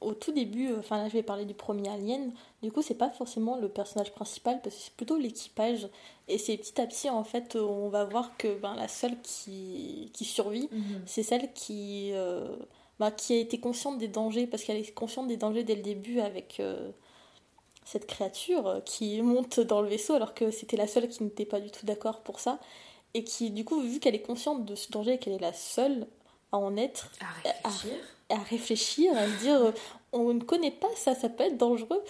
au 0.00 0.12
tout 0.12 0.32
début 0.32 0.70
euh, 0.70 0.78
enfin 0.78 0.98
là 0.98 1.08
je 1.08 1.14
vais 1.14 1.22
parler 1.22 1.44
du 1.44 1.54
premier 1.54 1.88
Alien. 1.88 2.32
Du 2.62 2.72
coup 2.72 2.82
c'est 2.82 2.94
pas 2.94 3.10
forcément 3.10 3.56
le 3.56 3.68
personnage 3.68 4.12
principal 4.12 4.60
parce 4.62 4.74
que 4.74 4.82
c'est 4.82 4.94
plutôt 4.94 5.16
l'équipage. 5.16 5.88
Et 6.28 6.38
c'est 6.38 6.56
petit 6.56 6.80
à 6.80 6.86
petit 6.86 7.08
en 7.10 7.24
fait 7.24 7.56
on 7.56 7.88
va 7.88 8.04
voir 8.04 8.36
que 8.36 8.58
ben, 8.58 8.74
la 8.74 8.88
seule 8.88 9.20
qui, 9.22 10.10
qui 10.12 10.24
survit 10.24 10.68
c'est 11.06 11.22
celle 11.22 11.52
qui, 11.52 12.10
euh, 12.12 12.56
bah, 12.98 13.10
qui 13.10 13.32
a 13.34 13.36
été 13.36 13.60
consciente 13.60 13.98
des 13.98 14.08
dangers, 14.08 14.46
parce 14.46 14.64
qu'elle 14.64 14.76
est 14.76 14.92
consciente 14.92 15.28
des 15.28 15.36
dangers 15.36 15.64
dès 15.64 15.76
le 15.76 15.82
début 15.82 16.20
avec 16.20 16.60
euh, 16.60 16.90
cette 17.84 18.06
créature 18.06 18.82
qui 18.84 19.22
monte 19.22 19.60
dans 19.60 19.80
le 19.80 19.88
vaisseau, 19.88 20.14
alors 20.14 20.34
que 20.34 20.50
c'était 20.50 20.76
la 20.76 20.86
seule 20.86 21.08
qui 21.08 21.22
n'était 21.22 21.46
pas 21.46 21.60
du 21.60 21.70
tout 21.70 21.86
d'accord 21.86 22.20
pour 22.20 22.40
ça. 22.40 22.58
et 23.14 23.24
qui, 23.24 23.50
du 23.50 23.64
coup, 23.64 23.80
vu 23.80 24.00
qu'elle 24.00 24.14
est 24.14 24.22
consciente 24.22 24.64
de 24.64 24.74
ce 24.74 24.90
danger 24.90 25.14
et 25.14 25.18
qu'elle 25.18 25.32
est 25.32 25.38
la 25.38 25.52
seule 25.54 26.06
à 26.52 26.58
en 26.58 26.76
être, 26.76 27.10
à 27.20 27.32
réfléchir, 27.70 27.98
à, 28.04 28.17
réfléchir, 28.30 29.16
à 29.16 29.26
se 29.26 29.40
dire 29.40 29.72
on 30.12 30.34
ne 30.34 30.42
connaît 30.42 30.70
pas 30.70 30.88
ça, 30.96 31.14
ça 31.14 31.28
peut 31.28 31.44
être 31.44 31.56
dangereux. 31.56 32.02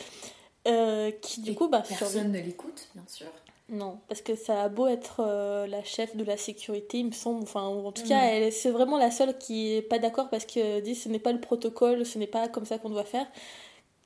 Euh, 0.67 1.11
qui 1.23 1.41
du 1.41 1.55
coup, 1.55 1.69
bah, 1.69 1.83
personne 1.87 2.33
ne 2.33 2.41
l'écoute, 2.41 2.89
bien 2.95 3.05
sûr. 3.07 3.27
Non, 3.71 3.99
parce 4.09 4.23
que 4.23 4.35
ça 4.35 4.63
a 4.63 4.69
beau 4.69 4.87
être 4.87 5.21
euh, 5.21 5.67
la 5.67 5.85
chef 5.85 6.17
de 6.17 6.25
la 6.25 6.37
sécurité, 6.37 6.99
il 6.99 7.07
me 7.07 7.13
semble. 7.13 7.43
Enfin, 7.43 7.63
en 7.63 7.93
tout 7.93 8.07
cas, 8.07 8.49
mm. 8.49 8.51
c'est 8.51 8.71
vraiment 8.71 8.97
la 8.97 9.11
seule 9.11 9.37
qui 9.37 9.75
est 9.75 9.83
pas 9.83 9.99
d'accord 9.99 10.31
parce 10.31 10.47
que 10.47 10.81
dit 10.81 10.95
ce 10.95 11.09
n'est 11.09 11.19
pas 11.19 11.33
le 11.33 11.41
protocole, 11.41 12.05
ce 12.07 12.19
n'est 12.19 12.27
pas 12.27 12.49
comme 12.49 12.65
ça 12.65 12.79
qu'on 12.79 12.91
doit 12.91 13.05
faire. 13.05 13.27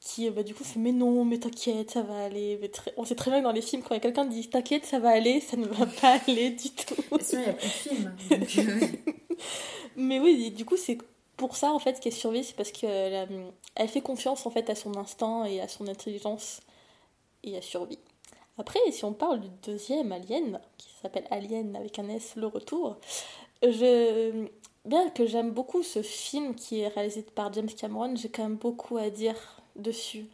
Qui 0.01 0.29
bah, 0.31 0.43
du 0.43 0.53
coup 0.53 0.65
fait 0.65 0.81
mais 0.81 0.91
non, 0.91 1.25
mais 1.25 1.39
t'inquiète, 1.39 1.93
ça 1.93 2.03
va 2.03 2.25
aller. 2.25 2.61
On 2.97 3.05
sait 3.05 3.15
très 3.15 3.31
bien 3.31 3.39
que 3.39 3.45
dans 3.45 3.53
les 3.53 3.63
films, 3.63 3.83
quand 3.83 3.97
quelqu'un 4.01 4.25
dit 4.25 4.49
t'inquiète, 4.49 4.85
ça 4.85 4.99
va 4.99 5.11
aller, 5.11 5.41
ça 5.41 5.57
ne 5.57 5.67
va 5.67 5.87
pas 5.87 6.19
aller 6.27 6.51
du 6.51 6.71
tout. 6.71 6.97
Sinon, 7.21 7.43
il 7.43 7.45
n'y 7.45 7.51
a 7.51 7.53
plus 7.53 7.69
de 8.39 8.45
film. 8.45 8.83
Euh, 8.83 8.87
mais 9.97 10.19
oui, 10.19 10.51
du 10.51 10.65
coup, 10.65 10.77
c'est 10.77 10.99
pour 11.43 11.57
ça 11.57 11.73
en 11.73 11.81
fait 11.81 11.99
qu'elle 11.99 12.13
survit, 12.13 12.45
c'est 12.45 12.55
parce 12.55 12.71
qu'elle 12.71 13.51
elle 13.75 13.89
fait 13.89 14.01
confiance 14.01 14.47
en 14.47 14.51
fait 14.51 14.71
à 14.71 14.77
son 14.77 14.97
instinct 14.97 15.45
et 15.45 15.61
à 15.61 15.67
son 15.67 15.89
intelligence 15.89 16.61
et 17.43 17.55
elle 17.55 17.65
survit. 17.65 17.99
Après, 18.59 18.79
si 18.93 19.05
on 19.05 19.13
parle 19.13 19.41
du 19.41 19.49
deuxième 19.65 20.13
Alien, 20.13 20.61
qui 20.79 20.89
s'appelle 21.03 21.27
Alien 21.33 21.75
avec 21.75 21.99
un 21.99 22.09
S, 22.09 22.37
le 22.37 22.47
retour, 22.47 22.97
je... 23.61 24.47
bien 24.85 25.11
que 25.11 25.27
j'aime 25.27 25.51
beaucoup 25.51 25.83
ce 25.83 26.01
film 26.01 26.55
qui 26.55 26.79
est 26.79 26.89
réalisé 26.89 27.23
par 27.23 27.53
James 27.55 27.71
Cameron, 27.77 28.15
j'ai 28.15 28.29
quand 28.29 28.45
même 28.45 28.55
beaucoup 28.55 28.97
à 28.97 29.11
dire 29.11 29.35
dessus. 29.75 30.27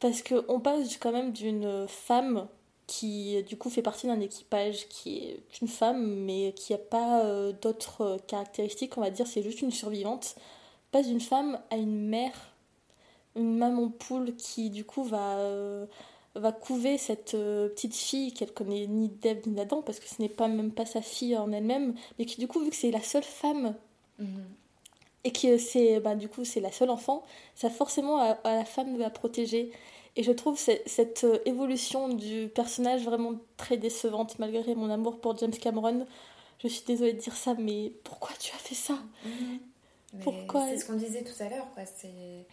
Parce 0.00 0.22
qu'on 0.22 0.58
passe 0.60 0.96
quand 0.96 1.12
même 1.12 1.32
d'une 1.32 1.86
femme 1.86 2.48
qui 2.86 3.42
du 3.42 3.56
coup 3.56 3.68
fait 3.68 3.82
partie 3.82 4.06
d'un 4.06 4.20
équipage 4.20 4.88
qui 4.88 5.18
est 5.18 5.60
une 5.60 5.68
femme 5.68 6.06
mais 6.24 6.52
qui 6.54 6.72
n'a 6.72 6.78
pas 6.78 7.24
euh, 7.24 7.52
d'autres 7.52 8.18
caractéristiques, 8.26 8.96
on 8.96 9.00
va 9.00 9.10
dire, 9.10 9.26
c'est 9.26 9.42
juste 9.42 9.62
une 9.62 9.72
survivante. 9.72 10.36
Passe 10.92 11.08
d'une 11.08 11.20
femme 11.20 11.58
à 11.70 11.76
une 11.76 12.08
mère, 12.08 12.54
une 13.34 13.56
maman 13.56 13.88
poule 13.88 14.34
qui 14.36 14.70
du 14.70 14.84
coup 14.84 15.02
va, 15.02 15.38
euh, 15.38 15.86
va 16.36 16.52
couver 16.52 16.96
cette 16.96 17.34
euh, 17.34 17.68
petite 17.68 17.94
fille 17.94 18.32
qu'elle 18.32 18.52
connaît 18.52 18.86
ni 18.86 19.08
d'Ève 19.08 19.42
ni 19.46 19.54
d'Adam 19.54 19.82
parce 19.82 19.98
que 19.98 20.08
ce 20.08 20.22
n'est 20.22 20.28
pas 20.28 20.46
même 20.46 20.70
pas 20.70 20.86
sa 20.86 21.02
fille 21.02 21.36
en 21.36 21.50
elle-même, 21.52 21.94
mais 22.18 22.24
qui 22.24 22.38
du 22.38 22.46
coup 22.46 22.60
vu 22.60 22.70
que 22.70 22.76
c'est 22.76 22.92
la 22.92 23.02
seule 23.02 23.24
femme 23.24 23.74
mhm. 24.20 24.44
et 25.24 25.32
que 25.32 25.58
c'est 25.58 25.98
bah, 25.98 26.14
du 26.14 26.28
coup 26.28 26.44
c'est 26.44 26.60
la 26.60 26.70
seule 26.70 26.90
enfant, 26.90 27.24
ça 27.56 27.68
forcément 27.68 28.18
à, 28.18 28.38
la 28.44 28.64
femme 28.64 28.94
de 28.94 29.00
la 29.00 29.10
protéger. 29.10 29.72
Et 30.16 30.22
je 30.22 30.32
trouve 30.32 30.58
cette, 30.58 31.24
euh, 31.24 31.38
évolution 31.44 32.08
du 32.08 32.48
personnage 32.48 33.04
vraiment 33.04 33.34
très 33.58 33.76
décevante, 33.76 34.38
malgré 34.38 34.74
mon 34.74 34.90
amour 34.90 35.20
pour 35.20 35.36
James 35.38 35.50
Cameron. 35.50 36.06
Je 36.62 36.68
suis 36.68 36.84
désolée 36.86 37.12
de 37.12 37.20
dire 37.20 37.36
ça, 37.36 37.54
mais 37.58 37.92
pourquoi 38.02 38.30
tu 38.40 38.52
as 38.54 38.58
fait 38.58 38.74
ça? 38.74 38.98
Mhm. 39.24 40.20
Pourquoi 40.22 40.66
C'est 40.68 40.78
ce 40.78 40.86
qu'on 40.86 40.94
disait 40.94 41.22
tout 41.22 41.42
à 41.42 41.50
l'heure, 41.50 41.68
quoi. 41.74 41.84
C'est 41.84 42.46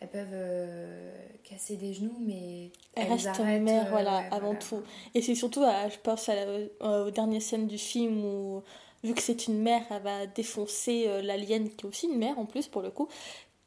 elles 0.00 0.08
peuvent 0.08 0.28
euh, 0.32 1.12
casser 1.44 1.76
des 1.76 1.92
genoux, 1.92 2.16
mais 2.20 2.70
elles, 2.94 3.06
restent 3.06 3.38
mère, 3.38 3.86
euh, 3.86 3.90
voilà, 3.90 4.24
avant 4.30 4.54
tout. 4.54 4.82
Et 5.14 5.20
c'est 5.20 5.34
surtout, 5.34 5.60
je 5.62 5.98
pense 5.98 6.30
à 6.30 7.04
aux 7.04 7.10
dernières 7.10 7.42
scènes 7.42 7.66
du 7.66 7.76
film 7.76 8.24
où, 8.24 8.62
vu 9.04 9.12
que 9.12 9.20
c'est 9.20 9.46
une 9.46 9.60
mère, 9.60 9.82
elle 9.90 10.02
va 10.02 10.26
défoncer 10.26 11.20
l'alien, 11.22 11.68
qui 11.68 11.84
est 11.84 11.88
aussi 11.88 12.06
une 12.06 12.18
mère 12.18 12.38
en 12.38 12.46
plus 12.46 12.66
pour 12.66 12.80
le 12.80 12.90
coup, 12.90 13.08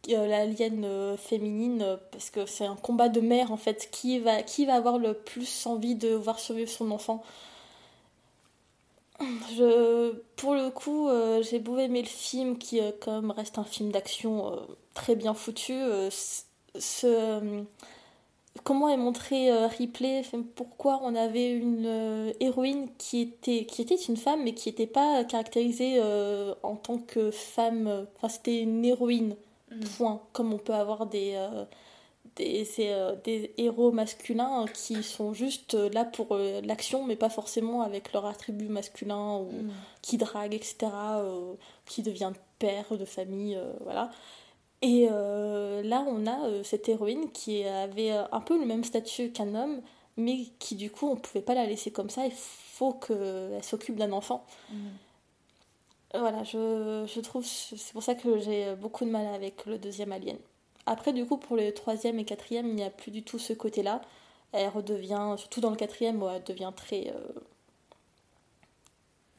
l'alien 0.08 0.84
euh, 0.86 1.18
féminine 1.18 1.82
euh, 1.82 1.98
parce 2.12 2.30
que 2.30 2.46
c'est 2.46 2.66
un 2.66 2.76
combat 2.76 3.10
de 3.10 3.22
mère 3.22 3.52
en 3.52 3.58
fait. 3.58 3.90
Qui 3.92 4.20
va 4.20 4.44
qui 4.44 4.66
va 4.66 4.76
avoir 4.76 4.98
le 4.98 5.14
plus 5.14 5.66
envie 5.66 5.96
de 5.96 6.10
voir 6.14 6.40
survivre 6.40 6.70
son 6.70 6.92
enfant? 6.92 7.24
Je 9.56 10.12
pour 10.36 10.54
le 10.56 10.70
coup 10.70 11.08
euh, 11.08 11.42
j'ai 11.44 11.60
beau 11.60 11.78
aimer 11.78 12.02
le 12.02 12.08
film 12.08 12.58
qui 12.58 12.82
même 13.08 13.32
reste 13.32 13.58
un 13.58 13.64
film 13.64 13.92
d'action 13.92 14.60
très 14.94 15.16
bien 15.16 15.34
foutu 15.34 15.74
ce 16.10 17.64
comment 18.64 18.90
est 18.90 18.98
montré 18.98 19.52
Ripley? 19.68 20.24
Pourquoi 20.56 21.00
on 21.04 21.16
avait 21.16 21.52
une 21.52 22.34
héroïne 22.40 22.90
qui 22.98 23.22
était 23.22 23.66
qui 23.66 23.82
était 23.82 23.96
une 23.96 24.18
femme 24.18 24.44
mais 24.44 24.54
qui 24.54 24.70
n'était 24.70 24.88
pas 24.88 25.24
caractérisée 25.24 26.02
en 26.64 26.76
tant 26.76 26.98
que 26.98 27.32
femme 27.32 28.08
enfin 28.18 28.30
c'était 28.30 28.62
une 28.62 28.84
héroïne? 28.84 29.36
Point. 29.98 30.22
Comme 30.34 30.54
on 30.54 30.58
peut 30.58 30.74
avoir 30.74 31.06
des, 31.06 31.34
euh, 31.36 31.66
des, 32.36 32.68
euh, 32.80 33.16
des, 33.24 33.54
héros 33.58 33.92
masculins 33.92 34.66
qui 34.74 35.04
sont 35.04 35.34
juste 35.34 35.74
là 35.74 36.06
pour 36.06 36.30
euh, 36.32 36.62
l'action, 36.64 37.04
mais 37.06 37.16
pas 37.16 37.30
forcément 37.30 37.82
avec 37.82 38.14
leur 38.14 38.26
attribut 38.26 38.68
masculin, 38.68 39.38
ou 39.38 39.52
mm. 39.52 39.72
qui 40.02 40.18
drague, 40.18 40.54
etc., 40.54 40.88
qui 41.86 42.02
devient 42.02 42.32
père 42.60 42.98
de 42.98 43.06
famille, 43.06 43.60
voilà. 43.82 44.10
Et 44.82 45.08
là, 45.08 46.06
on 46.08 46.28
a 46.28 46.64
cette 46.64 46.90
héroïne 46.90 47.32
qui 47.32 47.64
avait 47.64 48.12
un 48.12 48.42
peu 48.42 48.60
le 48.60 48.66
même 48.66 48.84
statut 48.84 49.32
qu'un 49.32 49.56
homme, 49.56 49.82
mais 50.18 50.48
qui 50.60 50.76
du 50.76 50.92
coup, 50.92 51.08
on 51.08 51.16
pouvait 51.16 51.42
pas 51.42 51.56
la 51.56 51.66
laisser 51.66 51.92
comme 51.92 52.10
ça, 52.10 52.26
il 52.26 52.34
faut 52.34 52.94
qu'elle 52.94 53.64
s'occupe 53.64 53.96
d'un 53.96 54.12
enfant. 54.12 54.46
Mm. 54.70 54.76
Voilà, 56.14 56.44
je, 56.44 57.06
je 57.08 57.20
trouve, 57.22 57.44
c'est 57.46 57.94
pour 57.94 58.04
ça 58.04 58.14
que 58.14 58.38
j'ai 58.40 58.76
beaucoup 58.76 59.04
de 59.04 59.10
mal 59.10 59.26
avec 59.34 59.66
le 59.66 59.80
deuxième 59.80 60.12
Alien. 60.12 60.38
Après, 60.86 61.14
du 61.14 61.26
coup, 61.26 61.38
pour 61.38 61.56
le 61.56 61.74
troisième 61.74 62.20
et 62.20 62.26
quatrième, 62.26 62.68
il 62.68 62.76
n'y 62.76 62.84
a 62.84 62.90
plus 62.90 63.12
du 63.12 63.24
tout 63.24 63.40
ce 63.40 63.54
côté-là. 63.54 64.02
Elle 64.52 64.70
redevient, 64.70 65.36
surtout 65.38 65.62
dans 65.62 65.70
le 65.70 65.76
quatrième, 65.76 66.24
elle 66.24 66.44
devient 66.44 66.72
très. 66.76 67.14
Euh, 67.16 67.40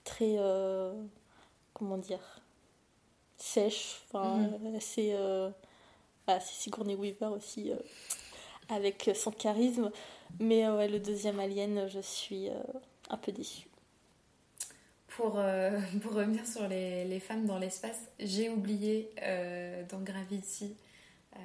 très. 0.04 0.36
Euh, 0.38 0.94
comment 1.74 1.98
dire 1.98 2.40
Sèche. 3.36 4.02
Enfin, 4.08 4.36
mhm. 4.36 4.80
c'est. 4.80 5.14
Euh, 5.14 5.50
c'est 6.26 6.40
Sigourney 6.40 6.94
Weaver 6.94 7.26
aussi, 7.26 7.70
avec 8.70 9.10
son 9.14 9.30
charisme. 9.30 9.90
Mais 10.40 10.66
ouais, 10.70 10.88
le 10.88 10.98
deuxième 10.98 11.38
Alien, 11.38 11.86
je 11.86 12.00
suis 12.00 12.48
un 13.10 13.16
peu 13.18 13.30
déçue. 13.30 13.68
Pour, 15.16 15.38
euh, 15.38 15.78
pour 16.02 16.12
revenir 16.14 16.46
sur 16.46 16.66
les, 16.68 17.04
les 17.04 17.20
femmes 17.20 17.46
dans 17.46 17.58
l'espace, 17.58 18.00
j'ai 18.18 18.48
oublié 18.48 19.10
euh, 19.22 19.84
dans 19.88 20.00
Gravity 20.00 20.76
euh, 21.36 21.38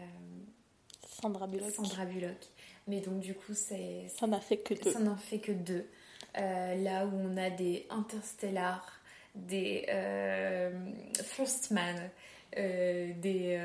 Sandra 1.22 1.47
Bullock. 1.47 1.72
Sandra 1.72 2.05
Bullock. 2.05 2.47
Mais 2.88 3.01
donc 3.01 3.20
du 3.20 3.36
coup, 3.36 3.53
c'est 3.53 4.07
ça 4.17 4.26
n'en 4.26 4.39
fait 4.39 4.57
que 4.57 4.74
deux. 4.74 4.91
Ça 4.91 4.99
n'en 4.99 5.17
fait 5.17 5.39
que 5.39 5.51
deux. 5.51 5.86
là 6.36 7.05
où 7.05 7.11
on 7.13 7.38
a 7.38 7.51
des 7.51 7.86
Interstellar, 7.91 8.99
des 9.36 9.86
First 11.24 11.70
Man, 11.70 12.09
des 12.55 13.59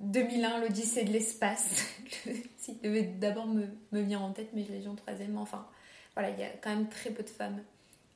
2001, 0.00 0.60
l'Odyssée 0.60 1.04
de 1.04 1.12
l'espace. 1.12 1.86
si 2.58 2.74
devait 2.82 3.04
d'abord 3.04 3.46
me, 3.46 3.68
me 3.92 4.02
venir 4.02 4.20
en 4.20 4.32
tête, 4.32 4.50
mais 4.52 4.64
je 4.64 4.72
l'ai 4.72 4.80
dit 4.80 4.88
en 4.88 4.96
troisième. 4.96 5.38
Enfin, 5.38 5.66
voilà, 6.14 6.30
il 6.30 6.38
y 6.38 6.42
a 6.42 6.50
quand 6.50 6.70
même 6.70 6.88
très 6.88 7.10
peu 7.10 7.22
de 7.22 7.28
femmes 7.28 7.62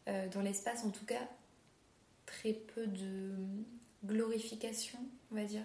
euh, 0.09 0.29
dans 0.29 0.43
l'espace, 0.43 0.85
en 0.85 0.91
tout 0.91 1.05
cas, 1.05 1.29
très 2.27 2.53
peu 2.53 2.87
de 2.87 3.33
glorification, 4.05 4.99
on 5.33 5.37
va 5.37 5.45
dire, 5.45 5.65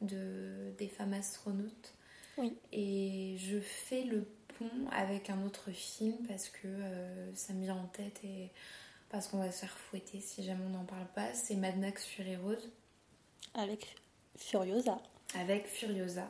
de, 0.00 0.72
des 0.78 0.88
femmes 0.88 1.12
astronautes. 1.12 1.94
Oui. 2.38 2.56
Et 2.72 3.36
je 3.38 3.60
fais 3.60 4.02
le 4.02 4.26
pont 4.58 4.70
avec 4.90 5.30
un 5.30 5.42
autre 5.44 5.70
film 5.70 6.16
parce 6.26 6.48
que 6.48 6.66
euh, 6.66 7.34
ça 7.34 7.52
me 7.52 7.62
vient 7.62 7.76
en 7.76 7.86
tête 7.86 8.20
et 8.24 8.50
parce 9.08 9.28
qu'on 9.28 9.38
va 9.38 9.52
se 9.52 9.60
faire 9.60 9.76
fouetter 9.76 10.20
si 10.20 10.42
jamais 10.42 10.64
on 10.66 10.70
n'en 10.70 10.84
parle 10.84 11.06
pas. 11.14 11.32
C'est 11.34 11.54
Mad 11.54 11.78
Max 11.78 12.04
Fury 12.04 12.36
Road. 12.36 12.60
Avec 13.54 13.96
Furiosa. 14.36 15.00
Avec 15.34 15.66
Furiosa, 15.66 16.28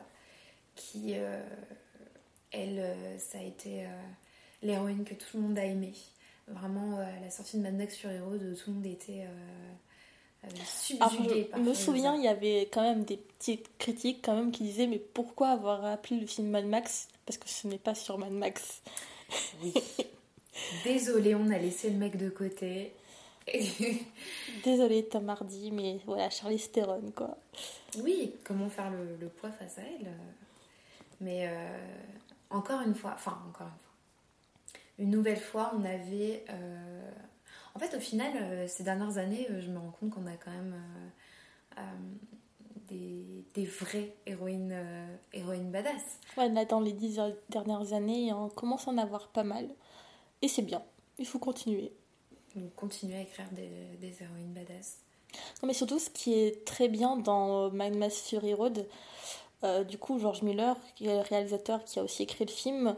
qui, 0.75 1.13
euh, 1.15 1.41
elle, 2.51 3.19
ça 3.19 3.39
a 3.39 3.41
été 3.41 3.85
l'héroïne 4.61 5.03
que 5.03 5.13
tout 5.13 5.37
le 5.37 5.41
monde 5.41 5.57
a 5.57 5.65
aimée. 5.65 5.93
Vraiment, 6.47 6.99
euh, 6.99 7.03
à 7.03 7.19
la 7.21 7.29
sortie 7.29 7.57
de 7.57 7.63
Mad 7.63 7.75
Max 7.75 7.95
sur 7.95 8.09
Hero, 8.09 8.37
tout 8.37 8.69
le 8.69 8.73
monde 8.73 8.85
était 8.85 9.25
euh, 9.25 10.49
subjugué 10.65 11.49
Je 11.53 11.61
me 11.61 11.73
souviens, 11.73 12.15
il 12.15 12.23
y 12.23 12.27
avait 12.27 12.69
quand 12.71 12.81
même 12.81 13.03
des 13.03 13.17
petites 13.17 13.69
critiques 13.77 14.19
quand 14.23 14.35
même 14.35 14.51
qui 14.51 14.63
disaient 14.63 14.87
mais 14.87 14.99
pourquoi 14.99 15.49
avoir 15.49 15.83
appelé 15.85 16.19
le 16.19 16.27
film 16.27 16.49
Mad 16.49 16.65
Max? 16.65 17.09
Parce 17.25 17.37
que 17.37 17.49
ce 17.49 17.67
n'est 17.67 17.77
pas 17.77 17.95
sur 17.95 18.17
Mad 18.17 18.31
Max. 18.31 18.81
Oui. 19.61 19.73
Désolé, 20.83 21.35
on 21.35 21.49
a 21.51 21.57
laissé 21.57 21.89
le 21.89 21.97
mec 21.97 22.17
de 22.17 22.29
côté. 22.29 22.93
Désolée 24.63 25.05
Tom 25.05 25.29
Hardy, 25.29 25.71
mais 25.71 25.99
voilà, 26.05 26.29
Charlie 26.29 26.59
Theron 26.59 27.11
quoi. 27.15 27.37
Oui, 27.99 28.33
comment 28.43 28.69
faire 28.69 28.91
le, 28.91 29.15
le, 29.19 29.27
poids 29.27 29.51
face 29.51 29.77
à 29.77 29.81
elle? 29.81 30.11
Mais 31.21 31.47
euh, 31.47 31.77
encore 32.49 32.81
une 32.81 32.95
fois, 32.95 33.13
enfin 33.15 33.37
encore 33.47 33.67
une 33.67 33.79
fois, 33.79 33.86
une 34.97 35.09
nouvelle 35.09 35.39
fois, 35.39 35.71
on 35.75 35.83
avait... 35.83 36.45
Euh, 36.49 37.11
en 37.75 37.79
fait, 37.79 37.95
au 37.95 37.99
final, 37.99 38.31
euh, 38.35 38.67
ces 38.67 38.83
dernières 38.83 39.17
années, 39.17 39.47
euh, 39.51 39.61
je 39.61 39.69
me 39.69 39.77
rends 39.77 39.91
compte 39.91 40.11
qu'on 40.11 40.25
a 40.27 40.35
quand 40.35 40.51
même 40.51 40.75
des, 42.87 43.45
des, 43.53 43.65
vraies 43.65 44.15
héroïnes, 44.25 44.75
héroïnes 45.33 45.69
badass. 45.69 46.19
Ouais, 46.37 46.49
là, 46.49 46.65
dans 46.65 46.79
les 46.79 46.93
dix 46.93 47.19
dernières 47.49 47.93
années, 47.93 48.33
on 48.33 48.49
commence 48.49 48.87
à 48.87 48.91
en 48.91 48.97
avoir 48.97 49.27
pas 49.27 49.43
mal. 49.43 49.69
Et 50.41 50.47
c'est 50.47 50.63
bien. 50.63 50.81
il 51.19 51.27
faut 51.27 51.39
continuer. 51.39 51.91
Donc 52.55 52.73
continuer 52.73 53.17
à 53.17 53.21
écrire 53.21 53.45
des, 53.51 53.97
des 53.99 54.23
héroïnes 54.23 54.53
badass. 54.53 55.01
Non, 55.61 55.67
mais 55.67 55.73
surtout, 55.73 55.99
ce 55.99 56.09
qui 56.09 56.33
est 56.33 56.65
très 56.65 56.87
bien 56.87 57.17
dans 57.17 57.69
Mind 57.69 57.95
Mass 57.95 58.21
Fury 58.27 58.55
Road, 58.55 58.87
euh, 59.63 59.83
du 59.83 59.97
coup, 59.97 60.19
George 60.19 60.43
Miller, 60.43 60.75
qui 60.95 61.07
est 61.07 61.15
le 61.15 61.21
réalisateur 61.21 61.83
qui 61.83 61.99
a 61.99 62.03
aussi 62.03 62.23
écrit 62.23 62.45
le 62.45 62.51
film, 62.51 62.95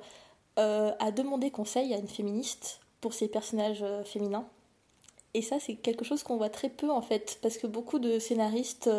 euh, 0.59 0.91
a 0.99 1.11
demandé 1.11 1.51
conseil 1.51 1.93
à 1.93 1.97
une 1.97 2.07
féministe 2.07 2.81
pour 3.01 3.13
ses 3.13 3.27
personnages 3.27 3.81
euh, 3.81 4.03
féminins. 4.03 4.45
Et 5.33 5.41
ça, 5.41 5.59
c'est 5.59 5.75
quelque 5.75 6.03
chose 6.03 6.23
qu'on 6.23 6.37
voit 6.37 6.49
très 6.49 6.69
peu 6.69 6.89
en 6.89 7.01
fait, 7.01 7.37
parce 7.41 7.57
que 7.57 7.67
beaucoup 7.67 7.99
de 7.99 8.17
scénaristes 8.17 8.89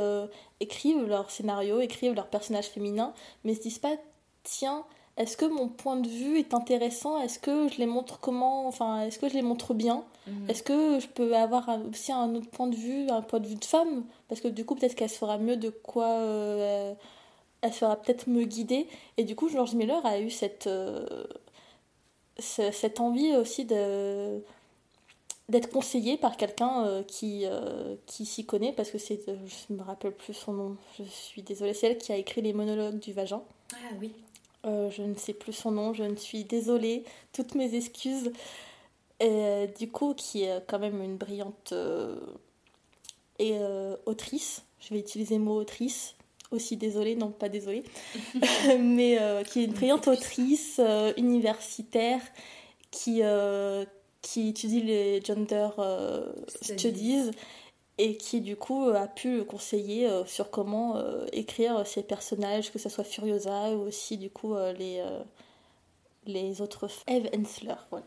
écrivent 0.61 1.05
leurs 1.05 1.28
scénarios, 1.31 1.81
écrivent 1.81 2.15
leurs 2.15 2.28
personnages 2.28 2.69
féminins, 2.69 3.15
mais 3.43 3.55
se 3.55 3.62
disent 3.62 3.81
pas, 3.81 3.97
tiens, 4.45 4.85
est-ce 5.16 5.37
que 5.37 5.45
mon 5.45 5.69
point 5.69 5.97
de 5.97 6.09
vue 6.09 6.39
est 6.39 6.55
intéressant? 6.55 7.20
Est-ce 7.20 7.41
que 7.41 7.66
je 7.69 7.78
les 7.78 7.87
montre 7.87 8.20
comment? 8.20 8.69
Enfin, 8.69 9.03
est-ce 9.03 9.19
que 9.19 9.28
je 9.28 9.35
les 9.35 9.43
montre 9.43 9.74
bien? 9.74 10.05
Mhm. 10.28 10.51
Est-ce 10.51 10.62
que 10.62 11.01
je 11.01 11.09
peux 11.09 11.35
avoir 11.35 11.69
aussi 11.91 12.12
un 12.12 12.32
autre 12.37 12.49
point 12.49 12.69
de 12.69 12.77
vue, 12.77 13.11
un 13.11 13.23
point 13.23 13.41
de 13.41 13.49
vue 13.49 13.57
de 13.57 13.65
femme? 13.65 14.05
Parce 14.28 14.41
que 14.41 14.47
du 14.47 14.65
coup, 14.65 14.77
peut-être 14.77 14.95
qu'elle 14.95 15.09
fera 15.09 15.37
mieux 15.37 15.57
de 15.57 15.70
quoi 15.70 16.97
elle 17.62 17.73
fera 17.73 17.97
peut-être 17.97 18.27
me 18.27 18.45
guider. 18.45 18.87
Et 19.16 19.24
du 19.24 19.37
coup, 19.37 19.49
George 19.49 19.74
Miller 19.74 20.05
a 20.05 20.19
eu 20.20 20.31
cette, 20.31 20.66
euh, 20.66 21.24
cette 22.41 23.01
envie 23.01 23.37
aussi 23.37 23.65
de 23.65 24.43
d'être 25.51 25.69
conseillé 25.69 26.17
par 26.17 26.37
quelqu'un 26.37 26.85
euh, 26.87 27.03
qui, 27.03 27.43
euh, 27.45 27.97
qui 28.07 28.25
s'y 28.25 28.47
connaît, 28.47 28.73
parce 28.73 28.91
que 28.91 28.99
c'est, 28.99 29.21
je 29.27 29.75
me 29.75 29.83
rappelle 29.83 30.12
plus 30.12 30.33
son 30.33 30.53
nom, 30.53 30.77
je 30.97 31.03
suis 31.03 31.43
désolée, 31.43 31.75
c'est 31.75 31.89
elle 31.89 31.99
qui 31.99 32.12
a 32.12 32.17
écrit 32.17 32.41
les 32.41 32.53
monologues 32.53 33.01
du 33.01 33.12
vagin. 33.12 33.43
Ah 33.75 33.95
oui. 34.01 34.12
je 34.65 35.03
ne 35.03 35.15
sais 35.17 35.35
plus 35.35 35.53
son 35.53 35.73
nom, 35.73 35.93
je 35.93 36.05
ne 36.05 36.15
suis 36.15 36.45
désolée, 36.45 37.05
toutes 37.33 37.57
mes 37.57 37.75
excuses. 37.75 38.31
Et 39.19 39.67
du 39.79 39.91
coup, 39.91 40.15
qui 40.15 40.45
est 40.45 40.65
quand 40.67 40.79
même 40.79 41.03
une 41.03 41.17
brillante 41.17 41.75
et, 43.39 43.59
autrice, 44.07 44.62
je 44.79 44.95
vais 44.95 45.01
utiliser 45.01 45.37
le 45.37 45.45
mot 45.45 45.61
autrice, 45.61 46.15
aussi 46.51 46.77
désolée, 46.77 47.17
non 47.17 47.31
pas 47.31 47.49
désolée, 47.49 47.85
mais 48.79 49.19
euh, 49.21 49.43
qui 49.43 49.61
est 49.61 49.65
une 49.65 49.73
brillante 49.73 50.09
autrice 50.09 50.81
euh, 50.83 51.13
universitaire 51.17 52.21
qui, 52.91 53.21
euh, 53.23 53.85
qui 54.23 54.49
étudie 54.49 54.83
les 54.83 55.21
gender 55.23 55.69
studies 56.63 57.31
et 57.99 58.17
qui 58.17 58.41
du 58.41 58.57
coup 58.57 58.89
a 58.89 59.07
pu 59.07 59.39
le 59.39 59.45
conseiller 59.45 60.09
sur 60.27 60.51
comment 60.51 60.97
écrire 61.33 61.87
ses 61.87 62.03
personnages, 62.03 62.73
que 62.73 62.79
ce 62.79 62.89
soit 62.89 63.05
Furiosa 63.05 63.73
ou 63.73 63.83
aussi 63.83 64.17
du 64.17 64.31
coup 64.31 64.55
les, 64.79 65.05
les 66.25 66.63
autres... 66.63 66.89
Eve 67.07 67.29
Ensler, 67.37 67.75
voilà. 67.91 68.07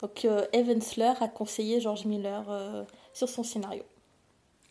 Donc 0.00 0.26
Eve 0.52 0.70
Ensler 0.70 1.12
a 1.20 1.28
conseillé 1.28 1.78
George 1.78 2.06
Miller 2.06 2.86
sur 3.12 3.28
son 3.28 3.42
scénario. 3.42 3.84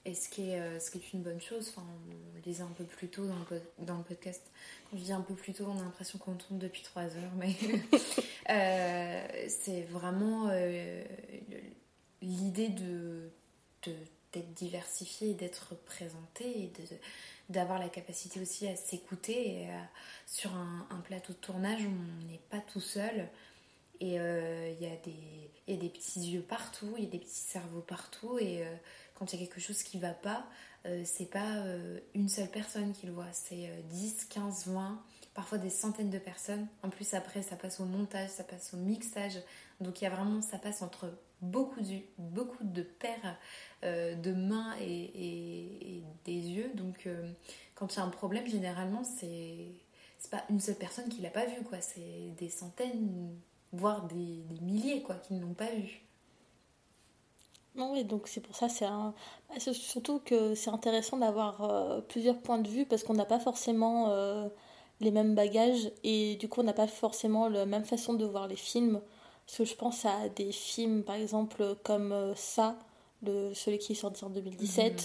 Et 0.06 0.16
ce 0.16 0.28
qui, 0.28 0.50
est, 0.50 0.60
euh, 0.60 0.80
ce 0.80 0.92
qui 0.92 0.98
est 0.98 1.14
une 1.14 1.22
bonne 1.22 1.40
chose, 1.40 1.70
enfin, 1.70 1.88
on 1.88 2.36
le 2.36 2.42
disait 2.42 2.64
un 2.64 2.74
peu 2.78 2.84
plus 2.84 3.08
tôt 3.08 3.26
dans 3.26 3.38
le, 3.50 3.62
dans 3.86 3.98
le 3.98 4.04
podcast, 4.04 4.42
quand 4.92 4.98
je 4.98 5.04
dis 5.04 5.14
un 5.14 5.22
peu 5.22 5.34
plus 5.34 5.54
tôt, 5.54 5.66
on 5.66 5.80
a 5.80 5.84
l'impression 5.84 6.20
qu'on 6.20 6.36
tourne 6.36 6.60
depuis 6.60 6.82
trois 6.82 7.04
heures, 7.04 7.32
mais 7.38 7.56
euh, 8.50 9.46
c'est 9.48 9.84
vraiment 9.84 10.50
euh, 10.52 11.04
l'idée 12.22 12.68
de, 12.68 13.30
d'être 14.34 14.54
diversifié 14.54 15.36
d'être 15.36 15.76
présenté 15.86 16.64
et 16.64 16.74
d'avoir 17.48 17.80
la 17.80 17.88
capacité 17.88 18.42
aussi 18.42 18.68
à 18.68 18.76
s'écouter. 18.76 19.68
Sur 20.26 20.54
un, 20.54 21.02
plateau 21.06 21.32
de 21.32 21.38
tournage, 21.38 21.82
on 21.86 22.28
n'est 22.28 22.42
pas 22.50 22.60
tout 22.60 22.82
seul. 22.82 23.30
Et 24.00 24.16
il 24.16 24.82
y, 24.82 24.88
a 24.88 24.96
des, 25.04 25.50
y 25.68 25.74
a 25.74 25.78
des 25.78 25.90
petits 25.90 26.20
yeux 26.32 26.42
partout, 26.42 26.96
il 26.98 27.04
y 27.04 27.08
a 27.08 27.10
des 27.10 27.20
petits 27.20 27.36
cerveaux 27.36 27.82
partout. 27.82 28.40
Et 28.40 28.64
quand 29.16 29.32
il 29.32 29.40
y 29.40 29.44
a 29.44 29.46
quelque 29.46 29.62
chose 29.62 29.84
qui 29.84 30.00
va 30.00 30.14
pas, 30.14 30.46
euh, 30.86 31.04
c'est 31.06 31.30
pas 31.30 31.58
euh, 31.58 32.00
une 32.14 32.30
seule 32.30 32.50
personne 32.50 32.94
qui 32.94 33.06
le 33.06 33.14
voit, 33.14 33.32
c'est 33.32 33.70
10, 33.90 34.26
15, 34.26 34.68
20, 34.68 35.02
parfois 35.34 35.58
des 35.58 35.70
centaines 35.70 36.10
de 36.10 36.20
personnes. 36.20 36.68
En 36.82 36.90
plus, 36.90 37.14
après, 37.14 37.42
ça 37.42 37.56
passe 37.56 37.80
au 37.80 37.86
montage, 37.86 38.30
ça 38.30 38.44
passe 38.44 38.74
au 38.74 38.78
mixage. 38.78 39.40
Donc, 39.80 40.02
il 40.02 40.06
y 40.06 40.08
a 40.08 40.10
vraiment, 40.10 40.42
ça 40.42 40.58
passe 40.58 40.82
entre 40.82 41.10
beaucoup 41.42 41.82
de, 41.82 42.00
beaucoup 42.18 42.64
de 42.64 42.84
paires 42.84 43.38
euh, 43.84 44.16
de 44.16 44.34
mains 44.34 44.76
et, 44.82 46.04
des 46.26 46.34
yeux. 46.34 46.72
Donc, 46.76 47.08
quand 47.76 47.94
il 47.94 47.98
y 47.98 48.00
a 48.00 48.04
un 48.04 48.10
problème, 48.10 48.48
généralement, 48.48 49.04
c'est 49.04 49.68
c'est 50.24 50.32
pas 50.32 50.46
une 50.50 50.62
seule 50.62 50.76
personne 50.76 51.10
qui 51.10 51.22
l'a 51.22 51.30
pas 51.30 51.46
vu, 51.46 51.64
quoi. 51.64 51.82
C'est 51.82 52.32
des 52.38 52.48
centaines, 52.48 53.36
voire 53.74 54.08
des, 54.08 54.44
des 54.44 54.60
milliers, 54.62 55.02
quoi, 55.02 55.16
qui 55.16 55.34
ne 55.34 55.42
l'ont 55.42 55.54
pas 55.54 55.70
vu. 55.70 56.03
Non, 57.76 57.92
oui, 57.94 58.04
donc 58.04 58.28
c'est 58.28 58.42
pour 58.42 58.56
ça, 58.56 58.70
c'est 58.70 58.86
un... 58.86 59.14
Bah, 59.50 59.56
surtout 59.60 60.22
que 60.24 60.54
c'est 60.54 60.70
intéressant 60.70 61.18
d'avoir 61.18 61.64
euh, 61.64 62.02
plusieurs 62.02 62.38
points 62.38 62.60
de 62.60 62.68
vue 62.68 62.86
parce 62.86 63.04
qu'on 63.04 63.16
n'a 63.16 63.26
pas 63.26 63.40
forcément 63.40 64.10
euh, 64.10 64.48
les 65.02 65.10
mêmes 65.10 65.34
bagages 65.34 65.92
et 66.04 66.36
du 66.36 66.48
coup 66.48 66.62
on 66.62 66.64
n'a 66.64 66.74
pas 66.74 66.88
forcément 66.88 67.48
la 67.50 67.66
même 67.66 67.84
façon 67.84 68.14
de 68.14 68.26
voir 68.26 68.48
les 68.48 68.56
films. 68.56 69.02
Parce 69.46 69.58
que 69.58 69.66
je 69.66 69.76
pense 69.76 70.06
à 70.06 70.30
des 70.30 70.52
films 70.52 71.04
par 71.04 71.16
exemple 71.16 71.76
comme 71.84 72.12
euh, 72.12 72.36
Ça, 72.36 72.78
le, 73.24 73.54
celui 73.56 73.80
qui 73.80 73.94
est 73.94 73.96
sorti 73.96 74.24
en 74.24 74.30
2017, 74.30 74.94
mhm. 74.94 75.00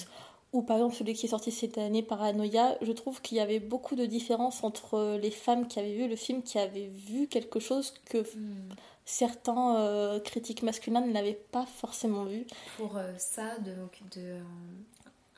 ou 0.53 0.63
par 0.63 0.77
exemple 0.77 0.95
celui 0.95 1.15
qui 1.15 1.25
est 1.25 1.31
sorti 1.31 1.51
cette 1.51 1.79
année, 1.79 2.03
Paranoia. 2.03 2.77
Je 2.83 2.93
trouve 2.93 3.23
qu'il 3.23 3.39
y 3.39 3.41
avait 3.41 3.61
beaucoup 3.61 3.97
de 3.97 4.05
différences 4.05 4.63
entre 4.63 5.19
les 5.21 5.31
femmes 5.31 5.69
qui 5.69 5.79
avaient 5.79 5.95
vu 5.95 6.07
le 6.07 6.17
film, 6.17 6.43
qui 6.43 6.59
avaient 6.59 6.89
vu 6.89 7.29
quelque 7.29 7.61
chose 7.61 7.95
que... 8.05 8.19
Mhm 8.19 8.75
certains 9.09 9.77
euh, 9.77 10.21
critiques 10.21 10.63
masculins 10.63 11.01
ne 11.01 11.15
l'avaient 11.15 11.41
pas 11.51 11.65
forcément 11.65 12.25
vu. 12.25 12.45
Pour 12.77 12.99
euh, 12.99 13.11
ça, 13.17 13.59
de, 13.61 13.73
de 14.15 14.39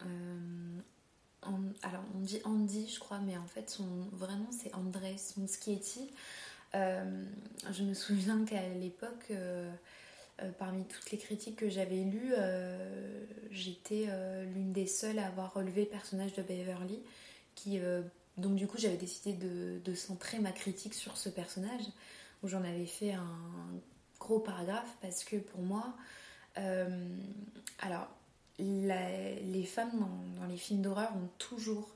euh, 0.02 1.47
alors 1.82 2.02
on 2.16 2.18
dit 2.18 2.40
Andy, 2.44 2.88
je 2.92 2.98
crois, 2.98 3.20
mais 3.20 3.36
en 3.36 3.47
fait 3.47 3.70
son 3.70 3.86
vrai 4.12 4.34
nom 4.34 4.48
c'est 4.51 4.74
André 4.74 5.14
Muschietti. 5.36 6.10
je 6.74 7.82
me 7.82 7.94
souviens 7.94 8.44
qu'à 8.44 8.68
l'époque, 8.68 9.32
parmi 10.59 10.84
toutes 10.84 11.10
les 11.12 11.18
critiques 11.18 11.56
que 11.56 11.68
j'avais 11.68 12.02
lues, 12.02 12.34
j'étais 13.52 14.06
l'une 14.52 14.72
des 14.72 14.86
seules 14.86 15.18
à 15.18 15.28
avoir 15.28 15.55
relevé 15.55 15.82
le 15.82 15.88
personnage 15.88 16.34
de 16.34 16.42
Beverly, 16.42 17.01
qui 17.55 17.80
donc 18.36 18.56
du 18.56 18.66
coup 18.66 18.76
j'avais 18.78 18.98
décidé 18.98 19.32
de, 19.32 19.80
de 19.82 19.94
centrer 19.94 20.40
ma 20.40 20.52
critique 20.52 20.94
sur 20.94 21.16
ce 21.16 21.30
personnage 21.30 21.84
où 22.42 22.48
j'en 22.48 22.64
avais 22.64 22.86
fait 22.86 23.12
un 23.12 23.80
gros 24.18 24.40
paragraphe 24.40 24.96
parce 25.00 25.24
que 25.24 25.36
pour 25.36 25.60
moi, 25.60 25.94
euh, 26.58 27.16
alors 27.80 28.08
les 28.58 29.64
femmes 29.64 30.06
dans, 30.38 30.46
les 30.46 30.56
films 30.56 30.82
d'horreur 30.82 31.10
ont 31.16 31.28
toujours 31.38 31.88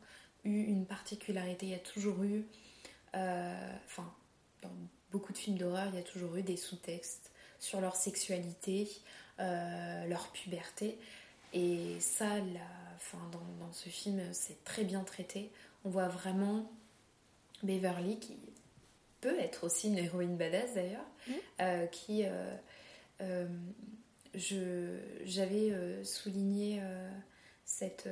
eu 0.45 0.63
une 0.63 0.87
particularité, 0.87 1.67
il 1.67 1.73
y 1.73 1.75
a 1.75 1.79
toujours 1.79 2.23
eu, 2.23 2.47
euh, 3.15 3.77
enfin 3.85 4.11
dans 4.63 4.73
beaucoup 5.11 5.33
de 5.33 5.39
films 5.39 5.59
d'horreur, 5.59 5.89
il 5.93 5.97
y 5.97 6.01
a 6.01 6.05
toujours 6.05 6.37
eu 6.37 6.43
des 6.43 6.57
sous-textes 6.57 7.31
sur 7.59 7.81
leur 7.81 7.97
sexualité, 7.97 8.89
euh, 9.41 10.07
leur 10.07 10.29
puberté. 10.29 10.99
Et 11.53 11.99
ça, 12.01 12.39
la, 12.39 13.21
dans, 13.31 13.65
dans 13.65 13.73
ce 13.73 13.89
film, 13.89 14.21
c'est 14.33 14.65
très 14.65 14.85
bien 14.85 15.05
traité. 15.05 15.51
On 15.85 15.91
voit 15.91 16.09
vraiment 16.09 16.71
Beverly 17.63 18.19
qui 18.19 18.37
peut 19.25 19.41
être 19.41 19.65
aussi 19.65 19.89
une 19.89 19.99
héroïne 19.99 20.37
badass 20.37 20.75
d'ailleurs, 20.75 21.07
mmh. 21.27 21.33
euh, 21.63 21.87
qui. 21.87 22.25
Euh, 22.25 22.55
euh, 23.23 23.47
j'avais 25.25 25.73
souligné 26.03 26.83
cette, 27.65 28.09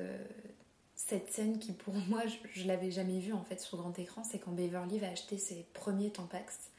cette 0.94 1.32
scène 1.32 1.58
qui, 1.58 1.72
pour 1.72 1.94
moi, 2.08 2.22
je, 2.54 2.64
l'avais 2.64 2.92
jamais 2.92 3.18
vue 3.18 3.32
en 3.32 3.42
fait 3.42 3.60
sur 3.60 3.76
grand 3.76 3.98
écran, 3.98 4.22
c'est 4.22 4.38
quand 4.38 4.52
Beverly 4.52 5.00
va 5.00 5.08
acheter 5.08 5.36
ses 5.36 5.66
premiers 5.74 6.10
Tampax. 6.10 6.70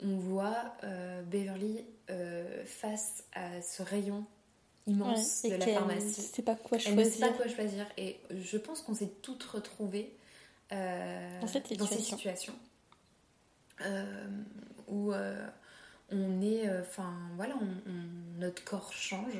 On 0.00 0.16
voit 0.18 0.76
Beverly 1.26 1.84
face 2.64 3.24
à 3.32 3.60
ce 3.60 3.82
rayon 3.82 4.24
immense 4.86 5.42
de 5.42 5.56
la 5.56 5.66
pharmacie. 5.66 6.30
C'est 6.32 6.42
pas 6.42 6.54
quoi 6.54 6.78
choisir. 6.78 7.00
Elle 7.00 7.06
ne 7.06 7.10
sait 7.10 7.20
pas 7.20 7.32
quoi 7.32 7.48
choisir. 7.48 7.86
Et 7.98 8.20
je 8.30 8.56
pense 8.56 8.82
qu'on 8.82 8.94
s'est 8.94 9.10
toutes 9.20 9.42
retrouvées 9.42 10.16
dans 10.70 11.46
cette 11.48 11.66
situation. 11.66 12.52
Euh, 12.52 12.73
où 14.88 15.12
euh, 15.12 15.46
on 16.10 16.40
est, 16.42 16.68
euh, 16.68 16.82
enfin 16.82 17.14
voilà, 17.36 17.54
notre 18.38 18.62
corps 18.64 18.92
change, 18.92 19.38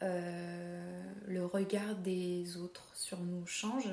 le 0.00 1.44
regard 1.44 1.96
des 1.96 2.56
autres 2.56 2.88
sur 2.94 3.20
nous 3.20 3.46
change, 3.46 3.88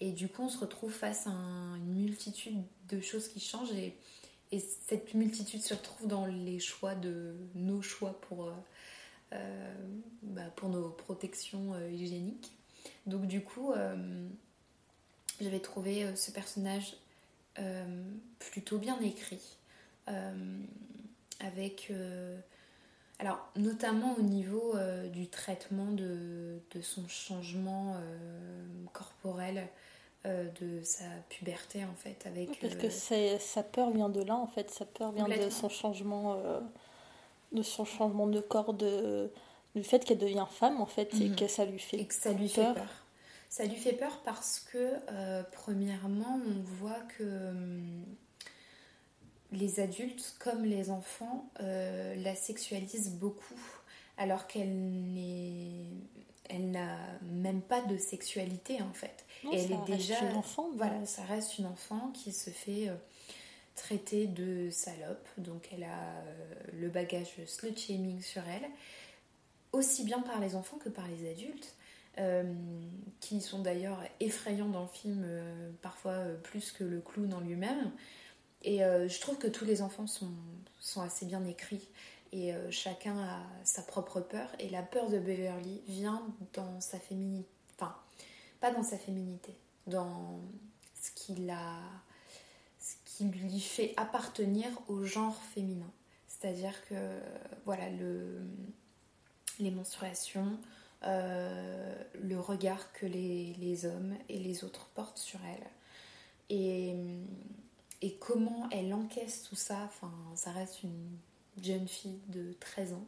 et 0.00 0.12
du 0.12 0.28
coup 0.28 0.42
on 0.42 0.48
se 0.48 0.58
retrouve 0.58 0.92
face 0.92 1.26
à 1.26 1.30
une 1.30 1.94
multitude 1.94 2.62
de 2.88 3.00
choses 3.00 3.28
qui 3.28 3.40
changent, 3.40 3.72
et, 3.72 3.94
et, 4.50 4.60
cette 4.60 5.14
multitude 5.14 5.62
se 5.62 5.74
retrouve 5.74 6.08
dans 6.08 6.26
les 6.26 6.58
choix 6.58 6.94
de 6.94 7.34
nos 7.54 7.82
choix 7.82 8.18
pour, 8.22 8.50
bah, 10.22 10.50
pour 10.56 10.68
nos 10.68 10.88
protections 10.88 11.78
hygiéniques. 11.90 12.52
Donc 13.06 13.26
du 13.26 13.42
coup, 13.42 13.72
j'avais 15.40 15.60
trouvé 15.60 16.16
ce 16.16 16.30
personnage 16.30 16.94
euh, 16.94 17.01
plutôt 18.38 18.78
bien 18.78 18.98
écrit, 19.00 19.56
euh, 20.08 20.32
avec 21.40 21.88
euh, 21.90 22.38
alors, 23.18 23.38
notamment 23.56 24.14
au 24.18 24.22
niveau 24.22 24.74
du 25.12 25.28
traitement 25.28 25.92
de, 25.92 26.60
son 26.80 27.06
changement 27.06 27.96
corporel, 28.92 29.68
de 30.24 30.82
sa 30.82 31.04
puberté 31.28 31.84
en 31.84 31.94
fait. 31.94 32.26
Avec, 32.26 32.60
parce 32.60 32.74
que 32.74 33.38
sa 33.38 33.62
peur 33.62 33.90
vient 33.90 34.08
de 34.08 34.22
là 34.22 34.34
en 34.34 34.48
fait, 34.48 34.70
sa 34.70 34.86
peur 34.86 35.12
vient 35.12 35.28
de 35.28 35.50
son 35.50 35.68
changement, 35.68 36.36
de 37.52 37.62
son 37.62 37.84
changement 37.84 38.26
de 38.26 38.40
corps, 38.40 38.74
de, 38.74 39.30
du 39.74 39.84
fait 39.84 40.04
qu'elle 40.04 40.18
devient 40.18 40.46
femme 40.50 40.80
en 40.80 40.86
fait, 40.86 41.14
et 41.20 41.28
mhm. 41.28 41.36
que 41.36 41.46
ça 41.46 41.64
lui 41.64 41.78
fait, 41.78 41.98
et 41.98 42.06
que 42.06 42.14
ça 42.14 42.32
lui 42.32 42.48
peur. 42.48 42.74
fait 42.74 42.80
peur. 42.80 43.01
Ça 43.52 43.66
lui 43.66 43.76
fait 43.76 43.92
peur 43.92 44.22
parce 44.24 44.60
que, 44.60 44.94
euh, 45.10 45.42
premièrement, 45.52 46.40
on 46.46 46.62
voit 46.78 47.02
que 47.18 47.50
hum, 47.50 48.02
les 49.50 49.78
adultes, 49.78 50.36
comme 50.38 50.64
les 50.64 50.88
enfants, 50.88 51.50
euh, 51.60 52.14
la 52.14 52.34
sexualisent 52.34 53.10
beaucoup, 53.10 53.60
alors 54.16 54.46
qu'elle 54.46 54.74
n'est 55.12 55.84
elle 56.48 56.70
n'a 56.70 56.96
même 57.20 57.60
pas 57.60 57.82
de 57.82 57.98
sexualité 57.98 58.80
en 58.80 58.94
fait. 58.94 59.26
et 59.52 59.60
elle 59.60 59.72
est 59.72 59.86
déjà 59.86 60.18
une 60.20 60.36
enfant. 60.36 60.70
Voilà, 60.74 61.04
ça 61.04 61.22
reste 61.24 61.58
une 61.58 61.66
enfant 61.66 62.10
qui 62.14 62.32
se 62.32 62.48
fait 62.48 62.88
euh, 62.88 62.94
traiter 63.74 64.28
de 64.28 64.70
salope, 64.70 65.28
donc 65.36 65.68
elle 65.72 65.84
a 65.84 66.24
le 66.72 66.88
bagage 66.88 67.34
slut 67.44 67.76
shaming 67.76 68.22
sur 68.22 68.42
elle, 68.48 68.70
aussi 69.72 70.04
bien 70.04 70.22
par 70.22 70.40
les 70.40 70.56
enfants 70.56 70.78
que 70.78 70.88
par 70.88 71.06
les 71.06 71.30
adultes. 71.30 71.74
Euh, 72.18 72.44
qui 73.20 73.40
sont 73.40 73.60
d'ailleurs 73.60 73.98
effrayants 74.20 74.68
dans 74.68 74.82
le 74.82 74.88
film, 74.88 75.22
euh, 75.24 75.70
parfois 75.80 76.12
euh, 76.12 76.36
plus 76.36 76.70
que 76.70 76.84
le 76.84 77.00
clown 77.00 77.32
en 77.32 77.40
lui-même. 77.40 77.90
Et 78.64 78.78
je 78.78 79.20
trouve 79.20 79.38
que 79.38 79.48
tous 79.48 79.64
les 79.64 79.82
enfants 79.82 80.06
sont, 80.06 80.30
assez 81.00 81.26
bien 81.26 81.44
écrits 81.44 81.88
et 82.30 82.52
chacun 82.70 83.18
a 83.18 83.42
sa 83.64 83.82
propre 83.82 84.20
peur. 84.20 84.48
Et 84.60 84.70
la 84.70 84.82
peur 84.82 85.10
de 85.10 85.18
Beverly 85.18 85.82
vient 85.88 86.22
dans 86.52 86.80
sa 86.80 87.00
féminité, 87.00 87.48
enfin, 87.74 87.96
pas 88.60 88.70
dans 88.70 88.84
sa 88.84 88.98
féminité, 88.98 89.52
dans 89.88 90.38
ce 90.94 91.10
qui, 91.16 91.50
a, 91.50 91.74
ce 92.78 92.94
qui 93.04 93.24
lui 93.24 93.58
fait 93.58 93.94
appartenir 93.96 94.68
au 94.86 95.04
genre 95.04 95.42
féminin. 95.54 95.90
C'est-à-dire 96.28 96.86
que, 96.88 96.94
voilà, 97.64 97.90
le, 97.90 98.46
les 99.58 99.72
menstruations, 99.72 100.56
euh, 101.04 101.94
le 102.22 102.38
regard 102.38 102.92
que 102.92 103.06
les, 103.06 103.86
hommes 103.86 104.14
et 104.28 104.38
les 104.38 104.64
autres 104.64 104.86
portent 104.94 105.18
sur 105.18 105.40
elle. 105.44 105.66
Et, 106.48 106.94
et 108.02 108.14
comment 108.16 108.68
elle 108.70 108.92
encaisse 108.94 109.42
tout 109.42 109.56
ça, 109.56 109.78
enfin, 109.84 110.12
ça 110.34 110.50
reste 110.50 110.82
une 110.82 111.16
jeune 111.60 111.88
fille 111.88 112.20
de 112.28 112.52
13 112.60 112.94
ans, 112.94 113.06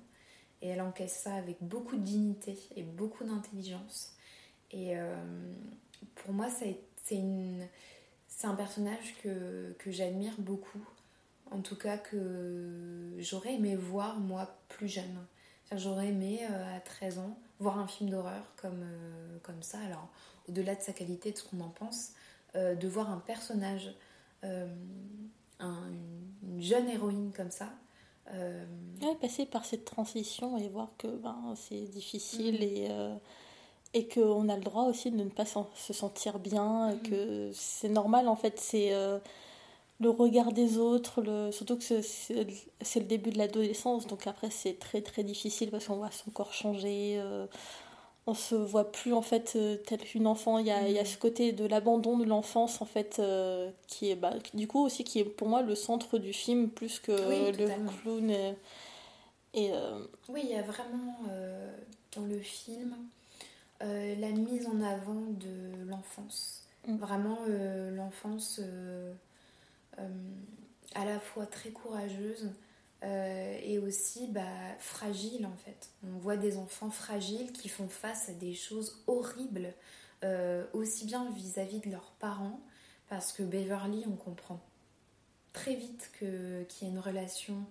et 0.63 0.69
elle 0.69 0.81
encaisse 0.81 1.15
ça 1.15 1.35
avec 1.35 1.57
beaucoup 1.61 1.97
de 1.97 2.03
dignité 2.03 2.59
et 2.77 2.83
beaucoup 2.83 3.25
d'intelligence. 3.25 4.15
Et 4.71 4.99
euh, 4.99 5.15
pour 6.15 6.33
moi, 6.33 6.49
c'est 6.51 6.79
un 8.43 8.55
personnage 8.55 9.15
que, 9.23 9.75
que 9.79 9.91
j'admire 9.91 10.35
beaucoup, 10.39 10.85
en 11.51 11.61
tout 11.61 11.77
cas 11.77 11.99
que 11.99 13.15
j'aurais 13.19 13.55
aimé 13.55 13.77
voir 13.77 14.19
moi 14.19 14.59
plus 14.69 14.89
jeune. 14.89 15.27
J'aurais 15.73 16.09
aimé 16.09 16.41
euh, 16.51 16.77
à 16.77 16.81
13 16.81 17.19
ans 17.19 17.39
voir 17.61 17.79
un 17.79 17.87
film 17.87 18.11
d'horreur 18.11 18.45
comme, 18.57 18.83
euh, 18.83 19.39
comme 19.43 19.63
ça, 19.63 19.79
alors 19.87 20.09
au-delà 20.49 20.75
de 20.75 20.83
sa 20.83 20.93
qualité, 20.93 21.33
de 21.33 21.39
ce 21.39 21.45
qu'on 21.45 21.61
en 21.61 21.69
pense, 21.69 22.11
euh, 22.57 22.75
de 22.75 22.89
voir 22.89 23.11
un 23.11 23.19
personnage, 23.19 23.95
une 24.43 25.31
jeune 26.59 26.89
héroïne 26.91 27.33
comme 27.35 27.51
ça. 27.51 27.71
passer 29.21 29.47
par 29.47 29.65
cette 29.65 29.87
transition 29.87 30.59
et 30.59 30.69
voir 30.69 30.91
que 30.99 31.07
ben, 31.07 31.55
c'est 31.57 31.87
difficile 31.87 32.57
mm-hmm. 32.57 33.19
et, 33.95 34.01
et 34.01 34.09
qu'on 34.09 34.49
a 34.51 34.57
le 34.57 34.63
droit 34.63 34.85
aussi 34.85 35.11
de 35.11 35.17
ne 35.17 35.31
pas 35.31 35.47
se 35.47 35.93
sentir 35.95 36.39
bien, 36.39 36.91
mm-hmm. 36.91 37.09
que 37.09 37.51
c'est 37.55 37.89
normal 37.89 38.29
en 38.29 38.37
fait, 38.37 38.61
c'est 38.61 38.93
le 40.01 40.11
regard 40.11 40.53
des 40.53 40.79
autres, 40.79 41.23
le... 41.23 41.53
surtout 41.53 41.77
que 41.77 41.83
c'est 41.83 43.01
le 43.01 43.07
début 43.07 43.31
de 43.31 43.39
l'adolescence, 43.39 44.07
donc 44.07 44.27
après 44.27 44.51
c'est 44.51 44.79
très 44.79 45.03
très 45.03 45.23
difficile 45.23 45.71
parce 45.71 45.87
qu'on 45.87 45.97
voit 45.97 46.11
son 46.11 46.31
corps 46.31 46.53
changer, 46.53 47.17
euh, 47.19 47.47
on 48.27 48.35
se 48.35 48.55
voit 48.55 48.91
plus 48.91 49.13
en 49.13 49.23
fait 49.23 49.53
euh, 49.55 49.77
tel 49.87 50.01
qu'une 50.01 50.27
enfant, 50.27 50.59
il 50.59 50.67
y, 50.67 50.73
a, 50.73 50.89
il 50.89 50.95
y, 50.95 50.99
a, 50.99 51.03
mm. 51.03 51.07
ce 51.07 51.19
côté 51.19 51.53
de 51.53 51.65
l'abandon 51.65 52.19
de 52.19 52.25
l'enfance 52.25 52.83
en 52.83 52.87
fait 52.87 53.19
euh, 53.19 53.71
qui 53.87 54.11
est 54.11 54.17
bah, 54.17 54.35
du 54.53 54.67
coup 54.67 54.85
aussi 54.85 55.05
qui 55.05 55.21
est 55.21 55.25
pour 55.25 55.49
moi 55.49 55.63
le 55.63 55.75
centre 55.75 56.19
du 56.19 56.33
film 56.33 56.71
plus 56.71 56.99
que 56.99 57.13
le 57.13 57.53
clown. 58.03 58.31
Et, 59.57 59.71
Oui, 60.29 60.41
il 60.43 60.51
y 60.51 60.57
a 60.57 60.63
vraiment 60.63 61.21
dans 62.17 62.27
le 62.27 62.41
film 62.41 62.97
la 63.81 64.31
mise 64.31 64.67
en 64.67 64.81
avant 64.81 65.23
de 65.31 65.89
l'enfance. 65.89 66.65
Mm. 66.87 66.97
Vraiment 66.97 67.39
l'enfance 67.93 68.61
euh, 68.63 69.13
à 70.95 71.05
la 71.05 71.21
fois 71.21 71.47
très 71.47 71.71
courageuse 71.71 72.53
euh, 73.03 73.59
et 73.63 73.79
aussi 73.79 74.29
bah, 74.29 74.43
fragile 74.79 75.47
en 75.47 75.57
fait. 75.57 75.91
On 76.05 76.19
voit 76.19 76.37
des 76.37 76.57
enfants 76.57 76.91
fragiles 76.91 77.53
qui 77.53 77.69
font 77.69 77.89
face 77.89 78.31
à 78.31 78.33
des 78.33 78.55
choses 78.55 79.03
horribles, 79.07 79.75
euh, 80.23 80.65
aussi 80.73 81.05
bien 81.05 81.31
vis-à-vis 81.33 81.81
de 81.81 81.91
leurs 81.91 82.13
parents, 82.13 82.61
parce 83.09 83.33
que 83.33 83.43
Beverly, 83.43 84.05
on 84.07 84.17
comprend 84.17 84.61
très 85.53 85.75
vite 85.75 86.11
qu'il 86.19 86.29
y 86.83 86.85
a 86.85 86.89
une 86.89 86.99
relation 86.99 87.65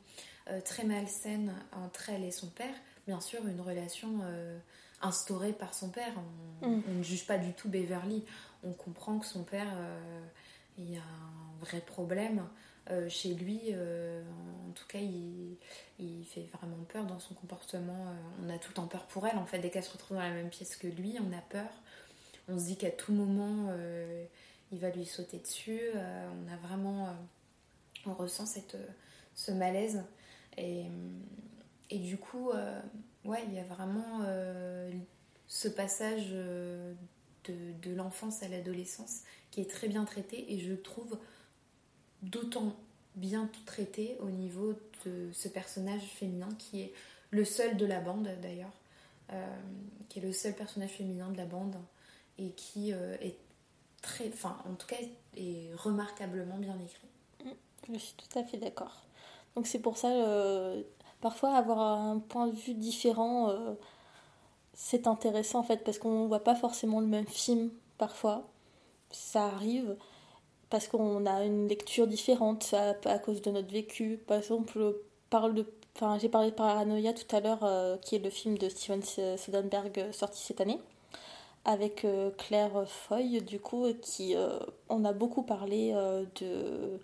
très 0.66 0.84
malsaine 0.84 1.54
entre 1.72 2.10
elle 2.10 2.24
et 2.24 2.32
son 2.32 2.48
père. 2.48 2.76
Bien 3.08 3.22
sûr, 3.22 3.46
une 3.48 3.62
relation 3.62 4.20
instaurée 5.02 5.54
par 5.54 5.74
son 5.74 5.90
père. 5.90 6.14
On, 6.62 6.68
mm. 6.68 6.84
on, 6.88 6.94
ne 6.96 7.04
juge 7.04 7.26
pas 7.26 7.38
du 7.38 7.54
tout 7.54 7.70
Beverly. 7.70 8.24
On 8.64 8.72
comprend 8.72 9.20
que 9.20 9.26
son 9.26 9.44
père 9.44 9.74
il 10.78 10.92
y 10.92 10.98
a 10.98 11.02
un 11.02 11.53
vrai 11.64 11.80
problème. 11.82 12.48
Euh, 12.92 13.08
chez 13.08 13.34
lui, 13.34 13.62
euh, 13.72 14.22
en 14.68 14.72
tout 14.72 14.86
cas, 14.88 15.00
il, 15.00 15.58
fait 16.26 16.48
vraiment 16.54 16.84
peur 16.90 17.06
dans 17.06 17.20
son 17.20 17.34
comportement. 17.34 18.08
Euh, 18.08 18.46
on 18.46 18.50
a 18.50 18.58
tout 18.58 18.70
le 18.70 18.76
temps 18.76 18.88
peur 18.88 19.06
pour 19.08 19.26
elle. 19.26 19.38
En 19.38 19.46
fait, 19.46 19.60
dès 19.60 19.70
qu'elle 19.70 19.84
se 19.84 19.92
retrouve 19.92 20.18
dans 20.18 20.24
la 20.24 20.32
même 20.32 20.50
pièce 20.50 20.76
que 20.76 20.88
lui, 20.88 21.16
on 21.20 21.38
a 21.38 21.42
peur. 21.42 21.70
On 22.50 22.60
se 22.60 22.66
dit 22.66 22.76
qu'à 22.76 22.92
tout 22.92 23.14
moment, 23.14 23.74
il 24.72 24.80
va 24.80 24.90
lui 24.90 25.06
sauter 25.06 25.38
dessus. 25.38 25.80
on 25.96 26.52
a 26.52 26.58
vraiment. 26.58 27.16
on 28.06 28.14
ressent 28.14 28.46
cette, 28.46 28.76
ce 29.34 29.52
malaise. 29.52 30.04
Et, 30.58 30.84
et 31.90 32.00
du 32.00 32.18
coup, 32.18 32.52
ouais, 33.24 33.44
il 33.48 33.54
y 33.54 33.60
a 33.60 33.64
vraiment 33.64 34.26
ce 35.48 35.70
passage 35.70 36.32
de, 36.32 36.96
de 37.46 37.96
l'enfance 37.96 38.44
à 38.44 38.50
l'adolescence 38.50 39.22
qui 39.52 39.62
est 39.62 39.70
très 39.70 39.88
bien 39.88 40.04
traité 40.04 40.52
et 40.52 40.60
je 40.60 40.74
trouve 40.74 41.18
d'autant 42.24 42.76
bien 43.16 43.50
traité 43.66 44.18
au 44.22 44.30
niveau 44.30 44.74
de 45.06 45.30
ce 45.34 45.48
personnage 45.48 46.02
féminin 46.02 46.50
qui 46.58 46.82
est 46.82 46.94
le 47.32 47.46
seul 47.46 47.78
de 47.78 47.86
la 47.86 48.00
bande 48.00 48.30
d'ailleurs, 48.42 48.72
euh, 49.32 49.60
qui 50.10 50.20
est 50.20 50.22
le 50.22 50.34
seul 50.34 50.54
personnage 50.54 50.92
féminin 50.92 51.30
de 51.30 51.38
la 51.38 51.46
bande 51.46 51.76
et 52.38 52.52
qui 52.52 52.94
euh, 52.94 53.16
est 53.22 53.38
très, 54.02 54.28
enfin 54.30 54.58
en 54.70 54.74
tout 54.76 54.88
cas 54.88 54.98
est 55.36 55.70
remarquablement 55.76 56.58
bien 56.58 56.78
écrit. 56.80 57.08
Mm, 57.46 57.94
je 57.94 58.00
suis 58.00 58.16
tout 58.16 58.40
à 58.40 58.44
fait 58.44 58.58
d'accord. 58.58 59.04
Donc 59.56 59.68
c'est 59.68 59.80
pour 59.80 59.98
ça, 59.98 60.10
euh, 60.10 60.82
parfois 61.22 61.56
avoir 61.56 61.80
un 61.80 62.20
point 62.20 62.48
de 62.48 62.56
vue 62.56 62.74
différent, 62.74 63.54
c'est 64.74 65.06
intéressant 65.08 65.60
en 65.60 65.64
fait 65.64 65.84
parce 65.84 66.00
qu'on 66.00 66.28
voit 66.28 66.44
pas 66.44 66.56
forcément 66.56 67.00
le 67.00 67.08
même 67.08 67.28
film 67.28 67.70
parfois 68.00 68.50
ça 69.12 69.46
arrive 69.46 69.96
parce 70.74 70.88
qu'on 70.88 71.28
a 71.28 71.46
une 71.46 71.68
lecture 71.68 72.08
différente 72.08 72.74
à, 72.74 73.20
cause 73.20 73.44
de 73.44 73.52
notre 73.52 73.72
vécu. 73.72 74.20
Par 74.26 74.40
exemple, 74.40 74.96
parle 75.30 75.54
de, 75.54 75.68
enfin, 75.96 76.18
j'ai 76.18 76.30
parlé 76.30 76.50
de 76.50 76.56
Paranoia 76.56 77.14
tout 77.14 77.36
à 77.36 77.42
l'heure, 77.42 77.64
euh, 77.64 77.96
qui 77.98 78.16
est 78.16 78.20
le 78.20 78.32
film 78.32 78.58
de 78.58 78.68
Steven 78.70 79.04
Soderbergh 79.04 80.00
euh, 80.00 80.12
sorti 80.12 80.42
cette 80.42 80.62
année, 80.62 80.80
avec 81.64 82.06
euh, 82.06 82.32
Claire 82.40 82.88
Foy, 82.88 83.40
du 83.42 83.60
coup, 83.60 83.86
qui 84.02 84.34
on 84.90 85.06
a 85.06 85.14
beaucoup 85.14 85.44
parlé 85.44 85.94
de, 86.42 87.00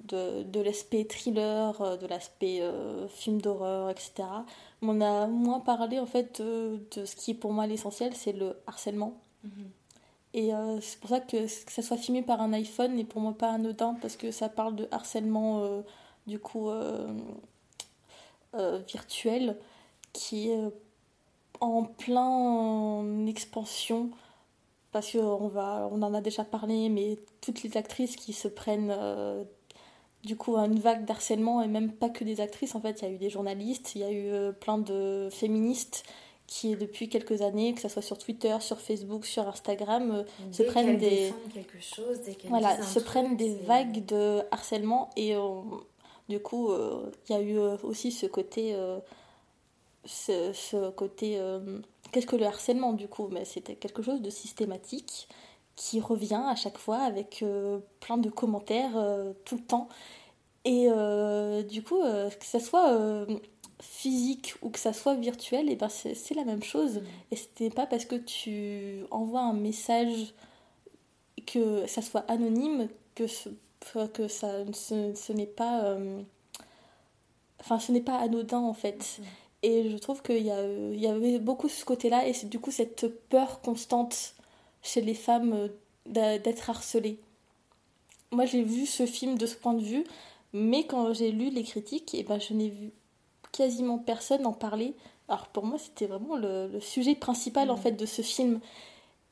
de, 0.00 0.42
de 0.42 0.60
l'aspect 0.60 1.04
thriller, 1.04 1.98
de 1.98 2.08
l'aspect 2.08 2.60
film 3.08 3.40
d'horreur, 3.40 3.88
etc. 3.88 4.14
Mais 4.82 4.88
on 4.90 5.00
a 5.00 5.28
moins 5.28 5.60
parlé 5.60 6.00
en 6.00 6.06
fait 6.06 6.42
de, 6.42 7.04
ce 7.04 7.14
qui 7.14 7.30
est 7.30 7.34
pour 7.34 7.52
moi 7.52 7.68
l'essentiel, 7.68 8.16
c'est 8.16 8.32
le 8.32 8.56
harcèlement. 8.66 9.16
Mm-hmm. 9.46 9.85
Et 10.36 10.52
euh, 10.52 10.78
c'est 10.82 11.00
pour 11.00 11.08
ça 11.08 11.20
que, 11.20 11.46
ça 11.46 11.80
soit 11.80 11.96
filmé 11.96 12.22
par 12.22 12.42
un 12.42 12.52
iPhone 12.52 12.94
n'est 12.94 13.04
pour 13.04 13.22
moi 13.22 13.32
pas 13.32 13.50
anodin 13.52 13.96
parce 14.02 14.16
que 14.16 14.30
ça 14.30 14.50
parle 14.50 14.76
de 14.76 14.86
harcèlement 14.90 15.60
euh, 15.60 15.80
du 16.26 16.38
coup 16.38 16.68
euh, 16.68 17.08
virtuel 18.86 19.56
qui 20.12 20.50
est 20.50 20.60
en 21.60 21.84
plein 21.84 23.26
expansion. 23.26 24.10
Parce 24.92 25.12
qu'on 25.12 25.50
on 25.56 26.02
en 26.02 26.14
a 26.14 26.20
déjà 26.20 26.44
parlé 26.44 26.90
mais 26.90 27.18
toutes 27.40 27.62
les 27.62 27.78
actrices 27.78 28.16
qui 28.16 28.34
se 28.34 28.48
prennent 28.48 28.94
du 30.22 30.36
coup 30.36 30.56
une 30.56 30.78
vague 30.78 31.06
d'harcèlement 31.06 31.62
et 31.62 31.68
même 31.68 31.92
pas 31.92 32.10
que 32.10 32.24
des 32.24 32.40
actrices 32.40 32.74
en 32.74 32.80
fait 32.80 33.00
il 33.00 33.08
y 33.08 33.08
a 33.08 33.10
eu 33.10 33.18
des 33.18 33.30
journalistes 33.30 33.94
il 33.94 34.00
y 34.00 34.04
a 34.04 34.12
eu 34.12 34.52
plein 34.54 34.78
de 34.78 35.28
féministes 35.30 36.04
qui 36.46 36.76
depuis 36.76 37.08
quelques 37.08 37.42
années 37.42 37.74
que 37.74 37.80
ce 37.80 37.88
soit 37.88 38.02
sur 38.02 38.18
Twitter 38.18 38.56
sur 38.60 38.80
Facebook 38.80 39.24
sur 39.24 39.48
Instagram 39.48 40.10
euh, 40.10 40.52
se 40.52 40.62
prennent 40.62 40.98
des 40.98 41.32
quelque 41.52 41.80
chose 41.80 42.20
voilà 42.44 42.80
se 42.82 43.00
prennent 43.00 43.36
des 43.36 43.54
vagues 43.54 44.04
de 44.06 44.42
harcèlement 44.50 45.10
et 45.16 45.34
du 46.28 46.38
coup 46.40 46.70
il 47.28 47.32
y 47.32 47.34
a 47.36 47.42
eu 47.42 47.58
aussi 47.82 48.12
ce 48.12 48.26
côté 48.26 48.76
ce, 50.04 50.52
ce, 50.52 50.90
côté 50.90 51.40
qu'est-ce 52.12 52.26
que 52.26 52.36
le 52.36 52.46
harcèlement 52.46 52.92
du 52.92 53.08
coup? 53.08 53.28
Mais 53.30 53.44
c'était 53.44 53.74
quelque 53.74 54.02
chose 54.02 54.20
de 54.20 54.30
systématique 54.30 55.28
qui 55.74 56.00
revient 56.00 56.42
à 56.46 56.56
chaque 56.56 56.78
fois 56.78 56.98
avec 56.98 57.42
euh, 57.42 57.78
plein 58.00 58.16
de 58.16 58.30
commentaires 58.30 58.96
euh, 58.96 59.32
tout 59.44 59.56
le 59.56 59.62
temps. 59.62 59.88
Et 60.64 60.86
euh, 60.88 61.62
du 61.62 61.82
coup, 61.82 62.00
que 62.00 62.44
ça 62.44 62.58
soit 62.58 62.98
physique 63.80 64.54
ou 64.62 64.70
que 64.70 64.78
ça 64.78 64.92
soit 64.92 65.14
virtuel, 65.14 65.68
et 65.68 65.72
eh 65.72 65.76
ben 65.76 65.88
c'est 65.88 66.34
la 66.34 66.44
même 66.44 66.62
chose. 66.62 66.96
Mm. 66.96 67.04
Et 67.32 67.36
ce 67.36 67.46
n'est 67.60 67.70
pas 67.70 67.86
parce 67.86 68.04
que 68.04 68.16
tu 68.16 69.04
envoies 69.10 69.40
un 69.40 69.52
message 69.52 70.34
que 71.46 71.86
ça 71.86 72.02
soit 72.02 72.24
anonyme 72.28 72.88
que 73.14 73.26
ce, 73.26 73.48
que 74.12 74.28
ça 74.28 74.64
ce, 74.72 75.14
ce 75.14 75.32
n'est 75.32 75.46
pas 75.46 75.96
enfin 77.60 77.78
ce 77.78 77.92
n'est 77.92 78.00
pas 78.00 78.18
anodin 78.18 78.60
en 78.60 78.74
fait. 78.74 79.18
Mm. 79.18 79.22
Et 79.62 79.90
je 79.90 79.96
trouve 79.96 80.22
qu'il 80.22 80.46
y, 80.46 80.50
il 80.50 81.00
y 81.00 81.06
avait 81.06 81.38
beaucoup 81.38 81.68
ce 81.68 81.84
côté-là 81.84 82.26
et 82.26 82.32
c'est 82.32 82.48
du 82.48 82.58
coup 82.58 82.70
cette 82.70 83.06
peur 83.28 83.60
constante 83.60 84.36
chez 84.86 85.00
les 85.00 85.14
femmes 85.14 85.52
euh, 85.52 86.38
d'être 86.38 86.70
harcelées. 86.70 87.18
Moi, 88.30 88.46
j'ai 88.46 88.62
vu 88.62 88.86
ce 88.86 89.06
film 89.06 89.36
de 89.36 89.46
ce 89.46 89.56
point 89.56 89.74
de 89.74 89.82
vue, 89.82 90.04
mais 90.52 90.86
quand 90.86 91.12
j'ai 91.12 91.32
lu 91.32 91.50
les 91.50 91.62
critiques, 91.62 92.14
et 92.14 92.20
eh 92.20 92.22
ben, 92.22 92.38
je 92.38 92.54
n'ai 92.54 92.68
vu 92.68 92.90
quasiment 93.56 93.98
personne 93.98 94.46
en 94.46 94.52
parler. 94.52 94.94
Alors 95.28 95.48
pour 95.48 95.64
moi, 95.64 95.78
c'était 95.78 96.06
vraiment 96.06 96.36
le, 96.36 96.78
sujet 96.80 97.14
principal 97.14 97.70
en 97.70 97.74
mmh. 97.74 97.80
fait 97.80 97.92
de 97.92 98.06
ce 98.06 98.22
film. 98.22 98.60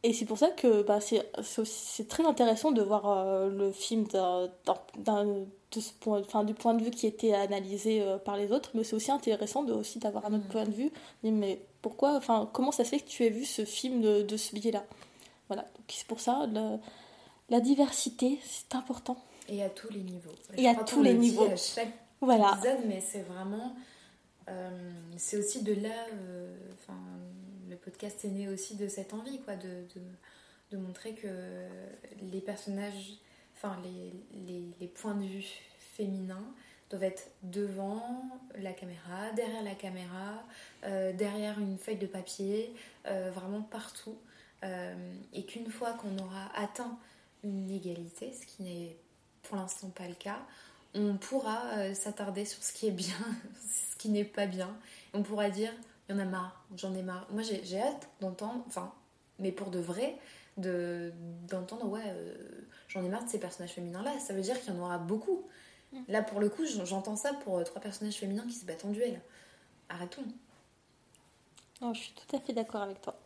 Et 0.02 0.12
c'est 0.12 0.26
pour 0.26 0.36
ça 0.36 0.50
que 0.50 0.82
bah, 0.82 0.98
c'est 1.00 2.08
très 2.08 2.26
intéressant 2.26 2.72
de 2.72 2.82
voir 2.82 3.08
euh, 3.08 3.48
le 3.48 3.72
film 3.72 4.04
de 4.04 5.80
ce 5.80 5.92
point, 5.98 6.20
enfin, 6.20 6.44
du 6.44 6.52
point 6.52 6.74
de 6.74 6.84
vue 6.84 6.90
qui 6.90 7.06
était 7.06 7.32
analysé 7.32 8.02
euh, 8.02 8.18
par 8.18 8.36
les 8.36 8.52
autres, 8.52 8.70
mais 8.74 8.84
c'est 8.84 8.94
aussi 8.94 9.10
intéressant 9.10 9.62
de, 9.62 9.72
aussi 9.72 9.98
d'avoir 9.98 10.26
un 10.26 10.34
autre 10.34 10.44
mmh. 10.44 10.52
point 10.52 10.64
de 10.64 10.72
vue. 10.72 10.90
Mais 11.22 11.62
pourquoi, 11.80 12.16
enfin, 12.16 12.50
comment 12.52 12.70
ça 12.70 12.84
se 12.84 12.90
fait 12.90 13.00
que 13.00 13.08
tu 13.08 13.24
aies 13.24 13.30
vu 13.30 13.44
ce 13.46 13.64
film 13.64 14.02
de, 14.02 14.22
de 14.22 14.36
ce 14.36 14.54
biais-là? 14.54 14.84
Voilà, 15.48 15.66
c'est 15.88 16.06
pour 16.06 16.20
ça, 16.20 16.46
la 17.50 17.60
diversité, 17.60 18.40
c'est 18.44 18.74
important. 18.74 19.16
Et 19.48 19.62
à 19.62 19.68
tous 19.68 19.90
les 19.92 20.00
niveaux. 20.00 20.32
Et 20.56 20.68
à 20.68 20.74
tous 20.74 21.02
les 21.02 21.14
niveaux. 21.14 21.44
À 21.44 21.56
chaque 21.56 21.92
voilà. 22.20 22.52
épisode, 22.52 22.84
mais 22.86 23.00
c'est 23.00 23.22
vraiment. 23.22 23.74
Euh, 24.48 24.90
c'est 25.16 25.36
aussi 25.36 25.62
de 25.62 25.74
là. 25.74 26.06
Euh, 26.12 26.54
enfin, 26.74 26.98
le 27.68 27.76
podcast 27.76 28.24
est 28.24 28.28
né 28.28 28.48
aussi 28.48 28.76
de 28.76 28.88
cette 28.88 29.14
envie, 29.14 29.40
quoi, 29.40 29.56
de, 29.56 29.84
de, 30.70 30.76
montrer 30.76 31.14
que 31.14 31.28
les 32.20 32.40
personnages, 32.40 33.12
enfin, 33.56 33.78
les, 33.84 34.72
les, 34.80 34.88
points 34.88 35.14
de 35.14 35.24
vue 35.24 35.46
féminins 35.78 36.52
doivent 36.90 37.04
être 37.04 37.30
devant 37.44 38.24
la 38.58 38.72
caméra, 38.72 39.30
derrière 39.36 39.62
la 39.62 39.76
caméra, 39.76 40.42
euh, 40.82 41.12
derrière 41.12 41.60
une 41.60 41.78
feuille 41.78 41.96
de 41.96 42.08
papier, 42.08 42.74
vraiment 43.04 43.62
partout. 43.62 44.18
Et 45.32 45.44
qu'une 45.44 45.70
fois 45.70 45.92
qu'on 45.92 46.18
aura 46.18 46.50
atteint 46.56 46.98
une 47.44 47.70
égalité, 47.70 48.32
ce 48.32 48.46
qui 48.46 48.62
n'est 48.62 48.96
pour 49.42 49.58
l'instant 49.58 49.90
pas 49.90 50.08
le 50.08 50.14
cas, 50.14 50.40
on 50.94 51.16
pourra 51.18 51.94
s'attarder 51.94 52.46
sur 52.46 52.62
ce 52.64 52.72
qui 52.72 52.88
est 52.88 52.92
bien, 52.92 53.14
qui 54.04 54.10
n'est 54.10 54.24
pas 54.24 54.44
bien. 54.44 54.68
on 55.14 55.22
pourra 55.22 55.48
dire, 55.48 55.72
il 56.06 56.14
y 56.14 56.18
en 56.18 56.20
a 56.20 56.26
marre, 56.26 56.62
j'en 56.76 56.94
ai 56.94 57.00
marre. 57.00 57.26
Moi 57.30 57.42
j'ai 57.42 57.80
hâte 57.80 58.06
d'entendre, 58.20 58.62
enfin, 58.66 58.92
mais 59.38 59.50
pour 59.50 59.70
de 59.70 59.78
vrai, 59.78 60.18
d'entendre, 60.58 61.88
ouais, 61.88 62.02
euh, 62.04 62.34
j'en 62.88 63.02
ai 63.02 63.08
marre 63.08 63.24
de 63.24 63.30
ces 63.30 63.40
personnages 63.40 63.72
féminins-là. 63.72 64.18
Ça 64.18 64.34
veut 64.34 64.42
dire 64.42 64.60
qu'il 64.60 64.74
y 64.74 64.76
en 64.76 64.80
aura 64.80 64.98
beaucoup. 64.98 65.46
Mm. 65.92 66.00
Là, 66.08 66.22
pour 66.22 66.38
le 66.38 66.50
coup, 66.50 66.66
j'entends 66.66 67.16
ça 67.16 67.32
pour 67.32 67.64
trois 67.64 67.80
personnages 67.80 68.16
féminins 68.16 68.44
qui 68.46 68.52
se 68.52 68.66
battent 68.66 68.84
en 68.84 68.90
duel. 68.90 69.22
Arrêtons. 69.88 70.26
Oh, 71.80 71.92
je 71.94 72.00
suis 72.00 72.12
tout 72.12 72.36
à 72.36 72.40
fait 72.40 72.52
d'accord 72.52 72.82
avec 72.82 73.00
toi. 73.00 73.18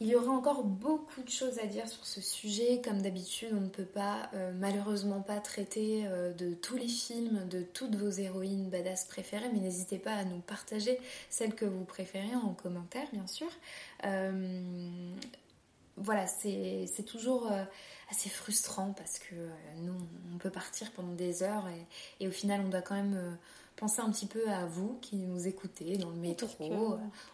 Il 0.00 0.08
y 0.08 0.16
aura 0.16 0.32
encore 0.32 0.64
beaucoup 0.64 1.22
de 1.22 1.30
choses 1.30 1.60
à 1.60 1.66
dire 1.66 1.88
sur 1.88 2.04
ce 2.04 2.20
sujet. 2.20 2.82
Comme 2.82 3.00
d'habitude, 3.00 3.50
on 3.52 3.60
ne 3.60 3.68
peut 3.68 3.84
pas, 3.84 4.28
euh, 4.34 4.52
malheureusement 4.58 5.20
pas 5.20 5.38
traiter 5.38 6.02
euh, 6.06 6.32
de 6.32 6.52
tous 6.52 6.76
les 6.76 6.88
films, 6.88 7.46
de 7.48 7.62
toutes 7.62 7.94
vos 7.94 8.10
héroïnes 8.10 8.68
badass 8.70 9.04
préférées, 9.04 9.48
mais 9.52 9.60
n'hésitez 9.60 9.98
pas 9.98 10.14
à 10.14 10.24
nous 10.24 10.40
partager 10.40 10.98
celles 11.30 11.54
que 11.54 11.64
vous 11.64 11.84
préférez 11.84 12.34
en 12.34 12.54
commentaire, 12.54 13.06
bien 13.12 13.26
sûr. 13.28 13.46
Euh, 14.04 15.14
voilà, 15.96 16.26
c'est 16.26 17.06
toujours 17.06 17.48
assez 18.10 18.28
frustrant 18.28 18.92
parce 18.94 19.20
que 19.20 19.36
nous, 19.76 19.94
on 20.34 20.38
peut 20.38 20.50
partir 20.50 20.90
pendant 20.90 21.12
des 21.12 21.44
heures 21.44 21.68
et, 21.68 22.24
et, 22.24 22.26
au 22.26 22.32
final, 22.32 22.62
on 22.66 22.68
doit 22.68 22.82
quand 22.82 22.96
même 22.96 23.38
penser 23.76 24.00
un 24.00 24.10
petit 24.10 24.26
peu 24.26 24.50
à 24.50 24.66
vous 24.66 24.98
qui 25.00 25.14
nous 25.14 25.46
écoutez 25.46 25.96
dans 25.96 26.10
le 26.10 26.16
métro, 26.16 26.48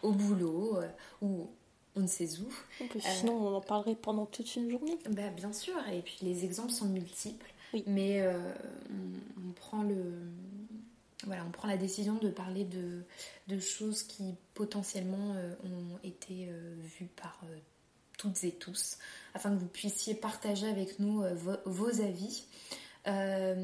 au 0.03 0.11
boulot 0.11 0.77
ou 1.23 1.49
on 1.95 2.01
ne 2.01 2.07
sait 2.07 2.29
où. 2.39 2.89
sinon, 2.99 3.33
on 3.33 3.55
en 3.55 3.61
parlerait 3.61 3.95
pendant 3.95 4.25
toute 4.25 4.55
une 4.55 4.69
journée. 4.69 4.97
Bah, 5.09 5.29
bien 5.29 5.53
sûr, 5.53 5.75
et 5.89 6.01
puis 6.01 6.17
les 6.21 6.45
exemples 6.45 6.71
sont 6.71 6.87
multiples. 6.87 7.51
Mais 7.87 8.21
euh, 8.21 8.53
on, 9.37 9.51
prend 9.53 9.83
le. 9.83 9.95
Voilà, 11.25 11.45
on 11.45 11.51
prend 11.51 11.67
la 11.67 11.77
décision 11.77 12.15
de 12.15 12.29
parler 12.29 12.65
de, 12.65 13.03
de 13.47 13.59
choses 13.59 14.03
qui 14.03 14.35
potentiellement 14.53 15.35
euh, 15.35 15.53
ont 15.63 15.99
été 16.03 16.49
euh, 16.49 16.75
vues 16.99 17.09
par 17.15 17.39
toutes 18.17 18.43
et 18.43 18.51
tous, 18.51 18.97
afin 19.33 19.51
que 19.51 19.59
vous 19.59 19.67
puissiez 19.67 20.13
partager 20.15 20.67
avec 20.67 20.99
nous 20.99 21.23
vos 21.65 22.01
avis. 22.01 22.45
Euh, 23.07 23.55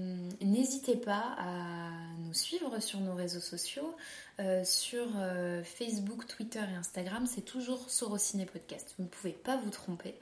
n'hésitez 0.42 0.96
pas 0.96 1.36
à 1.38 1.92
nous 2.26 2.34
suivre 2.34 2.80
sur 2.80 3.00
nos 3.00 3.14
réseaux 3.14 3.40
sociaux, 3.40 3.96
euh, 4.40 4.64
sur 4.64 5.06
euh, 5.18 5.64
Facebook, 5.64 6.26
Twitter 6.26 6.60
et 6.60 6.76
Instagram, 6.76 7.28
c'est 7.28 7.46
toujours 7.46 7.90
Sorociné 7.90 8.46
Podcast. 8.46 8.96
Vous 8.98 9.04
ne 9.04 9.10
pouvez 9.10 9.34
pas 9.34 9.58
vous 9.58 9.70
tromper. 9.70 10.16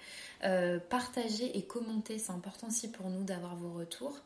partagez 0.89 1.57
et 1.57 1.63
commentez, 1.63 2.19
c'est 2.19 2.31
important 2.31 2.67
aussi 2.67 2.89
pour 2.89 3.09
nous 3.09 3.23
d'avoir 3.23 3.55
vos 3.55 3.71
retours. 3.71 4.19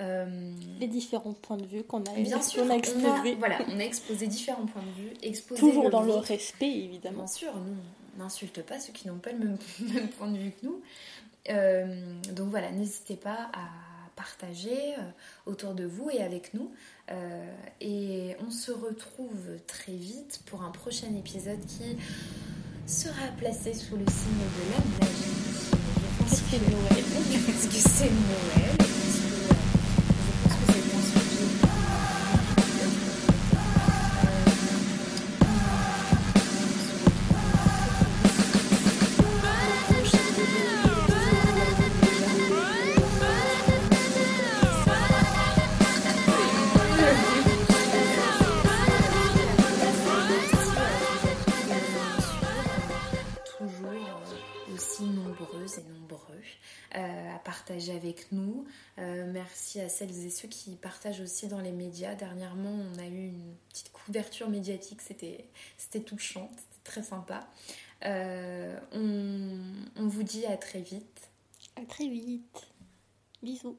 Les 0.00 0.88
différents 0.88 1.32
points 1.32 1.56
de 1.56 1.64
vue 1.64 1.84
qu'on 1.84 2.02
a, 2.02 2.12
bien 2.14 2.42
sûr, 2.42 2.68
exposé. 2.72 3.36
voilà, 3.36 3.58
on 3.68 3.78
a 3.78 3.84
exposé 3.84 4.26
différents 4.26 4.66
points 4.66 4.82
de 4.82 5.02
vue. 5.02 5.12
Exposé 5.22 5.60
toujours 5.60 5.90
dans 5.90 6.02
le 6.02 6.14
respect, 6.14 6.72
évidemment. 6.72 7.18
Bien 7.18 7.26
sûr, 7.28 7.54
nous, 7.54 7.76
on 8.16 8.18
n'insulte 8.18 8.62
pas 8.62 8.80
ceux 8.80 8.92
qui 8.92 9.06
n'ont 9.06 9.18
pas 9.18 9.30
le 9.30 9.38
même, 9.38 9.58
même, 9.94 10.08
point 10.08 10.28
de 10.28 10.38
vue 10.38 10.50
que 10.50 10.66
nous. 10.66 10.82
donc 12.34 12.48
voilà, 12.48 12.72
n'hésitez 12.72 13.14
pas 13.14 13.48
à 13.52 13.91
partager 14.22 14.94
euh, 14.98 15.50
autour 15.50 15.74
de 15.74 15.84
vous 15.84 16.08
et 16.10 16.22
avec 16.22 16.54
nous. 16.54 16.70
Euh, 17.10 17.54
et 17.80 18.36
on 18.46 18.50
se 18.52 18.70
retrouve 18.70 19.58
très 19.66 19.92
vite 19.92 20.42
pour 20.46 20.62
un 20.62 20.70
prochain 20.70 21.12
épisode 21.16 21.60
qui 21.66 21.96
sera 22.86 23.26
placé 23.38 23.74
sous 23.74 23.96
le 23.96 24.06
signe 24.06 24.46
de 24.58 24.70
la 24.70 25.06
magie. 25.06 25.42
Que 26.50 26.56
Noël? 26.70 27.04
Parce 27.46 27.66
que 27.66 27.88
c'est 27.88 28.10
Noël? 28.10 28.81
Merci 59.52 59.80
à 59.80 59.90
celles 59.90 60.24
et 60.24 60.30
ceux 60.30 60.48
qui 60.48 60.76
partagent 60.76 61.20
aussi 61.20 61.46
dans 61.46 61.60
les 61.60 61.72
médias. 61.72 62.14
Dernièrement, 62.14 62.70
on 62.70 62.98
a 62.98 63.06
eu 63.06 63.26
une 63.28 63.54
petite 63.68 63.92
couverture 63.92 64.48
médiatique, 64.48 65.02
c'était 65.02 66.00
touchant, 66.00 66.50
c'était 66.56 66.84
très 66.84 67.02
sympa. 67.02 67.46
Euh, 68.06 68.80
on, 68.92 69.60
on 69.96 70.08
vous 70.08 70.22
dit 70.22 70.46
à 70.46 70.56
très 70.56 70.80
vite. 70.80 71.28
À 71.76 71.84
très 71.84 72.08
vite. 72.08 72.66
Bisous. 73.42 73.76